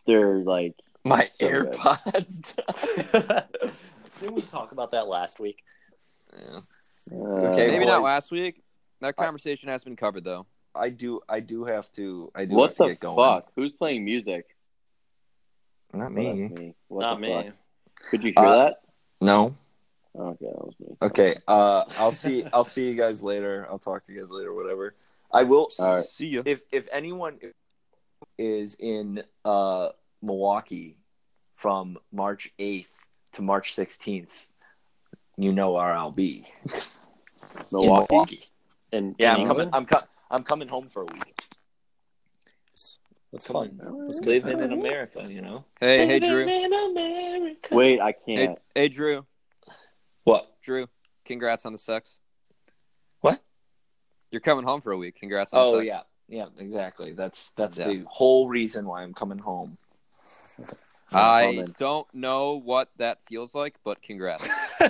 they're 0.07 0.39
like 0.39 0.75
My 1.05 1.29
So. 1.29 1.47
AirPods. 1.49 2.57
Didn't 4.21 4.35
we 4.35 4.43
talk 4.43 4.73
about 4.73 4.93
that 4.93 5.09
last 5.09 5.41
week? 5.41 5.63
Yeah. 6.37 6.61
uh, 7.13 7.15
Okay, 7.17 7.67
Maybe 7.69 7.79
boys. 7.85 7.87
not 7.89 8.03
last 8.03 8.31
week. 8.31 8.63
That 9.01 9.17
conversation 9.17 9.69
has 9.69 9.83
been 9.85 9.97
covered 9.97 10.25
though. 10.25 10.47
I 10.75 10.89
do. 10.91 11.20
I 11.29 11.41
do 11.41 11.64
have 11.64 11.91
to. 11.93 12.31
I 12.35 12.45
do 12.45 12.55
What 12.55 12.70
have 12.70 12.77
to 12.79 12.87
get 12.89 13.01
going. 13.01 13.16
fuck? 13.16 13.53
Who's 13.57 13.73
playing 13.73 14.05
music? 14.05 14.47
Not 15.93 16.07
Oh, 16.07 16.09
me. 16.11 16.41
that's 16.49 16.59
me. 16.59 16.75
What 16.89 17.01
Not 17.03 17.20
me. 17.20 17.29
fuck? 17.29 17.55
Could 18.11 18.25
you 18.25 18.33
hear 18.37 18.47
Uh, 18.47 18.55
that? 18.64 18.81
No. 19.20 19.55
Okay, 20.18 20.47
that 20.47 20.64
was 20.64 20.75
me. 20.81 20.97
Okay. 21.01 21.37
Uh, 21.47 21.85
I'll 21.99 22.12
see. 22.12 22.45
I'll 22.53 22.64
see 22.64 22.87
you 22.89 22.95
guys 22.95 23.23
later. 23.23 23.66
I'll 23.70 23.79
talk 23.79 24.05
to 24.05 24.12
you 24.12 24.20
guys 24.20 24.31
later. 24.31 24.53
Whatever. 24.55 24.95
I 25.33 25.43
will. 25.45 25.68
All 25.79 25.97
right. 25.97 26.05
See 26.05 26.27
you. 26.27 26.43
If 26.45 26.62
if 26.73 26.89
anyone 26.93 27.39
is 28.39 28.77
in 28.77 29.23
uh 29.45 29.91
Milwaukee 30.23 30.97
from 31.55 31.99
March 32.12 32.53
eighth 32.59 33.07
to 33.35 33.43
March 33.43 33.75
sixteenth, 33.75 34.47
you 35.37 35.53
know 35.53 35.73
where 35.73 35.93
I'll 35.93 36.11
be. 36.11 36.47
Milwaukee. 37.70 38.07
Milwaukee. 38.14 38.43
In, 38.93 39.14
Yeah, 39.18 39.35
in 39.35 39.41
I'm 39.43 39.47
coming. 39.47 39.70
I'm 39.73 39.87
co- 39.87 40.07
I'm 40.33 40.43
coming 40.43 40.66
home 40.68 40.89
for 40.89 41.03
a 41.03 41.05
week. 41.07 41.35
That's 43.33 43.47
Come 43.47 43.78
fun. 43.78 43.80
on. 43.87 44.07
That's 44.07 44.20
good. 44.20 44.45
Living 44.45 44.61
in 44.62 44.72
America, 44.72 45.26
you 45.28 45.41
know. 45.43 45.64
Hey, 45.80 46.07
hey, 46.07 46.18
Drew. 46.18 46.41
in 46.47 46.72
America. 46.72 47.74
Wait, 47.74 48.01
I 48.01 48.12
can't. 48.12 48.59
hey, 48.74 48.89
Drew. 48.89 49.24
What? 50.24 50.55
Drew. 50.62 50.89
Congrats 51.24 51.64
on 51.64 51.72
the 51.72 51.78
sex. 51.78 52.18
What? 53.20 53.41
You're 54.30 54.41
coming 54.41 54.64
home 54.64 54.80
for 54.80 54.93
a 54.93 54.97
week. 54.99 55.16
Congrats 55.16 55.53
on 55.53 55.62
the 55.64 55.70
Oh 55.78 55.80
sex. 55.80 55.87
yeah, 56.28 56.39
yeah, 56.39 56.47
exactly. 56.59 57.12
That's 57.12 57.51
that's 57.51 57.78
Yeah. 57.78 57.89
the 57.89 58.05
whole 58.09 58.49
reason 58.49 58.87
why 58.87 59.03
I'm 59.03 59.14
coming 59.14 59.39
home. 59.39 59.78
I 61.14 61.43
Coming. 61.57 61.74
don't 61.78 62.07
know 62.14 62.55
what 62.59 62.91
that 62.97 63.18
feels 63.28 63.55
like, 63.55 63.76
but 63.85 64.03
congrats. 64.03 64.49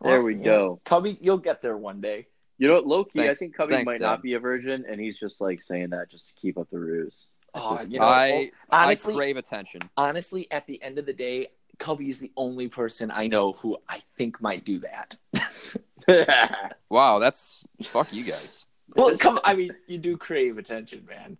There 0.00 0.22
we 0.22 0.34
go. 0.34 0.80
Cubby, 0.84 1.18
you'll 1.20 1.38
get 1.38 1.60
there 1.60 1.76
one 1.76 2.00
day. 2.00 2.28
You 2.58 2.66
know 2.68 2.74
what, 2.74 2.86
Loki? 2.86 3.28
I 3.28 3.32
think 3.34 3.54
Cubby 3.54 3.74
thanks, 3.74 3.86
might 3.86 3.98
Dad. 4.00 4.06
not 4.06 4.22
be 4.22 4.34
a 4.34 4.40
virgin, 4.40 4.84
and 4.88 5.00
he's 5.00 5.18
just 5.18 5.40
like 5.40 5.62
saying 5.62 5.90
that 5.90 6.10
just 6.10 6.28
to 6.28 6.34
keep 6.34 6.58
up 6.58 6.68
the 6.70 6.78
ruse. 6.78 7.26
Oh, 7.54 7.80
you 7.88 7.98
know, 8.00 8.04
I 8.04 8.50
honestly- 8.70 9.14
I 9.14 9.16
crave 9.16 9.36
attention. 9.36 9.80
honestly, 9.96 10.50
at 10.50 10.66
the 10.66 10.82
end 10.82 10.98
of 10.98 11.06
the 11.06 11.12
day, 11.12 11.48
Cubby 11.78 12.08
is 12.08 12.18
the 12.18 12.32
only 12.36 12.66
person 12.68 13.10
I 13.12 13.28
know 13.28 13.52
who 13.52 13.78
I 13.88 14.02
think 14.16 14.40
might 14.42 14.64
do 14.64 14.80
that. 14.80 15.16
Wow, 16.90 17.18
that's 17.18 17.62
fuck 17.82 18.12
you 18.14 18.24
guys. 18.24 18.66
well, 18.96 19.14
come. 19.18 19.38
I 19.44 19.52
mean, 19.54 19.72
you 19.86 19.98
do 19.98 20.16
crave 20.16 20.56
attention, 20.56 21.06
man. 21.06 21.36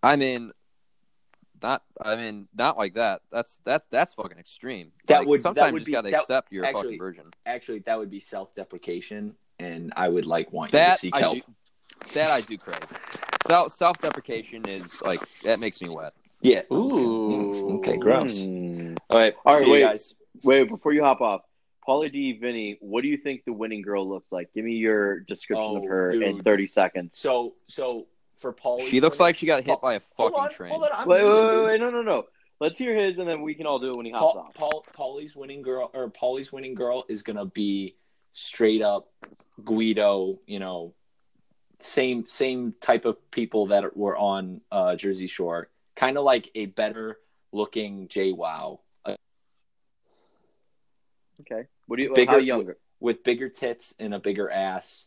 I 0.00 0.14
mean, 0.14 0.52
not. 1.60 1.82
I 2.00 2.14
mean, 2.14 2.46
not 2.54 2.78
like 2.78 2.94
that. 2.94 3.22
That's 3.32 3.58
that. 3.64 3.86
That's 3.90 4.14
fucking 4.14 4.38
extreme. 4.38 4.92
That 5.08 5.18
Like, 5.20 5.26
would- 5.26 5.38
that 5.40 5.42
sometimes 5.42 5.72
would 5.72 5.80
you 5.80 5.86
just 5.86 5.86
be- 5.86 5.92
gotta 5.92 6.10
that- 6.12 6.20
accept 6.20 6.52
you're 6.52 6.64
a 6.64 6.72
fucking 6.72 6.98
virgin. 6.98 7.24
Actually, 7.46 7.80
that 7.80 7.98
would 7.98 8.10
be 8.10 8.20
self-deprecation, 8.20 9.34
and 9.60 9.92
I 9.96 10.08
would 10.08 10.26
like 10.26 10.52
want 10.52 10.72
you 10.72 10.78
to 10.78 10.92
seek 10.94 11.14
I 11.14 11.20
help. 11.20 11.34
do. 11.36 11.42
That 12.14 12.30
I 12.30 12.40
do 12.40 12.56
crave. 12.56 12.78
Self 13.46 13.72
self 13.72 13.98
deprecation 14.00 14.66
is 14.66 15.00
like 15.02 15.20
that 15.42 15.60
makes 15.60 15.80
me 15.80 15.88
wet. 15.88 16.12
Yeah. 16.40 16.62
Ooh. 16.72 17.76
Okay, 17.78 17.96
gross. 17.98 18.40
Hmm. 18.40 18.94
All 19.10 19.18
right. 19.18 19.34
All 19.44 19.54
right, 19.54 19.64
see 19.64 19.70
wait. 19.70 19.80
you 19.80 19.86
guys. 19.86 20.14
Wait, 20.42 20.68
before 20.68 20.92
you 20.92 21.02
hop 21.02 21.20
off, 21.20 21.42
Pauly 21.86 22.10
D, 22.10 22.32
Vinny, 22.38 22.78
what 22.80 23.02
do 23.02 23.08
you 23.08 23.16
think 23.18 23.42
the 23.44 23.52
winning 23.52 23.82
girl 23.82 24.08
looks 24.08 24.30
like? 24.32 24.52
Give 24.54 24.64
me 24.64 24.72
your 24.72 25.20
description 25.20 25.76
of 25.76 25.82
Oh, 25.82 25.86
her 25.88 26.10
in 26.10 26.38
30 26.38 26.66
seconds. 26.68 27.18
So, 27.18 27.54
so 27.68 28.06
for 28.36 28.52
Paul, 28.52 28.80
She 28.80 29.00
looks 29.00 29.18
like 29.20 29.34
she 29.34 29.44
got 29.46 29.66
hit 29.66 29.80
by 29.80 29.94
a 29.94 30.00
Hold 30.16 30.32
fucking 30.32 30.44
on, 30.44 30.50
train. 30.50 30.70
hold 30.70 30.84
on. 30.84 30.90
I'm 30.92 31.08
Wait, 31.08 31.24
wait, 31.24 31.30
wait, 31.34 31.64
wait, 31.64 31.80
no, 31.80 31.90
no, 31.90 32.02
no. 32.02 32.24
Let's 32.60 32.78
hear 32.78 32.94
his, 32.94 33.18
and 33.18 33.28
then 33.28 33.42
we 33.42 33.54
can 33.54 33.66
all 33.66 33.78
do 33.78 33.90
it 33.90 33.96
when 33.96 34.06
he 34.06 34.12
hops 34.12 34.34
Paul, 34.34 34.38
off. 34.38 34.54
Paul, 34.54 34.84
Pauly's 35.18 35.34
winning 35.34 35.62
girl 35.62 35.90
or 35.94 36.10
Pauly's 36.10 36.52
winning 36.52 36.74
girl 36.74 37.04
is 37.08 37.22
gonna 37.22 37.46
be 37.46 37.96
straight 38.32 38.82
up 38.82 39.08
Guido. 39.64 40.40
You 40.46 40.58
know, 40.58 40.94
same 41.78 42.26
same 42.26 42.74
type 42.80 43.04
of 43.04 43.30
people 43.30 43.66
that 43.66 43.96
were 43.96 44.16
on 44.16 44.60
uh, 44.70 44.96
Jersey 44.96 45.26
Shore. 45.26 45.68
Kind 45.96 46.16
of 46.16 46.24
like 46.24 46.50
a 46.54 46.66
better 46.66 47.18
looking 47.52 48.08
JWoww 48.08 48.78
Okay. 51.40 51.66
What 51.86 51.96
do 51.96 52.02
you? 52.02 52.12
Bigger- 52.14 52.32
how 52.32 52.38
younger? 52.38 52.76
with 53.00 53.24
bigger 53.24 53.48
tits 53.48 53.94
and 53.98 54.12
a 54.12 54.18
bigger 54.18 54.50
ass. 54.50 55.06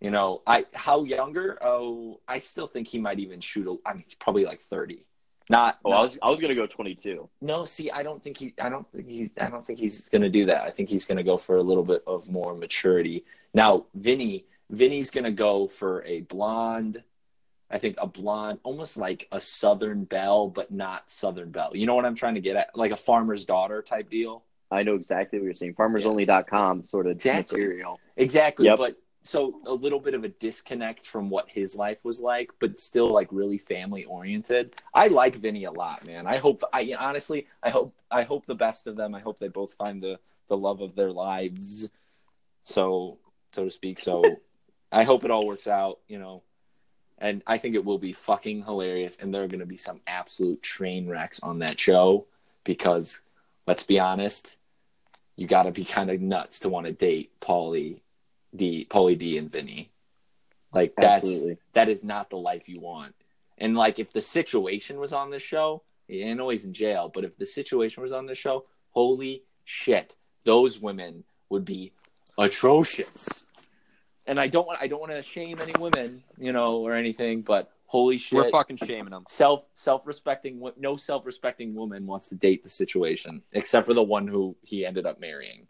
You 0.00 0.10
know, 0.10 0.42
I 0.46 0.64
how 0.74 1.04
younger? 1.04 1.58
Oh, 1.62 2.20
I 2.26 2.38
still 2.38 2.66
think 2.66 2.88
he 2.88 2.98
might 2.98 3.18
even 3.18 3.40
shoot. 3.40 3.66
A, 3.66 3.88
I 3.88 3.94
mean, 3.94 4.04
he's 4.04 4.14
probably 4.14 4.44
like 4.44 4.60
thirty. 4.60 5.04
Not. 5.48 5.78
Oh, 5.84 5.90
not- 5.90 5.98
I 5.98 6.02
was, 6.02 6.18
I 6.22 6.30
was 6.30 6.40
gonna 6.40 6.54
go 6.54 6.66
22. 6.66 7.28
No, 7.40 7.64
see, 7.64 7.90
I 7.90 8.02
don't 8.02 8.22
think 8.22 8.36
he. 8.38 8.54
I 8.60 8.68
don't 8.68 8.86
think 8.92 9.08
he. 9.08 9.30
I 9.40 9.48
don't 9.48 9.66
think 9.66 9.78
he's 9.78 10.08
going 10.08 10.22
to 10.22 10.28
do 10.28 10.46
that. 10.46 10.62
I 10.62 10.70
think 10.70 10.88
he's 10.88 11.06
going 11.06 11.18
to 11.18 11.22
go 11.24 11.36
for 11.36 11.56
a 11.56 11.62
little 11.62 11.84
bit 11.84 12.02
of 12.06 12.28
more 12.28 12.54
maturity. 12.54 13.24
Now, 13.54 13.86
Vinny, 13.94 14.46
Vinny's 14.70 15.10
going 15.10 15.24
to 15.24 15.30
go 15.30 15.66
for 15.68 16.02
a 16.04 16.22
blonde, 16.22 17.02
I 17.70 17.78
think 17.78 17.96
a 17.98 18.06
blonde, 18.06 18.58
almost 18.64 18.96
like 18.96 19.28
a 19.32 19.40
Southern 19.40 20.04
Belle, 20.04 20.48
but 20.48 20.70
not 20.72 21.10
Southern 21.10 21.50
Belle. 21.52 21.70
You 21.74 21.86
know 21.86 21.94
what 21.94 22.04
I'm 22.04 22.16
trying 22.16 22.34
to 22.34 22.40
get 22.40 22.56
at? 22.56 22.76
Like 22.76 22.90
a 22.92 22.96
farmer's 22.96 23.44
daughter 23.44 23.82
type 23.82 24.10
deal. 24.10 24.42
I 24.70 24.82
know 24.82 24.94
exactly 24.96 25.38
what 25.38 25.44
you're 25.44 25.54
saying. 25.54 25.74
FarmersOnly.com 25.74 26.82
sort 26.84 27.06
of 27.06 27.12
Exactly. 27.12 27.60
material. 27.60 28.00
Exactly. 28.16 28.66
Yep. 28.66 28.78
But 28.78 28.96
so 29.26 29.60
a 29.66 29.72
little 29.72 29.98
bit 29.98 30.14
of 30.14 30.22
a 30.22 30.28
disconnect 30.28 31.04
from 31.04 31.28
what 31.30 31.48
his 31.48 31.74
life 31.74 32.04
was 32.04 32.20
like, 32.20 32.50
but 32.60 32.78
still 32.78 33.08
like 33.08 33.28
really 33.32 33.58
family 33.58 34.04
oriented. 34.04 34.74
I 34.94 35.08
like 35.08 35.34
Vinny 35.34 35.64
a 35.64 35.72
lot, 35.72 36.06
man. 36.06 36.26
I 36.26 36.36
hope 36.36 36.62
I 36.72 36.94
honestly 36.98 37.48
I 37.62 37.70
hope 37.70 37.94
I 38.10 38.22
hope 38.22 38.46
the 38.46 38.54
best 38.54 38.86
of 38.86 38.96
them. 38.96 39.14
I 39.14 39.20
hope 39.20 39.38
they 39.38 39.48
both 39.48 39.74
find 39.74 40.00
the 40.00 40.20
the 40.46 40.56
love 40.56 40.80
of 40.80 40.94
their 40.94 41.10
lives. 41.10 41.90
So 42.62 43.18
so 43.52 43.64
to 43.64 43.70
speak. 43.70 43.98
So 43.98 44.22
I 44.92 45.02
hope 45.02 45.24
it 45.24 45.30
all 45.32 45.46
works 45.46 45.66
out, 45.66 45.98
you 46.06 46.20
know. 46.20 46.42
And 47.18 47.42
I 47.46 47.58
think 47.58 47.74
it 47.74 47.84
will 47.84 47.98
be 47.98 48.12
fucking 48.12 48.62
hilarious 48.62 49.18
and 49.18 49.34
there 49.34 49.42
are 49.42 49.48
gonna 49.48 49.66
be 49.66 49.76
some 49.76 50.00
absolute 50.06 50.62
train 50.62 51.08
wrecks 51.08 51.40
on 51.40 51.58
that 51.58 51.80
show 51.80 52.26
because 52.62 53.22
let's 53.66 53.82
be 53.82 53.98
honest, 53.98 54.56
you 55.34 55.48
gotta 55.48 55.72
be 55.72 55.84
kind 55.84 56.10
of 56.10 56.20
nuts 56.20 56.60
to 56.60 56.68
want 56.68 56.86
to 56.86 56.92
date 56.92 57.32
Pauly 57.40 58.02
D, 58.56 58.86
Pauly 58.90 59.18
D, 59.18 59.38
and 59.38 59.50
Vinny. 59.50 59.90
Like 60.72 60.94
that's 60.96 61.24
Absolutely. 61.28 61.58
that 61.74 61.88
is 61.88 62.04
not 62.04 62.30
the 62.30 62.36
life 62.36 62.68
you 62.68 62.80
want. 62.80 63.14
And 63.58 63.76
like 63.76 63.98
if 63.98 64.12
the 64.12 64.20
situation 64.20 64.98
was 64.98 65.12
on 65.12 65.30
this 65.30 65.42
show, 65.42 65.82
I 66.10 66.36
always 66.38 66.64
in 66.64 66.72
jail, 66.72 67.10
but 67.12 67.24
if 67.24 67.36
the 67.36 67.46
situation 67.46 68.02
was 68.02 68.12
on 68.12 68.26
this 68.26 68.38
show, 68.38 68.66
holy 68.90 69.42
shit, 69.64 70.16
those 70.44 70.78
women 70.78 71.24
would 71.48 71.64
be 71.64 71.92
atrocious. 72.38 73.44
And 74.26 74.40
I 74.40 74.48
don't 74.48 74.66
want 74.66 74.80
I 74.82 74.86
don't 74.86 75.00
want 75.00 75.12
to 75.12 75.22
shame 75.22 75.58
any 75.60 75.72
women, 75.78 76.22
you 76.36 76.52
know, 76.52 76.78
or 76.78 76.92
anything, 76.94 77.42
but 77.42 77.70
holy 77.86 78.18
shit, 78.18 78.36
We're 78.36 78.50
fucking 78.50 78.76
shaming 78.76 79.10
them. 79.10 79.24
self 79.28 79.66
self 79.74 80.06
respecting 80.06 80.62
no 80.76 80.96
self 80.96 81.24
respecting 81.24 81.74
woman 81.74 82.06
wants 82.06 82.28
to 82.28 82.34
date 82.34 82.62
the 82.64 82.68
situation, 82.68 83.42
except 83.54 83.86
for 83.86 83.94
the 83.94 84.02
one 84.02 84.26
who 84.26 84.56
he 84.62 84.84
ended 84.84 85.06
up 85.06 85.20
marrying. 85.20 85.68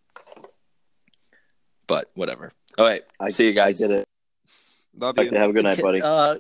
But 1.86 2.10
whatever. 2.14 2.52
All 2.78 2.86
right. 2.86 3.02
I 3.20 3.30
See 3.30 3.46
you 3.46 3.52
guys. 3.52 3.82
I 3.82 3.88
get 3.88 3.98
it. 4.00 4.08
Love 4.98 5.16
you. 5.18 5.30
have 5.30 5.50
a 5.50 5.52
good 5.52 5.64
night, 5.64 5.76
Can- 5.76 5.84
buddy. 5.84 6.02
Uh, 6.02 6.36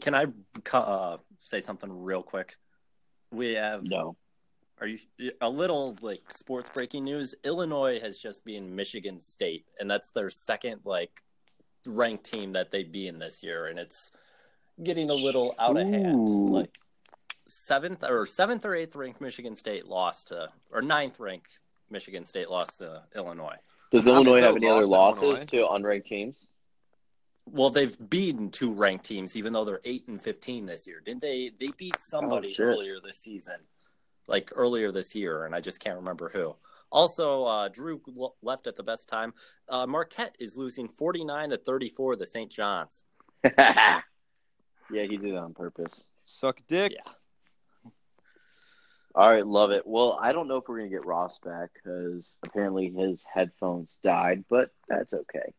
can 0.00 0.14
I 0.14 0.26
uh, 0.72 1.16
say 1.38 1.60
something 1.60 2.02
real 2.02 2.22
quick? 2.22 2.56
We 3.30 3.54
have 3.54 3.84
no. 3.84 4.16
Are 4.80 4.86
you 4.86 4.98
a 5.40 5.50
little 5.50 5.96
like 6.00 6.32
sports 6.32 6.70
breaking 6.72 7.04
news? 7.04 7.34
Illinois 7.44 7.98
has 8.00 8.18
just 8.18 8.44
been 8.44 8.76
Michigan 8.76 9.20
State, 9.20 9.64
and 9.80 9.90
that's 9.90 10.10
their 10.10 10.30
second 10.30 10.82
like 10.84 11.22
ranked 11.86 12.24
team 12.24 12.52
that 12.52 12.70
they'd 12.70 12.92
be 12.92 13.08
in 13.08 13.18
this 13.18 13.42
year, 13.42 13.66
and 13.66 13.78
it's 13.78 14.12
getting 14.82 15.10
a 15.10 15.14
little 15.14 15.54
out 15.58 15.76
of 15.76 15.88
hand. 15.88 16.14
Ooh. 16.14 16.48
Like 16.48 16.78
seventh 17.48 18.04
or 18.04 18.26
seventh 18.26 18.64
or 18.64 18.74
eighth 18.74 18.94
ranked 18.94 19.20
Michigan 19.20 19.56
State 19.56 19.86
lost 19.86 20.28
to, 20.28 20.50
or 20.70 20.82
ninth 20.82 21.18
ranked 21.18 21.58
Michigan 21.90 22.24
State 22.24 22.50
lost 22.50 22.78
to 22.78 23.02
Illinois. 23.16 23.56
Does 23.90 24.06
Illinois 24.06 24.40
have 24.40 24.56
any 24.56 24.68
other 24.68 24.86
lost 24.86 25.20
to 25.20 25.28
losses 25.28 25.46
to 25.46 25.56
unranked 25.56 26.06
teams? 26.06 26.46
Well, 27.46 27.70
they've 27.70 27.96
beaten 28.10 28.50
two 28.50 28.74
ranked 28.74 29.06
teams, 29.06 29.36
even 29.36 29.52
though 29.52 29.64
they're 29.64 29.80
eight 29.84 30.06
and 30.08 30.20
fifteen 30.20 30.66
this 30.66 30.86
year. 30.86 31.00
Didn't 31.04 31.22
they? 31.22 31.50
They 31.58 31.70
beat 31.78 31.98
somebody 31.98 32.52
shit. 32.52 32.66
earlier 32.66 32.98
this 33.02 33.18
season, 33.18 33.56
like 34.26 34.52
earlier 34.54 34.92
this 34.92 35.14
year, 35.14 35.44
and 35.44 35.54
I 35.54 35.60
just 35.60 35.80
can't 35.82 35.96
remember 35.96 36.28
who. 36.28 36.56
Also, 36.90 37.44
uh, 37.44 37.68
Drew 37.68 38.00
left 38.42 38.66
at 38.66 38.76
the 38.76 38.82
best 38.82 39.08
time. 39.08 39.32
Uh, 39.68 39.86
Marquette 39.86 40.36
is 40.38 40.56
losing 40.56 40.88
forty 40.88 41.24
nine 41.24 41.50
to 41.50 41.56
thirty 41.56 41.88
four 41.88 42.14
to 42.16 42.26
St. 42.26 42.50
John's. 42.50 43.04
yeah, 43.58 44.02
he 44.90 45.16
did 45.16 45.24
it 45.24 45.36
on 45.36 45.54
purpose. 45.54 46.04
Suck 46.26 46.60
dick. 46.68 46.92
Yeah. 46.94 47.12
All 49.18 49.28
right, 49.28 49.44
love 49.44 49.72
it. 49.72 49.84
Well, 49.84 50.16
I 50.22 50.30
don't 50.30 50.46
know 50.46 50.58
if 50.58 50.68
we're 50.68 50.78
gonna 50.78 50.90
get 50.90 51.04
Ross 51.04 51.40
back 51.40 51.70
because 51.74 52.36
apparently 52.46 52.88
his 52.88 53.24
headphones 53.24 53.98
died, 54.00 54.44
but 54.48 54.70
that's 54.88 55.12
okay. 55.12 55.52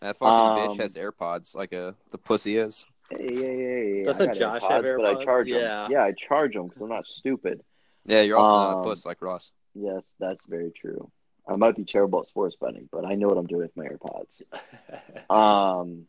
That 0.00 0.16
fucking 0.16 0.28
Um, 0.36 0.58
bitch 0.58 0.78
has 0.78 0.96
AirPods 0.96 1.54
like 1.54 1.72
a 1.72 1.94
the 2.10 2.18
pussy 2.18 2.56
is. 2.58 2.84
Hey, 3.10 3.28
hey, 3.32 3.56
hey, 3.98 4.02
Doesn't 4.02 4.30
I 4.30 4.34
Josh 4.34 4.62
AirPods, 4.62 4.88
have 4.88 4.96
But 4.96 5.06
I 5.06 5.24
charge 5.24 5.48
Yeah. 5.48 5.82
them. 5.84 5.92
Yeah, 5.92 6.02
I 6.02 6.12
charge 6.14 6.54
them 6.54 6.66
because 6.66 6.82
I'm 6.82 6.88
not 6.88 7.06
stupid. 7.06 7.62
Yeah, 8.06 8.22
you're 8.22 8.38
also 8.38 8.56
not 8.56 8.72
Um, 8.72 8.80
a 8.80 8.82
puss 8.82 9.06
like 9.06 9.22
Ross. 9.22 9.52
Yes, 9.74 10.16
that's 10.18 10.44
very 10.46 10.72
true. 10.72 11.08
I 11.46 11.54
might 11.54 11.76
be 11.76 11.84
terrible 11.84 12.18
at 12.18 12.26
sports 12.26 12.56
betting, 12.60 12.88
but 12.90 13.04
I 13.04 13.14
know 13.14 13.28
what 13.28 13.38
I'm 13.38 13.46
doing 13.46 13.62
with 13.62 13.76
my 13.76 13.84
AirPods. 13.86 14.42
Um, 15.30 16.08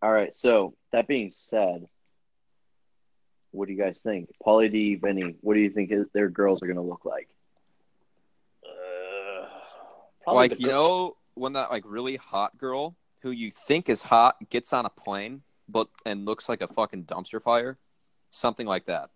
all 0.00 0.10
right. 0.12 0.34
So 0.34 0.74
that 0.92 1.06
being 1.06 1.28
said, 1.28 1.86
what 3.54 3.68
do 3.68 3.74
you 3.74 3.80
guys 3.80 4.00
think, 4.00 4.30
Pauly 4.44 4.70
D, 4.70 4.96
Vinny? 4.96 5.36
What 5.40 5.54
do 5.54 5.60
you 5.60 5.70
think 5.70 5.92
their 6.12 6.28
girls 6.28 6.62
are 6.62 6.66
going 6.66 6.76
to 6.76 6.82
look 6.82 7.04
like? 7.04 7.28
Uh, 8.66 9.46
Like 10.32 10.58
you 10.58 10.68
know 10.68 11.16
when 11.34 11.52
that 11.54 11.70
like 11.70 11.84
really 11.86 12.16
hot 12.16 12.56
girl 12.58 12.96
who 13.22 13.30
you 13.30 13.50
think 13.50 13.88
is 13.88 14.02
hot 14.02 14.36
gets 14.50 14.72
on 14.72 14.86
a 14.86 14.90
plane 14.90 15.42
but 15.68 15.88
and 16.04 16.24
looks 16.24 16.48
like 16.48 16.60
a 16.62 16.68
fucking 16.68 17.04
dumpster 17.04 17.40
fire, 17.42 17.78
something 18.30 18.66
like 18.66 18.86
that. 18.86 19.10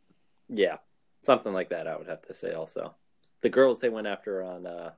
yeah, 0.48 0.76
something 1.22 1.52
like 1.52 1.68
that. 1.70 1.86
I 1.86 1.96
would 1.96 2.08
have 2.08 2.22
to 2.22 2.34
say 2.34 2.52
also. 2.52 2.94
The 3.42 3.50
girls 3.50 3.78
they 3.80 3.88
went 3.88 4.06
after 4.06 4.42
on 4.42 4.66
uh, 4.66 4.92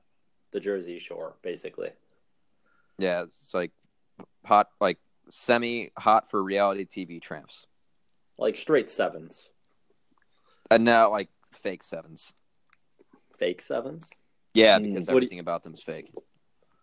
the 0.51 0.59
Jersey 0.59 0.97
Shore, 0.99 1.35
basically. 1.41 1.91
Yeah, 2.97 3.23
it's 3.23 3.53
like 3.53 3.71
hot, 4.45 4.69
like 4.79 4.97
semi 5.29 5.91
hot 5.97 6.29
for 6.29 6.41
reality 6.41 6.85
TV 6.85 7.21
tramps, 7.21 7.65
like 8.41 8.57
straight 8.57 8.89
sevens, 8.89 9.47
and 10.69 10.83
now 10.83 11.09
like 11.11 11.29
fake 11.53 11.83
sevens. 11.83 12.33
fake 13.37 13.61
sevens. 13.61 14.09
Yeah, 14.53 14.77
Hmm. 14.77 14.83
because 14.93 15.07
What 15.07 15.07
do 15.07 15.11
you- 15.13 15.17
everything 15.19 15.39
about 15.39 15.63
them's 15.63 15.81
fake. 15.81 16.11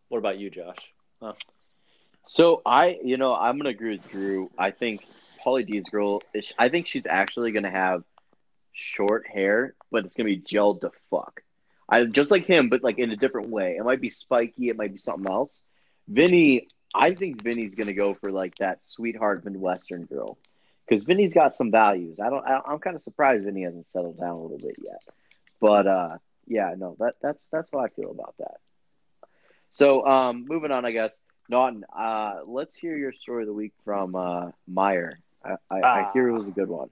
What 0.09 0.19
about 0.19 0.39
you, 0.39 0.51
Josh? 0.51 0.93
So 2.27 2.63
I, 2.67 2.99
you 3.03 3.17
know, 3.17 3.35
I'm 3.35 3.57
going 3.59 3.65
to 3.65 3.71
agree 3.71 3.93
with 3.97 4.09
Drew. 4.09 4.51
I 4.59 4.71
think 4.71 5.07
Pauly 5.45 5.65
D's 5.65 5.89
girl, 5.89 6.23
is, 6.35 6.53
I 6.59 6.69
think 6.69 6.87
she's 6.87 7.07
actually 7.07 7.53
going 7.53 7.63
to 7.65 7.71
have 7.71 8.03
short 8.73 9.27
hair, 9.27 9.75
but 9.91 10.05
it's 10.05 10.17
going 10.17 10.29
to 10.29 10.37
be 10.37 10.43
gelled 10.43 10.81
to 10.83 10.91
fuck. 11.11 11.43
I 11.89 12.05
just 12.05 12.31
like 12.31 12.45
him, 12.45 12.69
but 12.69 12.83
like 12.83 12.99
in 12.99 13.11
a 13.13 13.17
different 13.17 13.49
way. 13.51 13.77
It 13.79 13.85
might 13.85 14.01
be 14.01 14.11
spiky. 14.11 14.69
It 14.69 14.77
might 14.77 14.91
be 14.93 14.99
something 14.99 15.31
else. 15.31 15.63
Vinny, 16.09 16.69
I 16.95 17.13
think 17.15 17.43
Vinny's 17.43 17.75
going 17.75 17.87
to 17.87 17.95
go 17.95 18.13
for 18.15 18.31
like 18.31 18.57
that 18.57 18.85
sweetheart 18.85 19.45
Midwestern 19.45 20.05
girl 20.07 20.39
because 20.89 21.05
Vinny's 21.05 21.35
got 21.35 21.55
some 21.55 21.71
values. 21.71 22.21
I 22.21 22.31
don't. 22.31 22.45
I, 22.47 22.61
I'm 22.67 22.79
kind 22.79 22.97
of 22.97 23.03
surprised 23.03 23.45
Vinny 23.45 23.63
hasn't 23.63 23.87
settled 23.87 24.19
down 24.19 24.31
a 24.31 24.41
little 24.41 24.59
bit 24.59 24.77
yet. 24.83 25.03
But 25.61 25.87
uh, 25.87 26.19
yeah, 26.47 26.75
no, 26.77 26.97
that 27.01 27.15
that's 27.21 27.47
that's 27.53 27.69
how 27.73 27.81
I 27.81 27.89
feel 27.89 28.11
about 28.11 28.35
that. 28.39 28.57
So 29.71 30.07
um, 30.07 30.47
moving 30.49 30.71
on, 30.71 30.85
I 30.85 30.93
guess. 30.93 31.19
Naughton, 31.51 31.85
uh, 31.97 32.41
let's 32.47 32.75
hear 32.75 32.95
your 32.97 33.13
story 33.13 33.43
of 33.45 33.47
the 33.47 33.55
week 33.55 33.73
from 33.83 34.15
uh, 34.15 34.51
Meijer. 34.71 35.13
I, 35.43 35.55
I, 35.71 35.81
I 35.81 36.11
hear 36.13 36.29
it 36.29 36.33
was 36.33 36.47
a 36.47 36.51
good 36.51 36.69
one. 36.69 36.91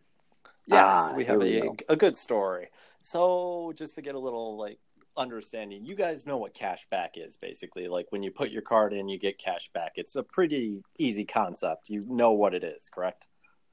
Yes, 0.67 0.83
Ah, 0.83 1.13
we 1.15 1.27
have 1.27 1.43
we 1.43 1.59
a, 1.59 1.61
go. 1.61 1.77
a 1.91 1.97
good 1.97 2.17
story. 2.17 2.69
So, 3.03 3.73
just 3.77 3.97
to 3.97 4.03
get 4.03 4.15
a 4.15 4.19
little 4.19 4.57
like 4.57 4.79
understanding, 5.15 5.85
you 5.85 5.95
guys 5.95 6.25
know 6.25 6.39
what 6.39 6.55
cash 6.55 6.87
back 6.91 7.13
is 7.17 7.37
basically. 7.37 7.87
Like 7.87 8.07
when 8.11 8.23
you 8.23 8.31
put 8.31 8.51
your 8.51 8.63
card 8.63 8.95
in, 8.95 9.09
you 9.11 9.19
get 9.19 9.39
cash 9.39 9.69
back. 9.75 9.93
It's 9.97 10.17
a 10.17 10.23
pretty 10.23 10.83
easy 10.99 11.25
concept. 11.27 11.91
You 11.91 12.05
know 12.09 12.33
what 12.33 12.55
it 12.55 12.65
is, 12.65 12.89
correct? 12.89 13.27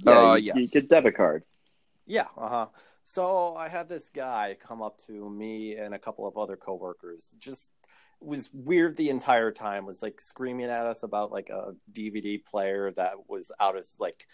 Yeah, 0.05 0.31
Uh, 0.31 0.35
you, 0.35 0.53
yes. 0.55 0.55
you 0.57 0.67
get 0.67 0.89
debit 0.89 1.15
card. 1.15 1.43
Yeah, 2.05 2.27
uh 2.37 2.49
huh. 2.49 2.67
So 3.05 3.55
I 3.55 3.69
had 3.69 3.89
this 3.89 4.09
guy 4.09 4.55
come 4.65 4.81
up 4.81 4.97
to 5.07 5.29
me 5.29 5.75
and 5.75 5.93
a 5.93 5.99
couple 5.99 6.27
of 6.27 6.37
other 6.37 6.55
coworkers. 6.55 7.35
Just 7.39 7.71
was 8.21 8.49
weird 8.53 8.95
the 8.95 9.09
entire 9.09 9.51
time. 9.51 9.85
Was 9.85 10.01
like 10.01 10.21
screaming 10.21 10.67
at 10.67 10.85
us 10.85 11.03
about 11.03 11.31
like 11.31 11.49
a 11.49 11.73
DVD 11.91 12.43
player 12.43 12.91
that 12.91 13.29
was 13.29 13.51
out 13.59 13.75
of 13.75 13.85
like 13.99 14.25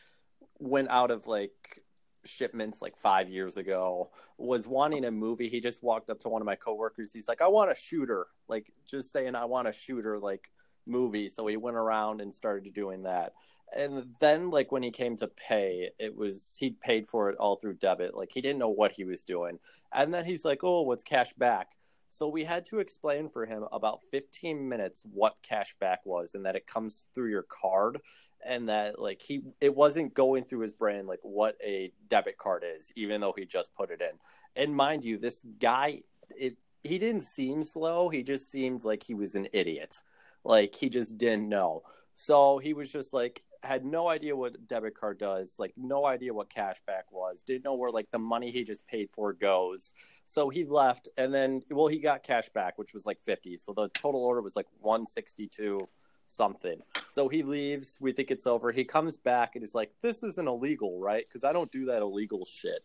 went 0.60 0.90
out 0.90 1.10
of 1.12 1.26
like 1.28 1.84
shipments 2.26 2.82
like 2.82 2.98
five 2.98 3.30
years 3.30 3.58
ago. 3.58 4.12
Was 4.38 4.68
wanting 4.68 5.06
a 5.06 5.12
movie. 5.12 5.50
He 5.50 5.62
just 5.62 5.84
walked 5.84 6.10
up 6.10 6.20
to 6.22 6.30
one 6.30 6.42
of 6.42 6.46
my 6.46 6.56
coworkers. 6.56 7.12
He's 7.14 7.28
like, 7.28 7.42
"I 7.42 7.48
want 7.48 7.72
a 7.72 7.76
shooter." 7.76 8.28
Like 8.48 8.72
just 8.86 9.12
saying, 9.12 9.36
"I 9.36 9.46
want 9.46 9.68
a 9.68 9.74
shooter." 9.74 10.20
Like 10.20 10.52
movie. 10.86 11.30
So 11.30 11.46
he 11.48 11.58
went 11.58 11.78
around 11.78 12.22
and 12.22 12.34
started 12.34 12.74
doing 12.74 13.04
that 13.04 13.34
and 13.76 14.16
then 14.20 14.50
like 14.50 14.72
when 14.72 14.84
he 14.84 14.92
came 14.92 15.16
to 15.18 15.28
pay 15.28 15.90
it 16.00 16.16
was 16.16 16.58
he 16.60 16.72
paid 16.72 17.08
for 17.08 17.30
it 17.30 17.38
all 17.38 17.56
through 17.56 17.76
debit. 17.76 18.16
Like 18.16 18.32
he 18.34 18.42
didn't 18.42 18.60
know 18.60 18.70
what 18.70 18.94
he 18.94 19.04
was 19.04 19.26
doing. 19.26 19.60
And 19.94 20.14
then 20.14 20.26
he's 20.26 20.46
like 20.46 20.64
oh 20.64 20.82
what's 20.82 21.04
cash 21.04 21.34
back? 21.34 21.72
So 22.10 22.28
we 22.28 22.46
had 22.46 22.66
to 22.68 22.80
explain 22.80 23.30
for 23.30 23.46
him 23.46 23.66
about 23.72 24.00
15 24.12 24.68
minutes 24.68 25.06
what 25.12 25.38
cash 25.44 25.76
back 25.80 26.00
was 26.06 26.34
and 26.34 26.46
that 26.46 26.56
it 26.56 26.66
comes 26.66 27.06
through 27.14 27.30
your 27.30 27.46
card 27.48 28.00
and 28.44 28.70
that 28.70 29.00
like 29.00 29.22
he 29.22 29.42
it 29.62 29.76
wasn't 29.76 30.14
going 30.14 30.46
through 30.46 30.62
his 30.62 30.74
brain 30.74 31.06
like 31.06 31.20
what 31.24 31.56
a 31.64 31.92
debit 32.08 32.38
card 32.38 32.64
is 32.66 32.92
even 32.96 33.22
though 33.22 33.34
he 33.38 33.46
just 33.46 33.74
put 33.76 33.92
it 33.92 34.02
in. 34.02 34.18
And 34.56 34.76
mind 34.76 35.04
you 35.04 35.18
this 35.18 35.46
guy 35.60 36.02
it 36.36 36.58
he 36.82 36.98
didn't 36.98 37.24
seem 37.24 37.64
slow. 37.64 38.10
He 38.10 38.24
just 38.24 38.50
seemed 38.50 38.84
like 38.84 39.04
he 39.04 39.14
was 39.14 39.36
an 39.36 39.48
idiot. 39.54 39.98
Like 40.44 40.76
he 40.76 40.90
just 40.90 41.18
didn't 41.18 41.50
know. 41.50 41.82
So 42.16 42.58
he 42.58 42.74
was 42.74 42.92
just 42.92 43.14
like, 43.14 43.44
had 43.64 43.86
no 43.86 44.08
idea 44.08 44.36
what 44.36 44.68
debit 44.68 44.96
card 44.96 45.18
does, 45.18 45.56
like 45.60 45.74
no 45.76 46.06
idea 46.06 46.34
what 46.34 46.50
cashback 46.50 47.04
was, 47.12 47.44
didn't 47.44 47.66
know 47.66 47.76
where 47.76 47.92
like 47.92 48.10
the 48.12 48.20
money 48.20 48.52
he 48.52 48.64
just 48.64 48.88
paid 48.88 49.10
for 49.12 49.34
goes. 49.34 49.94
So 50.24 50.50
he 50.50 50.64
left 50.64 51.10
and 51.18 51.34
then 51.34 51.62
well 51.70 51.88
he 51.88 52.00
got 52.00 52.24
cash 52.24 52.50
back, 52.50 52.78
which 52.78 52.94
was 52.94 53.06
like 53.06 53.20
50. 53.20 53.58
So 53.58 53.74
the 53.74 53.90
total 53.90 54.24
order 54.24 54.42
was 54.42 54.56
like 54.56 54.68
162 54.80 55.88
something. 56.30 56.80
So 57.08 57.28
he 57.28 57.44
leaves, 57.44 57.98
we 58.00 58.12
think 58.12 58.32
it's 58.32 58.48
over. 58.48 58.72
He 58.72 58.84
comes 58.84 59.18
back 59.18 59.56
and 59.56 59.64
he's 59.64 59.76
like, 59.76 59.92
This 60.02 60.24
isn't 60.24 60.48
illegal, 60.48 61.00
right? 61.00 61.26
Because 61.28 61.44
I 61.44 61.52
don't 61.52 61.72
do 61.72 61.86
that 61.86 62.02
illegal 62.02 62.46
shit. 62.46 62.80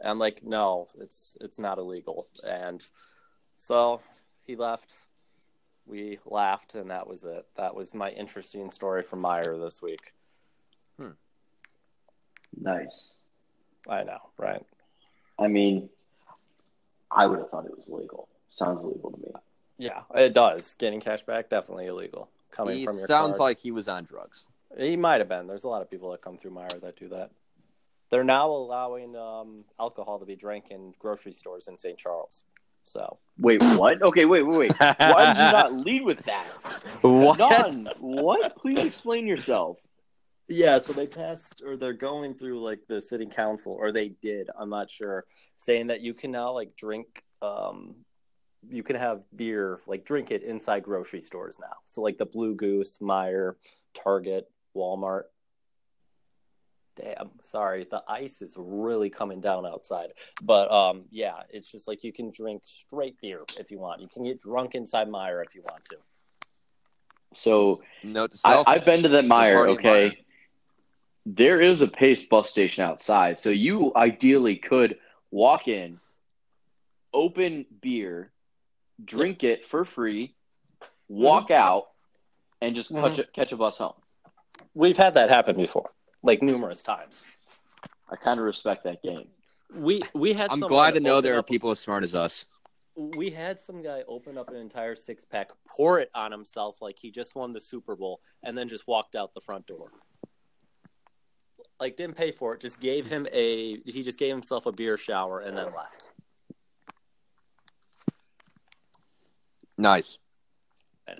And 0.00 0.10
I'm 0.10 0.18
like, 0.18 0.42
No, 0.42 0.88
it's 0.98 1.36
it's 1.40 1.58
not 1.58 1.78
illegal. 1.78 2.26
And 2.44 2.82
so 3.56 4.00
he 4.44 4.56
left. 4.56 4.94
We 5.86 6.18
laughed, 6.26 6.74
and 6.74 6.90
that 6.90 7.06
was 7.06 7.24
it. 7.24 7.46
That 7.54 7.76
was 7.76 7.94
my 7.94 8.10
interesting 8.10 8.70
story 8.70 9.02
from 9.02 9.22
Meijer 9.22 9.62
this 9.62 9.80
week. 9.80 10.14
Nice. 12.58 13.10
I 13.88 14.02
know, 14.02 14.18
right? 14.38 14.64
I 15.38 15.46
mean, 15.48 15.88
I 17.10 17.26
would 17.26 17.38
have 17.38 17.50
thought 17.50 17.66
it 17.66 17.76
was 17.76 17.86
legal. 17.88 18.28
Sounds 18.48 18.82
illegal 18.82 19.10
to 19.12 19.18
me. 19.18 19.32
Yeah, 19.78 20.02
it 20.14 20.32
does. 20.32 20.74
Getting 20.76 21.00
cash 21.00 21.22
back 21.22 21.50
definitely 21.50 21.86
illegal. 21.86 22.30
Coming 22.50 22.78
He 22.78 22.86
from 22.86 22.96
your 22.96 23.06
sounds 23.06 23.36
card. 23.36 23.40
like 23.50 23.60
he 23.60 23.70
was 23.70 23.88
on 23.88 24.04
drugs. 24.04 24.46
he 24.78 24.96
might 24.96 25.20
have 25.20 25.28
been. 25.28 25.46
There's 25.46 25.64
a 25.64 25.68
lot 25.68 25.82
of 25.82 25.90
people 25.90 26.10
that 26.12 26.22
come 26.22 26.38
through 26.38 26.52
Meijer 26.52 26.80
that 26.80 26.96
do 26.96 27.08
that. 27.10 27.30
They're 28.08 28.24
now 28.24 28.48
allowing 28.50 29.16
um, 29.16 29.64
alcohol 29.78 30.18
to 30.20 30.24
be 30.24 30.36
drank 30.36 30.70
in 30.70 30.94
grocery 30.98 31.32
stores 31.32 31.68
in 31.68 31.76
St. 31.76 31.98
Charles. 31.98 32.44
So 32.84 33.18
Wait, 33.38 33.60
what? 33.62 34.00
Okay, 34.00 34.24
wait, 34.24 34.42
wait, 34.44 34.56
wait. 34.56 34.72
Why 34.78 35.26
did 35.26 35.36
you 35.36 35.52
not 35.52 35.74
lead 35.74 36.02
with 36.04 36.20
that? 36.24 36.46
What? 37.02 37.38
None. 37.38 37.88
What? 37.98 38.56
Please 38.56 38.78
explain 38.78 39.26
yourself. 39.26 39.76
Yeah, 40.48 40.78
so 40.78 40.92
they 40.92 41.08
passed, 41.08 41.62
or 41.66 41.76
they're 41.76 41.92
going 41.92 42.34
through 42.34 42.62
like 42.62 42.80
the 42.88 43.00
city 43.00 43.26
council, 43.26 43.72
or 43.72 43.90
they 43.90 44.10
did. 44.22 44.48
I'm 44.56 44.70
not 44.70 44.90
sure, 44.90 45.24
saying 45.56 45.88
that 45.88 46.02
you 46.02 46.14
can 46.14 46.30
now 46.30 46.52
like 46.52 46.76
drink, 46.76 47.22
um, 47.42 47.96
you 48.68 48.82
can 48.82 48.96
have 48.96 49.24
beer, 49.34 49.80
like 49.86 50.04
drink 50.04 50.30
it 50.30 50.42
inside 50.42 50.84
grocery 50.84 51.20
stores 51.20 51.58
now. 51.60 51.74
So 51.86 52.00
like 52.00 52.18
the 52.18 52.26
Blue 52.26 52.54
Goose, 52.54 52.98
Meijer, 52.98 53.54
Target, 53.94 54.48
Walmart. 54.76 55.24
Damn, 56.94 57.30
sorry, 57.42 57.86
the 57.90 58.02
ice 58.08 58.40
is 58.40 58.54
really 58.56 59.10
coming 59.10 59.40
down 59.40 59.66
outside. 59.66 60.12
But 60.42 60.70
um, 60.70 61.04
yeah, 61.10 61.42
it's 61.50 61.70
just 61.70 61.88
like 61.88 62.04
you 62.04 62.12
can 62.12 62.30
drink 62.30 62.62
straight 62.64 63.20
beer 63.20 63.42
if 63.58 63.70
you 63.70 63.78
want. 63.78 64.00
You 64.00 64.08
can 64.08 64.24
get 64.24 64.40
drunk 64.40 64.74
inside 64.74 65.08
Meijer 65.08 65.42
if 65.44 65.54
you 65.54 65.62
want 65.62 65.84
to. 65.90 65.96
So 67.34 67.82
Note 68.02 68.32
to 68.32 68.38
I, 68.44 68.50
self. 68.50 68.68
I've 68.68 68.84
been 68.84 69.02
to 69.02 69.08
that 69.10 69.24
Meijer. 69.24 69.68
Okay, 69.70 70.10
Meijer. 70.10 70.16
There 71.26 71.60
is 71.60 71.82
a 71.82 71.88
Pace 71.88 72.24
bus 72.24 72.48
station 72.48 72.84
outside, 72.84 73.38
so 73.38 73.50
you 73.50 73.92
ideally 73.96 74.56
could 74.56 74.96
walk 75.32 75.66
in, 75.66 75.98
open 77.12 77.66
beer, 77.82 78.30
drink 79.04 79.42
it 79.42 79.66
for 79.66 79.84
free, 79.84 80.36
walk 81.08 81.46
mm-hmm. 81.46 81.54
out, 81.54 81.86
and 82.62 82.76
just 82.76 82.92
mm-hmm. 82.92 83.04
catch 83.04 83.18
a, 83.18 83.24
catch 83.24 83.52
a 83.52 83.56
bus 83.56 83.76
home. 83.76 83.94
We've 84.72 84.96
had 84.96 85.14
that 85.14 85.28
happen 85.28 85.56
before, 85.56 85.90
like 86.22 86.42
numerous 86.42 86.84
times. 86.84 87.24
I 88.08 88.14
kind 88.14 88.38
of 88.38 88.46
respect 88.46 88.84
that 88.84 89.02
game. 89.02 89.26
We 89.74 90.02
we 90.14 90.32
had. 90.32 90.52
I'm 90.52 90.60
glad 90.60 90.94
to 90.94 91.00
know 91.00 91.20
there 91.20 91.36
are 91.36 91.42
people 91.42 91.72
as 91.72 91.80
smart 91.80 92.04
as 92.04 92.14
us. 92.14 92.46
We 92.94 93.30
had 93.30 93.60
some 93.60 93.82
guy 93.82 94.04
open 94.06 94.38
up 94.38 94.48
an 94.48 94.56
entire 94.56 94.94
six 94.94 95.24
pack, 95.24 95.50
pour 95.68 95.98
it 95.98 96.08
on 96.14 96.30
himself 96.30 96.80
like 96.80 96.98
he 96.98 97.10
just 97.10 97.34
won 97.34 97.52
the 97.52 97.60
Super 97.60 97.96
Bowl, 97.96 98.20
and 98.44 98.56
then 98.56 98.68
just 98.68 98.86
walked 98.86 99.16
out 99.16 99.34
the 99.34 99.40
front 99.40 99.66
door. 99.66 99.90
Like 101.78 101.96
didn't 101.96 102.16
pay 102.16 102.32
for 102.32 102.54
it, 102.54 102.60
just 102.60 102.80
gave 102.80 103.06
him 103.06 103.26
a. 103.32 103.76
He 103.84 104.02
just 104.02 104.18
gave 104.18 104.32
himself 104.34 104.64
a 104.66 104.72
beer 104.72 104.96
shower 104.96 105.40
and 105.40 105.56
then 105.56 105.66
left. 105.66 106.06
Nice. 109.78 110.18
I 111.08 111.12
know. 111.12 111.18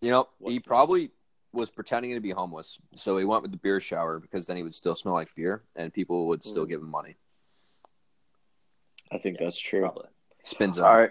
You 0.00 0.10
know, 0.10 0.28
What's 0.38 0.52
he 0.54 0.58
the- 0.58 0.64
probably 0.66 1.10
was 1.52 1.70
pretending 1.70 2.14
to 2.14 2.20
be 2.20 2.30
homeless, 2.30 2.78
so 2.94 3.18
he 3.18 3.24
went 3.24 3.42
with 3.42 3.50
the 3.50 3.56
beer 3.58 3.80
shower 3.80 4.20
because 4.20 4.46
then 4.46 4.56
he 4.56 4.62
would 4.62 4.74
still 4.74 4.94
smell 4.94 5.14
like 5.14 5.34
beer, 5.34 5.64
and 5.76 5.92
people 5.92 6.28
would 6.28 6.44
still 6.44 6.64
Mm. 6.64 6.68
give 6.68 6.80
him 6.80 6.90
money. 6.90 7.16
I 9.10 9.18
think 9.18 9.38
that's 9.38 9.58
true. 9.58 9.80
Probably. 9.80 10.08
Spins 10.44 10.78
All 10.78 10.84
out. 10.86 10.96
right, 10.98 11.10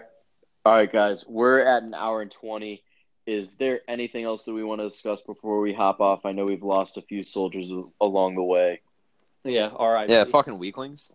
all 0.64 0.72
right, 0.72 0.90
guys. 0.90 1.24
We're 1.28 1.58
at 1.60 1.82
an 1.82 1.94
hour 1.94 2.22
and 2.22 2.30
twenty. 2.30 2.82
Is 3.30 3.54
there 3.54 3.82
anything 3.86 4.24
else 4.24 4.44
that 4.44 4.52
we 4.54 4.64
want 4.64 4.80
to 4.80 4.88
discuss 4.88 5.20
before 5.22 5.60
we 5.60 5.72
hop 5.72 6.00
off? 6.00 6.26
I 6.26 6.32
know 6.32 6.44
we've 6.44 6.64
lost 6.64 6.96
a 6.96 7.02
few 7.02 7.22
soldiers 7.22 7.70
along 8.00 8.34
the 8.34 8.42
way, 8.42 8.80
Yeah. 9.44 9.68
All 9.68 9.88
right. 9.88 10.10
Yeah, 10.10 10.24
fucking 10.24 10.58
weaklings. 10.58 11.12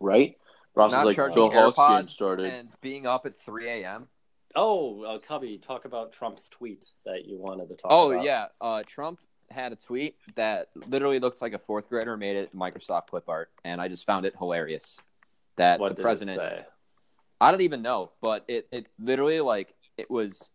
right? 0.00 0.36
Ross 0.74 0.92
Not 0.92 1.00
is 1.00 1.06
like, 1.06 1.16
charging 1.16 1.50
Joe 1.50 1.72
AirPods 1.72 2.10
started. 2.10 2.52
and 2.52 2.68
being 2.82 3.06
up 3.06 3.24
at 3.24 3.40
3 3.40 3.68
a.m. 3.82 4.06
Oh, 4.54 5.02
uh, 5.02 5.18
Cubby, 5.18 5.56
talk 5.56 5.86
about 5.86 6.12
Trump's 6.12 6.50
tweet 6.50 6.84
that 7.06 7.24
you 7.24 7.38
wanted 7.38 7.70
to 7.70 7.74
talk 7.74 7.90
Oh 7.90 8.12
about. 8.12 8.24
yeah, 8.24 8.46
uh, 8.60 8.82
Trump 8.86 9.18
had 9.50 9.72
a 9.72 9.76
tweet 9.76 10.16
that 10.36 10.68
literally 10.88 11.20
looked 11.20 11.40
like 11.40 11.54
a 11.54 11.58
fourth 11.58 11.88
grader 11.88 12.18
made 12.18 12.36
it 12.36 12.52
Microsoft 12.54 13.06
clip 13.06 13.30
art, 13.30 13.50
and 13.64 13.80
I 13.80 13.88
just 13.88 14.04
found 14.04 14.26
it 14.26 14.34
hilarious. 14.36 14.98
That 15.56 15.80
What 15.80 15.88
the 15.90 15.94
did 15.96 16.02
president, 16.02 16.36
it 16.36 16.40
say? 16.40 16.66
I 17.40 17.50
don't 17.50 17.62
even 17.62 17.80
know, 17.80 18.10
but 18.20 18.44
it 18.46 18.68
it 18.70 18.86
literally 18.98 19.40
like 19.40 19.74
it 19.96 20.10
was, 20.10 20.48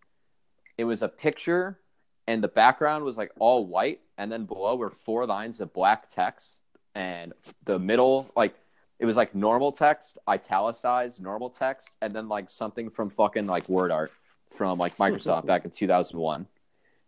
it 0.77 0.85
was 0.85 1.01
a 1.01 1.07
picture, 1.07 1.79
and 2.27 2.43
the 2.43 2.47
background 2.47 3.03
was 3.03 3.17
like 3.17 3.31
all 3.39 3.65
white, 3.65 4.01
and 4.17 4.31
then 4.31 4.45
below 4.45 4.75
were 4.75 4.89
four 4.89 5.25
lines 5.25 5.59
of 5.61 5.73
black 5.73 6.09
text, 6.09 6.61
and 6.95 7.33
the 7.65 7.79
middle 7.79 8.31
like 8.35 8.55
it 8.99 9.05
was 9.05 9.17
like 9.17 9.35
normal 9.35 9.71
text, 9.71 10.17
italicized 10.29 11.21
normal 11.21 11.49
text, 11.49 11.89
and 12.01 12.15
then 12.15 12.29
like 12.29 12.49
something 12.49 12.89
from 12.89 13.09
fucking 13.09 13.47
like 13.47 13.67
word 13.67 13.91
art 13.91 14.11
from 14.51 14.77
like 14.77 14.97
Microsoft 14.97 15.45
back 15.45 15.65
in 15.65 15.71
2001. 15.71 16.47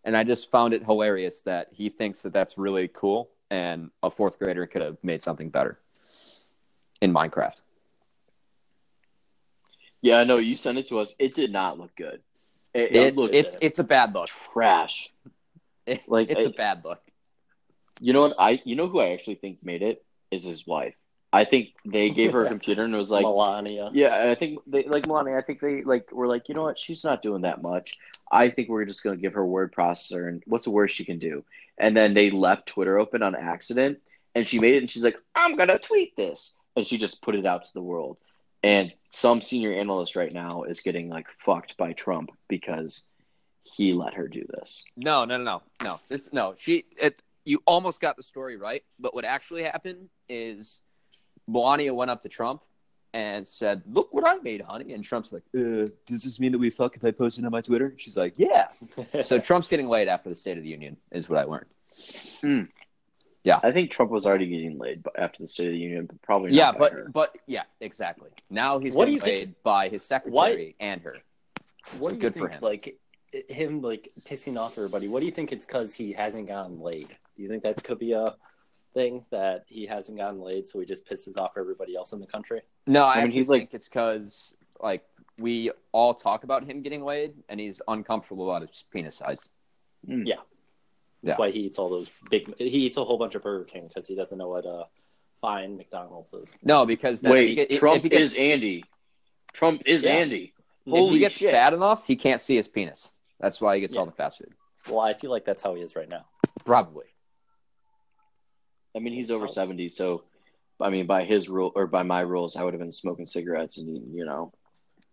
And 0.04 0.18
I 0.18 0.24
just 0.24 0.52
found 0.52 0.74
it 0.74 0.84
hilarious 0.84 1.42
that 1.42 1.70
he 1.72 1.90
thinks 1.90 2.22
that 2.24 2.34
that's 2.34 2.58
really 2.58 2.88
cool 2.88 3.30
and 3.50 3.92
a 4.04 4.10
fourth 4.10 4.40
grader 4.40 4.66
could 4.66 4.82
have 4.82 4.98
made 5.04 5.24
something 5.24 5.50
better 5.50 5.80
in 7.02 7.14
Minecraft. 7.14 7.62
Yeah, 10.02 10.18
I 10.18 10.24
know 10.24 10.38
you 10.38 10.56
sent 10.56 10.78
it 10.78 10.88
to 10.90 11.00
us. 11.00 11.16
It 11.18 11.34
did 11.34 11.52
not 11.52 11.80
look 11.80 11.96
good. 11.96 12.22
It, 12.76 12.96
it, 12.96 12.96
It, 12.98 13.16
looked 13.16 13.34
it's 13.34 13.58
it's 13.62 13.80
a 13.80 13.84
bad 13.84 14.14
look. 14.14 14.28
trash. 14.28 15.12
Like, 16.08 16.30
it's 16.30 16.46
a 16.46 16.50
bad 16.50 16.84
look. 16.84 17.00
You 18.00 18.12
know 18.12 18.22
what? 18.22 18.36
I 18.38 18.62
you 18.66 18.76
know 18.76 18.88
who 18.88 19.00
I 19.00 19.14
actually 19.14 19.36
think 19.36 19.60
made 19.64 19.82
it 19.82 20.04
is 20.30 20.44
his 20.44 20.68
wife. 20.68 20.94
I 21.32 21.46
think 21.46 21.74
they 21.86 22.10
gave 22.10 22.34
her 22.34 22.46
a 22.46 22.50
computer 22.56 22.84
and 22.84 22.94
it 22.94 22.98
was 22.98 23.12
like, 23.12 23.24
Melania. 23.24 23.90
yeah, 23.94 24.30
I 24.30 24.36
think 24.36 24.60
they 24.68 24.84
like 24.84 25.08
Melania. 25.08 25.38
I 25.38 25.42
think 25.42 25.62
they 25.62 25.84
like 25.84 26.12
were 26.12 26.28
like, 26.28 26.50
you 26.50 26.56
know 26.56 26.64
what? 26.64 26.78
She's 26.78 27.04
not 27.04 27.22
doing 27.22 27.42
that 27.44 27.62
much. 27.62 27.98
I 28.32 28.50
think 28.50 28.68
we're 28.68 28.86
just 28.86 29.04
gonna 29.04 29.18
give 29.18 29.34
her 29.34 29.42
a 29.42 29.48
word 29.48 29.74
processor 29.74 30.28
and 30.28 30.44
what's 30.46 30.66
the 30.66 30.72
worst 30.72 30.96
she 30.96 31.06
can 31.06 31.20
do? 31.20 31.46
And 31.78 31.96
then 31.96 32.14
they 32.14 32.30
left 32.30 32.68
Twitter 32.68 32.98
open 33.00 33.22
on 33.22 33.36
accident, 33.36 34.02
and 34.34 34.48
she 34.48 34.60
made 34.60 34.76
it, 34.76 34.78
and 34.80 34.90
she's 34.90 35.04
like, 35.04 35.18
I'm 35.36 35.56
gonna 35.56 35.78
tweet 35.78 36.16
this, 36.16 36.54
and 36.76 36.86
she 36.86 36.98
just 36.98 37.22
put 37.22 37.36
it 37.36 37.46
out 37.46 37.66
to 37.66 37.74
the 37.74 37.82
world. 37.82 38.18
And 38.66 38.92
some 39.12 39.42
senior 39.42 39.72
analyst 39.74 40.16
right 40.16 40.34
now 40.34 40.64
is 40.64 40.82
getting 40.82 41.08
like 41.08 41.28
fucked 41.38 41.78
by 41.78 41.94
Trump 41.94 42.32
because 42.48 43.04
he 43.62 43.94
let 43.94 44.16
her 44.16 44.28
do 44.28 44.44
this. 44.58 44.84
No, 44.98 45.24
no, 45.24 45.38
no, 45.38 45.44
no, 45.44 45.62
no. 45.84 46.00
This 46.10 46.30
no. 46.32 46.56
She 46.58 46.86
it. 47.00 47.22
You 47.44 47.62
almost 47.68 48.02
got 48.02 48.18
the 48.18 48.24
story 48.24 48.58
right, 48.58 48.82
but 49.00 49.14
what 49.14 49.24
actually 49.24 49.62
happened 49.62 50.10
is 50.28 50.80
Melania 51.48 51.94
went 51.94 52.10
up 52.10 52.24
to 52.24 52.30
Trump 52.30 52.64
and 53.14 53.48
said, 53.48 53.84
"Look 53.86 54.12
what 54.12 54.26
I 54.26 54.38
made, 54.38 54.62
honey." 54.62 54.94
And 54.94 55.04
Trump's 55.04 55.32
like, 55.32 55.44
uh, 55.56 55.90
"Does 56.08 56.24
this 56.24 56.40
mean 56.40 56.52
that 56.52 56.58
we 56.58 56.72
fuck 56.72 56.96
if 56.96 57.06
I 57.06 57.12
post 57.12 57.38
it 57.38 57.46
on 57.46 57.52
my 57.52 57.62
Twitter?" 57.62 57.94
She's 57.98 58.18
like, 58.18 58.34
"Yeah." 58.36 58.70
so 59.22 59.38
Trump's 59.38 59.68
getting 59.68 59.88
laid 59.88 60.08
after 60.08 60.30
the 60.30 60.36
State 60.36 60.58
of 60.58 60.64
the 60.64 60.70
Union, 60.70 60.98
is 61.12 61.30
what 61.30 61.38
I 61.38 61.44
learned. 61.44 62.70
I 63.64 63.72
think 63.72 63.92
Trump 63.92 64.12
was 64.12 64.26
already 64.26 64.48
getting 64.48 64.78
laid 64.78 65.04
after 65.18 65.42
the 65.44 65.48
State 65.48 65.68
of 65.68 65.74
the 65.74 65.80
Union, 65.80 66.06
but 66.08 66.22
probably 66.22 66.50
not 66.52 66.56
Yeah, 66.56 66.72
by 66.72 66.78
but 66.80 66.92
her. 66.94 67.10
but 67.14 67.36
yeah, 67.48 67.64
exactly. 67.80 68.30
Now 68.50 68.80
he's 68.80 68.94
What 68.96 69.06
do 69.06 69.12
getting 69.12 69.14
you 69.14 69.20
think- 69.40 69.48
laid 69.50 69.64
by 69.64 69.90
his 69.90 70.04
secretary 70.04 70.76
and 70.80 71.02
her. 71.02 71.18
What 72.00 72.10
do 72.12 72.16
you 72.26 72.30
think? 72.32 72.52
him. 72.54 72.60
Like 72.62 73.00
him, 73.50 73.82
like 73.82 74.12
pissing 74.24 74.58
off 74.58 74.78
everybody. 74.78 75.08
What 75.08 75.20
do 75.20 75.26
you 75.26 75.32
think? 75.32 75.52
It's 75.52 75.66
because 75.66 75.94
he 75.94 76.12
hasn't 76.14 76.48
gotten 76.48 76.80
laid. 76.80 77.10
Do 77.36 77.44
you 77.44 77.48
think 77.50 77.64
that 77.64 77.84
could 77.84 78.00
be 78.00 78.14
a 78.14 78.34
thing 78.94 79.26
that 79.30 79.66
he 79.68 79.86
hasn't 79.86 80.18
gotten 80.18 80.40
laid, 80.42 80.66
so 80.68 80.80
he 80.80 80.86
just 80.86 81.06
pisses 81.06 81.38
off 81.38 81.52
everybody 81.58 81.96
else 81.96 82.14
in 82.14 82.20
the 82.22 82.26
country? 82.28 82.62
No, 82.88 83.04
I, 83.04 83.16
I 83.16 83.22
mean, 83.24 83.32
he's 83.32 83.50
like- 83.50 83.64
think 83.64 83.74
it's 83.74 83.90
because 83.90 84.56
like 84.80 85.04
we 85.38 85.70
all 85.92 86.14
talk 86.14 86.44
about 86.46 86.64
him 86.64 86.82
getting 86.82 87.04
laid, 87.04 87.34
and 87.50 87.60
he's 87.60 87.82
uncomfortable 87.90 88.50
about 88.50 88.68
his 88.68 88.86
penis 88.92 89.18
size. 89.18 89.50
Hmm. 90.08 90.26
That's 91.26 91.34
Yeah. 91.40 91.46
why 91.46 91.52
he 91.52 91.60
eats 91.62 91.80
all 91.80 91.90
those 91.90 92.10
big. 92.30 92.56
He 92.58 92.86
eats 92.86 92.98
a 92.98 93.04
whole 93.04 93.18
bunch 93.18 93.34
of 93.36 93.42
Burger 93.42 93.66
King 93.66 93.88
because 93.88 94.08
he 94.08 94.14
doesn't 94.16 94.38
know 94.38 94.48
what 94.48 94.66
uh, 94.66 94.84
fine 95.42 95.76
McDonald's 95.76 96.34
is. 96.34 96.58
No, 96.64 96.86
because 96.86 97.22
then 97.22 97.32
if 97.32 97.34
Wait, 97.34 97.48
he 97.50 97.56
get- 97.56 97.72
Trump 97.72 98.04
he 98.04 98.10
gets, 98.10 98.34
is 98.34 98.36
Andy. 98.36 98.86
Trump 99.52 99.82
is 99.88 100.04
Yeah. 100.04 100.12
Andy. 100.12 100.54
if 100.86 101.10
he 101.10 101.18
gets 101.20 101.36
shit. 101.38 101.52
fat 101.52 101.74
enough, 101.74 102.06
he 102.06 102.16
can't 102.16 102.40
see 102.40 102.56
his 102.56 102.68
penis. 102.68 103.10
That's 103.40 103.60
why 103.60 103.74
he 103.76 103.82
gets 103.82 103.96
all 103.98 104.06
the 104.06 104.12
fast 104.12 104.38
food. 104.38 104.54
Well, 104.88 105.00
I 105.00 105.14
feel 105.14 105.32
like 105.32 105.44
that's 105.46 105.64
how 105.64 105.74
he 105.74 105.82
is 105.82 105.96
right 105.96 106.10
now. 106.10 106.26
Probably. 106.64 107.08
I 108.96 109.00
mean, 109.00 109.14
he's 109.14 109.32
over 109.32 109.48
seventy, 109.48 109.90
so 109.90 110.24
I 110.80 110.90
mean, 110.92 111.08
by 111.08 111.24
his 111.24 111.50
rule 111.50 111.72
or 111.76 111.88
by 111.88 112.04
my 112.04 112.22
rules, 112.22 112.56
I 112.56 112.64
would 112.64 112.74
have 112.74 112.80
been 112.80 112.92
smoking 112.92 113.26
cigarettes 113.26 113.78
and 113.80 114.16
you 114.16 114.26
know 114.26 114.54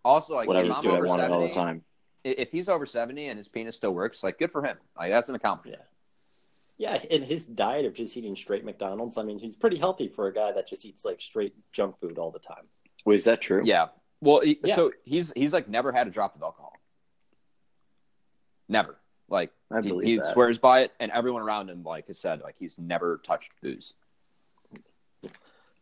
Also, 0.05 0.35
like 0.35 0.47
whatever 0.47 0.67
if 0.67 0.75
I'm 0.75 0.81
dude 0.83 0.93
I 0.93 0.97
over 0.97 1.07
wanted 1.07 1.31
all 1.31 1.41
the 1.41 1.49
time. 1.49 1.83
If 2.23 2.51
he's 2.51 2.69
over 2.69 2.85
seventy 2.85 3.27
and 3.27 3.37
his 3.37 3.47
penis 3.47 3.75
still 3.75 3.91
works, 3.93 4.23
like 4.23 4.37
good 4.39 4.51
for 4.51 4.63
him. 4.63 4.77
Like 4.97 5.09
that's 5.11 5.27
an 5.29 5.35
accomplishment. 5.35 5.81
Yeah, 5.81 5.87
and 6.79 7.23
his 7.23 7.45
diet 7.45 7.85
of 7.85 7.93
just 7.93 8.15
eating 8.17 8.35
straight 8.35 8.65
McDonald's, 8.65 9.17
I 9.17 9.23
mean, 9.23 9.39
he's 9.39 9.55
pretty 9.55 9.77
healthy 9.77 10.07
for 10.07 10.27
a 10.27 10.33
guy 10.33 10.51
that 10.51 10.67
just 10.67 10.85
eats 10.85 11.05
like 11.05 11.21
straight 11.21 11.53
junk 11.71 11.99
food 11.99 12.17
all 12.17 12.31
the 12.31 12.39
time. 12.39 12.65
Wait, 13.05 13.15
is 13.15 13.23
that 13.25 13.41
true? 13.41 13.61
Yeah. 13.63 13.87
Well, 14.21 14.39
he, 14.41 14.59
Yeah. 14.63 14.75
so 14.75 14.91
he's 15.03 15.31
he's 15.35 15.53
like 15.53 15.67
never 15.67 15.91
had 15.91 16.07
a 16.07 16.09
drop 16.09 16.35
of 16.35 16.41
alcohol. 16.41 16.73
Never. 18.69 18.97
Like 19.29 19.51
I 19.71 19.81
he, 19.81 19.99
he 20.03 20.19
swears 20.23 20.57
by 20.57 20.81
it, 20.81 20.91
and 20.99 21.11
everyone 21.11 21.41
around 21.41 21.69
him 21.69 21.83
like 21.83 22.07
has 22.07 22.19
said 22.19 22.41
like 22.41 22.55
he's 22.59 22.77
never 22.79 23.19
touched 23.25 23.51
booze. 23.61 23.93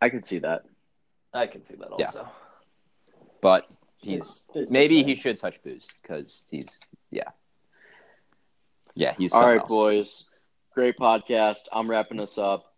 I 0.01 0.09
can 0.09 0.23
see 0.23 0.39
that. 0.39 0.63
I 1.33 1.47
can 1.47 1.63
see 1.63 1.75
that 1.75 1.89
Yeah. 1.97 2.05
also. 2.05 2.27
But 3.41 3.67
he's 3.97 4.43
Business 4.53 4.71
maybe 4.71 4.97
man. 4.97 5.05
he 5.09 5.15
should 5.15 5.37
touch 5.39 5.61
booze 5.63 5.87
because 6.01 6.43
he's 6.49 6.79
yeah 7.11 7.29
yeah 8.95 9.13
he's 9.17 9.33
all 9.33 9.43
right, 9.43 9.59
else. 9.59 9.69
boys. 9.69 10.25
Great 10.73 10.97
podcast. 10.97 11.67
I'm 11.71 11.89
wrapping 11.89 12.19
us 12.19 12.37
up. 12.37 12.73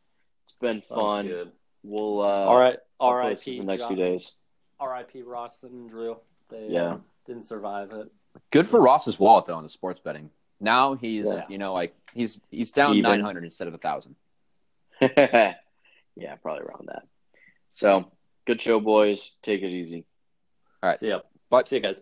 It's 0.45 0.55
been 0.59 0.81
fun. 0.81 1.51
We'll 1.83 2.21
uh, 2.21 2.25
All 2.25 2.57
right, 2.57 2.77
I'll 2.99 3.09
R.I.P. 3.09 3.29
post 3.35 3.45
this 3.45 3.59
in 3.59 3.65
the 3.65 3.71
next 3.71 3.85
few 3.87 3.95
days. 3.95 4.33
R.I.P. 4.79 5.21
Ross 5.23 5.63
and 5.63 5.89
Drew. 5.89 6.17
They 6.49 6.67
Yeah. 6.69 6.93
uh, 6.93 6.97
didn't 7.27 7.43
survive 7.43 7.91
it. 7.91 8.11
Good 8.51 8.65
for 8.67 8.81
Ross's 8.81 9.19
wallet 9.19 9.45
though 9.45 9.57
in 9.57 9.63
the 9.63 9.69
sports 9.69 10.01
betting. 10.03 10.29
Now 10.59 10.95
he's 10.95 11.25
Yeah. 11.27 11.43
you 11.49 11.57
know 11.57 11.73
like 11.73 11.93
he's 12.13 12.39
he's 12.49 12.71
down 12.71 12.99
nine 13.01 13.19
hundred 13.21 13.43
instead 13.43 13.67
of 13.67 13.73
a 13.73 13.77
thousand. 13.77 14.15
yeah, 15.01 15.55
probably 16.41 16.63
around 16.63 16.87
that. 16.87 17.03
So 17.69 18.11
good 18.45 18.59
show, 18.61 18.79
boys. 18.79 19.35
Take 19.41 19.61
it 19.61 19.69
easy. 19.69 20.05
All 20.81 20.89
right. 20.89 20.99
See 20.99 21.09
ya. 21.09 21.19
But 21.49 21.67
See 21.67 21.75
you 21.75 21.81
guys. 21.81 22.01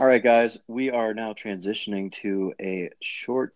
All 0.00 0.06
right, 0.06 0.22
guys. 0.22 0.56
We 0.66 0.90
are 0.90 1.12
now 1.12 1.34
transitioning 1.34 2.10
to 2.22 2.54
a 2.58 2.88
short 3.02 3.54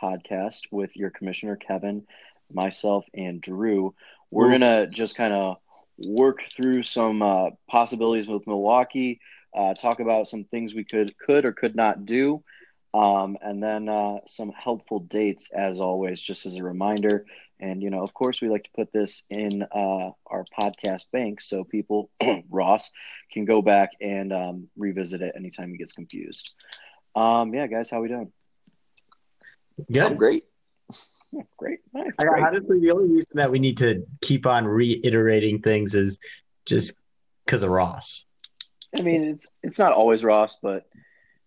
podcast 0.00 0.70
with 0.70 0.96
your 0.96 1.10
commissioner 1.10 1.56
Kevin, 1.56 2.06
myself, 2.52 3.04
and 3.14 3.40
Drew. 3.40 3.92
We're 4.30 4.52
gonna 4.52 4.86
just 4.86 5.16
kind 5.16 5.32
of 5.32 5.56
work 6.06 6.38
through 6.54 6.84
some 6.84 7.20
uh, 7.20 7.50
possibilities 7.68 8.28
with 8.28 8.46
Milwaukee, 8.46 9.18
uh, 9.56 9.74
talk 9.74 9.98
about 9.98 10.28
some 10.28 10.44
things 10.44 10.72
we 10.72 10.84
could 10.84 11.18
could 11.18 11.44
or 11.44 11.52
could 11.52 11.74
not 11.74 12.06
do, 12.06 12.44
um, 12.94 13.38
and 13.40 13.62
then 13.62 13.88
uh, 13.88 14.18
some 14.26 14.52
helpful 14.52 14.98
dates 15.00 15.50
as 15.50 15.80
always, 15.80 16.20
just 16.20 16.44
as 16.46 16.56
a 16.56 16.62
reminder. 16.62 17.24
And 17.58 17.82
you 17.82 17.90
know, 17.90 18.02
of 18.02 18.12
course, 18.12 18.42
we 18.42 18.48
like 18.48 18.64
to 18.64 18.70
put 18.74 18.92
this 18.92 19.24
in 19.30 19.62
uh, 19.62 20.10
our 20.26 20.44
podcast 20.58 21.04
bank 21.12 21.40
so 21.40 21.64
people, 21.64 22.10
Ross, 22.50 22.90
can 23.30 23.44
go 23.44 23.62
back 23.62 23.90
and 24.00 24.32
um, 24.32 24.68
revisit 24.76 25.22
it 25.22 25.34
anytime 25.36 25.70
he 25.70 25.78
gets 25.78 25.92
confused. 25.92 26.54
Um, 27.14 27.54
yeah, 27.54 27.66
guys, 27.66 27.88
how 27.90 28.00
we 28.00 28.08
doing? 28.08 28.32
I'm 29.78 29.84
Good. 29.92 30.18
great. 30.18 30.44
Yeah, 31.34 31.44
great. 31.56 31.78
Nice, 31.94 32.10
I, 32.18 32.24
great. 32.24 32.44
honestly, 32.44 32.78
the 32.78 32.90
only 32.90 33.08
reason 33.08 33.36
that 33.36 33.50
we 33.50 33.58
need 33.58 33.78
to 33.78 34.04
keep 34.20 34.44
on 34.44 34.66
reiterating 34.66 35.62
things 35.62 35.94
is 35.94 36.18
just 36.66 36.92
because 37.46 37.62
of 37.62 37.70
Ross. 37.70 38.26
I 38.98 39.00
mean, 39.00 39.22
it's 39.24 39.46
it's 39.62 39.78
not 39.78 39.92
always 39.92 40.22
Ross, 40.22 40.58
but 40.62 40.84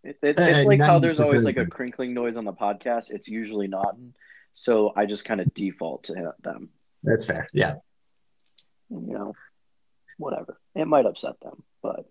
it, 0.05 0.17
it's, 0.21 0.41
Uh, 0.41 0.45
it's 0.45 0.67
like 0.67 0.79
how 0.79 0.99
there's 0.99 1.19
always 1.19 1.43
like 1.43 1.57
a 1.57 1.65
crinkling 1.65 2.13
noise 2.13 2.37
on 2.37 2.45
the 2.45 2.53
podcast. 2.53 3.11
It's 3.11 3.27
usually 3.27 3.67
not, 3.67 3.95
so 4.53 4.93
I 4.95 5.05
just 5.05 5.25
kind 5.25 5.41
of 5.41 5.53
default 5.53 6.05
to 6.05 6.33
them. 6.41 6.69
That's 7.03 7.25
fair. 7.25 7.47
Yeah. 7.53 7.75
You 8.89 9.13
know, 9.13 9.33
whatever. 10.17 10.57
It 10.75 10.87
might 10.87 11.05
upset 11.05 11.39
them, 11.41 11.63
but 11.81 12.05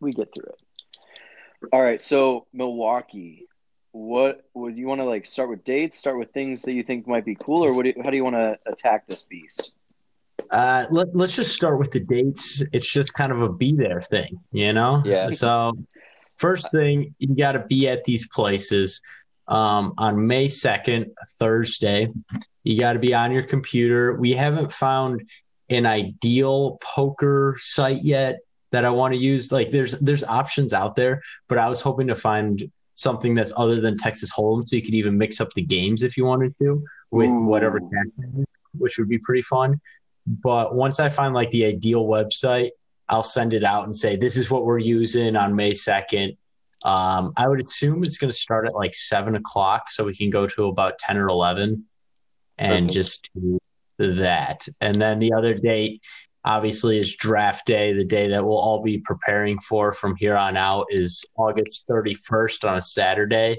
we 0.00 0.12
get 0.12 0.28
through 0.34 0.50
it. 0.50 0.62
All 1.72 1.82
right, 1.82 2.00
so 2.00 2.46
Milwaukee. 2.52 3.46
What 3.96 4.44
would 4.54 4.76
you 4.76 4.88
want 4.88 5.02
to 5.02 5.06
like 5.06 5.24
start 5.24 5.48
with 5.48 5.62
dates? 5.62 5.96
Start 5.98 6.18
with 6.18 6.32
things 6.32 6.62
that 6.62 6.72
you 6.72 6.82
think 6.82 7.06
might 7.06 7.24
be 7.24 7.36
cool, 7.36 7.64
or 7.64 7.72
what 7.72 7.84
do 7.84 7.90
you, 7.90 8.02
how 8.02 8.10
do 8.10 8.16
you 8.16 8.24
want 8.24 8.34
to 8.34 8.58
attack 8.66 9.06
this 9.06 9.22
beast? 9.22 9.72
Uh, 10.50 10.84
let, 10.90 11.14
let's 11.14 11.36
just 11.36 11.54
start 11.54 11.78
with 11.78 11.92
the 11.92 12.00
dates. 12.00 12.60
It's 12.72 12.92
just 12.92 13.14
kind 13.14 13.30
of 13.30 13.40
a 13.40 13.48
be 13.48 13.72
there 13.72 14.02
thing, 14.02 14.40
you 14.50 14.72
know? 14.72 15.00
Yeah. 15.04 15.30
So, 15.30 15.74
first 16.36 16.70
thing, 16.70 17.14
you 17.18 17.34
got 17.36 17.52
to 17.52 17.60
be 17.60 17.88
at 17.88 18.04
these 18.04 18.26
places 18.28 19.00
um, 19.48 19.94
on 19.98 20.26
May 20.26 20.46
2nd, 20.46 21.10
Thursday. 21.38 22.08
You 22.62 22.78
got 22.78 22.94
to 22.94 22.98
be 22.98 23.14
on 23.14 23.32
your 23.32 23.42
computer. 23.42 24.14
We 24.14 24.32
haven't 24.32 24.72
found 24.72 25.28
an 25.68 25.86
ideal 25.86 26.78
poker 26.82 27.56
site 27.58 28.02
yet 28.02 28.40
that 28.70 28.84
I 28.84 28.90
want 28.90 29.14
to 29.14 29.18
use. 29.18 29.52
Like, 29.52 29.70
there's 29.70 29.92
there's 29.92 30.24
options 30.24 30.72
out 30.72 30.96
there, 30.96 31.22
but 31.48 31.58
I 31.58 31.68
was 31.68 31.80
hoping 31.80 32.06
to 32.08 32.14
find 32.14 32.70
something 32.94 33.34
that's 33.34 33.52
other 33.56 33.80
than 33.80 33.96
Texas 33.96 34.32
Hold'em, 34.32 34.66
so 34.66 34.76
you 34.76 34.82
could 34.82 34.94
even 34.94 35.18
mix 35.18 35.40
up 35.40 35.52
the 35.54 35.62
games 35.62 36.02
if 36.02 36.16
you 36.16 36.24
wanted 36.24 36.54
to 36.58 36.82
with 37.10 37.30
Ooh. 37.30 37.44
whatever, 37.44 37.80
which 38.78 38.98
would 38.98 39.08
be 39.08 39.18
pretty 39.18 39.42
fun. 39.42 39.80
But 40.26 40.74
once 40.74 41.00
I 41.00 41.08
find 41.08 41.34
like 41.34 41.50
the 41.50 41.66
ideal 41.66 42.06
website, 42.06 42.70
I'll 43.08 43.22
send 43.22 43.54
it 43.54 43.64
out 43.64 43.84
and 43.84 43.94
say 43.94 44.16
this 44.16 44.36
is 44.36 44.50
what 44.50 44.64
we're 44.64 44.78
using 44.78 45.36
on 45.36 45.54
May 45.54 45.74
second. 45.74 46.36
Um, 46.84 47.32
I 47.36 47.48
would 47.48 47.60
assume 47.60 48.02
it's 48.02 48.18
going 48.18 48.30
to 48.30 48.36
start 48.36 48.66
at 48.66 48.74
like 48.74 48.94
seven 48.94 49.36
o'clock, 49.36 49.90
so 49.90 50.04
we 50.04 50.14
can 50.14 50.30
go 50.30 50.46
to 50.46 50.66
about 50.66 50.98
ten 50.98 51.16
or 51.16 51.28
eleven, 51.28 51.84
and 52.58 52.92
just 52.92 53.30
do 53.34 53.58
that. 53.98 54.66
And 54.80 54.94
then 54.94 55.18
the 55.18 55.32
other 55.32 55.54
date, 55.54 56.02
obviously, 56.44 56.98
is 56.98 57.14
draft 57.14 57.66
day. 57.66 57.94
The 57.94 58.04
day 58.04 58.28
that 58.28 58.44
we'll 58.44 58.58
all 58.58 58.82
be 58.82 58.98
preparing 58.98 59.58
for 59.60 59.92
from 59.92 60.16
here 60.16 60.36
on 60.36 60.56
out 60.56 60.86
is 60.90 61.24
August 61.36 61.84
thirty 61.88 62.14
first 62.14 62.64
on 62.64 62.76
a 62.76 62.82
Saturday. 62.82 63.58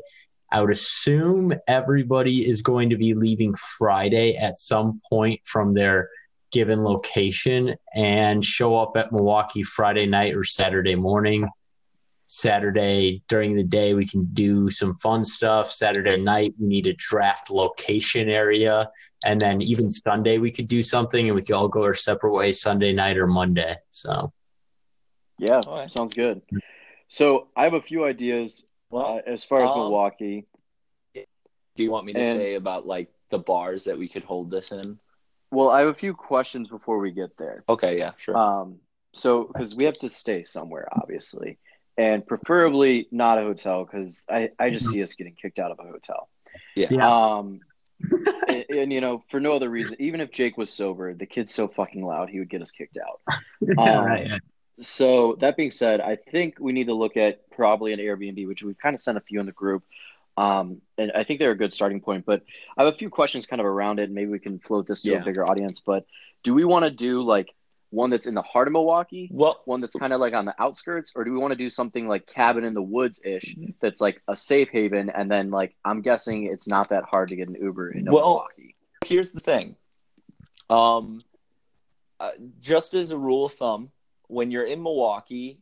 I 0.51 0.61
would 0.61 0.72
assume 0.72 1.53
everybody 1.67 2.47
is 2.47 2.61
going 2.61 2.91
to 2.91 2.97
be 2.97 3.13
leaving 3.15 3.55
Friday 3.55 4.38
at 4.38 4.59
some 4.59 5.01
point 5.09 5.41
from 5.43 5.73
their 5.73 6.09
given 6.51 6.84
location 6.84 7.76
and 7.93 8.43
show 8.43 8.77
up 8.77 8.93
at 8.95 9.11
Milwaukee 9.11 9.63
Friday 9.63 10.05
night 10.05 10.35
or 10.35 10.43
Saturday 10.43 10.95
morning. 10.95 11.47
Saturday 12.27 13.22
during 13.27 13.55
the 13.55 13.63
day, 13.63 13.93
we 13.93 14.05
can 14.07 14.26
do 14.34 14.69
some 14.69 14.95
fun 14.97 15.23
stuff. 15.23 15.72
Saturday 15.72 16.17
night, 16.17 16.53
we 16.59 16.67
need 16.67 16.88
a 16.88 16.93
draft 16.93 17.49
location 17.51 18.30
area. 18.30 18.89
And 19.23 19.39
then 19.39 19.61
even 19.61 19.89
Sunday, 19.89 20.38
we 20.39 20.51
could 20.51 20.67
do 20.67 20.81
something 20.81 21.27
and 21.27 21.35
we 21.35 21.41
could 21.41 21.53
all 21.55 21.67
go 21.67 21.84
our 21.84 21.93
separate 21.93 22.34
ways 22.34 22.61
Sunday 22.61 22.93
night 22.93 23.17
or 23.17 23.27
Monday. 23.27 23.76
So, 23.89 24.31
Yeah, 25.38 25.61
All 25.67 25.77
right. 25.80 25.91
sounds 25.91 26.13
good. 26.13 26.41
So 27.07 27.49
I 27.55 27.63
have 27.63 27.73
a 27.73 27.81
few 27.81 28.05
ideas 28.05 28.67
Well, 28.89 29.17
uh, 29.17 29.22
as 29.27 29.43
far 29.43 29.63
as 29.63 29.69
um, 29.72 29.77
Milwaukee. 29.77 30.45
Do 31.13 31.84
you 31.84 31.91
want 31.91 32.05
me 32.05 32.13
to 32.13 32.19
And- 32.19 32.39
say 32.39 32.53
about 32.55 32.88
like 32.88 33.11
the 33.30 33.38
bars 33.39 33.84
that 33.84 33.97
we 33.97 34.07
could 34.07 34.23
hold 34.23 34.49
this 34.49 34.72
in? 34.72 34.97
Well, 35.56 35.69
I 35.69 35.80
have 35.80 35.88
a 35.88 35.94
few 35.94 36.14
questions 36.14 36.68
before 36.68 36.99
we 36.99 37.11
get 37.11 37.38
there. 37.38 37.64
Okay, 37.69 37.98
yeah, 37.98 38.11
sure. 38.18 38.36
Um, 38.36 38.80
so 39.14 39.45
because 39.45 39.73
we 39.73 39.86
have 39.86 39.98
to 39.99 40.10
stay 40.10 40.44
somewhere, 40.44 40.88
obviously, 40.91 41.57
and 41.98 42.27
preferably 42.27 43.07
not 43.11 43.38
a 43.38 43.41
hotel 43.41 43.86
because 43.86 44.26
I, 44.30 44.49
I 44.60 44.69
just 44.69 44.90
see 44.90 45.02
us 45.02 45.14
getting 45.14 45.34
kicked 45.34 45.60
out 45.60 45.72
of 45.72 45.80
a 45.80 45.84
hotel. 45.84 46.27
yeah. 46.76 46.88
Yeah. 46.91 47.07
Um, 47.10 47.61
and, 48.49 48.65
and, 48.69 48.94
you 48.94 48.99
know, 48.99 49.23
for 49.32 49.40
no 49.40 49.53
other 49.53 49.69
reason, 49.69 49.95
even 49.99 50.19
if 50.19 50.30
Jake 50.30 50.57
was 50.57 50.69
sober, 50.69 51.14
the 51.14 51.26
kid's 51.26 51.53
so 51.53 51.69
fucking 51.69 52.06
loud, 52.06 52.30
he 52.30 52.40
would 52.40 52.49
get 52.49 52.61
us 52.61 52.72
kicked 52.72 52.98
out. 52.98 53.22
Um, 53.77 54.06
right, 54.06 54.27
yeah. 54.27 54.38
So 54.80 55.38
that 55.40 55.56
being 55.56 55.72
said, 55.72 56.02
I 56.02 56.18
think 56.18 56.57
we 56.60 56.73
need 56.73 56.88
to 56.88 56.94
look 56.94 57.15
at 57.15 57.49
probably 57.49 57.94
an 57.94 57.99
Airbnb, 57.99 58.45
which 58.48 58.61
we've 58.61 58.77
kind 58.77 58.94
of 58.94 58.99
sent 58.99 59.18
a 59.18 59.22
few 59.22 59.40
in 59.40 59.45
the 59.45 59.53
group. 59.53 59.84
Um, 60.38 60.82
and 60.98 61.12
I 61.14 61.24
think 61.24 61.40
they're 61.40 61.52
a 61.52 61.57
good 61.57 61.72
starting 61.74 62.02
point, 62.02 62.26
but 62.26 62.44
I 62.78 62.84
have 62.84 62.94
a 62.94 62.98
few 62.98 63.10
questions 63.10 63.45
kind 63.45 63.60
of 63.60 63.66
around 63.66 63.99
it. 63.99 64.12
Maybe 64.12 64.30
we 64.32 64.40
can 64.40 64.60
float 64.60 64.86
this 64.88 65.02
to 65.03 65.12
Yeah. 65.12 65.22
a 65.22 65.24
bigger 65.26 65.44
audience. 65.49 65.80
But 65.80 66.06
do 66.44 66.53
we 66.53 66.66
want 66.66 66.84
to 66.86 66.91
do 66.91 67.22
like 67.22 67.53
one 67.91 68.10
that's 68.10 68.26
in 68.26 68.34
the 68.34 68.41
heart 68.41 68.68
of 68.68 68.74
Milwaukee, 68.74 69.30
Well, 69.32 69.62
one 69.66 69.80
that's 69.80 69.95
kind 69.95 70.12
of 70.12 70.20
like 70.20 70.34
on 70.34 70.44
the 70.44 70.56
outskirts, 70.62 71.14
or 71.16 71.24
do 71.24 71.32
we 71.32 71.38
want 71.38 71.52
to 71.52 71.56
do 71.57 71.70
something 71.70 72.07
like 72.07 72.28
cabin 72.28 72.66
in 72.66 72.74
the 72.74 72.82
woods 72.82 73.22
ish 73.24 73.56
that's 73.80 74.02
like 74.02 74.22
a 74.28 74.36
safe 74.36 74.68
haven? 74.70 75.10
And 75.10 75.32
then 75.32 75.52
like 75.52 75.76
I'm 75.86 76.02
guessing 76.02 76.45
it's 76.45 76.68
not 76.68 76.90
that 76.90 77.06
hard 77.06 77.30
to 77.30 77.38
get 77.38 77.48
an 77.48 77.56
Uber 77.56 77.91
in 77.91 78.06
Well, 78.06 78.24
Milwaukee. 78.26 78.76
here's 79.06 79.32
the 79.32 79.40
thing. 79.40 79.78
Um, 80.70 81.24
uh, 82.20 82.32
just 82.60 82.94
as 82.94 83.12
a 83.12 83.18
rule 83.18 83.45
of 83.45 83.53
thumb, 83.53 83.91
when 84.28 84.52
you're 84.52 84.66
in 84.66 84.82
Milwaukee, 84.84 85.60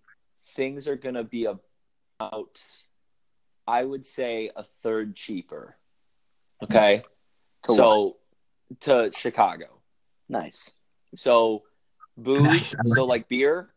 things 0.55 0.87
are 0.87 0.95
going 0.95 1.15
to 1.15 1.23
be 1.23 1.45
about, 1.45 2.59
I 3.67 3.83
would 3.83 4.05
say, 4.05 4.51
a 4.55 4.63
third 4.81 5.15
cheaper. 5.15 5.75
Hmm. 6.59 6.65
Okay. 6.65 7.03
To 7.63 7.75
so 7.75 8.17
to 8.81 9.11
Chicago. 9.15 9.65
Nice. 10.27 10.73
So 11.15 11.63
booze, 12.17 12.43
Nice. 12.43 12.75
So 12.85 13.05
like 13.05 13.27
beer 13.29 13.69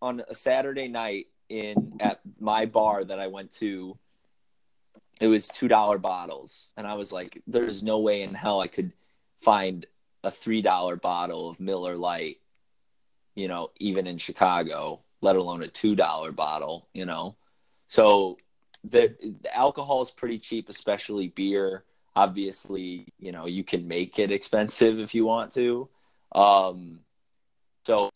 on 0.00 0.22
a 0.28 0.34
Saturday 0.34 0.88
night 0.88 1.26
in 1.48 1.98
at 2.00 2.20
my 2.40 2.66
bar 2.66 3.04
that 3.04 3.18
I 3.20 3.26
went 3.26 3.52
to 3.56 3.98
it 5.20 5.28
was 5.28 5.46
two 5.46 5.68
dollar 5.68 5.98
bottles, 5.98 6.68
and 6.76 6.86
I 6.86 6.94
was 6.94 7.12
like, 7.12 7.40
"There's 7.46 7.82
no 7.82 7.98
way 7.98 8.22
in 8.22 8.34
hell 8.34 8.60
I 8.60 8.66
could 8.66 8.92
find 9.42 9.86
a 10.22 10.30
three 10.30 10.62
dollar 10.62 10.96
bottle 10.96 11.50
of 11.50 11.60
Miller 11.60 11.96
Lite, 11.96 12.40
you 13.34 13.46
know, 13.46 13.70
even 13.78 14.06
in 14.06 14.18
Chicago, 14.18 15.00
let 15.20 15.36
alone 15.36 15.62
a 15.62 15.68
two 15.68 15.94
dollar 15.94 16.32
bottle, 16.32 16.88
you 16.92 17.04
know." 17.06 17.36
So 17.86 18.38
the, 18.84 19.14
the 19.42 19.56
alcohol 19.56 20.02
is 20.02 20.10
pretty 20.10 20.38
cheap, 20.38 20.68
especially 20.68 21.28
beer. 21.28 21.84
Obviously, 22.16 23.12
you 23.18 23.32
know, 23.32 23.46
you 23.46 23.64
can 23.64 23.88
make 23.88 24.18
it 24.18 24.30
expensive 24.30 25.00
if 25.00 25.14
you 25.14 25.24
want 25.24 25.52
to. 25.52 25.88
Um, 26.32 27.00
so 27.84 28.10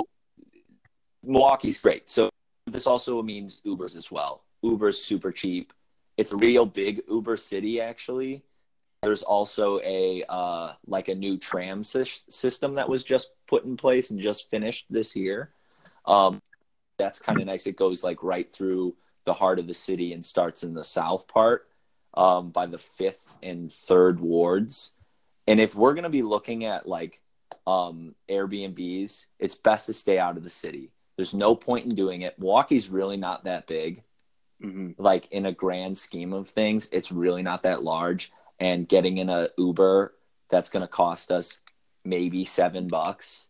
Milwaukee's 1.24 1.78
great. 1.78 2.08
So 2.08 2.30
this 2.66 2.86
also 2.86 3.22
means 3.22 3.60
Ubers 3.66 3.96
as 3.96 4.10
well. 4.10 4.44
Uber's 4.62 5.02
super 5.02 5.32
cheap. 5.32 5.72
It's 6.16 6.32
a 6.32 6.36
real 6.36 6.66
big 6.66 7.02
Uber 7.08 7.36
city, 7.36 7.80
actually. 7.80 8.42
There's 9.02 9.22
also 9.22 9.78
a 9.84 10.24
uh, 10.28 10.72
like 10.86 11.08
a 11.08 11.14
new 11.14 11.36
tram 11.38 11.84
sy- 11.84 12.02
system 12.28 12.74
that 12.74 12.88
was 12.88 13.04
just 13.04 13.30
put 13.46 13.64
in 13.64 13.76
place 13.76 14.10
and 14.10 14.20
just 14.20 14.50
finished 14.50 14.86
this 14.90 15.14
year. 15.14 15.50
Um, 16.04 16.42
that's 16.98 17.20
kind 17.20 17.40
of 17.40 17.46
nice. 17.46 17.66
It 17.66 17.76
goes 17.76 18.02
like 18.02 18.24
right 18.24 18.52
through 18.52 18.96
the 19.28 19.34
heart 19.34 19.60
of 19.60 19.68
the 19.68 19.74
city 19.74 20.12
and 20.12 20.24
starts 20.24 20.64
in 20.64 20.74
the 20.74 20.84
south 20.84 21.28
part 21.28 21.68
um, 22.14 22.50
by 22.50 22.66
the 22.66 22.78
fifth 22.78 23.34
and 23.44 23.72
third 23.72 24.18
wards. 24.18 24.92
And 25.46 25.60
if 25.60 25.76
we're 25.76 25.94
gonna 25.94 26.10
be 26.10 26.22
looking 26.22 26.64
at 26.64 26.88
like 26.88 27.20
um, 27.66 28.16
Airbnbs, 28.28 29.26
it's 29.38 29.54
best 29.54 29.86
to 29.86 29.94
stay 29.94 30.18
out 30.18 30.36
of 30.36 30.42
the 30.42 30.50
city. 30.50 30.90
There's 31.16 31.34
no 31.34 31.54
point 31.54 31.84
in 31.84 31.94
doing 31.94 32.22
it. 32.22 32.38
Milwaukee's 32.38 32.88
really 32.88 33.16
not 33.16 33.44
that 33.44 33.66
big 33.66 34.02
hmm 34.60 34.90
like 34.98 35.30
in 35.30 35.46
a 35.46 35.52
grand 35.52 35.96
scheme 35.96 36.32
of 36.32 36.48
things, 36.48 36.88
it's 36.92 37.12
really 37.12 37.42
not 37.42 37.62
that 37.62 37.82
large. 37.82 38.32
And 38.58 38.88
getting 38.88 39.18
in 39.18 39.30
a 39.30 39.50
Uber 39.56 40.14
that's 40.50 40.70
going 40.70 40.82
to 40.82 40.88
cost 40.88 41.30
us 41.30 41.60
maybe 42.04 42.44
seven 42.44 42.88
bucks 42.88 43.46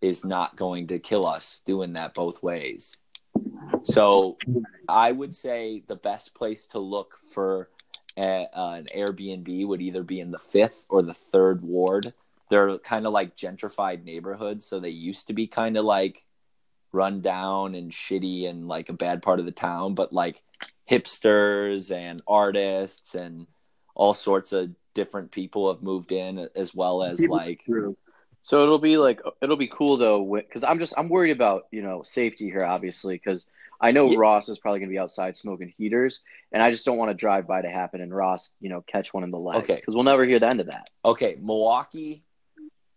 is 0.00 0.24
not 0.24 0.56
going 0.56 0.88
to 0.88 0.98
kill 0.98 1.26
us 1.26 1.60
doing 1.66 1.94
that 1.94 2.14
both 2.14 2.42
ways. 2.42 2.98
So 3.84 4.36
I 4.88 5.12
would 5.12 5.34
say 5.34 5.82
the 5.86 5.96
best 5.96 6.34
place 6.34 6.66
to 6.68 6.78
look 6.78 7.18
for 7.30 7.68
a, 8.16 8.46
uh, 8.52 8.72
an 8.74 8.86
Airbnb 8.94 9.66
would 9.66 9.82
either 9.82 10.02
be 10.02 10.20
in 10.20 10.30
the 10.30 10.38
fifth 10.38 10.86
or 10.90 11.02
the 11.02 11.14
third 11.14 11.62
ward. 11.62 12.12
They're 12.50 12.78
kind 12.78 13.06
of 13.06 13.12
like 13.12 13.36
gentrified 13.36 14.04
neighborhoods, 14.04 14.66
so 14.66 14.78
they 14.78 14.90
used 14.90 15.28
to 15.28 15.32
be 15.32 15.46
kind 15.46 15.76
of 15.76 15.84
like 15.84 16.24
run 16.92 17.22
down 17.22 17.74
and 17.74 17.90
shitty 17.90 18.48
and 18.48 18.68
like 18.68 18.90
a 18.90 18.94
bad 18.94 19.22
part 19.22 19.40
of 19.40 19.46
the 19.46 19.52
town, 19.52 19.94
but 19.94 20.12
like 20.12 20.42
hipsters 20.90 21.90
and 21.90 22.20
artists 22.26 23.14
and 23.14 23.46
all 23.94 24.12
sorts 24.12 24.52
of 24.52 24.70
different 24.94 25.30
people 25.30 25.72
have 25.72 25.82
moved 25.82 26.12
in 26.12 26.48
as 26.54 26.74
well 26.74 27.02
as 27.02 27.20
like 27.20 27.62
So 28.42 28.62
it'll 28.62 28.78
be 28.78 28.98
like 28.98 29.20
it'll 29.40 29.56
be 29.56 29.68
cool 29.68 29.96
though, 29.96 30.34
because 30.34 30.64
I'm 30.64 30.78
just 30.78 30.92
I'm 30.96 31.08
worried 31.08 31.30
about 31.30 31.68
you 31.70 31.82
know 31.82 32.02
safety 32.02 32.46
here, 32.46 32.64
obviously, 32.64 33.14
because 33.14 33.48
I 33.82 33.90
know 33.90 34.10
Yeah. 34.10 34.18
Ross 34.18 34.48
is 34.48 34.58
probably 34.58 34.80
gonna 34.80 34.90
be 34.90 34.98
outside 34.98 35.36
smoking 35.36 35.74
heaters, 35.76 36.22
and 36.52 36.62
I 36.62 36.70
just 36.70 36.86
don't 36.86 36.96
want 36.96 37.10
to 37.10 37.14
drive 37.14 37.46
by 37.46 37.60
to 37.60 37.68
happen 37.68 38.00
and 38.00 38.14
Ross 38.14 38.54
you 38.60 38.70
know 38.70 38.80
catch 38.86 39.12
one 39.12 39.24
in 39.24 39.30
the 39.30 39.38
leg, 39.38 39.64
Okay. 39.64 39.76
because 39.76 39.94
we'll 39.94 40.04
never 40.04 40.24
hear 40.24 40.38
the 40.38 40.48
end 40.48 40.60
of 40.60 40.66
that. 40.66 40.88
okay, 41.04 41.36
Milwaukee 41.40 42.22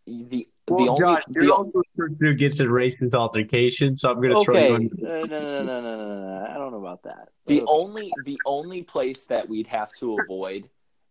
the 0.07 0.47
Well, 0.67 0.85
the 0.85 0.89
only 0.89 0.99
Josh, 0.99 1.23
the, 1.29 1.45
you're 1.45 1.53
also 1.55 1.79
the 1.79 2.03
person 2.03 2.17
who 2.19 2.33
gets 2.35 2.59
in 2.59 2.67
racist 2.67 3.15
altercation, 3.15 3.95
so 3.95 4.11
I'm 4.11 4.21
going 4.21 4.35
to 4.35 4.43
throw 4.43 4.55
Okay, 4.55 4.71
you 4.83 4.89
uh, 5.03 5.07
no, 5.07 5.25
no, 5.25 5.65
no, 5.65 5.65
no, 5.65 5.81
no, 5.81 5.97
no, 5.97 6.39
no, 6.39 6.47
I 6.47 6.53
don't 6.53 6.71
know 6.71 6.77
about 6.77 7.01
that. 7.03 7.29
the 7.47 7.61
Okay. 7.61 7.65
only 7.67 8.13
the 8.23 8.39
only 8.45 8.83
place 8.83 9.25
that 9.25 9.49
we'd 9.49 9.67
have 9.67 9.91
to 9.93 10.17
avoid 10.17 10.69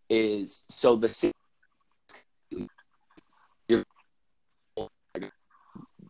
is 0.09 0.65
so 0.71 0.95
the 0.95 1.09
city 1.09 1.33
you're 3.69 3.83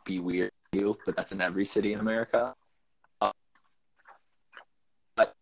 be 0.04 0.18
weird 0.18 0.50
you, 0.72 0.98
but 1.06 1.16
that's 1.16 1.32
in 1.32 1.40
every 1.40 1.64
city 1.64 1.92
in 1.94 2.00
America. 2.00 2.52
Uh, 3.20 3.30
but 5.16 5.32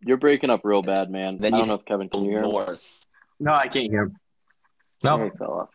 You're 0.00 0.16
breaking 0.16 0.50
up 0.50 0.60
real 0.64 0.82
bad, 0.82 1.10
man. 1.10 1.38
Then 1.38 1.54
I 1.54 1.58
don't 1.58 1.68
know 1.68 1.74
if 1.74 1.84
Kevin 1.84 2.08
can 2.08 2.24
you 2.24 2.30
hear 2.30 2.38
him. 2.40 2.50
north. 2.50 3.04
No, 3.40 3.52
I 3.52 3.68
can't 3.68 3.90
hear 3.90 4.02
him. 4.02 4.16
There 5.02 5.16
No, 5.16 5.24
he 5.24 5.30
fell 5.36 5.52
off. 5.52 5.68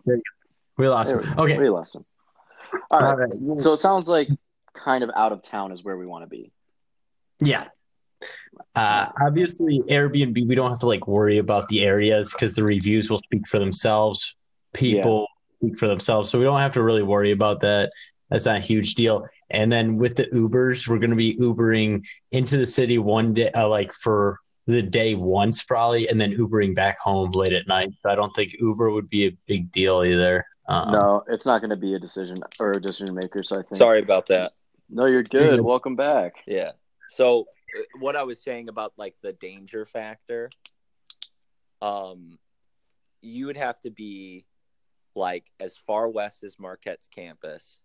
we 0.78 0.88
lost 0.88 1.10
There 1.12 1.22
him. 1.22 1.36
we, 1.38 1.44
Okay. 1.44 1.58
we 1.58 1.70
lost 1.70 1.96
him. 1.96 2.06
All 2.92 3.00
right. 3.00 3.10
All 3.10 3.16
right. 3.18 3.34
So 3.62 3.74
it 3.74 3.78
sounds 3.78 4.08
like 4.08 4.28
kind 4.74 5.04
of 5.04 5.12
out 5.16 5.32
of 5.32 5.42
town 5.44 5.72
is 5.72 5.84
where 5.84 5.98
we 5.98 6.06
want 6.06 6.24
to 6.24 6.28
be. 6.30 6.52
Yeah. 7.40 7.66
Uh, 8.76 9.08
obviously, 9.22 9.82
Airbnb, 9.90 10.48
we 10.48 10.56
don't 10.56 10.70
have 10.70 10.80
to 10.80 10.88
like 10.88 11.08
worry 11.08 11.38
about 11.38 11.68
the 11.70 11.84
areas 11.84 12.32
because 12.32 12.56
the 12.56 12.64
reviews 12.64 13.10
will 13.10 13.18
speak 13.20 13.48
for 13.48 13.60
themselves. 13.60 14.36
People 14.74 15.28
speak 15.58 15.78
for 15.78 15.88
themselves. 15.88 16.30
So 16.30 16.40
we 16.40 16.46
don't 16.46 16.60
have 16.60 16.74
to 16.74 16.84
really 16.84 17.04
worry 17.04 17.32
about 17.32 17.60
that. 17.62 17.92
That's 18.34 18.48
not 18.48 18.56
a 18.56 18.60
huge 18.60 18.96
deal. 18.96 19.28
And 19.52 19.72
then 19.72 19.98
with 19.98 20.16
the 20.16 20.26
Ubers, 20.26 20.88
we're 20.88 20.98
going 20.98 21.12
to 21.12 21.16
be 21.16 21.38
Ubering 21.38 22.04
into 22.32 22.58
the 22.58 22.66
city 22.66 22.98
one 22.98 23.36
day, 23.36 23.52
uh, 23.52 23.70
like 23.70 23.94
for 23.94 24.40
the 24.66 24.82
day 24.82 25.14
once 25.14 25.62
probably, 25.62 26.10
and 26.10 26.20
then 26.20 26.34
Ubering 26.34 26.74
back 26.74 26.98
home 27.00 27.30
late 27.32 27.54
at 27.54 27.68
night. 27.68 27.92
So 28.02 28.10
I 28.10 28.16
don't 28.16 28.36
think 28.36 28.56
Uber 28.60 28.90
would 28.90 29.08
be 29.08 29.28
a 29.28 29.38
big 29.46 29.72
deal 29.72 30.04
either. 30.04 30.44
Um, 30.68 30.92
no, 30.92 31.24
it's 31.28 31.46
not 31.46 31.62
going 31.62 31.70
to 31.76 31.80
be 31.80 31.94
a 31.94 32.00
decision 32.00 32.38
or 32.60 32.72
a 32.72 32.82
decision 32.82 33.14
maker. 33.14 33.44
So 33.44 33.58
I 33.58 33.60
think. 33.60 33.76
Sorry 33.76 34.00
about 34.00 34.26
that. 34.28 34.54
No, 34.90 35.06
you're 35.06 35.18
You're 35.18 35.24
good. 35.24 35.50
good. 35.58 35.62
Welcome 35.62 35.96
back. 35.96 36.38
Yeah. 36.48 36.72
So 37.10 37.42
uh, 37.42 37.84
what 38.00 38.16
I 38.16 38.24
was 38.24 38.42
saying 38.42 38.68
about 38.68 38.94
like 38.98 39.14
the 39.22 39.34
danger 39.34 39.86
factor, 39.86 40.50
um, 41.84 42.40
you 43.22 43.46
would 43.46 43.58
have 43.58 43.80
to 43.82 43.92
be 43.92 44.48
like 45.16 45.52
as 45.60 45.78
far 45.86 46.10
west 46.10 46.44
as 46.44 46.58
Marquette's 46.58 47.08
campus. 47.14 47.80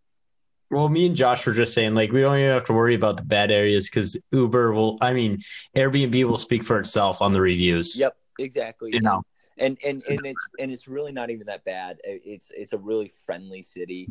Well, 0.71 0.89
me 0.89 1.07
and 1.07 1.17
Josh 1.17 1.47
were 1.47 1.55
just 1.55 1.73
saying, 1.73 1.95
like, 1.95 2.13
we 2.13 2.21
don't 2.21 2.39
even 2.39 2.51
have 2.51 2.65
to 2.65 2.75
worry 2.75 2.95
about 2.95 3.17
the 3.17 3.23
bad 3.23 3.51
areas 3.51 3.89
because 3.89 4.19
Uber 4.33 4.73
will, 4.73 4.99
I 5.01 5.15
mean, 5.15 5.41
Airbnb 5.75 6.25
will 6.25 6.37
speak 6.37 6.63
for 6.63 6.79
itself 6.79 7.23
on 7.23 7.33
the 7.33 7.41
reviews. 7.41 7.99
Yep, 7.99 8.17
exactly. 8.39 8.91
You 8.93 9.01
know. 9.01 9.23
and 9.57 9.79
and 9.85 10.03
and 10.09 10.27
it's 10.27 10.43
and 10.59 10.71
it's 10.71 10.87
really 10.87 11.13
not 11.13 11.31
even 11.31 11.47
that 11.47 11.65
bad. 11.65 11.99
It's 12.05 12.51
it's 12.51 12.73
a 12.73 12.79
really 12.79 13.11
friendly 13.27 13.63
city. 13.63 14.09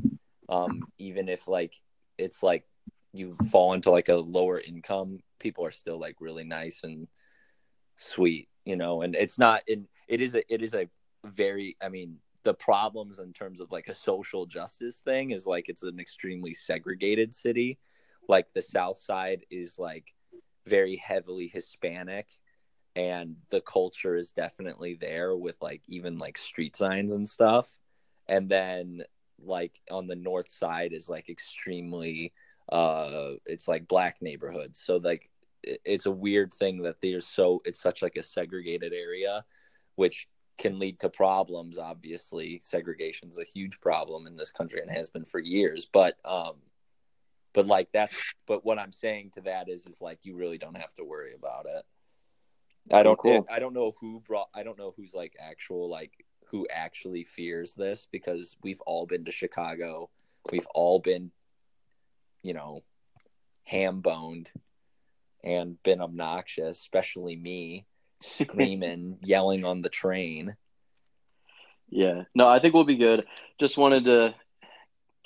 Um, 0.49 0.81
even 0.97 1.29
if 1.29 1.47
like 1.47 1.75
it's 2.17 2.41
like 2.41 2.65
you 3.13 3.35
fall 3.51 3.73
into 3.73 3.91
like 3.91 4.09
a 4.09 4.15
lower 4.15 4.59
income, 4.59 5.19
people 5.39 5.65
are 5.65 5.71
still 5.71 5.99
like 5.99 6.15
really 6.19 6.43
nice 6.43 6.83
and 6.83 7.07
sweet, 7.97 8.49
you 8.65 8.75
know. 8.75 9.01
And 9.01 9.15
it's 9.15 9.37
not 9.37 9.61
in 9.67 9.87
it 10.07 10.21
is 10.21 10.35
a 10.35 10.53
it 10.53 10.61
is 10.61 10.73
a 10.73 10.89
very 11.23 11.77
I 11.81 11.89
mean 11.89 12.17
the 12.47 12.53
problems 12.53 13.19
in 13.19 13.33
terms 13.33 13.59
of 13.59 13.73
like 13.73 13.89
a 13.89 13.93
social 13.93 14.45
justice 14.45 15.01
thing 15.01 15.31
is 15.31 15.45
like 15.45 15.67
it's 15.67 15.83
an 15.83 15.99
extremely 15.99 16.53
segregated 16.53 17.35
city. 17.35 17.77
Like 18.29 18.47
the 18.53 18.61
South 18.61 18.97
Side 18.97 19.41
is 19.51 19.77
like 19.77 20.15
very 20.65 20.95
heavily 20.95 21.49
Hispanic 21.53 22.27
and 22.95 23.35
the 23.49 23.59
culture 23.59 24.15
is 24.15 24.31
definitely 24.31 24.93
there 24.93 25.35
with 25.35 25.57
like 25.61 25.81
even 25.89 26.17
like 26.17 26.37
street 26.37 26.77
signs 26.77 27.11
and 27.11 27.27
stuff 27.27 27.77
and 28.29 28.47
then 28.47 29.03
like 29.43 29.81
on 29.91 30.07
the 30.07 30.15
north 30.15 30.49
side 30.49 30.93
is 30.93 31.09
like 31.09 31.29
extremely 31.29 32.31
uh 32.71 33.31
it's 33.45 33.67
like 33.67 33.87
black 33.87 34.21
neighborhoods 34.21 34.79
so 34.79 34.97
like 34.97 35.29
it's 35.63 36.05
a 36.05 36.11
weird 36.11 36.53
thing 36.53 36.81
that 36.81 36.99
there's 37.01 37.27
so 37.27 37.61
it's 37.65 37.79
such 37.79 38.01
like 38.01 38.15
a 38.15 38.23
segregated 38.23 38.93
area 38.93 39.43
which 39.95 40.27
can 40.57 40.79
lead 40.79 40.99
to 40.99 41.09
problems 41.09 41.77
obviously 41.77 42.59
segregation 42.63 43.29
is 43.29 43.37
a 43.37 43.43
huge 43.43 43.79
problem 43.79 44.27
in 44.27 44.35
this 44.35 44.51
country 44.51 44.81
and 44.81 44.89
has 44.89 45.09
been 45.09 45.25
for 45.25 45.39
years 45.39 45.85
but 45.91 46.17
um 46.25 46.55
but 47.53 47.65
like 47.65 47.89
that's 47.93 48.33
but 48.47 48.65
what 48.65 48.79
i'm 48.79 48.91
saying 48.91 49.29
to 49.31 49.41
that 49.41 49.69
is 49.69 49.85
is 49.85 50.01
like 50.01 50.19
you 50.23 50.35
really 50.35 50.57
don't 50.57 50.77
have 50.77 50.93
to 50.93 51.03
worry 51.03 51.33
about 51.33 51.65
it 51.65 51.83
I 52.91 53.03
don't. 53.03 53.17
Cool. 53.17 53.45
I 53.51 53.59
don't 53.59 53.73
know 53.73 53.93
who 53.99 54.21
brought. 54.21 54.49
I 54.53 54.63
don't 54.63 54.77
know 54.77 54.93
who's 54.95 55.13
like 55.13 55.35
actual 55.39 55.89
like 55.89 56.25
who 56.49 56.67
actually 56.71 57.23
fears 57.23 57.73
this 57.73 58.07
because 58.11 58.55
we've 58.63 58.81
all 58.81 59.05
been 59.05 59.25
to 59.25 59.31
Chicago. 59.31 60.09
We've 60.51 60.67
all 60.73 60.99
been, 60.99 61.31
you 62.41 62.53
know, 62.53 62.83
ham 63.63 63.99
boned 63.99 64.51
and 65.43 65.81
been 65.83 66.01
obnoxious, 66.01 66.79
especially 66.79 67.35
me, 67.35 67.85
screaming, 68.19 69.17
yelling 69.23 69.65
on 69.65 69.81
the 69.81 69.89
train. 69.89 70.55
Yeah. 71.89 72.23
No, 72.35 72.47
I 72.47 72.59
think 72.59 72.73
we'll 72.73 72.83
be 72.83 72.97
good. 72.97 73.25
Just 73.59 73.77
wanted 73.77 74.05
to, 74.05 74.35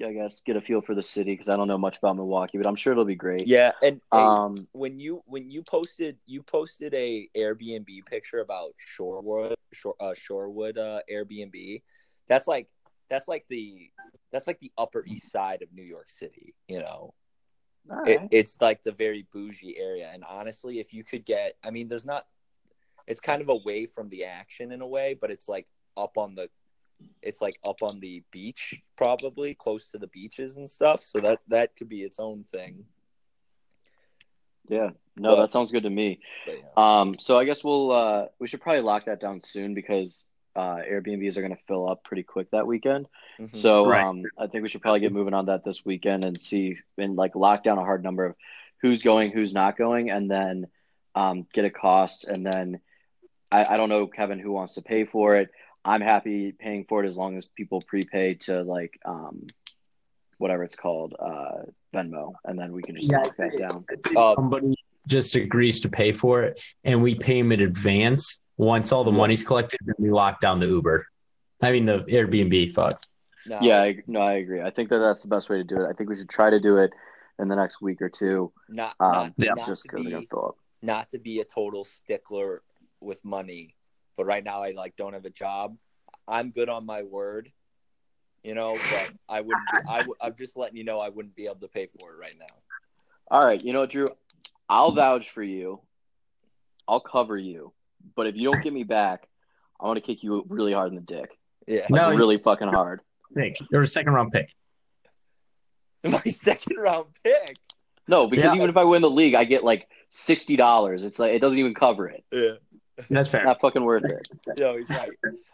I 0.06 0.14
guess, 0.14 0.42
get 0.42 0.56
a 0.56 0.62
feel 0.62 0.82
for 0.82 0.96
the 0.96 1.04
city 1.04 1.32
because 1.32 1.50
I 1.50 1.56
don't 1.56 1.68
know 1.68 1.78
much 1.78 1.98
about 1.98 2.16
Milwaukee, 2.16 2.58
but 2.58 2.68
I'm 2.68 2.76
sure 2.76 2.92
it'll 2.92 3.06
be 3.06 3.16
great. 3.16 3.48
Yeah, 3.48 3.72
and 3.82 4.02
hey, 4.12 4.18
Um. 4.18 4.56
when 4.72 5.00
you 5.00 5.22
when 5.26 5.50
you 5.50 5.64
posted 5.64 6.18
you 6.26 6.44
posted 6.44 6.94
a 6.94 7.28
Airbnb 7.36 8.06
picture 8.06 8.40
about 8.40 8.74
Shorewood 8.98 9.56
Shore, 9.74 9.96
uh, 10.00 10.14
Shorewood 10.14 10.78
uh, 10.78 11.02
Airbnb, 11.12 11.82
that's 12.28 12.48
like 12.48 12.68
that's 13.10 13.28
like 13.28 13.46
the 13.50 13.90
that's 14.32 14.48
like 14.48 14.60
the 14.60 14.72
Upper 14.78 15.04
East 15.06 15.32
Side 15.32 15.62
of 15.62 15.74
New 15.74 15.84
York 15.84 16.10
City, 16.10 16.54
you 16.68 16.80
know. 16.80 17.14
All 17.90 18.04
it, 18.06 18.22
it's 18.30 18.58
like 18.62 18.84
the 18.84 18.92
very 18.92 19.26
bougie 19.34 19.76
area 19.78 20.10
and 20.14 20.24
honestly 20.24 20.80
if 20.80 20.94
you 20.94 21.04
could 21.04 21.26
get 21.26 21.58
i 21.64 21.72
mean 21.72 21.88
there's 21.88 22.06
not 22.06 22.26
it's 23.08 23.20
kind 23.20 23.42
of 23.42 23.50
away 23.50 23.86
from 23.86 24.10
the 24.10 24.24
action 24.26 24.72
in 24.72 24.82
a 24.82 24.88
way 24.88 25.16
but 25.20 25.32
it's 25.32 25.48
like 25.50 25.68
up 25.98 26.18
on 26.18 26.36
the 26.36 26.50
it's 27.24 27.42
like 27.42 27.58
up 27.66 27.82
on 27.82 28.00
the 28.00 28.24
beach 28.32 28.76
probably 28.96 29.54
close 29.56 29.90
to 29.92 29.98
the 29.98 30.08
beaches 30.08 30.58
and 30.58 30.70
stuff 30.70 31.02
so 31.02 31.20
that 31.20 31.40
that 31.48 31.76
could 31.76 31.90
be 31.90 32.02
its 32.04 32.20
own 32.20 32.44
thing 32.52 32.86
Yeah. 34.70 34.92
No, 35.18 35.36
But- 35.36 35.42
that 35.42 35.52
sounds 35.52 35.72
good 35.72 35.84
to 35.84 35.90
me. 35.90 36.20
yeah 36.48 36.54
Um, 36.78 37.14
so 37.20 37.38
I 37.38 37.44
guess 37.46 37.64
we'll 37.64 37.92
uh, 37.92 38.28
we 38.40 38.48
should 38.48 38.62
probably 38.62 38.82
lock 38.82 39.06
that 39.06 39.20
down 39.20 39.42
soon 39.42 39.74
because 39.74 40.28
uh, 40.56 40.76
Airbnbs 40.90 41.38
are 41.38 41.42
going 41.42 41.56
to 41.56 41.62
fill 41.68 41.90
up 41.90 42.04
pretty 42.04 42.24
quick 42.24 42.52
that 42.52 42.68
weekend. 42.68 43.08
Mhm. 43.40 43.56
So 43.56 43.86
Right. 43.88 44.04
um, 44.04 44.24
I 44.38 44.48
think 44.48 44.64
we 44.64 44.70
should 44.70 44.82
probably 44.82 45.00
get 45.00 45.12
moving 45.14 45.34
on 45.34 45.46
that 45.48 45.64
this 45.64 45.84
weekend 45.86 46.26
and 46.26 46.40
see 46.40 46.78
and 46.98 47.16
like 47.16 47.36
lock 47.36 47.64
down 47.64 47.78
a 47.78 47.84
hard 47.84 48.04
number 48.04 48.26
of 48.26 48.36
who's 48.82 49.02
going, 49.02 49.32
who's 49.32 49.54
not 49.54 49.78
going, 49.78 50.10
and 50.10 50.30
then 50.30 50.68
um, 51.16 51.48
get 51.54 51.66
a 51.66 51.70
cost. 51.70 52.26
And 52.26 52.46
then 52.46 52.80
I, 53.52 53.74
I 53.74 53.78
don't 53.78 53.90
know, 53.90 54.08
Kevin, 54.08 54.40
who 54.40 54.52
wants 54.52 54.76
to 54.76 54.82
pay 54.82 55.06
for 55.06 55.36
it. 55.36 55.50
I'm 55.84 56.02
happy 56.02 56.52
paying 56.52 56.86
for 56.88 57.04
it 57.04 57.08
as 57.08 57.18
long 57.18 57.38
as 57.38 57.46
people 57.46 57.82
prepay 57.82 58.36
to 58.42 58.62
like 58.62 59.00
um, 59.06 59.48
whatever 60.38 60.64
it's 60.64 60.76
called, 60.76 61.16
uh, 61.20 61.64
Venmo, 61.94 62.34
and 62.46 62.58
then 62.58 62.72
we 62.72 62.84
can 62.84 62.96
just 62.96 63.12
Yeah, 63.12 63.18
lock 63.20 63.34
I 63.40 63.50
that 63.50 63.58
down. 63.58 63.86
Uh, 64.16 64.36
somebody 64.36 64.76
just 65.08 65.36
agrees 65.36 65.80
to 65.82 65.90
pay 65.90 66.14
for 66.14 66.44
it 66.44 66.62
and 66.84 67.02
we 67.02 67.16
pay 67.16 67.40
him 67.40 67.52
in 67.52 67.62
advance. 67.62 68.40
Once 68.58 68.92
all 68.92 69.04
the 69.04 69.12
money's 69.12 69.44
collected, 69.44 69.80
then 69.84 69.96
we 69.98 70.12
lock 70.12 70.40
down 70.40 70.60
the 70.60 70.68
Uber. 70.68 71.08
I 71.62 71.72
mean 71.72 71.86
the 71.86 72.00
Airbnb. 72.00 72.72
Fuck. 72.74 73.04
now, 73.48 73.60
Yeah, 73.62 73.82
I, 73.82 73.98
no, 74.06 74.20
I 74.20 74.34
agree. 74.34 74.62
I 74.62 74.70
think 74.70 74.90
that 74.90 75.00
that's 75.00 75.24
the 75.24 75.30
best 75.30 75.50
way 75.50 75.58
to 75.58 75.64
do 75.64 75.82
it. 75.82 75.90
I 75.90 75.94
think 75.94 76.10
we 76.10 76.16
should 76.16 76.30
try 76.30 76.52
to 76.52 76.60
do 76.60 76.78
it 76.78 76.92
in 77.40 77.48
the 77.48 77.56
next 77.56 77.82
week 77.82 78.02
or 78.04 78.10
two, 78.10 78.52
not 78.70 78.94
um, 79.00 79.12
not, 79.14 79.34
yeah, 79.38 79.54
not 79.56 79.68
just 79.68 79.84
because 79.84 80.04
they're 80.04 80.14
gonna 80.14 80.26
fill 80.30 80.50
up. 80.50 80.56
not 80.84 81.10
to 81.10 81.18
be 81.18 81.40
a 81.40 81.44
total 81.44 81.84
stickler 81.84 82.62
with 83.02 83.24
money, 83.26 83.76
but 84.18 84.26
right 84.26 84.44
now 84.44 84.62
I 84.62 84.72
like 84.72 84.96
don't 84.96 85.14
have 85.14 85.26
a 85.26 85.30
job. 85.30 85.76
I'm 86.28 86.52
good 86.52 86.70
on 86.70 86.86
my 86.86 87.04
word, 87.04 87.52
you 88.44 88.54
know, 88.56 88.78
but 88.90 89.12
I 89.28 89.42
wouldn't. 89.42 89.70
Be, 89.72 89.78
I 89.88 89.98
w- 89.98 90.16
I'm 90.22 90.36
just 90.36 90.56
letting 90.56 90.78
you 90.78 90.84
know 90.84 91.00
I 91.00 91.10
wouldn't 91.10 91.36
be 91.36 91.46
able 91.46 91.56
to 91.56 91.68
pay 91.68 91.88
for 92.00 92.14
it 92.14 92.18
right 92.20 92.36
now. 92.40 92.46
All 93.30 93.44
right, 93.46 93.64
you 93.64 93.74
know, 93.74 93.86
Drew, 93.86 94.08
I'll 94.70 94.92
vouch 94.92 95.30
for 95.32 95.44
you. 95.44 95.82
I'll 96.88 97.00
cover 97.00 97.38
you, 97.38 97.74
but 98.16 98.28
if 98.28 98.36
you 98.36 98.44
don't 98.44 98.62
get 98.62 98.74
me 98.74 98.84
back, 98.84 99.28
I 99.80 99.86
want 99.88 99.98
to 99.98 100.02
kick 100.02 100.24
you 100.24 100.46
really 100.50 100.74
hard 100.74 100.90
in 100.90 100.96
the 100.96 101.02
dick, 101.02 101.30
Yeah, 101.68 101.82
like 101.90 101.92
No, 101.92 102.10
really 102.16 102.38
fucking 102.38 102.68
hard. 102.68 103.02
Pick. 103.36 103.56
Or 103.74 103.82
a 103.82 103.88
second 103.88 104.14
round 104.14 104.32
pick. 104.34 104.52
my 106.04 106.20
second 106.24 106.78
round 106.78 107.08
pick. 107.24 107.58
No, 108.08 108.28
because 108.28 108.46
Yeah. 108.46 108.56
even 108.56 108.70
if 108.70 108.76
I 108.78 108.84
win 108.84 109.02
the 109.02 109.10
league, 109.10 109.36
I 109.36 109.46
get 109.46 109.64
like 109.64 109.88
sixty 110.10 110.58
dollars. 110.58 111.04
It's 111.04 111.18
like 111.20 111.32
it 111.32 111.40
doesn't 111.40 111.58
even 111.60 111.74
cover 111.74 112.10
it. 112.10 112.26
Yeah, 112.32 112.56
That's 113.10 113.30
fair. 113.30 113.44
Not 113.44 113.60
fucking 113.62 113.84
worth 113.84 114.04
it. 114.06 114.28
no, 114.60 114.78
he's 114.78 114.90
right. 114.90 115.12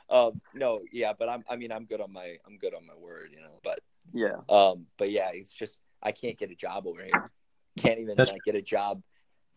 Um, 0.09 0.41
no, 0.53 0.81
yeah, 0.91 1.13
but 1.17 1.29
I'm. 1.29 1.43
I 1.49 1.55
mean, 1.55 1.71
I'm 1.71 1.85
good 1.85 2.01
on 2.01 2.11
my. 2.11 2.37
I'm 2.45 2.57
good 2.57 2.73
on 2.73 2.85
my 2.85 2.95
word, 2.95 3.29
you 3.31 3.41
know. 3.41 3.59
But 3.63 3.79
Yeah, 4.13 4.37
um, 4.49 4.85
but 4.97 5.11
yeah, 5.11 5.29
it's 5.33 5.53
just 5.53 5.79
I 6.01 6.11
can't 6.11 6.37
get 6.37 6.51
a 6.51 6.55
job 6.55 6.87
over 6.87 7.03
here. 7.03 7.29
Can't 7.77 7.99
even 7.99 8.15
like 8.17 8.43
get 8.45 8.55
a 8.55 8.61
job. 8.61 9.01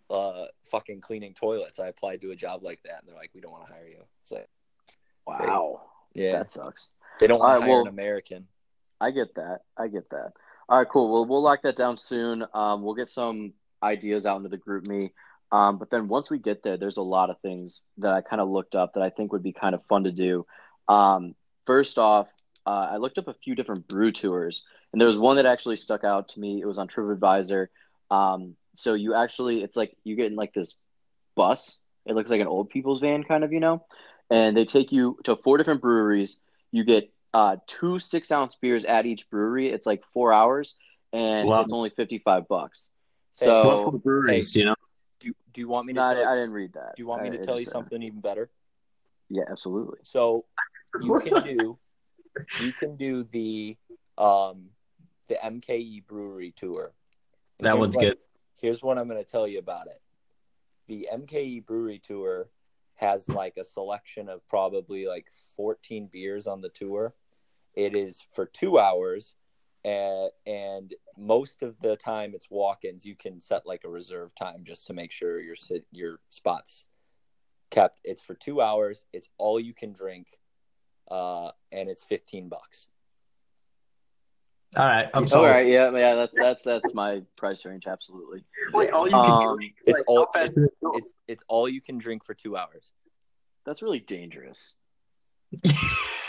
Uh, 0.08 0.46
fucking 0.72 1.00
cleaning 1.00 1.34
toilets. 1.34 1.78
I 1.78 1.86
applied 1.86 2.20
to 2.22 2.32
a 2.32 2.36
job 2.36 2.64
like 2.64 2.82
that, 2.82 2.98
and 2.98 3.08
they're 3.08 3.14
like, 3.16 3.30
"We 3.32 3.40
don't 3.40 3.52
want 3.52 3.68
to 3.68 3.72
hire 3.72 3.86
you." 3.86 4.02
So 4.24 4.42
wow, 5.26 5.82
yeah, 6.14 6.38
that 6.38 6.50
sucks. 6.50 6.90
they 7.20 7.28
don't 7.28 7.38
want 7.38 7.52
All 7.52 7.60
to 7.60 7.66
hire 7.66 7.70
well- 7.70 7.80
an 7.82 7.88
American. 7.88 8.48
I 9.00 9.12
get 9.12 9.34
that. 9.36 9.60
I 9.78 9.88
get 9.88 10.10
that. 10.10 10.32
All 10.68 10.78
right, 10.78 10.88
cool. 10.88 11.10
Well, 11.10 11.24
we'll 11.24 11.42
lock 11.42 11.62
that 11.62 11.76
down 11.76 11.96
soon. 11.96 12.44
Um, 12.52 12.82
we'll 12.82 12.94
get 12.94 13.08
some 13.08 13.54
ideas 13.82 14.26
out 14.26 14.36
into 14.36 14.48
the 14.48 14.58
GroupMe. 14.58 15.10
Um, 15.52 15.78
but 15.78 15.90
then 15.90 16.08
once 16.08 16.30
we 16.30 16.38
get 16.38 16.62
there, 16.62 16.76
there's 16.76 16.96
a 16.96 17.02
lot 17.02 17.30
of 17.30 17.40
things 17.40 17.82
that 17.98 18.12
I 18.12 18.20
kind 18.20 18.40
of 18.40 18.48
looked 18.48 18.74
up 18.74 18.94
that 18.94 19.02
I 19.02 19.10
think 19.10 19.32
would 19.32 19.42
be 19.42 19.52
kind 19.52 19.74
of 19.74 19.84
fun 19.86 20.04
to 20.04 20.12
do. 20.12 20.46
Um, 20.88 21.34
first 21.66 21.98
off, 21.98 22.28
uh, 22.66 22.88
I 22.92 22.96
looked 22.98 23.18
up 23.18 23.28
a 23.28 23.34
few 23.34 23.54
different 23.54 23.88
brew 23.88 24.12
tours, 24.12 24.62
and 24.92 25.00
there 25.00 25.08
was 25.08 25.18
one 25.18 25.36
that 25.36 25.46
actually 25.46 25.76
stuck 25.76 26.04
out 26.04 26.28
to 26.30 26.40
me. 26.40 26.60
It 26.60 26.66
was 26.66 26.78
on 26.78 26.88
TripAdvisor. 26.88 27.66
Um, 28.10 28.54
so 28.76 28.94
you 28.94 29.14
actually, 29.14 29.62
it's 29.62 29.76
like 29.76 29.96
you 30.04 30.14
get 30.16 30.26
in 30.26 30.36
like 30.36 30.52
this 30.52 30.76
bus. 31.34 31.78
It 32.06 32.14
looks 32.14 32.30
like 32.30 32.40
an 32.40 32.46
old 32.46 32.70
people's 32.70 33.00
van, 33.00 33.24
kind 33.24 33.44
of, 33.44 33.52
you 33.52 33.60
know, 33.60 33.84
and 34.30 34.56
they 34.56 34.64
take 34.64 34.92
you 34.92 35.18
to 35.24 35.36
four 35.36 35.58
different 35.58 35.80
breweries. 35.80 36.38
You 36.72 36.84
get 36.84 37.12
uh, 37.34 37.56
two 37.66 37.98
six 37.98 38.30
ounce 38.30 38.56
beers 38.56 38.84
at 38.84 39.06
each 39.06 39.28
brewery. 39.30 39.68
It's 39.68 39.86
like 39.86 40.02
four 40.12 40.32
hours, 40.32 40.74
and 41.12 41.48
Wow. 41.48 41.62
it's 41.62 41.72
only 41.72 41.90
fifty 41.90 42.18
five 42.18 42.48
bucks. 42.48 42.88
Hey, 43.38 43.46
What 43.62 43.82
for 43.82 43.90
So 43.90 43.92
the 43.92 43.98
breweries, 43.98 44.50
do 44.52 44.60
you 44.60 44.66
know? 44.66 44.74
Do 45.60 45.64
Do 45.64 45.68
you 45.68 45.72
want 45.72 45.86
me 45.88 45.92
to? 45.92 46.00
no, 46.00 46.06
I, 46.06 46.14
tell, 46.14 46.28
I 46.28 46.34
didn't 46.36 46.52
read 46.52 46.72
that. 46.72 46.96
do 46.96 47.02
you 47.02 47.06
want 47.06 47.22
me 47.22 47.28
I- 47.28 47.32
to 47.32 47.44
tell 47.44 47.58
you 47.58 47.64
just, 47.66 47.76
uh, 47.76 47.78
something 47.80 48.02
even 48.02 48.20
better? 48.20 48.48
Yeah, 49.28 49.42
absolutely. 49.50 49.98
So 50.04 50.46
you 51.02 51.20
can 51.20 51.42
do 51.44 51.78
you 52.62 52.72
can 52.72 52.96
do 52.96 53.24
the 53.24 53.76
um 54.16 54.70
the 55.28 55.36
MKE 55.44 56.06
brewery 56.06 56.52
tour. 56.56 56.92
And 57.58 57.66
That 57.66 57.72
here's 57.72 57.78
one's 57.80 57.96
what- 57.96 58.02
good. 58.04 58.18
Here's 58.58 58.82
what 58.82 58.96
I'm 58.98 59.06
going 59.08 59.22
to 59.22 59.30
tell 59.30 59.46
you 59.48 59.58
about 59.58 59.86
it. 59.86 60.00
The 60.86 61.08
MKE 61.14 61.64
brewery 61.66 61.98
tour 61.98 62.48
has 62.96 63.26
like 63.28 63.56
a 63.58 63.64
selection 63.64 64.28
of 64.28 64.46
probably 64.48 65.06
like 65.06 65.28
14 65.56 66.08
beers 66.12 66.46
on 66.46 66.60
the 66.60 66.68
tour. 66.70 67.14
It 67.74 67.94
is 67.96 68.22
for 68.32 68.44
2 68.46 68.78
hours 68.78 69.34
and, 69.84 70.30
and 70.46 70.94
most 71.16 71.62
of 71.62 71.80
the 71.80 71.96
time 71.96 72.32
it's 72.34 72.50
walk-ins. 72.50 73.04
You 73.04 73.16
can 73.16 73.40
set 73.40 73.66
like 73.66 73.84
a 73.84 73.88
reserve 73.88 74.34
time 74.34 74.64
just 74.64 74.86
to 74.88 74.92
make 74.92 75.12
sure 75.12 75.40
your 75.40 75.54
sit 75.54 75.86
your 75.92 76.20
spots 76.30 76.86
kept. 77.70 78.00
It's 78.04 78.22
for 78.22 78.34
2 78.34 78.60
hours. 78.60 79.04
It's 79.12 79.28
all 79.38 79.58
you 79.60 79.74
can 79.74 79.92
drink. 79.92 80.26
Uh, 81.10 81.50
and 81.72 81.88
it's 81.88 82.04
15 82.04 82.48
bucks. 82.48 82.86
All 84.76 84.86
right, 84.86 85.08
I'm 85.14 85.26
sorry. 85.26 85.50
right, 85.50 85.66
yeah, 85.66 85.90
yeah, 85.96 86.14
that's 86.14 86.32
that's 86.36 86.62
that's 86.62 86.94
my 86.94 87.22
price 87.36 87.64
range, 87.64 87.88
absolutely. 87.88 88.44
Wait, 88.72 88.90
all 88.92 89.06
you 89.06 89.10
can 89.10 89.32
Um, 89.32 89.56
drink. 89.56 89.74
It's 89.84 89.98
Like, 89.98 90.08
all 90.08 90.28
it's, 90.36 90.56
it's 90.94 91.12
it's 91.26 91.42
all 91.48 91.68
you 91.68 91.80
can 91.80 91.98
drink 91.98 92.24
for 92.24 92.34
2 92.34 92.56
hours. 92.56 92.92
That's 93.66 93.82
really 93.82 93.98
dangerous. 93.98 94.76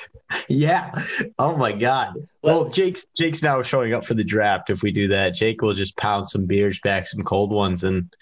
yeah. 0.48 0.92
Oh 1.40 1.56
my 1.56 1.72
god. 1.72 2.16
Well, 2.42 2.70
Jake's 2.70 3.06
Jake's 3.18 3.42
now 3.44 3.62
showing 3.62 3.94
up 3.94 4.06
for 4.06 4.14
the 4.14 4.24
draft. 4.24 4.70
If 4.70 4.82
we 4.82 4.92
do 4.92 5.08
that, 5.10 5.36
Jake 5.36 5.62
will 5.62 5.74
just 5.74 5.98
pound 5.98 6.30
some 6.30 6.46
beers 6.46 6.80
back, 6.82 7.08
some 7.08 7.24
cold 7.24 7.52
ones, 7.52 7.84
and 7.84 8.14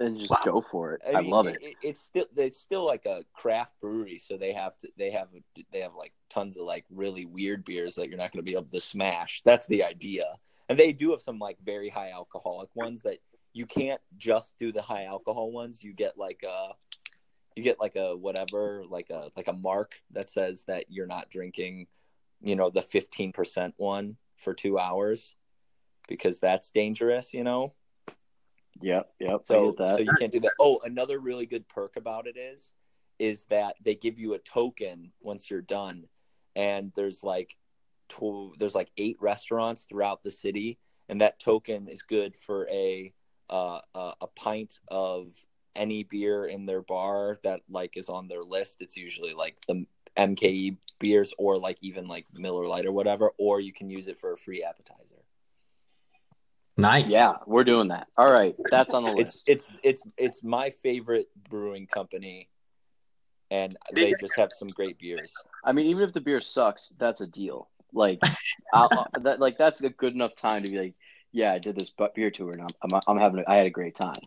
And 0.00 0.18
just 0.18 0.30
Wow. 0.30 0.38
go 0.44 0.64
for 0.70 0.94
it. 0.94 1.02
I, 1.06 1.20
mean, 1.20 1.30
love 1.30 1.46
it. 1.46 1.58
It's 1.82 2.00
still 2.00 2.26
it's 2.36 2.58
still 2.58 2.84
like 2.84 3.06
a 3.06 3.24
craft 3.32 3.74
brewery, 3.80 4.18
so 4.18 4.36
they 4.36 4.52
have 4.52 4.76
to 4.78 4.88
they 4.96 5.10
have 5.10 5.28
they 5.72 5.80
have 5.80 5.94
like 5.94 6.12
tons 6.28 6.58
of 6.58 6.66
like 6.66 6.84
really 6.90 7.26
weird 7.26 7.64
beers 7.64 7.94
that 7.94 8.08
you're 8.08 8.18
not 8.18 8.32
going 8.32 8.44
to 8.44 8.50
be 8.50 8.56
able 8.56 8.64
to 8.64 8.80
smash. 8.80 9.42
That's 9.44 9.66
the 9.68 9.84
idea, 9.84 10.24
and 10.68 10.78
they 10.78 10.92
do 10.92 11.10
have 11.12 11.20
some 11.20 11.38
like 11.38 11.58
very 11.64 11.88
high 11.88 12.10
alcoholic 12.10 12.70
ones 12.74 13.02
that 13.02 13.18
you 13.52 13.66
can't 13.66 14.00
just 14.18 14.54
do 14.58 14.72
the 14.72 14.82
high 14.82 15.04
alcohol 15.04 15.52
ones. 15.52 15.84
You 15.84 15.92
get 15.92 16.18
like 16.18 16.42
a 16.42 16.72
you 17.56 17.62
get 17.62 17.80
like 17.80 17.96
a 17.96 18.16
whatever 18.16 18.84
like 18.88 19.10
a 19.10 19.30
like 19.36 19.48
a 19.48 19.52
mark 19.52 20.00
that 20.12 20.28
says 20.28 20.64
that 20.66 20.86
you're 20.88 21.06
not 21.06 21.30
drinking, 21.30 21.86
you 22.40 22.56
know, 22.56 22.70
the 22.70 22.82
fifteen 22.82 23.32
percent 23.32 23.74
one 23.76 24.16
for 24.36 24.54
two 24.54 24.78
hours 24.78 25.34
because 26.08 26.38
that's 26.38 26.70
dangerous, 26.70 27.32
you 27.32 27.44
know. 27.44 27.72
Yep, 28.80 29.10
yep. 29.20 29.40
So, 29.44 29.74
that. 29.78 29.90
so 29.90 29.98
you 29.98 30.12
can't 30.18 30.32
do 30.32 30.40
that. 30.40 30.52
Oh, 30.58 30.80
another 30.84 31.18
really 31.18 31.46
good 31.46 31.68
perk 31.68 31.96
about 31.96 32.26
it 32.26 32.36
is, 32.36 32.72
is 33.18 33.44
that 33.46 33.76
they 33.82 33.94
give 33.94 34.18
you 34.18 34.34
a 34.34 34.38
token 34.38 35.12
once 35.20 35.50
you're 35.50 35.62
done, 35.62 36.04
and 36.56 36.92
there's 36.96 37.22
like, 37.22 37.56
tw- 38.08 38.58
there's 38.58 38.74
like 38.74 38.90
eight 38.96 39.16
restaurants 39.20 39.84
throughout 39.84 40.22
the 40.22 40.30
city, 40.30 40.78
and 41.08 41.20
that 41.20 41.38
token 41.38 41.88
is 41.88 42.02
good 42.02 42.36
for 42.36 42.68
a, 42.68 43.14
uh, 43.48 43.80
a 43.94 44.14
a 44.22 44.26
pint 44.26 44.80
of 44.88 45.28
any 45.76 46.04
beer 46.04 46.46
in 46.46 46.66
their 46.66 46.82
bar 46.82 47.38
that 47.42 47.60
like 47.68 47.96
is 47.96 48.08
on 48.08 48.28
their 48.28 48.42
list. 48.42 48.78
It's 48.80 48.96
usually 48.96 49.34
like 49.34 49.56
the 49.66 49.86
MKE 50.16 50.76
beers 51.00 51.32
or 51.38 51.56
like 51.56 51.78
even 51.80 52.06
like 52.06 52.26
Miller 52.32 52.66
Lite 52.66 52.86
or 52.86 52.92
whatever, 52.92 53.32
or 53.38 53.60
you 53.60 53.72
can 53.72 53.90
use 53.90 54.08
it 54.08 54.18
for 54.18 54.32
a 54.32 54.36
free 54.36 54.62
appetizer. 54.62 55.22
nice. 56.76 57.10
yeah, 57.10 57.34
we're 57.46 57.64
doing 57.64 57.88
that. 57.88 58.08
All 58.16 58.30
right, 58.30 58.54
that's 58.70 58.94
on 58.94 59.02
the 59.02 59.12
list. 59.12 59.44
it's 59.48 59.68
it's 59.68 59.78
it's 59.82 60.12
it's 60.16 60.44
my 60.44 60.70
favorite 60.70 61.26
brewing 61.48 61.86
company 61.86 62.48
and 63.50 63.76
they 63.94 64.14
just 64.20 64.34
have 64.36 64.50
some 64.52 64.68
great 64.68 64.98
beers 64.98 65.32
I 65.64 65.72
mean, 65.72 65.86
even 65.86 66.02
if 66.02 66.12
the 66.12 66.20
beer 66.20 66.40
sucks, 66.40 66.92
that's 66.98 67.20
a 67.22 67.26
deal. 67.26 67.68
Like, 67.92 68.20
I'll, 68.72 68.88
I'll- 68.92 69.22
that 69.22 69.40
like 69.40 69.56
that's 69.56 69.80
a 69.82 69.90
good 69.90 70.14
enough 70.14 70.34
time 70.34 70.62
to 70.62 70.70
be 70.70 70.78
like, 70.78 70.94
yeah, 71.32 71.52
I 71.52 71.58
did 71.58 71.74
this 71.76 71.92
beer 72.14 72.30
tour 72.30 72.52
and 72.52 72.62
I'm 72.62 72.68
I'm, 72.82 73.00
I'm 73.08 73.18
having 73.18 73.40
a, 73.40 73.50
I 73.50 73.56
had 73.56 73.66
a 73.66 73.70
great 73.70 73.94
time. 73.96 74.20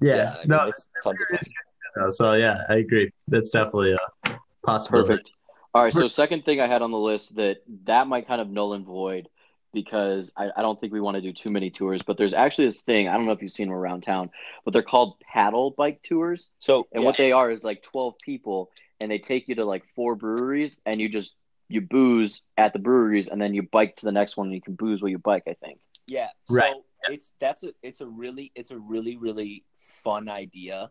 Yeah. 0.00 0.34
I 0.34 0.38
mean, 0.38 0.48
no. 0.48 0.64
it's 0.66 0.88
tons 1.02 1.20
of 1.20 1.28
fun. 1.28 2.10
So 2.10 2.34
yeah, 2.34 2.62
I 2.68 2.74
agree. 2.74 3.10
That's 3.28 3.50
definitely 3.50 3.92
a 3.94 4.30
possibility. 4.62 5.08
Perfect. 5.08 5.32
All 5.72 5.84
right, 5.84 5.94
so 5.94 6.08
second 6.08 6.44
thing 6.44 6.60
I 6.60 6.66
had 6.66 6.82
on 6.82 6.90
the 6.90 6.98
list 6.98 7.36
that 7.36 7.58
that 7.84 8.08
might 8.08 8.26
kind 8.26 8.40
of 8.40 8.50
null 8.50 8.72
and 8.72 8.84
void 8.84 9.28
because 9.72 10.32
I, 10.36 10.50
I 10.56 10.62
don't 10.62 10.80
think 10.80 10.92
we 10.92 11.00
want 11.00 11.14
to 11.14 11.20
do 11.20 11.32
too 11.32 11.50
many 11.52 11.70
tours. 11.70 12.02
But 12.02 12.16
there's 12.16 12.34
actually 12.34 12.66
this 12.66 12.80
thing 12.80 13.08
I 13.08 13.16
don't 13.16 13.26
know 13.26 13.32
if 13.32 13.42
you've 13.42 13.52
seen 13.52 13.68
them 13.68 13.76
around 13.76 14.02
town, 14.02 14.30
but 14.64 14.72
they're 14.72 14.82
called 14.82 15.20
paddle 15.20 15.70
bike 15.70 16.02
tours. 16.02 16.50
So 16.58 16.88
And 16.92 17.02
yeah, 17.02 17.06
what 17.06 17.16
they 17.16 17.32
are 17.32 17.50
is 17.50 17.62
like 17.62 17.82
12 17.82 18.16
people, 18.18 18.70
and 19.00 19.10
they 19.10 19.18
take 19.18 19.48
you 19.48 19.54
to 19.56 19.64
like 19.64 19.84
four 19.94 20.16
breweries, 20.16 20.80
and 20.84 21.00
you 21.00 21.08
just 21.08 21.36
you 21.68 21.80
booze 21.80 22.42
at 22.56 22.72
the 22.72 22.80
breweries, 22.80 23.28
and 23.28 23.40
then 23.40 23.54
you 23.54 23.62
bike 23.62 23.96
to 23.96 24.04
the 24.04 24.12
next 24.12 24.36
one, 24.36 24.48
and 24.48 24.54
you 24.54 24.62
can 24.62 24.74
booze 24.74 25.00
while 25.00 25.10
you 25.10 25.18
bike. 25.18 25.44
I 25.46 25.54
think. 25.54 25.78
yeah, 26.08 26.28
so 26.48 26.54
Right. 26.54 26.74
It's 27.08 27.32
that's 27.40 27.62
a 27.62 27.72
it's 27.82 28.00
a 28.00 28.06
really 28.06 28.52
it's 28.54 28.70
a 28.70 28.78
really 28.78 29.16
really 29.16 29.64
fun 29.76 30.28
idea. 30.28 30.90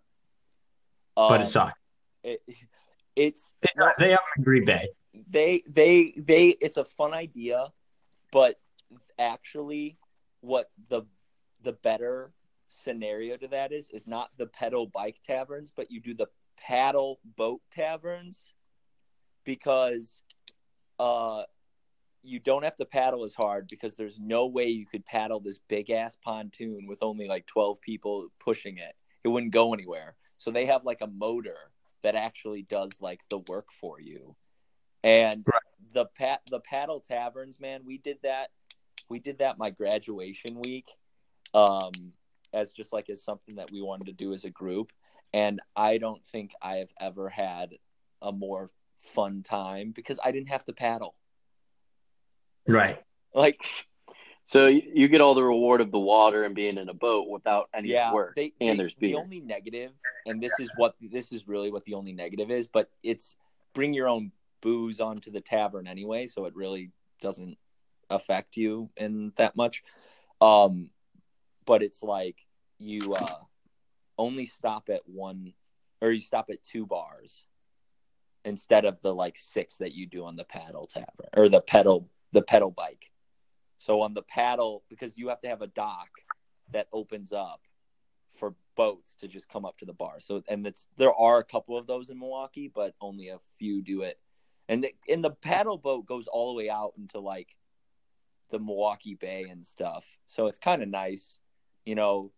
but 1.15 1.35
Um, 1.35 1.41
it 1.41 1.45
sucks. 1.45 1.79
it, 2.23 2.41
it's 3.15 3.53
They, 3.61 3.69
they 3.99 4.11
have 4.11 4.19
Green 4.43 4.65
Bay. 4.65 4.87
they 5.29 5.63
they 5.67 6.13
they 6.17 6.49
it's 6.61 6.77
a 6.77 6.85
fun 6.85 7.13
idea 7.13 7.67
but 8.31 8.59
actually 9.17 9.97
what 10.41 10.69
the 10.89 11.01
the 11.63 11.73
better 11.73 12.31
scenario 12.67 13.35
to 13.35 13.47
that 13.47 13.71
is 13.71 13.89
is 13.89 14.05
not 14.07 14.29
the 14.37 14.45
pedal 14.45 14.85
bike 14.85 15.17
taverns 15.25 15.71
but 15.75 15.89
you 15.91 15.99
do 15.99 16.13
the 16.13 16.27
paddle 16.57 17.19
boat 17.35 17.61
taverns 17.71 18.53
because 19.43 20.21
uh 20.99 21.43
you 22.23 22.39
don't 22.39 22.63
have 22.63 22.75
to 22.75 22.85
paddle 22.85 23.23
as 23.23 23.33
hard 23.33 23.67
because 23.69 23.95
there's 23.95 24.19
no 24.19 24.47
way 24.47 24.67
you 24.67 24.85
could 24.85 25.05
paddle 25.05 25.39
this 25.39 25.59
big 25.67 25.89
ass 25.89 26.17
pontoon 26.21 26.85
with 26.87 27.01
only 27.01 27.27
like 27.27 27.45
12 27.45 27.79
people 27.81 28.27
pushing 28.39 28.77
it. 28.77 28.95
It 29.23 29.29
wouldn't 29.29 29.53
go 29.53 29.73
anywhere. 29.73 30.15
So 30.37 30.51
they 30.51 30.65
have 30.65 30.83
like 30.83 31.01
a 31.01 31.07
motor 31.07 31.71
that 32.03 32.15
actually 32.15 32.63
does 32.63 33.01
like 33.01 33.21
the 33.29 33.39
work 33.49 33.71
for 33.71 33.99
you. 33.99 34.35
And 35.03 35.43
Right. 35.45 35.61
the 35.93 36.05
pat 36.05 36.41
the 36.51 36.59
paddle 36.59 36.99
taverns 36.99 37.59
man 37.59 37.81
we 37.85 37.97
did 37.97 38.17
that 38.21 38.51
we 39.07 39.17
did 39.17 39.39
that 39.39 39.57
my 39.57 39.69
graduation 39.69 40.59
week 40.61 40.91
um 41.53 41.91
as 42.53 42.73
just 42.73 42.91
like 42.91 43.09
as 43.09 43.23
something 43.23 43.55
that 43.55 43.71
we 43.71 43.81
wanted 43.81 44.05
to 44.05 44.13
do 44.13 44.33
as 44.33 44.43
a 44.43 44.49
group. 44.49 44.91
And 45.33 45.59
i 45.75 45.97
don't 45.97 46.23
think 46.25 46.51
i 46.61 46.75
have 46.75 46.91
ever 46.99 47.29
had 47.29 47.75
a 48.21 48.31
more 48.31 48.71
fun 48.97 49.41
time 49.41 49.91
because 49.91 50.19
i 50.23 50.31
didn't 50.31 50.49
have 50.49 50.65
to 50.65 50.73
paddle 50.73 51.15
Right. 52.69 53.03
like 53.33 53.61
So 54.45 54.67
you, 54.67 54.81
you 54.93 55.07
get 55.07 55.21
all 55.21 55.35
the 55.35 55.43
reward 55.43 55.81
of 55.81 55.91
the 55.91 55.99
water 55.99 56.43
and 56.43 56.55
being 56.55 56.77
in 56.77 56.89
a 56.89 56.93
boat 56.93 57.27
without 57.29 57.69
any 57.73 57.89
yeah 57.89 58.13
work, 58.13 58.35
they, 58.35 58.53
and 58.61 58.71
they- 58.71 58.83
there's 58.83 58.95
the 58.95 59.15
only 59.15 59.39
negative 59.39 59.91
and 60.25 60.41
this 60.41 60.59
is 60.59 60.71
what 60.75 60.95
this 61.01 61.31
is 61.31 61.47
really 61.47 61.71
what 61.71 61.85
the 61.85 61.93
only 61.93 62.13
negative 62.13 62.51
is 62.51 62.67
but 62.67 62.89
it's 63.03 63.35
bring 63.73 63.93
your 63.93 64.07
own 64.07 64.31
booze 64.61 64.99
onto 64.99 65.31
the 65.31 65.39
tavern 65.39 65.87
anyway 65.87 66.27
so 66.27 66.45
it 66.45 66.55
really 66.55 66.91
doesn't 67.21 67.57
affect 68.09 68.57
you 68.57 68.89
in 68.97 69.31
that 69.37 69.55
much 69.55 69.83
um 70.41 70.89
but 71.65 71.81
it's 71.83 72.03
like 72.03 72.35
you 72.79 73.13
uh 73.13 73.37
only 74.17 74.45
stop 74.45 74.89
at 74.89 75.01
one 75.05 75.53
or 76.01 76.11
you 76.11 76.19
stop 76.19 76.47
at 76.49 76.61
two 76.63 76.85
bars 76.85 77.45
instead 78.45 78.85
of 78.85 78.99
the 79.01 79.13
like 79.13 79.37
six 79.37 79.77
that 79.77 79.93
you 79.93 80.05
do 80.05 80.25
on 80.25 80.35
the 80.35 80.43
paddle 80.43 80.87
tavern 80.87 81.29
or 81.35 81.47
the 81.49 81.61
pedal 81.61 82.09
the 82.31 82.41
pedal 82.41 82.71
bike 82.71 83.11
so 83.79 84.01
on 84.01 84.13
the 84.13 84.21
paddle 84.21 84.83
because 84.89 85.17
you 85.17 85.29
have 85.29 85.41
to 85.41 85.47
have 85.47 85.61
a 85.61 85.67
dock 85.67 86.09
that 86.71 86.87
opens 86.93 87.31
up 87.31 87.61
for 88.37 88.53
boats 88.75 89.15
to 89.19 89.27
just 89.27 89.49
come 89.49 89.65
up 89.65 89.77
to 89.79 89.85
the 89.85 89.93
bar. 89.93 90.19
So 90.19 90.43
and 90.47 90.67
it's 90.67 90.87
there 90.97 91.13
are 91.13 91.39
a 91.39 91.43
couple 91.43 91.77
of 91.77 91.87
those 91.87 92.09
in 92.09 92.19
Milwaukee, 92.19 92.71
but 92.73 92.93
only 93.01 93.29
a 93.29 93.39
few 93.57 93.81
do 93.81 94.03
it. 94.03 94.19
And 94.67 94.83
the, 94.83 94.93
and 95.11 95.23
the 95.23 95.31
paddle 95.31 95.77
boat 95.77 96.05
goes 96.05 96.27
all 96.27 96.53
the 96.53 96.57
way 96.57 96.69
out 96.69 96.93
into 96.97 97.19
like 97.19 97.55
the 98.51 98.59
Milwaukee 98.59 99.15
Bay 99.15 99.47
and 99.49 99.65
stuff. 99.65 100.05
So 100.27 100.47
it's 100.47 100.59
kind 100.59 100.83
of 100.83 100.89
nice, 100.89 101.39
you 101.85 101.95
know. 101.95 102.31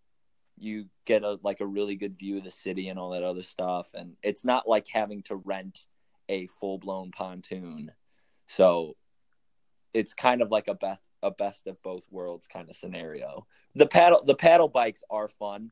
You 0.58 0.90
get 1.06 1.24
a 1.24 1.40
like 1.42 1.60
a 1.60 1.66
really 1.66 1.96
good 1.96 2.20
view 2.20 2.38
of 2.38 2.44
the 2.44 2.52
city 2.52 2.90
and 2.90 3.00
all 3.00 3.12
that 3.12 3.24
other 3.24 3.42
stuff, 3.42 3.96
and 3.96 4.16
it's 4.22 4.46
not 4.46 4.68
like 4.68 4.88
having 4.88 5.24
to 5.24 5.38
rent 5.38 5.88
a 6.30 6.46
full 6.48 6.78
blown 6.78 7.10
pontoon. 7.10 7.92
So 8.46 8.96
it's 9.94 10.14
kind 10.14 10.42
of 10.42 10.52
like 10.52 10.68
a 10.68 10.74
best 10.76 11.02
a 11.24 11.32
best 11.32 11.68
of 11.68 11.82
both 11.84 12.04
worlds 12.10 12.48
kind 12.48 12.70
of 12.70 12.76
scenario. 12.76 13.46
The 13.76 13.86
paddle 13.88 14.24
the 14.26 14.36
paddle 14.36 14.68
bikes 14.70 15.04
are 15.10 15.28
fun 15.28 15.72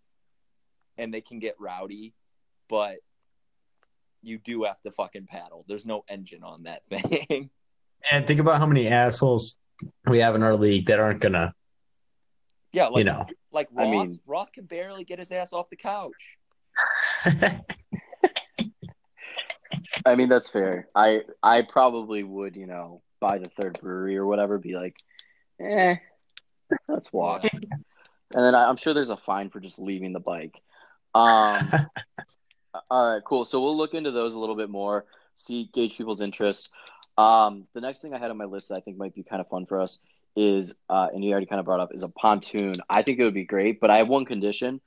and 0.98 1.14
they 1.14 1.22
can 1.22 1.40
get 1.40 1.56
rowdy, 1.60 2.14
but 2.68 2.98
you 4.22 4.38
do 4.38 4.64
have 4.64 4.82
to 4.82 4.92
fucking 4.92 5.28
paddle. 5.28 5.64
There's 5.68 5.86
no 5.86 6.04
engine 6.10 6.44
on 6.44 6.64
that 6.64 6.86
thing. 6.90 7.50
And 8.12 8.28
think 8.28 8.40
about 8.40 8.60
how 8.60 8.66
many 8.66 8.88
assholes 8.88 9.56
we 10.08 10.20
have 10.20 10.36
in 10.36 10.44
our 10.44 10.56
league 10.56 10.88
that 10.88 11.00
aren't 11.00 11.22
gonna, 11.22 11.54
yeah, 12.74 12.88
like 12.88 12.98
you 13.00 13.04
know. 13.06 13.26
like 13.52 13.68
Ross 13.72 13.88
I 13.88 13.92
mean- 13.92 14.20
Ross 14.26 14.50
can 14.52 14.66
barely 14.66 15.04
get 15.04 15.20
his 15.20 15.32
ass 15.32 15.54
off 15.54 15.70
the 15.70 15.76
couch. 15.78 16.38
I 20.06 20.16
mean, 20.16 20.30
that's 20.30 20.50
fair. 20.50 20.88
I 20.96 21.22
I 21.44 21.64
probably 21.64 22.24
would, 22.24 22.56
you 22.56 22.68
know, 22.68 23.02
buy 23.20 23.38
the 23.38 23.50
third 23.50 23.80
brewery 23.80 24.18
or 24.18 24.26
whatever, 24.26 24.58
be 24.58 24.76
like, 24.76 24.98
eh, 25.60 25.96
let's 26.88 27.12
walk. 27.12 27.46
And 28.36 28.46
then 28.46 28.54
I, 28.54 28.70
I'm 28.70 28.78
sure 28.78 28.94
there's 28.94 29.10
a 29.10 29.18
fine 29.18 29.50
for 29.50 29.60
just 29.60 29.80
leaving 29.80 30.14
the 30.14 30.20
bike. 30.20 30.62
Um, 31.16 31.72
all 32.92 33.10
right, 33.10 33.24
cool. 33.24 33.46
So 33.46 33.62
we'll 33.62 33.78
look 33.78 33.94
into 33.94 34.12
those 34.12 34.34
a 34.36 34.40
little 34.40 34.56
bit 34.56 34.70
more, 34.70 35.06
see 35.36 35.70
gauge 35.74 35.98
people's 35.98 36.22
interest. 36.22 36.70
Um, 37.18 37.68
the 37.74 37.82
next 37.82 38.02
thing 38.02 38.14
I 38.14 38.20
had 38.20 38.32
on 38.32 38.38
my 38.38 38.46
list 38.46 38.70
that 38.70 38.78
I 38.78 38.82
think 38.82 38.98
might 38.98 39.16
be 39.16 39.24
kind 39.24 39.42
of 39.42 39.48
fun 39.50 39.66
for 39.66 39.82
us 39.82 39.98
is, 40.36 40.76
uh, 40.90 41.08
and 41.14 41.24
you 41.24 41.32
already 41.32 41.48
kind 41.48 41.60
of 41.60 41.66
brought 41.66 41.80
up, 41.80 41.94
is 41.94 42.04
a 42.04 42.08
pontoon. 42.08 42.76
I 42.90 43.02
think 43.02 43.20
it 43.20 43.24
would 43.24 43.34
be 43.34 43.46
great, 43.46 43.80
but 43.80 43.90
I 43.90 43.98
have 43.98 44.08
one 44.08 44.26
condition. 44.26 44.80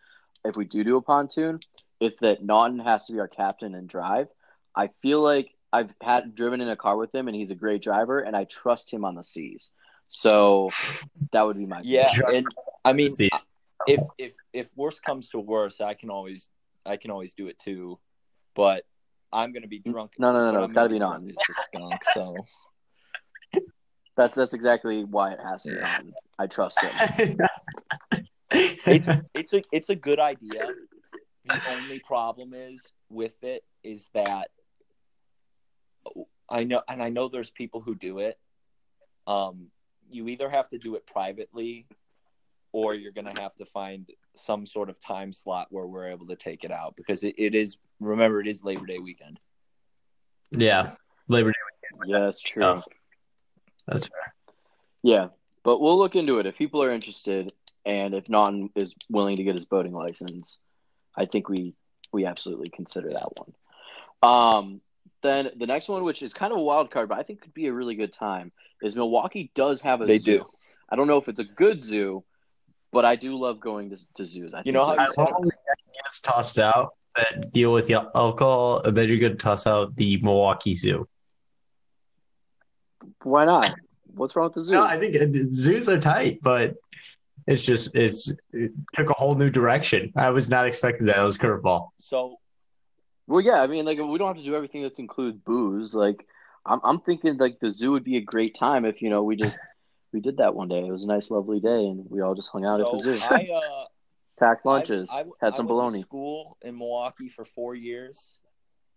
If 0.45 0.57
we 0.57 0.65
do 0.65 0.85
do 0.85 0.97
a 0.97 1.03
pontoon, 1.03 1.61
it's 2.01 2.19
that 2.19 2.45
Naughton 2.45 2.79
has 2.79 3.05
to 3.07 3.13
be 3.13 3.21
our 3.21 3.29
captain 3.29 3.75
and 3.75 3.89
drive. 3.89 4.29
I 4.75 4.91
feel 5.03 5.21
like 5.21 5.53
I've 5.73 5.95
had 6.03 6.35
driven 6.35 6.61
in 6.61 6.69
a 6.69 6.77
car 6.77 6.97
with 6.97 7.15
him, 7.15 7.29
and 7.29 7.37
he's 7.37 7.51
a 7.51 7.55
great 7.55 7.83
driver, 7.83 8.21
and 8.21 8.37
I 8.37 8.45
trust 8.45 8.93
him 8.93 9.05
on 9.05 9.15
the 9.15 9.25
seas. 9.25 9.71
So 10.09 10.71
that 11.33 11.43
would 11.43 11.57
be 11.57 11.67
my 11.67 11.81
Yeah, 11.83 12.11
and 12.33 12.47
I 12.85 12.93
mean 12.93 13.11
See. 13.11 13.31
if 13.87 14.01
if 14.19 14.35
if 14.53 14.71
worse 14.77 15.01
comes 15.01 15.29
to 15.31 15.41
worse, 15.41 15.81
I 15.81 15.95
can 15.95 16.11
always 16.11 16.49
I 16.85 16.97
can 16.97 17.11
always 17.11 17.35
do 17.35 17.47
it 17.47 17.59
too. 17.59 17.99
But 18.55 18.85
I'm 19.33 19.53
gonna 19.53 19.69
be 19.69 19.79
drunk. 19.79 20.13
No, 20.19 20.33
no, 20.33 20.45
no, 20.45 20.59
no, 20.59 20.65
I'm 20.65 20.73
gotta 20.73 20.91
be 20.91 20.99
drunk 20.99 21.25
Naughton. 21.25 21.31
is 21.31 21.37
the 21.49 21.55
skunk, 21.55 22.05
so 22.13 22.47
That's 24.17 24.35
that's 24.35 24.53
exactly 24.53 25.05
why 25.05 25.33
it 25.33 25.41
has 25.43 25.63
to 25.63 25.71
be 25.71 25.77
Naughton. 25.77 26.13
I 26.39 26.47
trust 26.47 26.83
him. 26.83 27.39
it's 28.51 29.09
it's 29.35 29.53
a 29.55 29.63
it's 29.73 29.89
a 29.89 29.95
good 29.95 30.21
idea. 30.21 30.69
The 31.45 31.61
only 31.71 31.99
problem 31.99 32.53
is 32.55 32.87
with 33.09 33.43
it 33.43 33.65
is 33.83 34.11
that 34.15 34.51
I 36.49 36.65
know 36.65 36.83
and 36.89 37.03
I 37.03 37.09
know 37.09 37.29
there's 37.29 37.51
people 37.51 37.81
who 37.81 37.95
do 37.95 38.19
it. 38.19 38.39
Um, 39.27 39.69
you 40.11 40.29
either 40.29 40.49
have 40.49 40.69
to 40.69 40.79
do 40.79 40.95
it 40.97 41.07
privately, 41.07 41.87
or 42.73 42.95
you're 42.95 43.13
gonna 43.13 43.41
have 43.41 43.55
to 43.57 43.65
find 43.67 44.11
some 44.35 44.67
sort 44.67 44.91
of 44.91 45.01
time 45.01 45.33
slot 45.33 45.69
where 45.71 45.87
we're 45.87 46.09
able 46.09 46.27
to 46.27 46.37
take 46.37 46.65
it 46.65 46.71
out 46.71 46.95
because 46.97 47.25
it, 47.25 47.35
it 47.39 47.55
is. 47.55 47.77
Remember, 48.01 48.41
it 48.41 48.47
is 48.47 48.65
Labor 48.65 48.87
Day 48.87 48.99
weekend. 48.99 49.39
yeah, 50.51 50.93
Labor 51.29 51.51
Day. 51.51 51.59
Weekend. 52.01 52.13
Yeah, 52.13 52.25
that's 52.25 52.41
true. 52.41 52.63
Tough. 52.63 52.85
That's 53.87 54.09
fair. 54.09 54.35
Yeah, 55.03 55.29
but 55.65 55.81
we'll 55.81 55.99
look 55.99 56.17
into 56.17 56.39
it 56.39 56.47
if 56.47 56.57
people 56.57 56.85
are 56.85 56.93
interested, 56.93 57.53
and 57.85 58.15
if 58.15 58.29
Naughton 58.29 58.71
is 58.75 58.95
willing 59.09 59.37
to 59.37 59.45
get 59.45 59.57
his 59.57 59.65
boating 59.65 59.93
license, 59.93 60.59
I 61.17 61.27
think 61.27 61.49
we 61.49 61.75
we 62.13 62.27
absolutely 62.27 62.69
consider 62.69 63.11
that 63.11 63.29
one. 63.39 63.55
Um, 64.23 64.81
then 65.23 65.51
the 65.57 65.67
next 65.67 65.89
one, 65.89 66.05
which 66.05 66.23
is 66.23 66.33
kind 66.35 66.53
of 66.53 66.59
a 66.59 66.63
wild 66.63 66.91
card, 66.91 67.09
but 67.09 67.19
I 67.19 67.23
think 67.23 67.41
could 67.41 67.55
be 67.55 67.67
a 67.67 67.73
really 67.73 67.95
good 67.95 68.13
time, 68.13 68.53
is 68.83 68.97
Milwaukee 68.97 69.51
does 69.55 69.81
have 69.83 70.01
a 70.01 70.07
They 70.07 70.19
zoo. 70.19 70.39
do. 70.39 70.45
I 70.91 70.97
don't 70.97 71.07
know 71.07 71.17
if 71.17 71.29
it's 71.29 71.41
a 71.41 71.45
good 71.45 71.81
zoo, 71.81 72.25
but 72.93 73.05
I 73.05 73.17
do 73.17 73.37
love 73.39 73.61
going 73.61 73.91
to, 73.91 73.97
to 74.15 74.25
zoos. 74.25 74.53
I 74.55 74.59
You 74.59 74.65
think 74.65 74.75
know 74.77 74.87
how 74.87 74.97
I 74.97 75.07
you 75.07 75.13
fun. 75.15 75.27
love 75.33 75.45
gets 75.95 76.21
tossed 76.21 76.59
out 76.59 76.95
that 77.17 77.53
deal 77.53 77.73
with 77.73 77.87
the 77.87 77.95
alcohol, 78.15 78.83
and 78.85 78.97
then 78.97 79.09
you're 79.09 79.19
going 79.19 79.33
to 79.33 79.39
toss 79.39 79.67
out 79.67 79.95
the 79.97 80.21
Milwaukee 80.23 80.75
Zoo. 80.75 81.07
Why 83.23 83.45
not? 83.45 83.75
What's 84.15 84.37
wrong 84.37 84.47
with 84.47 84.55
the 84.55 84.61
zoo? 84.61 84.73
No, 84.75 84.85
I 84.85 84.99
think 84.99 85.17
zoos 85.53 85.89
are 85.89 85.99
tight, 86.01 86.41
but 86.43 86.75
it's 87.47 87.65
just 87.65 87.95
it's 87.95 88.31
it 88.53 88.73
took 88.95 89.11
a 89.11 89.15
whole 89.15 89.35
new 89.35 89.51
direction. 89.51 90.13
I 90.17 90.31
was 90.31 90.51
not 90.51 90.67
expecting 90.67 91.07
that. 91.07 91.19
It 91.19 91.25
was 91.25 91.39
curveball. 91.39 91.89
So 91.99 92.37
Well, 93.33 93.41
yeah, 93.41 93.63
I 93.63 93.67
mean, 93.67 93.87
like 93.87 93.97
we 93.97 94.19
don't 94.19 94.29
have 94.29 94.37
to 94.37 94.45
do 94.45 94.55
everything 94.55 94.83
that's 94.83 94.99
include 94.99 95.43
booze. 95.43 95.95
Like, 95.95 96.27
I'm 96.67 96.81
I'm 96.85 97.01
thinking 97.01 97.39
like 97.39 97.61
the 97.61 97.71
zoo 97.71 97.93
would 97.93 98.05
be 98.05 98.19
a 98.19 98.21
great 98.21 98.55
time 98.55 98.85
if 98.85 99.01
you 99.01 99.09
know 99.09 99.23
we 99.23 99.37
just 99.37 99.59
we 100.13 100.21
did 100.21 100.37
that 100.37 100.55
one 100.55 100.69
day. 100.69 100.87
It 100.87 100.93
was 100.93 101.05
a 101.05 101.07
nice, 101.07 101.31
lovely 101.31 101.59
day, 101.59 101.87
and 101.87 102.05
we 102.11 102.21
all 102.21 102.35
just 102.35 102.51
hung 102.51 102.67
out 102.67 102.83
at 102.83 102.89
the 102.93 102.99
zoo, 102.99 103.17
I 103.31 103.49
uh 103.55 103.85
packed 104.39 104.67
lunches, 104.67 105.09
I, 105.11 105.21
I, 105.21 105.25
had 105.25 105.25
some 105.25 105.41
I 105.41 105.47
went 105.49 105.57
to 105.57 105.63
bologna. 105.63 106.03
school 106.03 106.59
in 106.61 106.77
Milwaukee 106.77 107.31
for 107.31 107.47
four 107.47 107.75
years, 107.75 108.37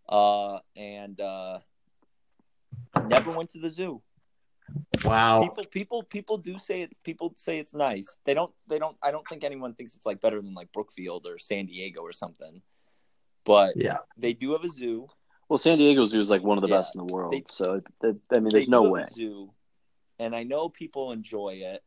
uh, 0.09 0.59
and 0.75 1.17
uh, 1.21 1.59
never 3.05 3.31
went 3.31 3.51
to 3.51 3.59
the 3.59 3.69
zoo. 3.69 4.01
Wow. 5.05 5.43
People, 5.43 5.65
people, 5.65 6.03
people 6.03 6.37
do 6.37 6.57
say 6.57 6.81
it's 6.81 6.97
people 7.05 7.33
say 7.37 7.59
it's 7.59 7.73
nice. 7.73 8.17
They 8.25 8.33
don't. 8.33 8.51
They 8.67 8.79
don't. 8.79 8.97
I 9.01 9.11
don't 9.11 9.25
think 9.29 9.45
anyone 9.45 9.75
thinks 9.75 9.95
it's 9.95 10.05
like 10.05 10.19
better 10.19 10.41
than 10.41 10.53
like 10.53 10.73
Brookfield 10.73 11.25
or 11.25 11.37
San 11.37 11.67
Diego 11.67 12.01
or 12.01 12.11
something. 12.11 12.61
But 13.45 13.77
Yeah. 13.77 13.99
they 14.17 14.33
do 14.33 14.51
have 14.51 14.63
a 14.63 14.69
zoo. 14.69 15.07
Well, 15.47 15.59
San 15.59 15.77
Diego 15.77 16.05
Zoo 16.05 16.19
is 16.19 16.29
like 16.29 16.43
one 16.43 16.57
of 16.57 16.63
the 16.63 16.67
Yeah. 16.67 16.77
best 16.77 16.95
in 16.95 17.05
the 17.05 17.13
world. 17.13 17.31
They- 17.33 17.43
so 17.45 17.81
that, 18.01 18.19
I 18.31 18.35
mean, 18.35 18.45
they 18.45 18.49
there's 18.49 18.65
do 18.65 18.71
no 18.71 18.83
have 18.83 18.91
way. 18.91 19.01
a 19.01 19.13
zoo, 19.13 19.53
and 20.19 20.35
I 20.35 20.43
know 20.43 20.69
people 20.69 21.11
enjoy 21.11 21.61
it. 21.63 21.83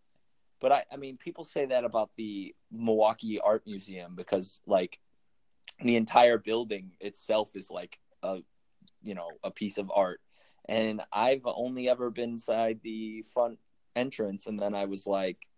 But 0.60 0.72
I, 0.72 0.84
I 0.92 0.96
mean, 0.96 1.18
people 1.18 1.44
say 1.44 1.66
that 1.66 1.84
about 1.84 2.10
the 2.16 2.54
Milwaukee 2.70 3.38
Art 3.40 3.64
Museum 3.66 4.16
because, 4.16 4.60
like, 4.66 4.98
the 5.80 5.94
entire 5.96 6.38
building 6.38 6.96
itself 7.00 7.54
is 7.54 7.70
like 7.70 8.00
a, 8.24 8.42
you 9.02 9.14
know, 9.14 9.28
a 9.44 9.50
piece 9.52 9.78
of 9.78 9.90
art. 9.94 10.20
And 10.68 11.00
I've 11.12 11.46
only 11.46 11.88
ever 11.88 12.10
been 12.10 12.30
inside 12.30 12.80
the 12.82 13.22
front 13.22 13.60
entrance, 13.94 14.46
and 14.46 14.58
then 14.60 14.74
I 14.74 14.86
was 14.86 15.06
like, 15.06 15.48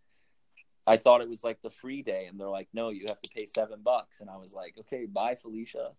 I 0.86 0.97
thought 0.97 1.20
it 1.20 1.28
was 1.28 1.44
like 1.44 1.61
the 1.62 1.70
free 1.70 2.02
day, 2.02 2.27
and 2.27 2.40
they're 2.40 2.48
like, 2.48 2.69
no, 2.73 2.89
you 2.90 3.05
have 3.09 3.20
to 3.23 3.31
pay 3.31 3.47
seven 3.47 3.81
bucks, 3.82 4.20
and 4.20 4.28
I 4.31 4.36
was 4.36 4.52
like, 4.52 4.74
okay, 4.81 5.07
bye, 5.07 5.35
Felicia. 5.35 5.90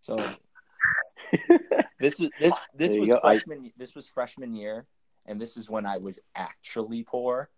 So 0.00 0.16
this 2.00 2.18
was 2.18 2.30
this 2.40 2.52
this 2.74 2.90
There 2.90 3.00
was 3.00 3.08
go. 3.10 3.20
I- 3.22 3.34
freshman 3.34 3.72
this 3.76 3.94
was 3.94 4.08
freshman 4.08 4.54
year, 4.54 4.86
and 5.26 5.40
this 5.40 5.56
is 5.56 5.68
when 5.68 5.86
I 5.86 5.98
was 5.98 6.18
actually 6.34 7.02
poor. 7.02 7.50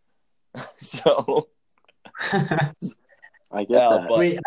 so 0.81 1.49
I 2.33 2.71
get 3.65 3.71
Yeah, 3.71 3.89
that. 3.91 4.07
but- 4.09 4.19
Wait, 4.19 4.39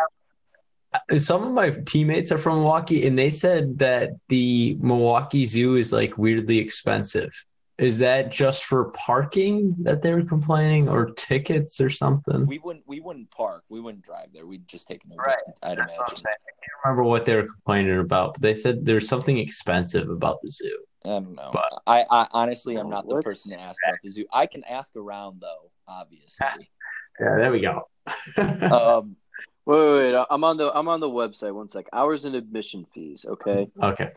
uh, 1.12 1.18
some 1.18 1.44
of 1.44 1.52
my 1.54 1.72
teammates 1.86 2.32
are 2.32 2.38
from 2.38 2.58
Milwaukee, 2.60 3.08
and 3.08 3.18
they 3.18 3.30
said 3.30 3.80
that 3.80 4.12
the 4.30 4.76
Milwaukee 4.80 5.46
Zoo 5.46 5.76
is 5.78 5.92
like 5.92 6.18
weirdly 6.18 6.60
expensive. 6.60 7.34
Is 7.80 7.98
that 8.00 8.32
just 8.32 8.66
for 8.66 8.86
parking 8.92 9.76
that 9.80 10.02
they 10.02 10.14
were 10.14 10.24
complaining, 10.24 10.88
or 10.88 11.10
tickets 11.12 11.82
or 11.82 11.90
something? 11.90 12.46
we 12.46 12.60
wouldn't 12.60 12.88
we 12.88 13.00
wouldn't 13.00 13.32
park, 13.32 13.64
we 13.70 13.80
wouldn't 13.80 14.04
drive 14.04 14.28
there. 14.32 14.46
We'd 14.46 14.68
just 14.68 14.88
take 14.88 15.04
an 15.06 15.12
Uber. 15.12 15.24
Right. 15.24 15.38
I'd 15.64 15.78
That's 15.80 15.94
what 15.98 16.10
I'm 16.10 16.16
saying. 16.16 16.36
I 16.36 16.54
can't 16.62 16.86
remember 16.86 17.04
what 17.04 17.26
they 17.26 17.36
were 17.36 17.48
complaining 17.48 18.00
about, 18.00 18.34
but 18.34 18.42
they 18.42 18.54
said 18.54 18.86
there's 18.86 19.08
something 19.08 19.38
expensive 19.40 20.10
about 20.10 20.40
the 20.44 20.52
zoo. 20.52 20.80
I 21.06 21.10
don't 21.10 21.36
know. 21.36 21.50
But- 21.52 21.82
I, 21.88 22.06
I 22.12 22.28
honestly 22.32 22.76
I'm 22.76 22.90
not 22.90 23.08
the 23.10 23.22
person 23.22 23.58
to 23.58 23.64
ask 23.64 23.78
about 23.88 23.98
the 24.04 24.10
zoo. 24.10 24.26
I 24.32 24.46
can 24.46 24.64
ask 24.66 24.96
around 24.96 25.42
though, 25.42 25.72
obviously. 25.88 26.70
Yeah, 27.20 27.36
there 27.38 27.52
we 27.52 27.62
go. 27.62 27.88
um, 28.40 29.16
Wait, 29.66 29.78
wait, 29.80 30.14
wait. 30.14 30.26
I'm 30.30 30.44
on 30.44 30.58
the 30.58 30.72
I'm 30.78 30.88
on 30.90 31.00
the 31.00 31.10
website. 31.10 31.54
One 31.54 31.70
sec. 31.70 31.86
Hours 31.94 32.26
and 32.26 32.36
admission 32.36 32.86
fees. 32.94 33.26
Okay. 33.28 33.70
okay. 33.82 34.12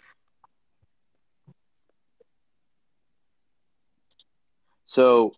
So 4.86 5.34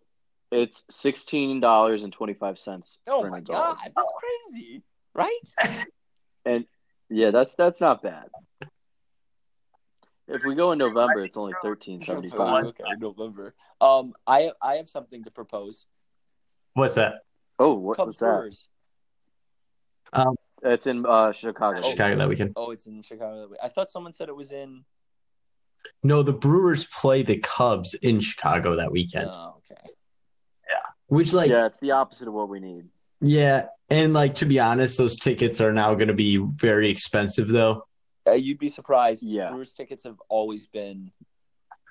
it's 0.50 0.84
sixteen 0.90 1.60
dollars 1.60 2.04
and 2.04 2.12
twenty 2.12 2.34
five 2.34 2.58
cents 2.58 2.98
oh 3.06 3.28
my 3.28 3.40
god, 3.40 3.76
that's 3.82 4.12
crazy, 4.52 4.82
right? 5.14 5.40
And 6.44 6.64
yeah, 7.10 7.30
that's 7.30 7.56
that's 7.56 7.80
not 7.80 8.02
bad. 8.02 8.24
If 10.28 10.44
we 10.44 10.54
go 10.54 10.72
in 10.72 10.78
November, 10.78 11.22
it's 11.24 11.36
only 11.36 11.54
thirteen 11.62 12.00
seventy 12.00 12.30
five. 12.30 12.64
okay, 12.80 12.84
November. 12.98 13.54
Um, 13.80 14.14
I 14.26 14.52
I 14.62 14.76
have 14.76 14.88
something 14.88 15.24
to 15.24 15.30
propose. 15.30 15.84
What's 16.72 16.94
that? 16.94 17.22
Oh, 17.58 17.74
what, 17.74 17.96
Cubs 17.96 18.06
what's 18.06 18.18
that? 18.20 18.26
Brewers. 18.26 18.68
It's 20.62 20.86
in 20.86 21.04
uh, 21.04 21.32
Chicago. 21.32 21.80
Oh. 21.82 21.90
Chicago 21.90 22.16
that 22.16 22.28
weekend. 22.28 22.52
Oh, 22.56 22.70
it's 22.70 22.86
in 22.86 23.02
Chicago. 23.02 23.50
I 23.62 23.68
thought 23.68 23.90
someone 23.90 24.12
said 24.12 24.28
it 24.28 24.36
was 24.36 24.52
in. 24.52 24.84
No, 26.02 26.22
the 26.22 26.32
Brewers 26.32 26.86
play 26.86 27.22
the 27.22 27.38
Cubs 27.38 27.94
in 27.94 28.20
Chicago 28.20 28.76
that 28.76 28.92
weekend. 28.92 29.28
Oh, 29.28 29.56
okay. 29.58 29.80
Yeah. 30.68 30.76
Which, 31.08 31.32
like, 31.32 31.50
yeah, 31.50 31.66
it's 31.66 31.80
the 31.80 31.92
opposite 31.92 32.28
of 32.28 32.34
what 32.34 32.48
we 32.48 32.60
need. 32.60 32.86
Yeah, 33.20 33.66
and 33.90 34.14
like 34.14 34.34
to 34.34 34.46
be 34.46 34.60
honest, 34.60 34.96
those 34.96 35.16
tickets 35.16 35.60
are 35.60 35.72
now 35.72 35.94
going 35.94 36.08
to 36.08 36.14
be 36.14 36.36
very 36.36 36.88
expensive, 36.90 37.48
though. 37.48 37.84
Uh, 38.26 38.32
you'd 38.32 38.58
be 38.58 38.68
surprised. 38.68 39.22
Yeah. 39.22 39.50
Brewers 39.50 39.72
tickets 39.72 40.04
have 40.04 40.20
always 40.28 40.66
been. 40.66 41.10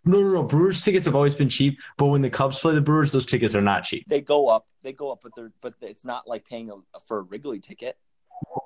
No, 0.06 0.22
no, 0.22 0.32
no. 0.32 0.44
Brewers 0.44 0.82
tickets 0.82 1.06
have 1.06 1.16
always 1.16 1.36
been 1.36 1.50
cheap, 1.50 1.80
but 1.98 2.06
when 2.06 2.22
the 2.22 2.30
Cubs 2.30 2.60
play 2.60 2.74
the 2.74 2.82
Brewers, 2.82 3.12
those 3.12 3.26
tickets 3.26 3.56
are 3.56 3.62
not 3.62 3.84
cheap. 3.84 4.06
They 4.08 4.22
go 4.22 4.48
up. 4.48 4.68
They 4.84 4.94
go 4.94 5.12
up, 5.12 5.20
but 5.22 5.34
they're 5.36 5.52
but 5.60 5.74
it's 5.82 6.06
not 6.06 6.28
like 6.28 6.46
paying 6.46 6.70
a, 6.70 7.00
for 7.08 7.18
a 7.18 7.22
Wrigley 7.24 7.60
ticket. 7.60 7.98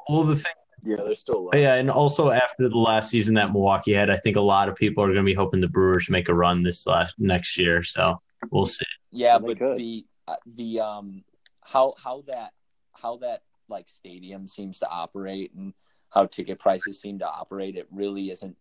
Well, 0.07 0.23
the 0.23 0.35
thing, 0.35 0.51
Yeah, 0.83 0.97
they're 1.03 1.15
still 1.15 1.45
low. 1.45 1.51
yeah, 1.53 1.75
and 1.75 1.91
also 1.91 2.31
after 2.31 2.67
the 2.69 2.77
last 2.77 3.09
season 3.09 3.35
that 3.35 3.51
Milwaukee 3.51 3.93
had, 3.93 4.09
I 4.09 4.17
think 4.17 4.35
a 4.37 4.41
lot 4.41 4.69
of 4.69 4.75
people 4.75 5.03
are 5.03 5.07
going 5.07 5.17
to 5.17 5.23
be 5.23 5.33
hoping 5.33 5.59
the 5.59 5.67
Brewers 5.67 6.09
make 6.09 6.29
a 6.29 6.33
run 6.33 6.63
this 6.63 6.87
last 6.87 7.13
next 7.17 7.57
year. 7.57 7.83
So 7.83 8.21
we'll 8.51 8.65
see. 8.65 8.85
Yeah, 9.11 9.33
Yeah, 9.33 9.39
but 9.39 9.59
could. 9.59 9.77
the 9.77 10.05
uh, 10.27 10.35
the 10.55 10.79
um 10.79 11.23
how 11.61 11.93
how 12.01 12.23
that 12.27 12.53
how 12.93 13.17
that 13.17 13.43
like 13.67 13.87
stadium 13.89 14.47
seems 14.47 14.79
to 14.79 14.87
operate 14.89 15.53
and 15.53 15.73
how 16.09 16.25
ticket 16.25 16.59
prices 16.59 16.99
seem 16.99 17.19
to 17.19 17.27
operate, 17.27 17.75
it 17.77 17.87
really 17.91 18.29
isn't. 18.31 18.57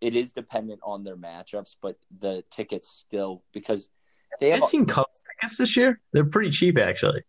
It 0.00 0.14
is 0.14 0.32
dependent 0.32 0.80
on 0.82 1.04
their 1.04 1.16
matchups, 1.16 1.76
but 1.82 1.98
the 2.20 2.42
tickets 2.50 2.88
still 2.88 3.42
because 3.52 3.90
they 4.40 4.52
I've 4.52 4.60
have 4.60 4.68
seen 4.68 4.86
Cubs 4.86 5.22
tickets 5.40 5.58
this 5.58 5.76
year. 5.76 6.00
They're 6.12 6.24
pretty 6.24 6.50
cheap, 6.50 6.78
actually. 6.78 7.22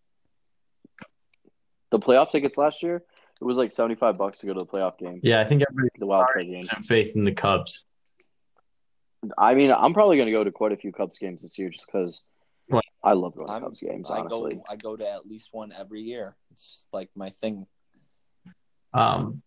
The 1.91 1.99
playoff 1.99 2.31
tickets 2.31 2.57
last 2.57 2.81
year, 2.81 3.03
it 3.41 3.45
was 3.45 3.57
like 3.57 3.71
seventy 3.71 3.95
five 3.95 4.17
bucks 4.17 4.37
to 4.39 4.45
go 4.45 4.53
to 4.53 4.59
the 4.59 4.65
playoff 4.65 4.97
game, 4.99 5.19
Yeah, 5.23 5.39
I 5.39 5.43
think 5.43 5.63
everybody's 5.67 5.91
the 5.97 6.05
wild 6.05 6.27
card 6.31 6.45
game. 6.45 6.63
some 6.63 6.83
faith 6.83 7.15
in 7.15 7.25
the 7.25 7.31
Cubs. 7.33 7.83
I 9.37 9.53
mean, 9.55 9.71
I'm 9.71 9.93
probably 9.93 10.17
going 10.17 10.27
to 10.27 10.31
go 10.31 10.43
to 10.43 10.51
quite 10.51 10.71
a 10.71 10.77
few 10.77 10.91
Cubs 10.91 11.17
games 11.17 11.41
this 11.41 11.57
year 11.59 11.69
just 11.69 11.85
because 11.87 12.23
I 13.03 13.13
love 13.13 13.35
going 13.35 13.47
to 13.47 13.53
I'm- 13.53 13.63
Cubs 13.63 13.81
games. 13.81 14.09
I 14.09 14.19
Honestly, 14.19 14.55
go 14.55 14.63
I 14.69 14.75
go 14.75 14.95
to 14.95 15.09
at 15.09 15.27
least 15.27 15.49
one 15.51 15.71
every 15.77 16.01
year. 16.01 16.35
It's 16.51 16.83
like 16.93 17.09
my 17.15 17.29
thing. 17.31 17.65
Um, 18.93 19.41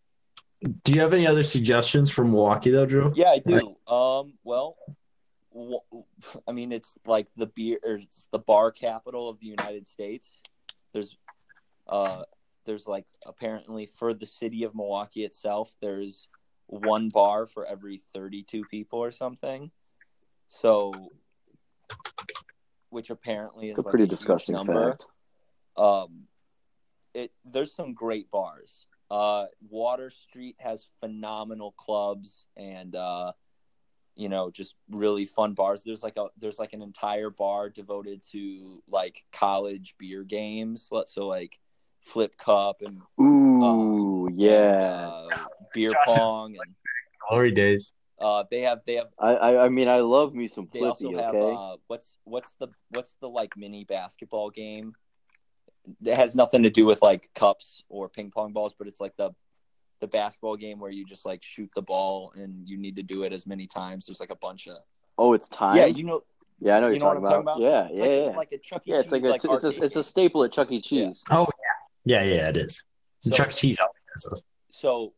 do 0.84 0.92
you 0.94 1.00
have 1.00 1.12
any 1.12 1.26
other 1.26 1.42
suggestions 1.42 2.10
for 2.10 2.24
Milwaukee, 2.24 2.70
though, 2.70 2.86
Drew? 2.86 3.12
Yeah, 3.14 3.30
I 3.30 3.38
do. 3.38 3.76
Um, 3.92 4.34
well, 4.44 4.76
I 6.48 6.52
mean, 6.52 6.72
it's 6.72 6.96
like 7.06 7.26
the 7.36 7.46
beer, 7.46 7.78
or 7.84 7.94
it's 7.96 8.26
the 8.32 8.38
bar 8.38 8.70
capital 8.72 9.28
of 9.28 9.38
the 9.40 9.46
United 9.46 9.86
States. 9.86 10.42
There's, 10.92 11.16
uh, 11.86 12.22
there's 12.64 12.86
like 12.86 13.06
apparently 13.26 13.86
for 13.86 14.14
the 14.14 14.26
city 14.26 14.64
of 14.64 14.74
Milwaukee 14.74 15.24
itself, 15.24 15.74
there's 15.80 16.28
one 16.66 17.08
bar 17.08 17.46
for 17.46 17.66
every 17.66 18.00
32 18.12 18.64
people 18.70 18.98
or 18.98 19.12
something. 19.12 19.70
So, 20.48 20.92
which 22.90 23.10
apparently 23.10 23.70
is 23.70 23.78
a 23.78 23.82
like 23.82 23.90
pretty 23.90 24.04
a 24.04 24.08
disgusting 24.08 24.54
number 24.54 24.90
fact. 24.92 25.06
um 25.76 26.24
it 27.12 27.32
there's 27.44 27.74
some 27.74 27.92
great 27.92 28.30
bars 28.30 28.86
uh 29.10 29.46
water 29.68 30.10
street 30.10 30.56
has 30.58 30.86
phenomenal 31.00 31.72
clubs 31.72 32.46
and 32.56 32.94
uh 32.94 33.32
you 34.14 34.28
know 34.28 34.50
just 34.50 34.76
really 34.90 35.24
fun 35.24 35.54
bars 35.54 35.82
there's 35.82 36.02
like 36.02 36.16
a 36.16 36.26
there's 36.38 36.58
like 36.58 36.72
an 36.72 36.82
entire 36.82 37.30
bar 37.30 37.68
devoted 37.68 38.22
to 38.22 38.82
like 38.88 39.24
college 39.32 39.94
beer 39.98 40.22
games 40.22 40.88
so 41.06 41.26
like 41.26 41.58
flip 42.04 42.36
cup 42.36 42.82
and 42.82 43.00
Ooh, 43.20 44.28
yeah. 44.36 45.10
uh, 45.12 45.28
beer 45.72 45.90
Josh 45.90 46.04
pong 46.06 46.56
and 46.56 46.74
Glory 47.28 47.50
days. 47.52 47.92
uh 48.20 48.44
they 48.50 48.60
have 48.60 48.80
they 48.86 48.94
have 48.94 49.08
I, 49.18 49.34
I, 49.34 49.64
I 49.64 49.68
mean, 49.70 49.88
I 49.88 50.00
love 50.00 50.34
me 50.34 50.46
some 50.48 50.68
they 50.72 50.80
flippy. 50.80 51.06
also 51.06 51.16
have 51.18 51.34
Okay, 51.34 51.54
uh 51.58 51.76
what's 51.88 52.18
what's 52.24 52.54
the 52.56 52.68
what's 52.90 53.14
the 53.20 53.28
like 53.28 53.56
mini 53.56 53.84
basketball 53.84 54.50
game 54.50 54.94
it 56.04 56.14
has 56.16 56.34
nothing 56.34 56.62
to 56.62 56.70
do 56.70 56.84
with 56.86 57.02
like 57.02 57.28
cups 57.34 57.82
or 57.88 58.08
ping 58.08 58.30
pong 58.30 58.52
balls 58.52 58.74
but 58.78 58.86
it's 58.86 59.00
like 59.00 59.16
the 59.16 59.30
the 60.00 60.08
basketball 60.08 60.56
game 60.56 60.78
where 60.80 60.90
you 60.90 61.04
just 61.04 61.24
like 61.24 61.42
shoot 61.42 61.70
the 61.74 61.82
ball 61.82 62.32
and 62.36 62.68
you 62.68 62.76
need 62.76 62.96
to 62.96 63.02
do 63.02 63.22
it 63.22 63.32
as 63.32 63.46
many 63.46 63.66
times 63.66 64.06
there's 64.06 64.20
like 64.20 64.30
a 64.30 64.36
bunch 64.36 64.66
of 64.68 64.76
oh, 65.18 65.32
it's 65.32 65.48
time. 65.48 65.76
yeah 65.76 65.86
you 65.86 66.04
know 66.04 66.22
Yeah, 66.60 66.76
I 66.76 66.80
know 66.80 66.86
what 66.86 66.94
you 66.94 67.00
you're 67.00 67.14
know 67.14 67.20
talking, 67.20 67.22
what 67.22 67.32
I'm 67.34 67.40
about. 67.42 67.58
talking 67.60 67.64
Yeah, 67.64 67.88
it's 67.90 68.00
yeah, 68.00 68.06
like, 68.06 68.30
yeah. 68.32 68.36
like 68.36 68.52
a 68.52 68.58
Chuck 68.58 68.82
E. 68.86 68.90
yeah, 68.90 69.00
it's 69.00 69.12
like 69.12 69.22
Cheese, 69.22 69.44
a, 69.44 69.54
it's, 69.54 69.64
a 69.64 69.84
it's 69.84 69.96
a 69.96 70.04
staple 70.04 70.44
at 70.44 70.52
Chuck 70.52 70.70
E. 70.72 70.80
Cheese. 70.80 71.22
Oh 71.30 71.46
yeah, 72.04 72.22
yeah, 72.22 72.34
yeah. 72.34 72.48
It 72.50 72.56
is. 72.56 72.84
So- 73.20 73.30
Chuck 73.30 73.50
E. 73.50 73.52
Cheese 73.54 73.78
always 73.80 73.94
has 74.14 74.22
those. 74.30 74.42
so 74.70 75.12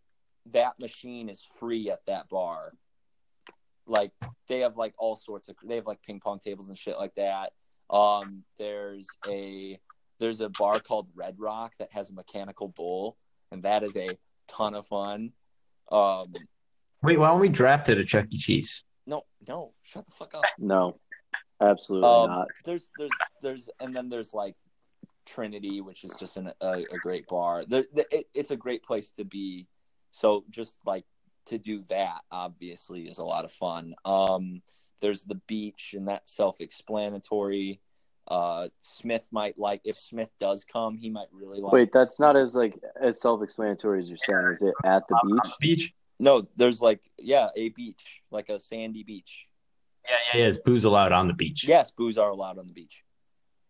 that 0.53 0.79
machine 0.81 1.29
is 1.29 1.43
free 1.59 1.91
at 1.91 1.99
that 2.07 2.29
bar 2.29 2.73
like 3.87 4.13
they 4.49 4.61
have 4.61 4.77
like 4.77 4.95
all 4.99 5.17
sorts 5.17 5.49
of 5.49 5.57
they 5.65 5.77
have 5.77 5.87
like 5.87 6.01
ping 6.03 6.21
pong 6.21 6.39
tables 6.39 6.69
and 6.69 6.79
shit 6.79 6.97
like 6.99 7.15
that 7.17 7.53
um 7.91 8.43
there's 8.59 9.07
a 9.29 9.79
there's 10.19 10.41
a 10.41 10.49
bar 10.51 10.81
called 10.81 11.09
red 11.15 11.35
rock 11.39 11.73
that 11.79 11.89
has 11.93 12.11
a 12.11 12.13
mechanical 12.13 12.69
bull 12.69 13.17
and 13.53 13.63
that 13.65 13.83
is 13.83 13.97
a 13.97 14.09
ton 14.49 14.75
of 14.75 14.87
fun 14.87 15.33
um 15.93 16.25
Wait, 17.03 17.19
why 17.19 17.29
don't 17.29 17.41
we 17.41 17.49
draft 17.49 17.89
it 17.89 17.99
at 17.99 18.07
Chuck 18.07 18.27
E. 18.31 18.39
Cheese? 18.39 18.83
no 19.07 19.23
no 19.47 19.73
shut 19.83 20.05
the 20.07 20.13
fuck 20.13 20.35
up 20.35 20.45
No, 20.59 20.99
absolutely 21.61 22.09
Um, 22.09 22.29
not. 22.31 22.49
there's 22.65 22.89
there's 22.99 23.11
there's 23.43 23.69
and 23.81 23.95
then 23.97 24.09
there's 24.09 24.33
like 24.35 24.55
Trinity, 25.27 25.81
which 25.81 26.05
is 26.05 26.15
just 26.19 26.37
an, 26.37 26.53
a, 26.61 26.85
a 26.91 26.99
great 27.03 27.27
bar. 27.27 27.65
There, 27.67 27.85
the, 27.93 28.07
it, 28.11 28.27
it's 28.33 28.51
a 28.51 28.57
great 28.57 28.83
place 28.83 29.11
to 29.13 29.25
be. 29.25 29.67
So 30.11 30.45
just 30.51 30.77
like 30.87 31.05
to 31.47 31.59
do 31.59 31.83
that, 31.91 32.23
obviously, 32.31 33.03
is 33.03 33.19
a 33.19 33.25
lot 33.25 33.45
of 33.45 33.53
fun. 33.53 33.95
Um, 34.05 34.63
there's 35.01 35.25
the 35.25 35.41
beach, 35.47 35.95
and 35.97 36.09
that's 36.09 36.35
self-explanatory. 36.35 37.81
Uh, 38.29 38.69
Smith 38.81 39.29
might 39.31 39.59
like 39.59 39.81
if 39.85 39.97
Smith 39.97 40.31
does 40.41 40.65
come, 40.65 40.97
he 40.97 41.11
might 41.11 41.29
really 41.33 41.61
like. 41.61 41.73
Wait, 41.73 41.93
that's 41.93 42.19
not 42.19 42.35
as 42.35 42.55
like 42.55 42.79
as 43.01 43.21
self-explanatory 43.21 44.01
as 44.01 44.09
you're 44.09 44.17
saying. 44.17 44.49
Is 44.53 44.63
it 44.63 44.75
at 44.85 45.07
the 45.09 45.19
beach? 45.25 45.53
Beach. 45.61 45.95
No, 46.19 46.49
there's 46.57 46.81
like 46.81 47.03
yeah, 47.19 47.49
a 47.57 47.69
beach, 47.69 48.23
like 48.31 48.49
a 48.49 48.59
sandy 48.59 49.03
beach. 49.03 49.47
Yeah, 50.09 50.17
yeah, 50.33 50.41
yeah. 50.41 50.47
Is 50.49 50.59
booze 50.59 50.85
allowed 50.85 51.13
on 51.13 51.29
the 51.29 51.35
beach? 51.35 51.65
Yes, 51.69 51.91
booze 51.91 52.17
are 52.17 52.31
allowed 52.31 52.59
on 52.59 52.67
the 52.67 52.73
beach. 52.73 53.05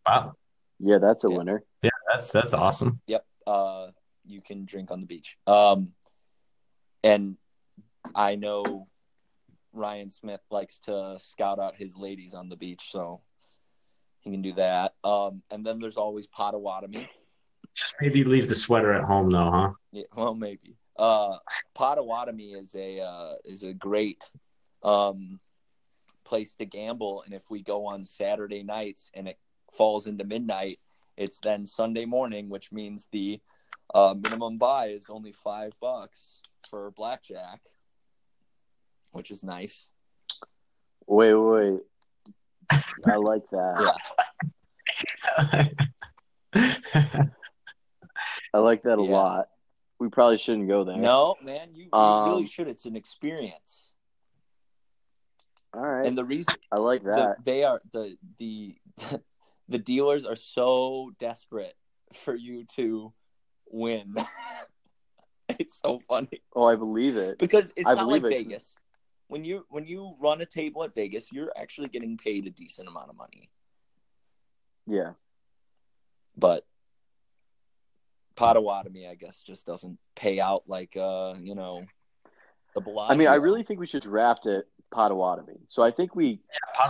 Wow. 0.06 0.34
Yeah, 0.78 0.98
that's 0.98 1.24
a 1.24 1.30
Yeah. 1.30 1.36
winner. 1.36 1.64
Yeah, 1.82 1.90
that's 2.08 2.30
that's 2.32 2.52
awesome. 2.54 3.00
Yep. 3.06 3.26
Uh, 3.46 3.90
you 4.24 4.40
can 4.40 4.64
drink 4.64 4.90
on 4.90 5.00
the 5.00 5.06
beach. 5.06 5.36
Um, 5.46 5.94
and 7.04 7.36
I 8.14 8.34
know 8.36 8.88
Ryan 9.72 10.10
Smith 10.10 10.40
likes 10.50 10.78
to 10.80 11.18
scout 11.20 11.58
out 11.58 11.76
his 11.76 11.96
ladies 11.96 12.34
on 12.34 12.48
the 12.48 12.56
beach, 12.56 12.88
so 12.90 13.20
he 14.20 14.30
can 14.30 14.42
do 14.42 14.52
that. 14.54 14.94
Um, 15.04 15.42
and 15.50 15.64
then 15.64 15.78
there's 15.78 15.96
always 15.96 16.26
Potawatomi. 16.26 17.08
Just 17.74 17.94
maybe 18.00 18.24
leave 18.24 18.48
the 18.48 18.54
sweater 18.54 18.92
at 18.92 19.04
home 19.04 19.30
though, 19.30 19.50
huh? 19.50 19.72
Yeah, 19.92 20.04
well, 20.14 20.34
maybe. 20.34 20.76
Uh, 20.98 21.38
Potawatomi 21.74 22.52
is 22.54 22.74
a 22.74 23.00
uh, 23.00 23.34
is 23.44 23.62
a 23.62 23.74
great 23.74 24.28
um, 24.82 25.40
place 26.24 26.54
to 26.56 26.64
gamble, 26.64 27.22
and 27.22 27.34
if 27.34 27.50
we 27.50 27.62
go 27.62 27.86
on 27.86 28.04
Saturday 28.04 28.62
nights 28.62 29.10
and 29.14 29.28
it 29.28 29.38
falls 29.72 30.06
into 30.06 30.24
midnight, 30.24 30.78
it's 31.16 31.38
then 31.40 31.66
Sunday 31.66 32.04
morning, 32.04 32.48
which 32.48 32.70
means 32.72 33.06
the 33.12 33.40
uh, 33.94 34.14
minimum 34.20 34.58
buy 34.58 34.86
is 34.86 35.06
only 35.08 35.32
five 35.32 35.72
bucks 35.80 36.40
for 36.68 36.90
blackjack, 36.90 37.60
which 39.12 39.30
is 39.30 39.42
nice. 39.44 39.88
Wait, 41.06 41.34
wait. 41.34 41.80
I 43.06 43.16
like 43.16 43.48
that. 43.50 44.00
I 48.54 48.58
like 48.58 48.82
that 48.84 48.98
a 48.98 49.02
Yeah. 49.02 49.10
lot. 49.10 49.48
We 49.98 50.08
probably 50.08 50.38
shouldn't 50.38 50.68
go 50.68 50.84
there. 50.84 50.96
No, 50.98 51.36
man, 51.42 51.70
you, 51.74 51.84
you 51.84 51.90
Um, 51.98 52.28
really 52.28 52.46
should. 52.46 52.68
It's 52.68 52.84
an 52.84 52.96
experience, 52.96 53.92
All 55.72 55.80
right. 55.80 56.06
and 56.06 56.18
the 56.18 56.24
reason 56.24 56.54
I 56.70 56.76
like 56.76 57.02
the, 57.02 57.08
that. 57.10 57.44
they 57.44 57.64
are 57.64 57.80
the 57.92 58.16
the 58.38 58.76
the 59.68 59.78
dealers 59.78 60.24
are 60.24 60.36
so 60.36 61.12
desperate 61.18 61.74
for 62.24 62.34
you 62.34 62.64
to 62.76 63.12
win. 63.70 64.14
it's 65.48 65.80
so 65.80 66.00
funny 66.00 66.42
oh, 66.54 66.64
I 66.64 66.76
believe 66.76 67.16
it. 67.16 67.38
because 67.38 67.72
it's 67.76 67.88
I 67.88 67.94
not 67.94 68.08
like 68.08 68.24
it. 68.24 68.30
Vegas. 68.30 68.74
When 69.28 69.44
you 69.44 69.66
when 69.70 69.86
you 69.86 70.14
run 70.20 70.40
a 70.40 70.46
table 70.46 70.84
at 70.84 70.94
Vegas, 70.94 71.32
you're 71.32 71.52
actually 71.56 71.88
getting 71.88 72.16
paid 72.16 72.46
a 72.46 72.50
decent 72.50 72.88
amount 72.88 73.10
of 73.10 73.16
money. 73.16 73.50
Yeah. 74.86 75.12
But 76.36 76.64
Potawatomi, 78.36 79.08
I 79.08 79.14
guess, 79.14 79.42
just 79.42 79.66
doesn't 79.66 79.98
pay 80.14 80.38
out 80.38 80.64
like 80.68 80.96
uh, 80.96 81.34
you 81.40 81.56
know, 81.56 81.84
the 82.74 82.80
Bellagio. 82.80 83.14
I 83.14 83.16
mean, 83.16 83.28
I 83.28 83.36
really 83.36 83.64
think 83.64 83.80
we 83.80 83.86
should 83.86 84.02
draft 84.02 84.46
at 84.46 84.66
Potawatomi. 84.90 85.58
So 85.68 85.82
I 85.82 85.90
think 85.90 86.14
we 86.14 86.40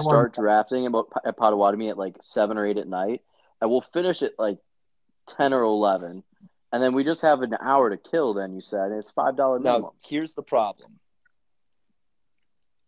start 0.01 0.35
drafting 0.35 0.87
about 0.87 1.09
at 1.25 1.37
Potawatomi 1.37 1.89
at 1.89 1.99
like 1.99 2.17
seven 2.21 2.59
or 2.59 2.67
eight 2.67 2.79
at 2.79 2.89
night, 2.89 3.23
and 3.61 3.71
we'll 3.71 3.85
finish 3.93 4.23
at 4.23 4.33
like 4.39 4.59
ten 5.27 5.53
or 5.53 5.63
eleven, 5.63 6.23
and 6.73 6.83
then 6.83 6.95
we 6.95 7.05
just 7.05 7.23
have 7.23 7.43
an 7.43 7.57
hour 7.61 7.91
to 7.91 7.97
kill. 7.97 8.35
Then 8.35 8.55
you 8.55 8.61
said 8.61 8.91
and 8.91 8.99
it's 8.99 9.11
five 9.11 9.37
dollar 9.37 9.59
minimum. 9.59 9.83
now 9.83 9.93
here's 10.05 10.35
the 10.35 10.43
problem. 10.43 10.99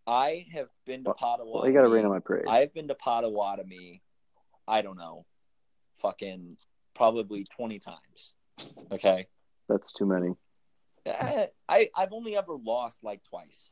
I 0.07 0.47
have 0.53 0.69
been 0.87 1.05
to 1.05 1.13
Potawatomi. 1.13 1.51
Well, 1.53 1.67
you 1.69 1.75
got 1.75 1.83
to 1.83 1.89
rain 1.89 2.07
on 2.07 2.11
my 2.11 2.21
parade. 2.21 2.47
I've 2.49 2.73
been 2.73 2.89
to 2.89 2.95
Potawatomi, 2.95 4.01
I 4.67 4.81
don't 4.81 4.97
know, 4.97 5.27
fucking 5.97 6.57
probably 6.95 7.45
20 7.45 7.79
times. 7.79 8.33
Okay. 8.91 9.27
That's 9.69 9.93
too 9.93 10.07
many. 10.07 10.35
Eh, 11.05 11.47
I, 11.69 11.91
I've 11.95 12.13
only 12.13 12.39
ever 12.39 12.55
lost 12.55 13.05
like 13.05 13.23
twice. 13.23 13.69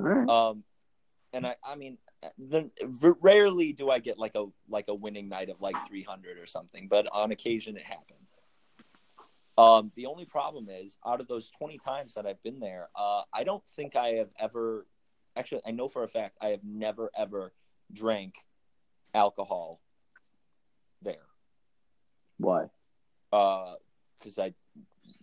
All 0.00 0.06
right. 0.06 0.28
Um, 0.28 0.64
and 1.32 1.46
I, 1.46 1.54
I 1.64 1.74
mean, 1.76 1.98
the, 2.38 2.70
rarely 3.20 3.72
do 3.72 3.90
I 3.90 3.98
get 3.98 4.18
like 4.18 4.34
a 4.34 4.46
like 4.68 4.86
a 4.88 4.94
winning 4.94 5.28
night 5.28 5.50
of 5.50 5.60
like 5.60 5.76
300 5.88 6.38
or 6.38 6.46
something, 6.46 6.88
but 6.88 7.06
on 7.12 7.32
occasion 7.32 7.76
it 7.76 7.82
happens. 7.82 8.34
Um, 9.58 9.90
the 9.96 10.06
only 10.06 10.24
problem 10.24 10.68
is, 10.70 10.96
out 11.04 11.20
of 11.20 11.26
those 11.26 11.50
20 11.58 11.78
times 11.78 12.14
that 12.14 12.26
I've 12.26 12.42
been 12.44 12.60
there, 12.60 12.88
uh, 12.94 13.22
I 13.32 13.44
don't 13.44 13.66
think 13.66 13.96
I 13.96 14.08
have 14.10 14.30
ever. 14.38 14.86
Actually, 15.36 15.62
I 15.66 15.72
know 15.72 15.88
for 15.88 16.02
a 16.02 16.08
fact 16.08 16.36
I 16.40 16.48
have 16.48 16.64
never 16.64 17.10
ever 17.16 17.52
drank 17.92 18.36
alcohol 19.14 19.80
there. 21.02 21.26
Why? 22.38 22.66
because 23.30 24.38
I, 24.38 24.54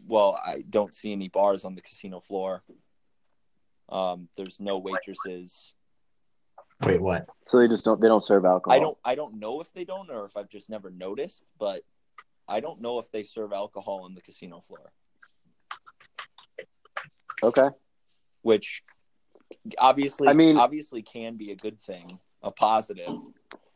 well, 0.06 0.40
I 0.44 0.64
don't 0.70 0.94
see 0.94 1.12
any 1.12 1.28
bars 1.28 1.66
on 1.66 1.76
the 1.76 1.82
casino 1.82 2.20
floor. 2.20 2.64
Um, 3.90 4.28
there's 4.36 4.60
no 4.60 4.78
waitresses. 4.80 5.74
Wait, 6.86 7.02
what? 7.02 7.28
So 7.46 7.60
they 7.60 7.68
just 7.68 7.86
don't 7.86 8.02
they 8.02 8.08
don't 8.08 8.24
serve 8.24 8.46
alcohol. 8.46 8.76
I 8.78 8.80
don't 8.82 8.98
I 9.06 9.16
don't 9.16 9.40
know 9.40 9.62
if 9.62 9.72
they 9.74 9.86
don't 9.86 10.10
or 10.10 10.26
if 10.26 10.36
I've 10.36 10.50
just 10.50 10.70
never 10.70 10.90
noticed, 10.90 11.44
but 11.60 11.82
I 12.48 12.60
don't 12.60 12.82
know 12.82 13.00
if 13.00 13.12
they 13.12 13.24
serve 13.24 13.54
alcohol 13.54 14.02
on 14.04 14.14
the 14.14 14.22
casino 14.22 14.60
floor, 14.60 14.92
Okay. 17.44 17.70
which 18.42 18.84
obviously 19.78 20.28
I 20.28 20.34
mean- 20.34 20.58
obviously 20.58 21.02
can 21.02 21.38
be 21.38 21.52
a 21.52 21.56
good 21.56 21.80
thing, 21.80 22.20
a 22.44 22.52
positive 22.52 23.16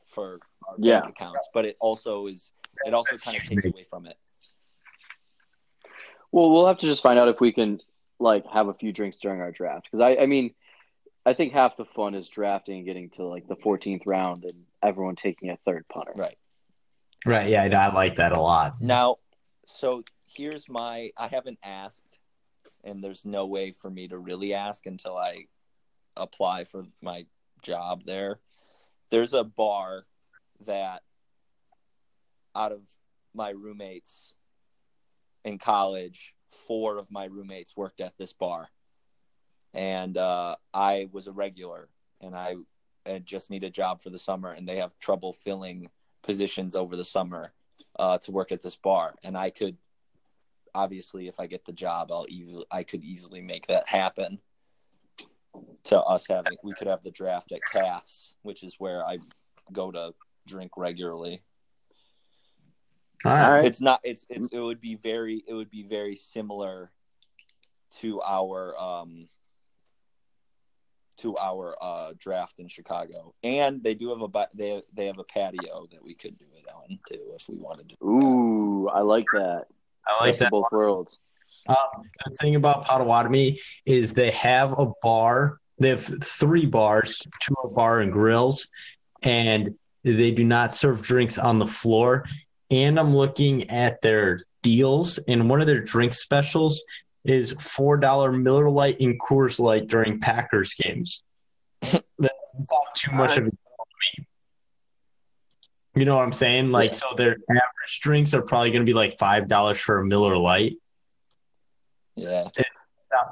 for 0.05 0.39
our 0.67 0.75
Yeah. 0.79 0.99
bank 1.01 1.11
accounts, 1.15 1.47
but 1.53 1.65
it 1.65 1.77
also 1.79 2.27
is 2.27 2.51
it 2.85 2.93
also 2.93 3.15
kind 3.17 3.37
of 3.37 3.43
takes 3.43 3.65
away 3.65 3.83
from 3.83 4.05
it. 4.07 4.17
Well, 6.31 6.49
we'll 6.51 6.67
have 6.67 6.77
to 6.79 6.85
just 6.85 7.01
find 7.01 7.17
out 7.17 7.27
if 7.27 7.39
we 7.41 7.51
can 7.51 7.81
like 8.19 8.45
have 8.47 8.67
a 8.67 8.73
few 8.73 8.91
drinks 8.91 9.19
during 9.19 9.41
our 9.41 9.51
draft 9.51 9.87
because 9.89 10.01
I 10.01 10.23
I 10.23 10.25
mean 10.25 10.53
I 11.25 11.33
think 11.33 11.53
half 11.53 11.77
the 11.77 11.85
fun 11.85 12.15
is 12.15 12.27
drafting 12.27 12.77
and 12.77 12.85
getting 12.85 13.09
to 13.11 13.23
like 13.23 13.47
the 13.47 13.55
14th 13.55 14.03
round 14.05 14.45
and 14.45 14.65
everyone 14.81 15.15
taking 15.15 15.49
a 15.49 15.57
third 15.65 15.85
punter. 15.87 16.13
Right. 16.15 16.37
Right. 17.25 17.49
Yeah, 17.49 17.63
I 17.63 17.93
like 17.93 18.15
that 18.15 18.35
a 18.35 18.41
lot. 18.41 18.81
Now, 18.81 19.17
so 19.65 20.03
here's 20.25 20.69
my 20.69 21.11
I 21.17 21.27
haven't 21.27 21.59
asked, 21.63 22.19
and 22.83 23.03
there's 23.03 23.25
no 23.25 23.45
way 23.45 23.71
for 23.71 23.89
me 23.89 24.07
to 24.07 24.17
really 24.17 24.53
ask 24.53 24.85
until 24.85 25.17
I 25.17 25.45
apply 26.15 26.63
for 26.63 26.85
my 27.01 27.25
job 27.61 28.03
there. 28.05 28.39
There's 29.09 29.33
a 29.33 29.43
bar 29.43 30.05
that 30.65 31.03
out 32.55 32.71
of 32.71 32.81
my 33.33 33.51
roommates 33.51 34.33
in 35.43 35.57
college, 35.57 36.33
four 36.67 36.97
of 36.97 37.11
my 37.11 37.25
roommates 37.25 37.75
worked 37.75 38.01
at 38.01 38.17
this 38.17 38.33
bar. 38.33 38.69
And 39.73 40.17
uh, 40.17 40.55
I 40.73 41.09
was 41.11 41.27
a 41.27 41.31
regular 41.31 41.89
and 42.21 42.35
I, 42.35 42.55
just 43.23 43.49
need 43.49 43.63
a 43.63 43.71
job 43.71 43.99
for 44.01 44.11
the 44.11 44.19
summer 44.19 44.51
and 44.51 44.67
they 44.67 44.75
have 44.77 44.93
trouble 44.99 45.33
filling 45.33 45.89
positions 46.21 46.75
over 46.75 46.95
the 46.95 47.05
summer 47.05 47.53
uh, 47.97 48.17
to 48.19 48.31
work 48.31 48.51
at 48.51 48.61
this 48.61 48.75
bar, 48.75 49.13
and 49.23 49.37
I 49.37 49.49
could 49.49 49.77
obviously, 50.73 51.27
if 51.27 51.39
I 51.39 51.47
get 51.47 51.65
the 51.65 51.73
job, 51.73 52.11
I'll 52.11 52.25
I 52.71 52.83
could 52.83 53.03
easily 53.03 53.41
make 53.41 53.67
that 53.67 53.87
happen. 53.87 54.39
To 55.85 55.99
us 55.99 56.27
having, 56.27 56.57
we 56.63 56.73
could 56.73 56.87
have 56.87 57.01
the 57.01 57.11
draft 57.11 57.51
at 57.51 57.61
Calf's, 57.71 58.35
which 58.43 58.63
is 58.63 58.75
where 58.77 59.03
I 59.03 59.17
go 59.71 59.91
to 59.91 60.13
drink 60.47 60.71
regularly. 60.77 61.41
All 63.25 63.31
All 63.31 63.37
right. 63.37 63.49
right. 63.51 63.65
It's 63.65 63.81
not. 63.81 63.99
It's, 64.03 64.25
it's 64.29 64.49
it 64.51 64.59
would 64.59 64.79
be 64.79 64.95
very 64.95 65.43
it 65.47 65.53
would 65.53 65.69
be 65.69 65.83
very 65.83 66.15
similar 66.15 66.91
to 67.99 68.21
our 68.21 68.77
um 68.79 69.27
to 71.17 71.37
our 71.37 71.75
uh 71.81 72.13
draft 72.17 72.59
in 72.59 72.67
Chicago, 72.69 73.33
and 73.43 73.83
they 73.83 73.93
do 73.93 74.09
have 74.09 74.21
a 74.21 74.27
ba- 74.27 74.47
they 74.53 74.81
they 74.93 75.07
have 75.07 75.19
a 75.19 75.23
patio 75.23 75.87
that 75.91 76.03
we 76.03 76.15
could 76.15 76.37
do 76.37 76.45
it 76.55 76.65
on 76.73 76.99
too 77.09 77.33
if 77.35 77.49
we 77.49 77.57
wanted 77.57 77.89
to. 77.89 78.05
Ooh, 78.05 78.87
I 78.87 79.01
like 79.01 79.25
that. 79.33 79.65
I 80.07 80.23
like 80.23 80.33
Best 80.33 80.39
that. 80.39 80.51
both 80.51 80.71
worlds. 80.71 81.19
Um, 81.67 81.75
the 82.25 82.31
thing 82.35 82.55
about 82.55 82.85
Potawatomi 82.85 83.59
is 83.85 84.13
they 84.13 84.31
have 84.31 84.77
a 84.79 84.91
bar. 85.01 85.59
They 85.77 85.89
have 85.89 86.23
three 86.23 86.65
bars, 86.65 87.21
two 87.41 87.55
are 87.63 87.69
bar 87.69 87.99
and 88.01 88.11
grills, 88.11 88.67
and 89.23 89.75
they 90.03 90.31
do 90.31 90.43
not 90.43 90.73
serve 90.73 91.01
drinks 91.01 91.37
on 91.37 91.59
the 91.59 91.67
floor. 91.67 92.25
And 92.71 92.99
I'm 92.99 93.15
looking 93.15 93.69
at 93.69 94.01
their 94.01 94.39
deals, 94.61 95.17
and 95.27 95.49
one 95.49 95.61
of 95.61 95.67
their 95.67 95.81
drink 95.81 96.13
specials 96.13 96.83
is 97.25 97.53
four 97.59 97.97
dollar 97.97 98.31
Miller 98.31 98.69
Lite 98.69 98.99
and 98.99 99.19
Coors 99.19 99.59
Light 99.59 99.87
during 99.87 100.19
Packers 100.19 100.73
games. 100.75 101.23
That's 101.81 102.01
not 102.19 102.95
too 102.95 103.11
much 103.11 103.31
of 103.37 103.47
a 103.47 103.49
deal 103.49 103.51
to 103.51 104.19
me. 104.21 104.27
You 105.95 106.05
know 106.05 106.15
what 106.15 106.23
I'm 106.23 106.33
saying? 106.33 106.71
Like, 106.71 106.91
Yeah. 106.91 106.97
so 106.97 107.05
their 107.17 107.37
average 107.49 107.99
drinks 108.01 108.33
are 108.33 108.41
probably 108.41 108.69
going 108.71 108.81
to 108.85 108.89
be 108.89 108.93
like 108.93 109.17
five 109.17 109.47
dollars 109.47 109.79
for 109.79 109.99
a 109.99 110.05
Miller 110.05 110.37
Lite. 110.37 110.77
Yeah, 112.15 112.49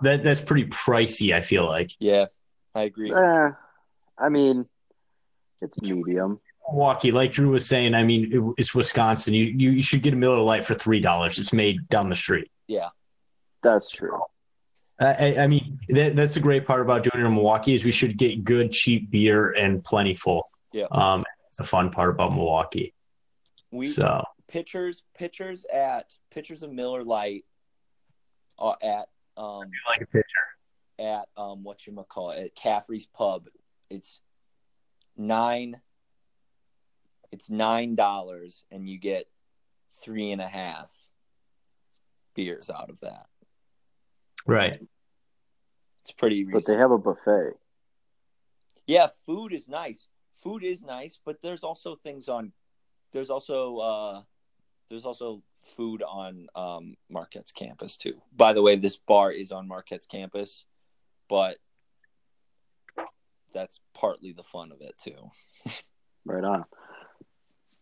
That 0.01 0.23
that's 0.23 0.41
pretty 0.41 0.65
pricey. 0.69 1.34
I 1.34 1.41
feel 1.41 1.65
like. 1.65 1.91
yeah, 1.99 2.26
I 2.73 2.84
agree. 2.84 3.14
Eh, 3.14 3.49
I 4.18 4.30
mean, 4.30 4.65
it's 5.61 5.80
medium. 5.81 6.39
Milwaukee, 6.69 7.11
like 7.11 7.31
Drew 7.31 7.49
was 7.49 7.68
saying, 7.68 7.94
I 7.95 8.03
mean, 8.03 8.31
it, 8.31 8.61
it's 8.61 8.76
Wisconsin. 8.76 9.34
You, 9.34 9.45
you 9.45 9.72
you 9.72 9.81
should 9.81 10.02
get 10.02 10.14
a 10.14 10.18
Miller 10.18 10.39
Lite 10.39 10.65
for 10.65 10.73
three 10.73 10.99
dollars. 10.99 11.39
It's 11.39 11.53
made 11.53 11.88
down 11.89 12.10
the 12.10 12.15
street. 12.15 12.52
Yeah. 12.68 12.89
That's 13.64 13.89
true. 13.91 14.19
I, 14.99 15.06
I- 15.35 15.44
I 15.44 15.48
mean, 15.48 15.80
that, 15.89 16.15
that's 16.15 16.34
the 16.34 16.39
great 16.39 16.65
part 16.65 16.81
about 16.81 17.03
doing 17.03 17.23
it 17.23 17.27
in 17.27 17.34
Milwaukee 17.34 17.73
is 17.73 17.85
we 17.85 17.91
should 17.91 18.18
get 18.18 18.44
good, 18.44 18.72
cheap 18.72 19.10
beer 19.11 19.52
and 19.52 19.84
plentiful. 19.84 20.49
Yeah. 20.73 20.85
Um, 20.91 21.23
it's 21.48 21.60
a 21.60 21.64
fun 21.64 21.89
part 21.91 22.10
about 22.10 22.34
Milwaukee. 22.34 22.94
We 23.72 23.85
So 23.88 24.23
pitchers 24.48 25.03
pitchers 25.18 25.65
at 25.73 26.14
pitchers 26.31 26.64
of 26.64 26.72
Miller 26.72 27.03
Lite 27.03 27.45
uh, 28.60 28.73
at 28.81 29.07
um 29.35 29.69
like 29.88 30.02
a 30.02 30.06
pitcher. 30.07 30.23
at 30.99 31.27
um 31.38 31.64
what 31.64 31.85
you 31.85 31.94
call 32.10 32.31
it 32.31 32.44
at 32.44 32.56
Caffrey's 32.56 33.06
Pub. 33.06 33.48
It's 33.89 34.22
nine. 35.18 35.80
It's 37.31 37.49
nine 37.49 37.95
dollars, 37.95 38.63
and 38.71 38.87
you 38.87 38.97
get 38.97 39.25
three 40.01 40.31
and 40.31 40.41
a 40.41 40.47
half 40.47 40.91
beers 42.35 42.69
out 42.69 42.89
of 42.89 42.99
that. 43.01 43.25
Right. 44.45 44.79
It's 46.03 46.11
pretty 46.13 46.45
But 46.45 46.65
they 46.65 46.75
have 46.75 46.91
a 46.91 46.97
buffet. 46.97 47.53
Yeah, 48.85 49.07
food 49.25 49.51
is 49.51 49.67
nice. 49.67 50.07
Food 50.41 50.63
is 50.63 50.81
nice, 50.83 51.19
but 51.25 51.41
there's 51.41 51.63
also 51.63 51.95
things 51.95 52.29
on. 52.29 52.53
There's 53.11 53.29
also 53.29 53.77
uh, 53.77 54.21
there's 54.89 55.05
also 55.05 55.43
food 55.75 56.01
on 56.03 56.47
um, 56.55 56.95
Marquette's 57.09 57.51
campus 57.51 57.97
too. 57.97 58.21
By 58.33 58.53
the 58.53 58.61
way, 58.61 58.77
this 58.77 58.95
bar 58.95 59.31
is 59.31 59.51
on 59.51 59.67
Marquette's 59.67 60.05
campus, 60.05 60.63
but 61.27 61.57
that's 63.53 63.81
partly 63.93 64.31
the 64.31 64.43
fun 64.43 64.71
of 64.71 64.81
it 64.81 64.95
too. 64.97 65.31
Right 66.25 66.43
on. 66.43 66.65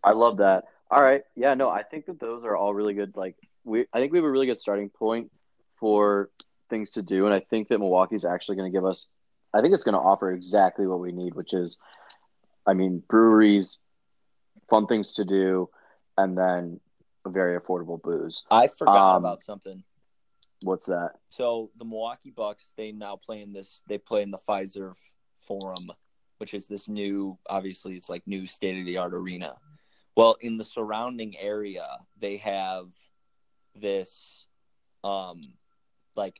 I 0.05 0.11
love 0.11 0.37
that. 0.37 0.65
All 0.91 1.01
right. 1.01 1.23
Yeah, 1.35 1.55
no, 1.55 1.69
I 1.69 1.83
think 1.83 2.05
that 2.05 2.19
those 2.19 2.43
are 2.43 2.55
all 2.55 2.73
really 2.73 2.93
good. 2.93 3.17
Like 3.17 3.35
we 3.63 3.85
I 3.91 3.99
think 3.99 4.11
we 4.11 4.19
have 4.19 4.25
a 4.25 4.29
really 4.31 4.45
good 4.45 4.59
starting 4.59 4.89
point 4.89 5.31
for 5.79 6.29
things 6.69 6.91
to 6.91 7.01
do. 7.01 7.25
And 7.25 7.33
I 7.33 7.39
think 7.39 7.67
that 7.69 7.79
Milwaukee's 7.79 8.23
actually 8.25 8.55
gonna 8.57 8.69
give 8.69 8.85
us 8.85 9.07
I 9.53 9.61
think 9.61 9.73
it's 9.73 9.83
gonna 9.83 10.01
offer 10.01 10.31
exactly 10.31 10.85
what 10.85 10.99
we 10.99 11.11
need, 11.11 11.33
which 11.33 11.53
is 11.53 11.77
I 12.67 12.73
mean, 12.73 13.03
breweries, 13.07 13.77
fun 14.69 14.87
things 14.87 15.13
to 15.15 15.25
do, 15.25 15.69
and 16.17 16.37
then 16.37 16.79
a 17.25 17.29
very 17.29 17.59
affordable 17.59 18.01
booze. 18.01 18.43
I 18.49 18.67
forgot 18.67 19.15
Um, 19.15 19.25
about 19.25 19.41
something. 19.41 19.83
What's 20.63 20.85
that? 20.87 21.11
So 21.27 21.71
the 21.77 21.85
Milwaukee 21.85 22.31
Bucks, 22.31 22.73
they 22.77 22.91
now 22.91 23.17
play 23.17 23.41
in 23.41 23.53
this. 23.53 23.81
They 23.87 23.97
play 23.97 24.21
in 24.21 24.31
the 24.31 24.37
Fiserv 24.37 24.95
Forum, 25.39 25.91
which 26.37 26.53
is 26.53 26.67
this 26.67 26.87
new. 26.87 27.37
Obviously, 27.49 27.95
it's 27.95 28.09
like 28.09 28.25
new 28.25 28.45
state 28.47 28.79
of 28.79 28.85
the 28.85 28.97
art 28.97 29.13
arena. 29.13 29.55
Well, 30.15 30.37
in 30.39 30.57
the 30.57 30.63
surrounding 30.63 31.37
area, 31.37 31.87
they 32.19 32.37
have 32.37 32.87
this, 33.75 34.45
um, 35.03 35.53
like 36.15 36.39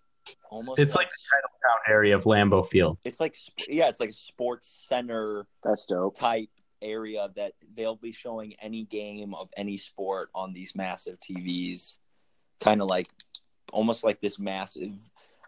almost. 0.50 0.80
It's 0.80 0.96
like 0.96 1.10
the 1.10 1.16
Titletown 1.16 1.94
area 1.94 2.16
of 2.16 2.24
Lambeau 2.24 2.66
Field. 2.66 2.98
it's 3.04 3.20
like 3.20 3.36
yeah, 3.68 3.90
it's 3.90 4.00
like 4.00 4.10
a 4.10 4.14
sports 4.14 4.84
center 4.88 5.46
That's 5.64 5.86
dope. 5.86 6.18
type 6.18 6.50
area 6.82 7.30
that 7.36 7.54
they'll 7.76 7.96
be 7.96 8.12
showing 8.12 8.56
any 8.62 8.86
game 8.86 9.34
of 9.34 9.50
any 9.58 9.76
sport 9.76 10.30
on 10.34 10.54
these 10.54 10.76
massive 10.76 11.20
TVs, 11.20 11.98
kind 12.62 12.82
of 12.82 12.88
like 12.88 13.08
almost 13.74 14.04
like 14.04 14.22
this 14.22 14.40
massive 14.40 14.94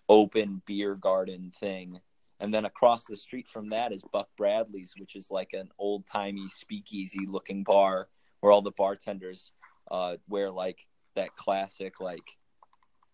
open 0.09 0.61
beer 0.65 0.95
garden 0.95 1.51
thing. 1.51 1.99
And 2.39 2.53
then 2.53 2.65
across 2.65 3.05
the 3.05 3.17
street 3.17 3.47
from 3.47 3.69
that 3.69 3.91
is 3.91 4.03
Buck 4.11 4.29
Bradley's, 4.37 4.93
which 4.97 5.15
is 5.15 5.31
like 5.31 5.53
an 5.53 5.69
old 5.79 6.05
timey 6.05 6.47
speakeasy 6.47 7.25
looking 7.25 7.63
bar 7.63 8.09
where 8.47 8.53
all 8.53 8.61
the 8.61 8.71
bartenders 8.71 9.51
uh, 9.91 10.15
wear 10.29 10.49
like 10.49 10.87
that 11.17 11.35
classic, 11.35 11.99
like, 11.99 12.37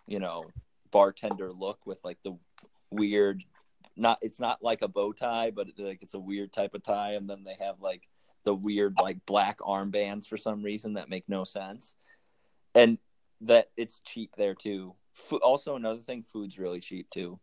you 0.06 0.20
know, 0.20 0.46
bartender 0.92 1.52
look 1.52 1.88
with 1.88 1.98
like 2.04 2.20
the 2.24 2.38
weird 2.92 3.44
not 3.96 4.20
it's 4.22 4.40
not 4.40 4.62
like 4.62 4.84
a 4.84 4.88
bow 4.88 5.12
tie, 5.12 5.50
but 5.50 5.70
like 5.80 6.04
it's 6.04 6.14
a 6.14 6.20
weird 6.20 6.54
type 6.54 6.76
of 6.76 6.84
tie, 6.84 7.14
and 7.14 7.28
then 7.28 7.44
they 7.44 7.56
have 7.60 7.82
like 7.82 8.08
the 8.44 8.54
weird 8.54 8.94
like 9.02 9.26
black 9.26 9.58
armbands 9.58 10.28
for 10.28 10.38
some 10.38 10.62
reason 10.62 10.94
that 10.94 11.10
make 11.10 11.28
no 11.28 11.44
sense, 11.44 11.96
and 12.76 13.00
that 13.42 13.72
it's 13.76 14.02
cheap 14.02 14.36
there 14.38 14.54
too. 14.54 14.94
Also, 15.42 15.76
another 15.76 16.02
thing, 16.02 16.22
food's 16.22 16.60
really 16.60 16.80
cheap 16.80 17.10
too. 17.10 17.40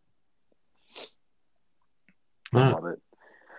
Love 2.52 2.86
it. 2.86 3.00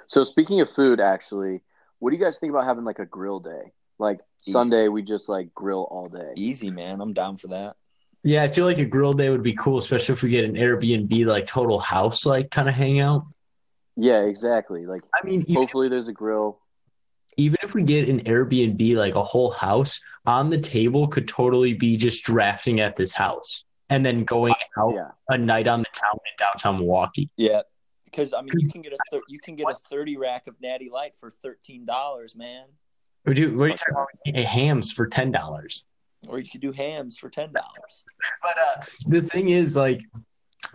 So 0.08 0.24
speaking 0.24 0.62
of 0.62 0.70
food, 0.70 1.02
actually, 1.02 1.64
what 2.00 2.12
do 2.12 2.16
you 2.16 2.24
guys 2.24 2.40
think 2.40 2.52
about 2.52 2.64
having 2.64 2.86
like 2.86 3.00
a 3.00 3.06
grill 3.06 3.42
day? 3.42 3.74
Like 4.02 4.20
Easy. 4.44 4.52
Sunday, 4.54 4.88
we 4.88 5.04
just 5.04 5.30
like 5.30 5.54
grill 5.54 5.88
all 5.92 6.10
day. 6.10 6.34
Easy, 6.36 6.72
man. 6.72 7.00
I'm 7.00 7.14
down 7.14 7.38
for 7.38 7.50
that. 7.50 7.76
Yeah, 8.24 8.42
I 8.44 8.48
feel 8.48 8.66
like 8.66 8.80
a 8.80 8.86
grill 8.86 9.14
day 9.14 9.30
would 9.30 9.44
be 9.44 9.54
cool, 9.56 9.78
especially 9.78 10.14
if 10.14 10.24
we 10.24 10.30
get 10.30 10.44
an 10.44 10.56
Airbnb 10.56 11.26
like 11.28 11.46
total 11.46 11.80
house 11.80 12.26
like 12.26 12.50
kind 12.52 12.68
of 12.68 12.74
hangout. 12.76 13.24
Yeah, 13.96 14.22
exactly. 14.24 14.86
Like 14.88 15.04
I 15.14 15.26
mean, 15.26 15.42
even, 15.42 15.56
hopefully 15.56 15.90
there's 15.90 16.08
a 16.08 16.14
grill. 16.14 16.60
even 17.38 17.58
if 17.64 17.74
we 17.76 17.84
get 17.84 18.10
an 18.10 18.22
Airbnb 18.22 18.96
like 18.96 19.14
a 19.16 19.24
whole 19.24 19.52
house 19.52 20.00
on 20.26 20.50
the 20.50 20.58
table 20.58 21.08
could 21.08 21.28
totally 21.28 21.74
be 21.74 21.96
just 21.98 22.24
drafting 22.24 22.80
at 22.80 22.96
this 22.96 23.14
house 23.14 23.64
and 23.90 24.04
then 24.06 24.24
going 24.24 24.56
out 24.78 24.94
Yeah. 24.96 25.12
a 25.30 25.38
night 25.38 25.68
on 25.68 25.80
the 25.82 25.88
town 25.94 26.14
in 26.16 26.32
downtown 26.40 26.78
Milwaukee. 26.80 27.30
Yeah, 27.38 27.62
because 28.06 28.34
I 28.34 28.42
mean, 28.42 28.52
you 28.58 28.70
can 28.70 28.82
get 28.82 28.94
a 28.94 28.98
thir- 29.12 29.22
you 29.28 29.40
can 29.40 29.56
get 29.56 29.68
a 29.70 29.76
thirty 29.90 30.18
rack 30.18 30.48
of 30.48 30.56
Natty 30.62 30.90
Light 30.92 31.14
for 31.20 31.30
thirteen 31.30 31.86
dollars, 31.86 32.36
man, 32.36 32.66
We 33.26 33.34
do. 33.34 33.56
What 33.56 33.64
are 33.66 33.68
you 33.70 33.74
talking 33.76 33.94
about? 33.94 34.08
We 34.34 34.44
hams 34.44 34.92
for 34.92 35.08
ten 35.08 35.32
dollars. 35.32 35.86
or 36.28 36.40
you 36.40 36.50
could 36.50 36.62
do 36.62 36.72
hams 36.72 37.18
for 37.18 37.30
ten 37.30 37.52
dollars. 37.54 38.04
But 38.42 38.56
uh, 38.58 38.84
the 39.08 39.22
thing 39.22 39.50
is, 39.50 39.76
like, 39.76 40.02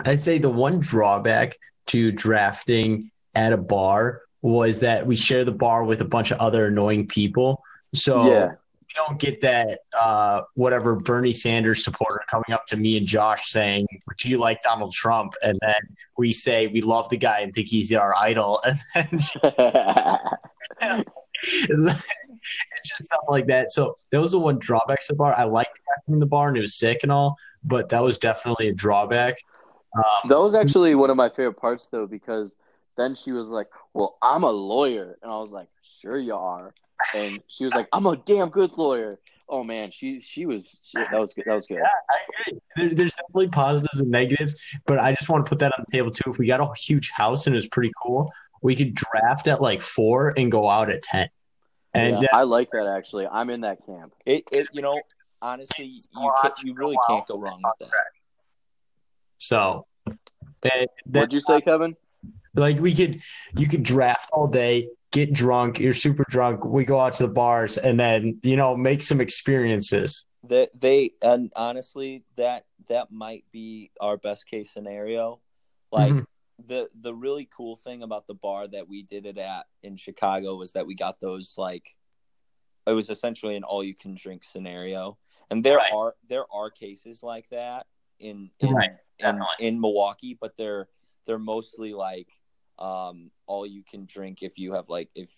I 0.00 0.14
say 0.14 0.38
the 0.38 0.50
one 0.50 0.80
drawback 0.80 1.56
to 1.86 2.12
drafting 2.12 3.10
at 3.34 3.52
a 3.52 3.56
bar 3.56 4.22
was 4.42 4.80
that 4.80 5.06
we 5.06 5.16
share 5.16 5.44
the 5.44 5.52
bar 5.52 5.84
with 5.84 6.00
a 6.00 6.04
bunch 6.04 6.30
of 6.30 6.38
other 6.38 6.66
annoying 6.66 7.06
people. 7.08 7.62
So 7.94 8.30
Yeah. 8.30 8.48
we 8.80 8.94
don't 8.94 9.18
get 9.18 9.40
that 9.40 9.80
uh, 10.00 10.42
whatever 10.54 10.94
Bernie 10.96 11.32
Sanders 11.32 11.82
supporter 11.84 12.20
coming 12.30 12.52
up 12.52 12.66
to 12.66 12.76
me 12.76 12.96
and 12.96 13.06
Josh 13.06 13.50
saying, 13.50 13.86
"Do 14.18 14.28
you 14.28 14.38
like 14.38 14.62
Donald 14.62 14.92
Trump?" 14.92 15.32
And 15.42 15.58
then 15.60 15.80
we 16.16 16.32
say 16.32 16.68
we 16.68 16.80
love 16.80 17.08
the 17.08 17.16
guy 17.16 17.40
and 17.40 17.52
think 17.52 17.68
he's 17.68 17.92
our 17.92 18.14
idol, 18.20 18.60
and 18.94 19.20
then 20.80 21.04
it's 22.76 22.88
just 22.88 23.04
stuff 23.04 23.24
like 23.28 23.46
that. 23.46 23.70
So 23.70 23.98
that 24.10 24.20
was 24.20 24.32
the 24.32 24.38
one 24.38 24.58
drawback 24.58 25.00
to 25.00 25.06
the 25.10 25.16
bar. 25.16 25.34
I 25.36 25.44
liked 25.44 25.78
drafting 25.84 26.18
the 26.18 26.26
bar 26.26 26.48
and 26.48 26.56
it 26.56 26.60
was 26.60 26.74
sick 26.74 27.00
and 27.02 27.12
all, 27.12 27.36
but 27.64 27.88
that 27.90 28.02
was 28.02 28.18
definitely 28.18 28.68
a 28.68 28.72
drawback. 28.72 29.36
Um, 29.96 30.28
that 30.28 30.38
was 30.38 30.54
actually 30.54 30.94
one 30.94 31.10
of 31.10 31.16
my 31.16 31.28
favorite 31.28 31.54
parts 31.54 31.88
though, 31.88 32.06
because 32.06 32.56
then 32.96 33.14
she 33.14 33.32
was 33.32 33.48
like, 33.48 33.68
Well, 33.94 34.18
I'm 34.22 34.42
a 34.42 34.50
lawyer 34.50 35.18
and 35.22 35.30
I 35.30 35.38
was 35.38 35.50
like, 35.50 35.68
Sure 35.82 36.18
you 36.18 36.34
are. 36.34 36.74
And 37.14 37.38
she 37.48 37.64
was 37.64 37.74
like, 37.74 37.88
I'm 37.92 38.06
a 38.06 38.16
damn 38.16 38.48
good 38.48 38.72
lawyer. 38.76 39.18
Oh 39.48 39.62
man, 39.62 39.90
she 39.92 40.18
she 40.18 40.44
was 40.44 40.80
she, 40.84 40.98
that 40.98 41.20
was 41.20 41.32
good. 41.32 41.44
That 41.46 41.54
was 41.54 41.66
good. 41.66 41.76
Agree. 41.76 42.60
There, 42.74 42.94
there's 42.94 43.14
definitely 43.14 43.48
positives 43.48 44.00
and 44.00 44.10
negatives, 44.10 44.56
but 44.86 44.98
I 44.98 45.12
just 45.12 45.28
want 45.28 45.46
to 45.46 45.48
put 45.48 45.60
that 45.60 45.72
on 45.78 45.84
the 45.86 45.96
table 45.96 46.10
too. 46.10 46.30
If 46.30 46.38
we 46.38 46.48
got 46.48 46.60
a 46.60 46.68
huge 46.76 47.10
house 47.10 47.46
and 47.46 47.54
it 47.54 47.58
was 47.58 47.68
pretty 47.68 47.92
cool, 48.02 48.32
we 48.62 48.74
could 48.74 48.94
draft 48.94 49.46
at 49.46 49.62
like 49.62 49.82
four 49.82 50.34
and 50.36 50.50
go 50.50 50.68
out 50.68 50.90
at 50.90 51.02
ten. 51.02 51.28
And 51.94 52.16
Yeah, 52.16 52.28
uh, 52.32 52.36
I 52.36 52.42
like 52.42 52.70
that 52.72 52.86
actually. 52.86 53.26
I'm 53.26 53.50
in 53.50 53.62
that 53.62 53.84
camp. 53.86 54.12
It, 54.24 54.44
it 54.52 54.68
you 54.72 54.82
know, 54.82 55.00
honestly, 55.40 55.86
you 55.86 56.32
can 56.42 56.50
you 56.64 56.74
really 56.74 56.98
can't 57.08 57.26
go 57.26 57.38
wrong 57.38 57.62
with 57.62 57.88
that. 57.88 58.00
so 59.38 59.86
that, 60.62 60.88
What'd 61.06 61.32
you 61.32 61.40
say, 61.40 61.60
Kevin? 61.60 61.96
like 62.54 62.78
we 62.78 62.94
could 62.94 63.20
you 63.54 63.68
could 63.68 63.82
draft 63.82 64.30
all 64.32 64.46
day 64.46 64.88
get 65.12 65.32
drunk 65.32 65.78
you're 65.78 65.92
super 65.92 66.24
drunk 66.30 66.64
we 66.64 66.84
go 66.84 66.98
out 66.98 67.12
to 67.12 67.22
the 67.22 67.28
bars 67.32 67.76
and 67.78 68.00
then 68.00 68.38
you 68.42 68.56
know 68.56 68.74
make 68.76 69.02
some 69.02 69.20
experiences 69.20 70.26
They, 70.42 70.68
they 70.74 71.10
and 71.22 71.52
honestly, 71.56 72.24
that 72.36 72.64
that 72.88 73.10
might 73.10 73.44
be 73.52 73.90
our 74.00 74.16
best 74.16 74.46
case 74.46 74.70
scenario. 74.72 75.40
Like 75.92 76.12
Mhm. 76.12 76.24
The 76.66 76.88
the 77.00 77.14
really 77.14 77.48
cool 77.54 77.76
thing 77.76 78.02
about 78.02 78.26
the 78.26 78.34
bar 78.34 78.66
that 78.68 78.88
we 78.88 79.02
did 79.02 79.26
it 79.26 79.38
at 79.38 79.66
in 79.82 79.96
Chicago 79.96 80.56
was 80.56 80.72
that 80.72 80.86
we 80.86 80.94
got 80.94 81.20
those 81.20 81.54
like 81.56 81.96
it 82.86 82.92
was 82.92 83.10
essentially 83.10 83.56
an 83.56 83.64
all 83.64 83.82
you 83.82 83.94
can 83.94 84.14
drink 84.14 84.44
scenario. 84.44 85.18
And 85.50 85.64
there 85.64 85.76
Right. 85.76 85.92
are 85.92 86.14
there 86.28 86.44
are 86.52 86.70
cases 86.70 87.22
like 87.22 87.48
that 87.50 87.86
in 88.18 88.50
in 88.60 88.72
Right, 88.72 88.90
in, 89.18 89.40
in 89.60 89.80
Milwaukee, 89.80 90.36
but 90.40 90.56
they're 90.56 90.88
they're 91.26 91.38
mostly 91.38 91.94
like 91.94 92.28
um 92.78 93.30
all 93.46 93.66
you 93.66 93.82
can 93.82 94.04
drink 94.04 94.42
if 94.42 94.58
you 94.58 94.74
have 94.74 94.88
like 94.88 95.08
if 95.14 95.30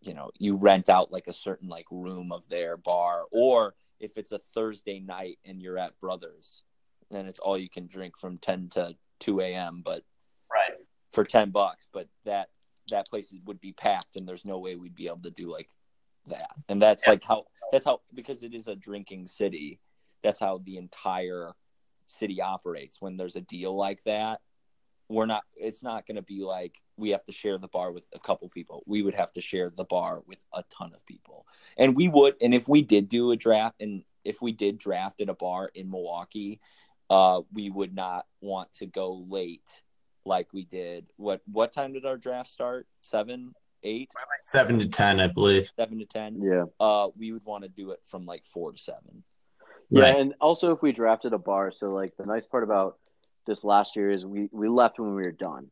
you 0.00 0.12
know 0.14 0.30
you 0.38 0.56
rent 0.56 0.88
out 0.88 1.10
like 1.12 1.26
a 1.28 1.32
certain 1.32 1.68
like 1.68 1.86
room 1.90 2.30
of 2.30 2.48
their 2.48 2.76
bar 2.76 3.24
or 3.32 3.74
if 4.00 4.18
it's 4.18 4.32
a 4.32 4.40
Thursday 4.54 4.98
night 5.00 5.38
and 5.44 5.62
you're 5.62 5.78
at 5.78 5.98
Brothers, 6.00 6.62
then 7.10 7.26
it's 7.26 7.38
all 7.38 7.56
you 7.56 7.70
can 7.70 7.86
drink 7.86 8.18
from 8.18 8.38
ten 8.38 8.68
to 8.70 8.96
two 9.20 9.40
a.m. 9.40 9.82
But 9.84 10.02
for 11.14 11.24
ten 11.24 11.50
bucks, 11.50 11.86
but 11.92 12.08
that 12.24 12.48
that 12.90 13.08
place 13.08 13.34
would 13.44 13.60
be 13.60 13.72
packed, 13.72 14.16
and 14.16 14.28
there's 14.28 14.44
no 14.44 14.58
way 14.58 14.76
we'd 14.76 14.94
be 14.94 15.06
able 15.06 15.22
to 15.22 15.30
do 15.30 15.50
like 15.50 15.68
that. 16.26 16.50
And 16.68 16.80
that's 16.82 17.06
like 17.06 17.24
how 17.24 17.44
that's 17.72 17.84
how 17.84 18.00
because 18.12 18.42
it 18.42 18.54
is 18.54 18.68
a 18.68 18.76
drinking 18.76 19.26
city. 19.26 19.80
That's 20.22 20.40
how 20.40 20.58
the 20.64 20.76
entire 20.76 21.52
city 22.06 22.40
operates. 22.40 23.00
When 23.00 23.16
there's 23.16 23.36
a 23.36 23.40
deal 23.40 23.76
like 23.76 24.02
that, 24.04 24.40
we're 25.08 25.26
not. 25.26 25.44
It's 25.54 25.82
not 25.82 26.06
going 26.06 26.16
to 26.16 26.22
be 26.22 26.42
like 26.42 26.80
we 26.96 27.10
have 27.10 27.24
to 27.26 27.32
share 27.32 27.58
the 27.58 27.68
bar 27.68 27.92
with 27.92 28.04
a 28.14 28.18
couple 28.18 28.48
people. 28.48 28.82
We 28.86 29.02
would 29.02 29.14
have 29.14 29.32
to 29.34 29.40
share 29.40 29.72
the 29.74 29.84
bar 29.84 30.22
with 30.26 30.38
a 30.52 30.64
ton 30.70 30.92
of 30.94 31.04
people, 31.06 31.46
and 31.76 31.96
we 31.96 32.08
would. 32.08 32.36
And 32.40 32.54
if 32.54 32.68
we 32.68 32.82
did 32.82 33.08
do 33.08 33.30
a 33.30 33.36
draft, 33.36 33.80
and 33.80 34.04
if 34.24 34.40
we 34.40 34.52
did 34.52 34.78
draft 34.78 35.20
at 35.20 35.28
a 35.28 35.34
bar 35.34 35.70
in 35.74 35.90
Milwaukee, 35.90 36.60
uh, 37.10 37.42
we 37.52 37.70
would 37.70 37.94
not 37.94 38.26
want 38.40 38.72
to 38.74 38.86
go 38.86 39.24
late 39.28 39.82
like 40.24 40.48
we 40.52 40.64
did. 40.64 41.06
What 41.16 41.40
what 41.50 41.72
time 41.72 41.92
did 41.92 42.06
our 42.06 42.16
draft 42.16 42.48
start? 42.50 42.86
Seven, 43.02 43.54
eight, 43.82 44.10
Seven 44.42 44.78
to 44.78 44.88
ten, 44.88 45.20
I 45.20 45.26
believe. 45.28 45.70
seven 45.76 45.98
to 45.98 46.06
ten. 46.06 46.40
Yeah. 46.42 46.64
Uh, 46.80 47.08
we 47.16 47.32
would 47.32 47.44
want 47.44 47.64
to 47.64 47.68
do 47.68 47.90
it 47.90 48.00
from 48.08 48.26
like 48.26 48.44
four 48.44 48.72
to 48.72 48.78
seven. 48.78 49.22
Yeah, 49.90 50.02
Right. 50.04 50.16
and 50.20 50.34
also 50.40 50.72
if 50.72 50.82
we 50.82 50.92
drafted 50.92 51.32
a 51.34 51.38
bar, 51.38 51.70
so 51.70 51.90
like 51.92 52.16
the 52.16 52.24
nice 52.26 52.46
part 52.46 52.64
about 52.64 52.98
this 53.46 53.64
last 53.64 53.96
year 53.96 54.10
is 54.10 54.24
we 54.24 54.48
we 54.52 54.68
left 54.68 54.98
when 54.98 55.14
we 55.14 55.22
were 55.22 55.32
done, 55.32 55.70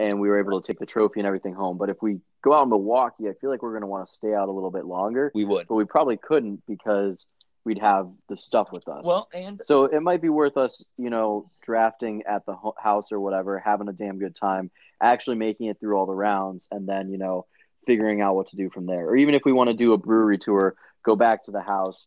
and 0.00 0.20
we 0.20 0.28
were 0.28 0.38
able 0.40 0.60
to 0.60 0.66
take 0.66 0.80
the 0.80 0.86
trophy 0.86 1.20
and 1.20 1.26
everything 1.26 1.54
home. 1.54 1.78
But 1.78 1.88
if 1.88 2.02
we 2.02 2.18
go 2.42 2.52
out 2.52 2.64
in 2.64 2.70
Milwaukee, 2.70 3.28
I 3.28 3.34
feel 3.40 3.50
like 3.50 3.62
we're 3.62 3.70
going 3.70 3.82
to 3.82 3.86
want 3.86 4.08
to 4.08 4.12
stay 4.12 4.34
out 4.34 4.48
a 4.48 4.52
little 4.52 4.72
bit 4.72 4.84
longer, 4.84 5.30
We 5.32 5.44
would. 5.44 5.68
but 5.68 5.76
we 5.76 5.84
probably 5.84 6.16
couldn't 6.16 6.64
because 6.66 7.24
we'd 7.64 7.78
have 7.78 8.10
the 8.28 8.36
stuff 8.36 8.72
with 8.72 8.88
us. 8.88 9.02
Well, 9.04 9.28
and 9.32 9.60
so 9.64 9.84
it 9.84 10.00
might 10.02 10.20
be 10.20 10.28
worth 10.28 10.56
us, 10.56 10.84
you 10.98 11.10
know, 11.10 11.50
drafting 11.62 12.22
at 12.28 12.44
the 12.46 12.56
house 12.78 13.12
or 13.12 13.20
whatever, 13.20 13.58
having 13.58 13.88
a 13.88 13.92
damn 13.92 14.18
good 14.18 14.34
time, 14.34 14.70
actually 15.00 15.36
making 15.36 15.68
it 15.68 15.78
through 15.78 15.96
all 15.96 16.06
the 16.06 16.14
rounds, 16.14 16.68
and 16.70 16.88
then 16.88 17.10
you 17.10 17.18
know 17.18 17.46
figuring 17.86 18.20
out 18.20 18.34
what 18.34 18.48
to 18.48 18.56
do 18.56 18.70
from 18.70 18.86
there. 18.86 19.06
Or 19.08 19.16
even 19.16 19.34
if 19.34 19.42
we 19.44 19.52
want 19.52 19.68
to 19.68 19.74
do 19.74 19.92
a 19.92 19.98
brewery 19.98 20.38
tour, 20.38 20.74
go 21.04 21.16
back 21.16 21.44
to 21.44 21.50
the 21.50 21.60
house, 21.60 22.06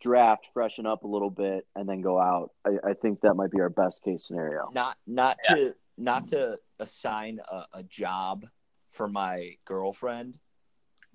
draft, 0.00 0.46
freshen 0.52 0.86
up 0.86 1.04
a 1.04 1.08
little 1.08 1.30
bit, 1.30 1.66
and 1.74 1.88
then 1.88 2.00
go 2.00 2.18
out. 2.18 2.50
I, 2.64 2.90
I 2.90 2.94
think 2.94 3.20
that 3.20 3.34
might 3.34 3.50
be 3.50 3.60
our 3.60 3.70
best 3.70 4.04
case 4.04 4.26
scenario. 4.26 4.70
not 4.72 4.96
not 5.06 5.38
to 5.48 5.74
not 5.96 6.28
to 6.28 6.58
assign 6.78 7.40
a, 7.50 7.64
a 7.74 7.82
job 7.84 8.44
for 8.88 9.08
my 9.08 9.56
girlfriend, 9.64 10.34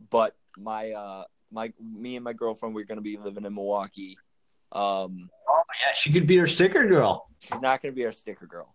but 0.10 0.36
my 0.57 0.91
uh 0.91 1.23
my 1.52 1.73
me 1.80 2.15
and 2.15 2.23
my 2.23 2.34
girlfriend 2.34 2.73
we're 2.76 2.86
gonna 2.86 3.02
be 3.02 3.18
living 3.18 3.45
in 3.45 3.53
Milwaukee. 3.53 4.18
Um, 4.72 5.30
Oh 5.49 5.64
yeah, 5.86 5.94
she 5.94 6.11
could 6.11 6.28
be 6.28 6.40
our 6.40 6.48
sticker 6.48 6.88
girl. 6.88 7.28
she's 7.40 7.61
not 7.61 7.82
gonna 7.82 7.94
be 7.94 8.06
our 8.06 8.11
sticker 8.11 8.45
girl. 8.45 8.73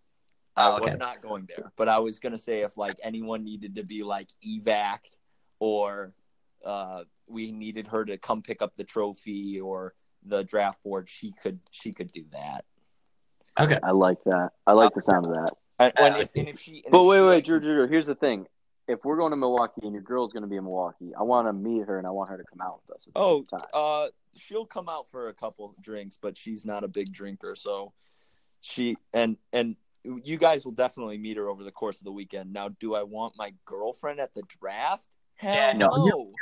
I 0.56 0.68
Oh, 0.68 0.76
okay. 0.76 0.90
was 0.90 0.98
not 0.98 1.22
going 1.22 1.46
there, 1.54 1.72
but 1.76 1.88
I 1.88 1.98
was 1.98 2.18
gonna 2.18 2.38
say 2.38 2.60
if 2.62 2.76
like 2.76 2.96
anyone 3.02 3.44
needed 3.44 3.76
to 3.76 3.84
be 3.84 4.02
like 4.02 4.28
evac'd 4.46 5.16
or 5.58 6.12
uh, 6.64 7.04
we 7.26 7.52
needed 7.52 7.86
her 7.88 8.04
to 8.04 8.18
come 8.18 8.42
pick 8.42 8.60
up 8.62 8.74
the 8.76 8.84
trophy 8.84 9.60
or 9.60 9.94
the 10.24 10.42
draft 10.44 10.82
board, 10.82 11.08
she 11.08 11.32
could 11.42 11.60
she 11.70 11.92
could 11.92 12.10
do 12.12 12.24
that. 12.32 12.64
Okay, 13.58 13.78
I 13.82 13.92
like 13.92 14.18
that. 14.24 14.50
I 14.66 14.72
like 14.72 14.92
the 14.94 15.00
sound 15.00 15.26
of 15.26 15.32
that. 15.32 15.52
And, 15.78 15.92
and 15.96 16.14
I 16.14 16.20
if, 16.20 16.30
and 16.34 16.48
if 16.48 16.58
she, 16.60 16.82
and 16.84 16.92
But 16.92 17.00
if 17.00 17.06
wait, 17.06 17.16
she, 17.16 17.20
wait, 17.20 17.26
like, 17.34 17.44
Drew, 17.44 17.60
Drew, 17.60 17.74
Drew, 17.74 17.86
here's 17.88 18.06
the 18.06 18.14
thing. 18.14 18.46
If 18.88 19.04
we're 19.04 19.16
going 19.16 19.30
to 19.32 19.36
Milwaukee 19.36 19.80
and 19.82 19.92
your 19.92 20.02
girl's 20.02 20.32
going 20.32 20.42
to 20.44 20.48
be 20.48 20.56
in 20.56 20.64
Milwaukee, 20.64 21.12
I 21.18 21.22
want 21.24 21.48
to 21.48 21.52
meet 21.52 21.86
her 21.86 21.98
and 21.98 22.06
I 22.06 22.10
want 22.10 22.28
her 22.30 22.36
to 22.36 22.44
come 22.44 22.60
out 22.60 22.80
with 22.86 22.96
us 22.96 23.06
at 23.08 23.14
the 23.14 23.20
Oh, 23.20 23.38
same 23.50 23.58
time. 23.58 23.68
uh, 23.74 24.06
she'll 24.36 24.66
come 24.66 24.88
out 24.88 25.06
for 25.10 25.28
a 25.28 25.34
couple 25.34 25.74
drinks, 25.80 26.16
but 26.20 26.36
she's 26.38 26.64
not 26.64 26.84
a 26.84 26.88
big 26.88 27.12
drinker, 27.12 27.54
so 27.56 27.92
she 28.60 28.96
and 29.12 29.36
and 29.52 29.76
you 30.04 30.36
guys 30.38 30.64
will 30.64 30.72
definitely 30.72 31.18
meet 31.18 31.36
her 31.36 31.48
over 31.48 31.64
the 31.64 31.72
course 31.72 31.98
of 31.98 32.04
the 32.04 32.12
weekend. 32.12 32.52
Now, 32.52 32.68
do 32.68 32.94
I 32.94 33.02
want 33.02 33.34
my 33.36 33.52
girlfriend 33.64 34.20
at 34.20 34.32
the 34.34 34.42
draft? 34.60 35.16
Hell 35.34 35.52
Yeah, 35.54 35.72
no, 35.72 35.88
no. 35.88 36.06
you- 36.06 36.34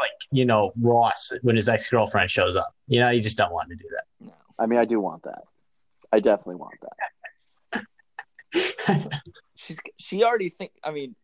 Like 0.00 0.10
you 0.32 0.44
know, 0.44 0.72
Ross 0.80 1.32
when 1.42 1.54
his 1.54 1.68
ex 1.68 1.88
girlfriend 1.88 2.28
shows 2.28 2.56
up. 2.56 2.74
You 2.88 2.98
know, 3.00 3.10
you 3.10 3.22
just 3.22 3.36
don't 3.36 3.52
want 3.52 3.68
to 3.70 3.76
do 3.76 3.84
that. 3.90 4.04
No. 4.26 4.32
I 4.58 4.66
mean, 4.66 4.80
I 4.80 4.84
do 4.84 4.98
want 5.00 5.22
that. 5.22 5.42
I 6.12 6.18
definitely 6.18 6.56
want 6.56 6.74
that. 6.82 7.84
that. 8.86 9.20
She's 9.54 9.78
she 9.98 10.24
already 10.24 10.48
think. 10.48 10.72
I 10.82 10.90
mean, 10.90 11.14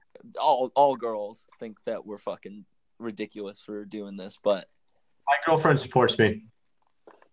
all 0.40 0.70
all 0.74 0.97
girls 0.97 1.47
think 1.59 1.78
that 1.86 2.06
we're 2.06 2.18
fucking 2.18 2.64
ridiculous 2.98 3.60
for 3.60 3.84
doing 3.84 4.16
this, 4.16 4.38
but 4.42 4.68
My 5.26 5.36
girlfriend 5.47 5.80
supports 5.80 6.18
me. 6.18 6.44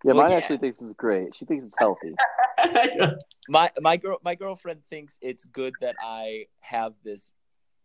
Yeah, 0.03 0.13
Well, 0.13 0.17
mine 0.17 0.31
yeah. 0.31 0.37
actually 0.37 0.57
thinks 0.59 0.81
it's 0.81 0.93
great. 0.93 1.35
She 1.35 1.45
thinks 1.45 1.65
it's 1.65 1.75
healthy. 1.77 2.15
my 3.49 3.71
my 3.79 3.97
girl 3.97 4.19
my 4.23 4.35
girlfriend 4.35 4.81
thinks 4.89 5.17
it's 5.21 5.43
good 5.45 5.73
that 5.81 5.95
I 6.01 6.45
have 6.59 6.93
this 7.03 7.31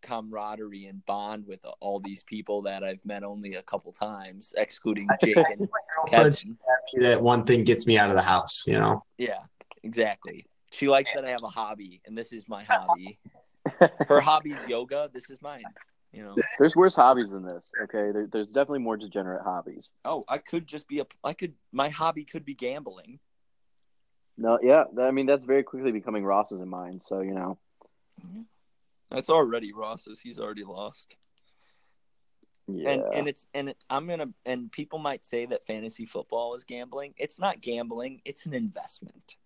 camaraderie 0.01 0.85
and 0.85 1.03
bond 1.05 1.47
with 1.47 1.59
all 1.79 1.99
these 1.99 2.23
people 2.23 2.61
that 2.63 2.83
I've 2.83 3.03
met 3.05 3.23
only 3.23 3.55
a 3.55 3.61
couple 3.63 3.91
times, 3.93 4.53
excluding 4.57 5.07
Jake 5.23 5.37
and 5.37 5.69
Kevin. 6.07 6.57
that 7.01 7.21
one 7.21 7.45
thing 7.45 7.63
gets 7.63 7.87
me 7.87 7.97
out 7.97 8.09
of 8.09 8.15
the 8.15 8.21
house. 8.21 8.63
You 8.67 8.79
know. 8.79 9.03
Yeah, 9.17 9.39
exactly. 9.83 10.45
She 10.71 10.87
likes 10.89 11.13
that 11.13 11.23
I 11.25 11.29
have 11.29 11.43
a 11.43 11.47
hobby, 11.47 12.01
and 12.05 12.17
this 12.17 12.31
is 12.31 12.47
my 12.47 12.63
hobby. 12.63 13.17
Her 13.79 14.19
hobby's 14.21 14.57
yoga. 14.67 15.09
This 15.13 15.29
is 15.29 15.41
mine. 15.41 15.63
You 16.11 16.23
know. 16.23 16.35
There's 16.59 16.75
worse 16.75 16.95
hobbies 16.95 17.31
than 17.31 17.43
this. 17.43 17.71
Okay, 17.83 18.11
there, 18.11 18.27
there's 18.31 18.49
definitely 18.49 18.79
more 18.79 18.97
degenerate 18.97 19.43
hobbies. 19.43 19.93
Oh, 20.05 20.23
I 20.27 20.37
could 20.37 20.67
just 20.67 20.87
be 20.87 20.99
a. 20.99 21.05
I 21.23 21.33
could. 21.33 21.53
My 21.71 21.89
hobby 21.89 22.23
could 22.23 22.45
be 22.45 22.53
gambling. 22.53 23.19
No, 24.37 24.59
yeah, 24.61 24.83
I 24.99 25.11
mean 25.11 25.25
that's 25.25 25.45
very 25.45 25.63
quickly 25.63 25.91
becoming 25.91 26.23
Ross's 26.23 26.61
in 26.61 26.69
mine. 26.69 26.99
So 27.01 27.21
you 27.21 27.33
know, 27.33 27.57
That's 29.09 29.29
already 29.29 29.73
Ross's. 29.73 30.19
He's 30.19 30.39
already 30.39 30.63
lost. 30.63 31.15
yeah, 32.67 32.89
and 32.89 33.03
and 33.13 33.27
it's 33.27 33.47
and 33.53 33.69
it, 33.69 33.83
I'm 33.89 34.07
gonna 34.07 34.29
and 34.45 34.71
people 34.71 34.99
might 34.99 35.25
say 35.25 35.45
that 35.47 35.65
fantasy 35.65 36.05
football 36.05 36.55
is 36.55 36.63
gambling. 36.63 37.13
It's 37.17 37.39
not 37.39 37.61
gambling. 37.61 38.21
It's 38.25 38.45
an 38.45 38.53
investment. 38.53 39.37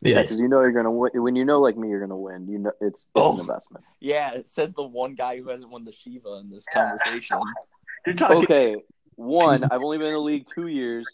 Yeah, 0.00 0.14
Yes. 0.16 0.22
because 0.22 0.38
you 0.38 0.48
know 0.48 0.60
you're 0.60 0.72
gonna 0.72 0.90
win. 0.90 1.10
When 1.14 1.36
you 1.36 1.44
know 1.44 1.60
like 1.60 1.76
me, 1.76 1.88
you're 1.88 2.00
gonna 2.00 2.16
win. 2.16 2.48
You 2.48 2.58
know 2.58 2.72
it's, 2.80 3.02
it's 3.04 3.06
Oh. 3.14 3.34
an 3.34 3.40
investment. 3.40 3.84
Yeah, 4.00 4.34
it 4.34 4.48
says 4.48 4.72
the 4.74 4.82
one 4.82 5.14
guy 5.14 5.38
who 5.38 5.48
hasn't 5.48 5.70
won 5.70 5.84
the 5.84 5.92
Shiva 5.92 6.34
in 6.40 6.50
this 6.50 6.64
conversation. 6.72 7.38
You're 8.06 8.14
talking. 8.14 8.38
Okay, 8.44 8.76
one, 9.16 9.64
I've 9.70 9.82
only 9.82 9.98
been 9.98 10.08
in 10.08 10.12
the 10.14 10.18
league 10.20 10.46
two 10.46 10.68
years, 10.68 11.04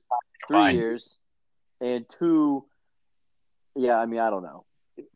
three 0.46 0.56
Fine. 0.56 0.76
years, 0.76 1.18
and 1.80 2.06
two, 2.08 2.64
yeah, 3.74 3.98
I 3.98 4.06
mean 4.06 4.20
I 4.20 4.30
don't 4.30 4.42
know. 4.42 4.64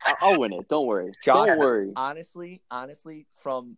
I- 0.04 0.14
I'll 0.22 0.40
win 0.40 0.52
it. 0.54 0.68
Don't 0.68 0.86
worry. 0.86 1.12
Josh- 1.22 1.48
don't 1.48 1.58
worry. 1.58 1.92
honestly, 1.94 2.62
honestly, 2.70 3.26
from 3.42 3.76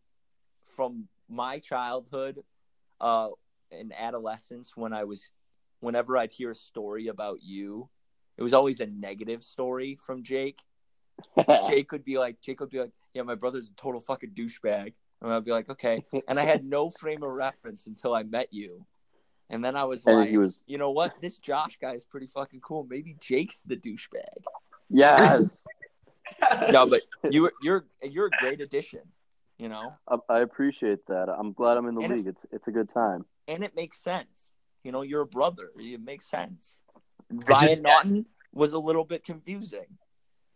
from 0.76 1.08
my 1.28 1.58
childhood, 1.58 2.42
uh, 3.00 3.28
and 3.72 3.92
adolescence, 3.98 4.72
when 4.76 4.92
I 4.92 5.04
was, 5.04 5.32
whenever 5.80 6.16
I'd 6.16 6.32
hear 6.32 6.52
a 6.52 6.54
story 6.54 7.08
about 7.08 7.38
you, 7.42 7.88
it 8.40 8.42
was 8.42 8.52
always 8.54 8.80
a 8.80 8.86
negative 8.86 9.42
story 9.44 9.96
from 10.04 10.22
Jake. 10.22 10.60
Jake 11.68 11.92
would 11.92 12.04
be 12.04 12.18
like, 12.18 12.40
Jake 12.40 12.58
would 12.60 12.70
be 12.70 12.80
like, 12.80 12.92
yeah, 13.12 13.22
my 13.22 13.34
brother's 13.34 13.68
a 13.68 13.72
total 13.74 14.00
fucking 14.00 14.30
douchebag. 14.30 14.94
And 15.20 15.30
I'd 15.30 15.44
be 15.44 15.50
like, 15.52 15.68
okay. 15.68 16.02
And 16.26 16.40
I 16.40 16.44
had 16.44 16.64
no 16.64 16.88
frame 16.88 17.22
of 17.22 17.30
reference 17.30 17.86
until 17.86 18.14
I 18.14 18.22
met 18.22 18.48
you. 18.50 18.86
And 19.50 19.62
then 19.62 19.76
I 19.76 19.84
was 19.84 20.06
and 20.06 20.16
like, 20.20 20.30
he 20.30 20.38
was 20.38 20.60
you 20.66 20.78
know 20.78 20.90
what? 20.92 21.20
This 21.20 21.38
Josh 21.38 21.76
guy 21.82 21.92
is 21.92 22.04
pretty 22.04 22.26
fucking 22.28 22.60
cool. 22.60 22.86
Maybe 22.88 23.16
Jake's 23.20 23.60
the 23.62 23.76
douchebag. 23.76 24.44
yes. 24.88 25.64
No, 26.70 26.86
but 26.86 27.00
you 27.32 27.50
you're 27.60 27.84
you're 28.02 28.26
a 28.26 28.30
great 28.38 28.60
addition, 28.60 29.00
you 29.58 29.68
know? 29.68 29.94
I, 30.08 30.16
I 30.28 30.38
appreciate 30.40 31.04
that. 31.08 31.28
I'm 31.28 31.52
glad 31.52 31.76
I'm 31.76 31.86
in 31.88 31.96
the 31.96 32.02
And 32.02 32.12
it- 32.12 32.16
league. 32.18 32.26
It's 32.28 32.46
it's 32.52 32.68
a 32.68 32.70
good 32.70 32.88
time. 32.88 33.24
And 33.48 33.64
it 33.64 33.74
makes 33.74 33.98
sense. 34.00 34.52
You 34.84 34.92
know, 34.92 35.02
you're 35.02 35.22
a 35.22 35.26
brother. 35.26 35.70
It 35.76 36.00
makes 36.00 36.26
sense. 36.30 36.80
Just- 37.32 37.48
Ryan 37.48 37.82
Naughton 37.82 38.26
was 38.52 38.72
a 38.72 38.78
little 38.78 39.04
bit 39.04 39.24
confusing. 39.24 39.86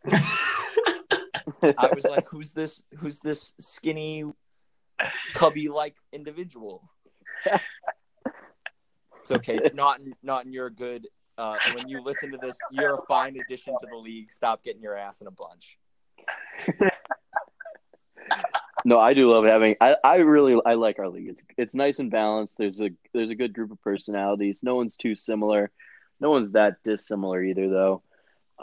I 0.06 1.88
was 1.94 2.04
like, 2.04 2.28
who's 2.28 2.52
this 2.52 2.82
who's 2.98 3.20
this 3.20 3.52
skinny 3.60 4.24
cubby 5.34 5.68
like 5.68 5.94
individual? 6.12 6.90
It's 7.46 9.30
okay. 9.30 9.58
Not 9.74 10.00
not 10.22 10.46
you're 10.46 10.70
good 10.70 11.06
uh, 11.38 11.56
when 11.74 11.88
you 11.88 12.02
listen 12.02 12.30
to 12.32 12.38
this, 12.38 12.56
you're 12.70 12.94
a 12.94 13.02
fine 13.06 13.36
addition 13.38 13.74
to 13.80 13.86
the 13.90 13.96
league. 13.96 14.30
Stop 14.32 14.62
getting 14.62 14.82
your 14.82 14.96
ass 14.96 15.20
in 15.20 15.26
a 15.26 15.30
bunch. 15.30 15.78
No, 18.86 18.98
I 18.98 19.14
do 19.14 19.30
love 19.32 19.44
having. 19.44 19.76
I, 19.80 19.96
I 20.04 20.16
really 20.16 20.60
I 20.66 20.74
like 20.74 20.98
our 20.98 21.08
league. 21.08 21.28
It's 21.28 21.42
it's 21.56 21.74
nice 21.74 22.00
and 22.00 22.10
balanced. 22.10 22.58
There's 22.58 22.82
a 22.82 22.90
there's 23.14 23.30
a 23.30 23.34
good 23.34 23.54
group 23.54 23.70
of 23.72 23.80
personalities. 23.80 24.60
No 24.62 24.74
one's 24.74 24.96
too 24.96 25.14
similar. 25.14 25.70
No 26.24 26.30
one's 26.30 26.52
that 26.52 26.82
dissimilar 26.82 27.44
either, 27.44 27.68
though. 27.68 28.02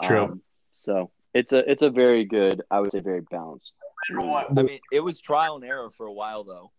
True. 0.02 0.24
Um, 0.24 0.42
so 0.72 1.12
it's 1.32 1.52
a 1.52 1.70
it's 1.70 1.84
a 1.84 1.90
very 1.90 2.24
good. 2.24 2.62
I 2.68 2.80
would 2.80 2.90
say 2.90 2.98
very 2.98 3.20
balanced. 3.20 3.70
I 4.10 4.62
mean, 4.64 4.80
it 4.90 4.98
was 4.98 5.20
trial 5.20 5.54
and 5.54 5.64
error 5.64 5.88
for 5.90 6.06
a 6.06 6.12
while 6.12 6.42
though. 6.42 6.72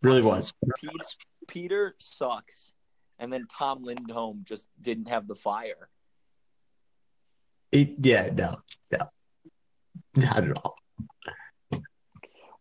really 0.00 0.22
was. 0.22 0.52
Pete, 0.78 1.16
Peter 1.48 1.96
sucks, 1.98 2.72
and 3.18 3.32
then 3.32 3.48
Tom 3.52 3.82
Lindholm 3.82 4.44
just 4.46 4.68
didn't 4.80 5.08
have 5.08 5.26
the 5.26 5.34
fire. 5.34 5.88
It, 7.72 7.94
yeah, 8.00 8.30
no, 8.32 8.54
no, 8.92 8.98
not 10.14 10.44
at 10.44 10.58
all. 10.58 10.76
All 11.72 11.80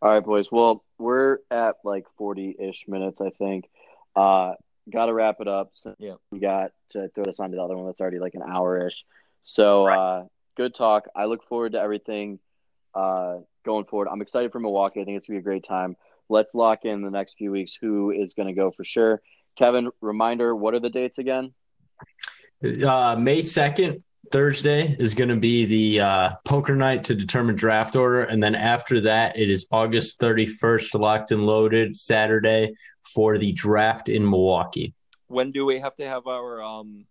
right, 0.01 0.25
boys. 0.25 0.47
Well, 0.51 0.83
we're 0.97 1.37
at 1.51 1.75
like 1.83 2.07
40 2.17 2.55
ish 2.57 2.87
minutes, 2.87 3.21
I 3.21 3.29
think. 3.29 3.69
Uh, 4.15 4.53
got 4.91 5.07
to 5.07 5.13
wrap 5.13 5.37
it 5.39 5.47
up. 5.47 5.69
So 5.73 5.95
Yeah. 5.99 6.15
We 6.31 6.39
got 6.39 6.71
to 6.89 7.09
throw 7.09 7.23
this 7.23 7.39
on 7.39 7.51
to 7.51 7.55
the 7.55 7.63
other 7.63 7.77
one 7.77 7.85
that's 7.85 8.01
already 8.01 8.19
like 8.19 8.35
an 8.35 8.43
hour 8.43 8.87
ish. 8.87 9.05
So, 9.43 9.87
uh, 9.87 10.25
good 10.55 10.73
talk. 10.73 11.07
I 11.15 11.25
look 11.25 11.47
forward 11.47 11.73
to 11.73 11.79
everything 11.79 12.39
uh, 12.93 13.37
going 13.63 13.85
forward. 13.85 14.09
I'm 14.11 14.21
excited 14.21 14.51
for 14.51 14.59
Milwaukee. 14.59 15.01
I 15.01 15.05
think 15.05 15.17
it's 15.17 15.27
going 15.27 15.39
to 15.39 15.41
be 15.41 15.43
a 15.43 15.49
great 15.49 15.63
time. 15.63 15.95
Let's 16.29 16.53
lock 16.53 16.83
in 16.83 17.01
the 17.01 17.11
next 17.11 17.35
few 17.37 17.51
weeks 17.51 17.77
who 17.79 18.11
is 18.11 18.33
going 18.33 18.47
to 18.47 18.53
go 18.53 18.71
for 18.71 18.83
sure. 18.83 19.21
Kevin, 19.57 19.89
reminder 20.01 20.55
what 20.55 20.73
are 20.73 20.79
the 20.79 20.89
dates 20.89 21.17
again? 21.17 21.53
Uh, 22.63 23.15
May 23.17 23.39
2nd, 23.39 24.01
Thursday, 24.31 24.95
is 24.99 25.13
going 25.13 25.29
to 25.29 25.37
be 25.37 25.65
the 25.65 26.01
uh, 26.01 26.31
poker 26.43 26.75
night 26.75 27.03
to 27.05 27.15
determine 27.15 27.55
draft 27.55 27.95
order. 27.95 28.23
And 28.23 28.41
then 28.41 28.55
after 28.55 28.99
that, 29.01 29.37
it 29.37 29.49
is 29.49 29.65
August 29.71 30.19
31st, 30.19 30.99
locked 30.99 31.31
and 31.31 31.45
loaded, 31.45 31.95
Saturday, 31.95 32.73
for 33.17 33.39
the 33.39 33.51
draft 33.51 34.09
in 34.09 34.29
Milwaukee. 34.29 34.93
When 35.25 35.51
do 35.51 35.65
we 35.65 35.79
have 35.79 35.95
to 35.95 36.07
have 36.07 36.27
our 36.27 36.61
um 36.61 37.07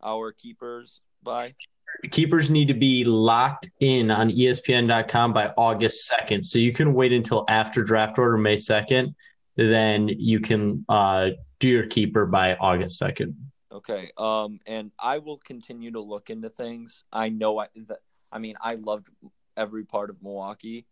our 0.00 0.30
keepers 0.30 1.00
by? 1.24 1.54
Keepers 2.12 2.50
need 2.50 2.68
to 2.68 2.74
be 2.74 3.02
locked 3.02 3.68
in 3.80 4.12
on 4.12 4.30
ESPN.com 4.30 5.32
by 5.32 5.52
August 5.56 6.08
2nd. 6.08 6.44
So 6.44 6.60
you 6.60 6.72
can 6.72 6.94
wait 6.94 7.12
until 7.12 7.44
after 7.48 7.82
draft 7.82 8.16
order, 8.16 8.38
May 8.38 8.54
2nd. 8.54 9.12
Then 9.56 10.08
you 10.08 10.38
can 10.38 10.84
uh, 10.88 11.30
do 11.58 11.68
your 11.68 11.86
keeper 11.88 12.26
by 12.26 12.54
August 12.54 13.02
2nd. 13.02 13.34
Okay. 13.72 14.12
Um, 14.16 14.60
and 14.66 14.92
I 15.00 15.18
will 15.18 15.38
continue 15.38 15.90
to 15.90 16.00
look 16.00 16.30
into 16.30 16.48
things. 16.48 17.02
I 17.12 17.28
know 17.28 17.58
I, 17.58 17.66
that, 17.88 17.98
I 18.30 18.38
mean, 18.38 18.54
I 18.62 18.76
loved 18.76 19.08
every 19.56 19.84
part 19.84 20.10
of 20.10 20.22
Milwaukee, 20.22 20.86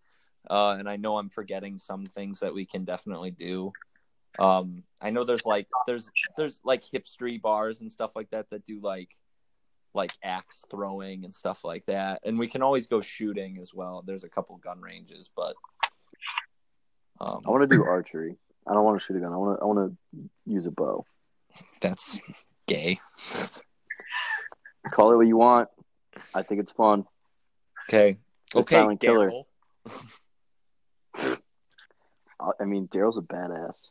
uh, 0.50 0.74
and 0.76 0.88
I 0.88 0.96
know 0.96 1.16
I'm 1.16 1.28
forgetting 1.28 1.78
some 1.78 2.06
things 2.06 2.40
that 2.40 2.52
we 2.52 2.66
can 2.66 2.84
definitely 2.84 3.30
do. 3.30 3.72
Um, 4.38 4.84
I 5.00 5.10
know 5.10 5.24
there's 5.24 5.44
like 5.44 5.66
there's 5.86 6.10
there's 6.36 6.60
like 6.64 6.82
hipstery 6.82 7.40
bars 7.40 7.80
and 7.80 7.90
stuff 7.90 8.12
like 8.14 8.30
that 8.30 8.50
that 8.50 8.64
do 8.64 8.80
like 8.80 9.10
like 9.94 10.12
axe 10.22 10.64
throwing 10.70 11.24
and 11.24 11.34
stuff 11.34 11.64
like 11.64 11.86
that, 11.86 12.20
and 12.24 12.38
we 12.38 12.46
can 12.46 12.62
always 12.62 12.86
go 12.86 13.00
shooting 13.00 13.58
as 13.60 13.74
well. 13.74 14.02
There's 14.06 14.24
a 14.24 14.28
couple 14.28 14.56
gun 14.56 14.80
ranges, 14.80 15.30
but 15.34 15.54
um, 17.20 17.42
I 17.46 17.50
want 17.50 17.68
to 17.68 17.76
do 17.76 17.84
archery. 17.84 18.36
I 18.66 18.74
don't 18.74 18.84
want 18.84 18.98
to 19.00 19.04
shoot 19.04 19.16
a 19.16 19.20
gun. 19.20 19.32
I 19.32 19.36
want 19.36 19.58
to. 19.58 19.62
I 19.62 19.66
want 19.66 19.96
to 20.14 20.30
use 20.46 20.66
a 20.66 20.70
bow. 20.70 21.04
that's 21.80 22.20
gay. 22.66 23.00
Call 24.90 25.12
it 25.12 25.16
what 25.16 25.26
you 25.26 25.36
want. 25.36 25.68
I 26.34 26.42
think 26.42 26.60
it's 26.60 26.72
fun. 26.72 27.04
Okay. 27.88 28.18
Okay, 28.54 28.76
silent 28.76 29.00
killer. 29.00 29.30
I 32.60 32.64
mean, 32.64 32.88
Daryl's 32.88 33.18
a 33.18 33.22
badass. 33.22 33.90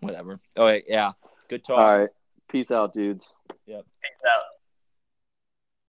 Whatever. 0.00 0.38
All 0.56 0.64
right. 0.64 0.84
Yeah. 0.86 1.12
Good 1.48 1.64
talk. 1.64 1.80
All 1.80 1.98
right. 2.00 2.10
Peace 2.48 2.70
out, 2.70 2.94
dudes. 2.94 3.32
Yep. 3.66 3.84
Peace 4.02 4.22
out. 4.26 4.57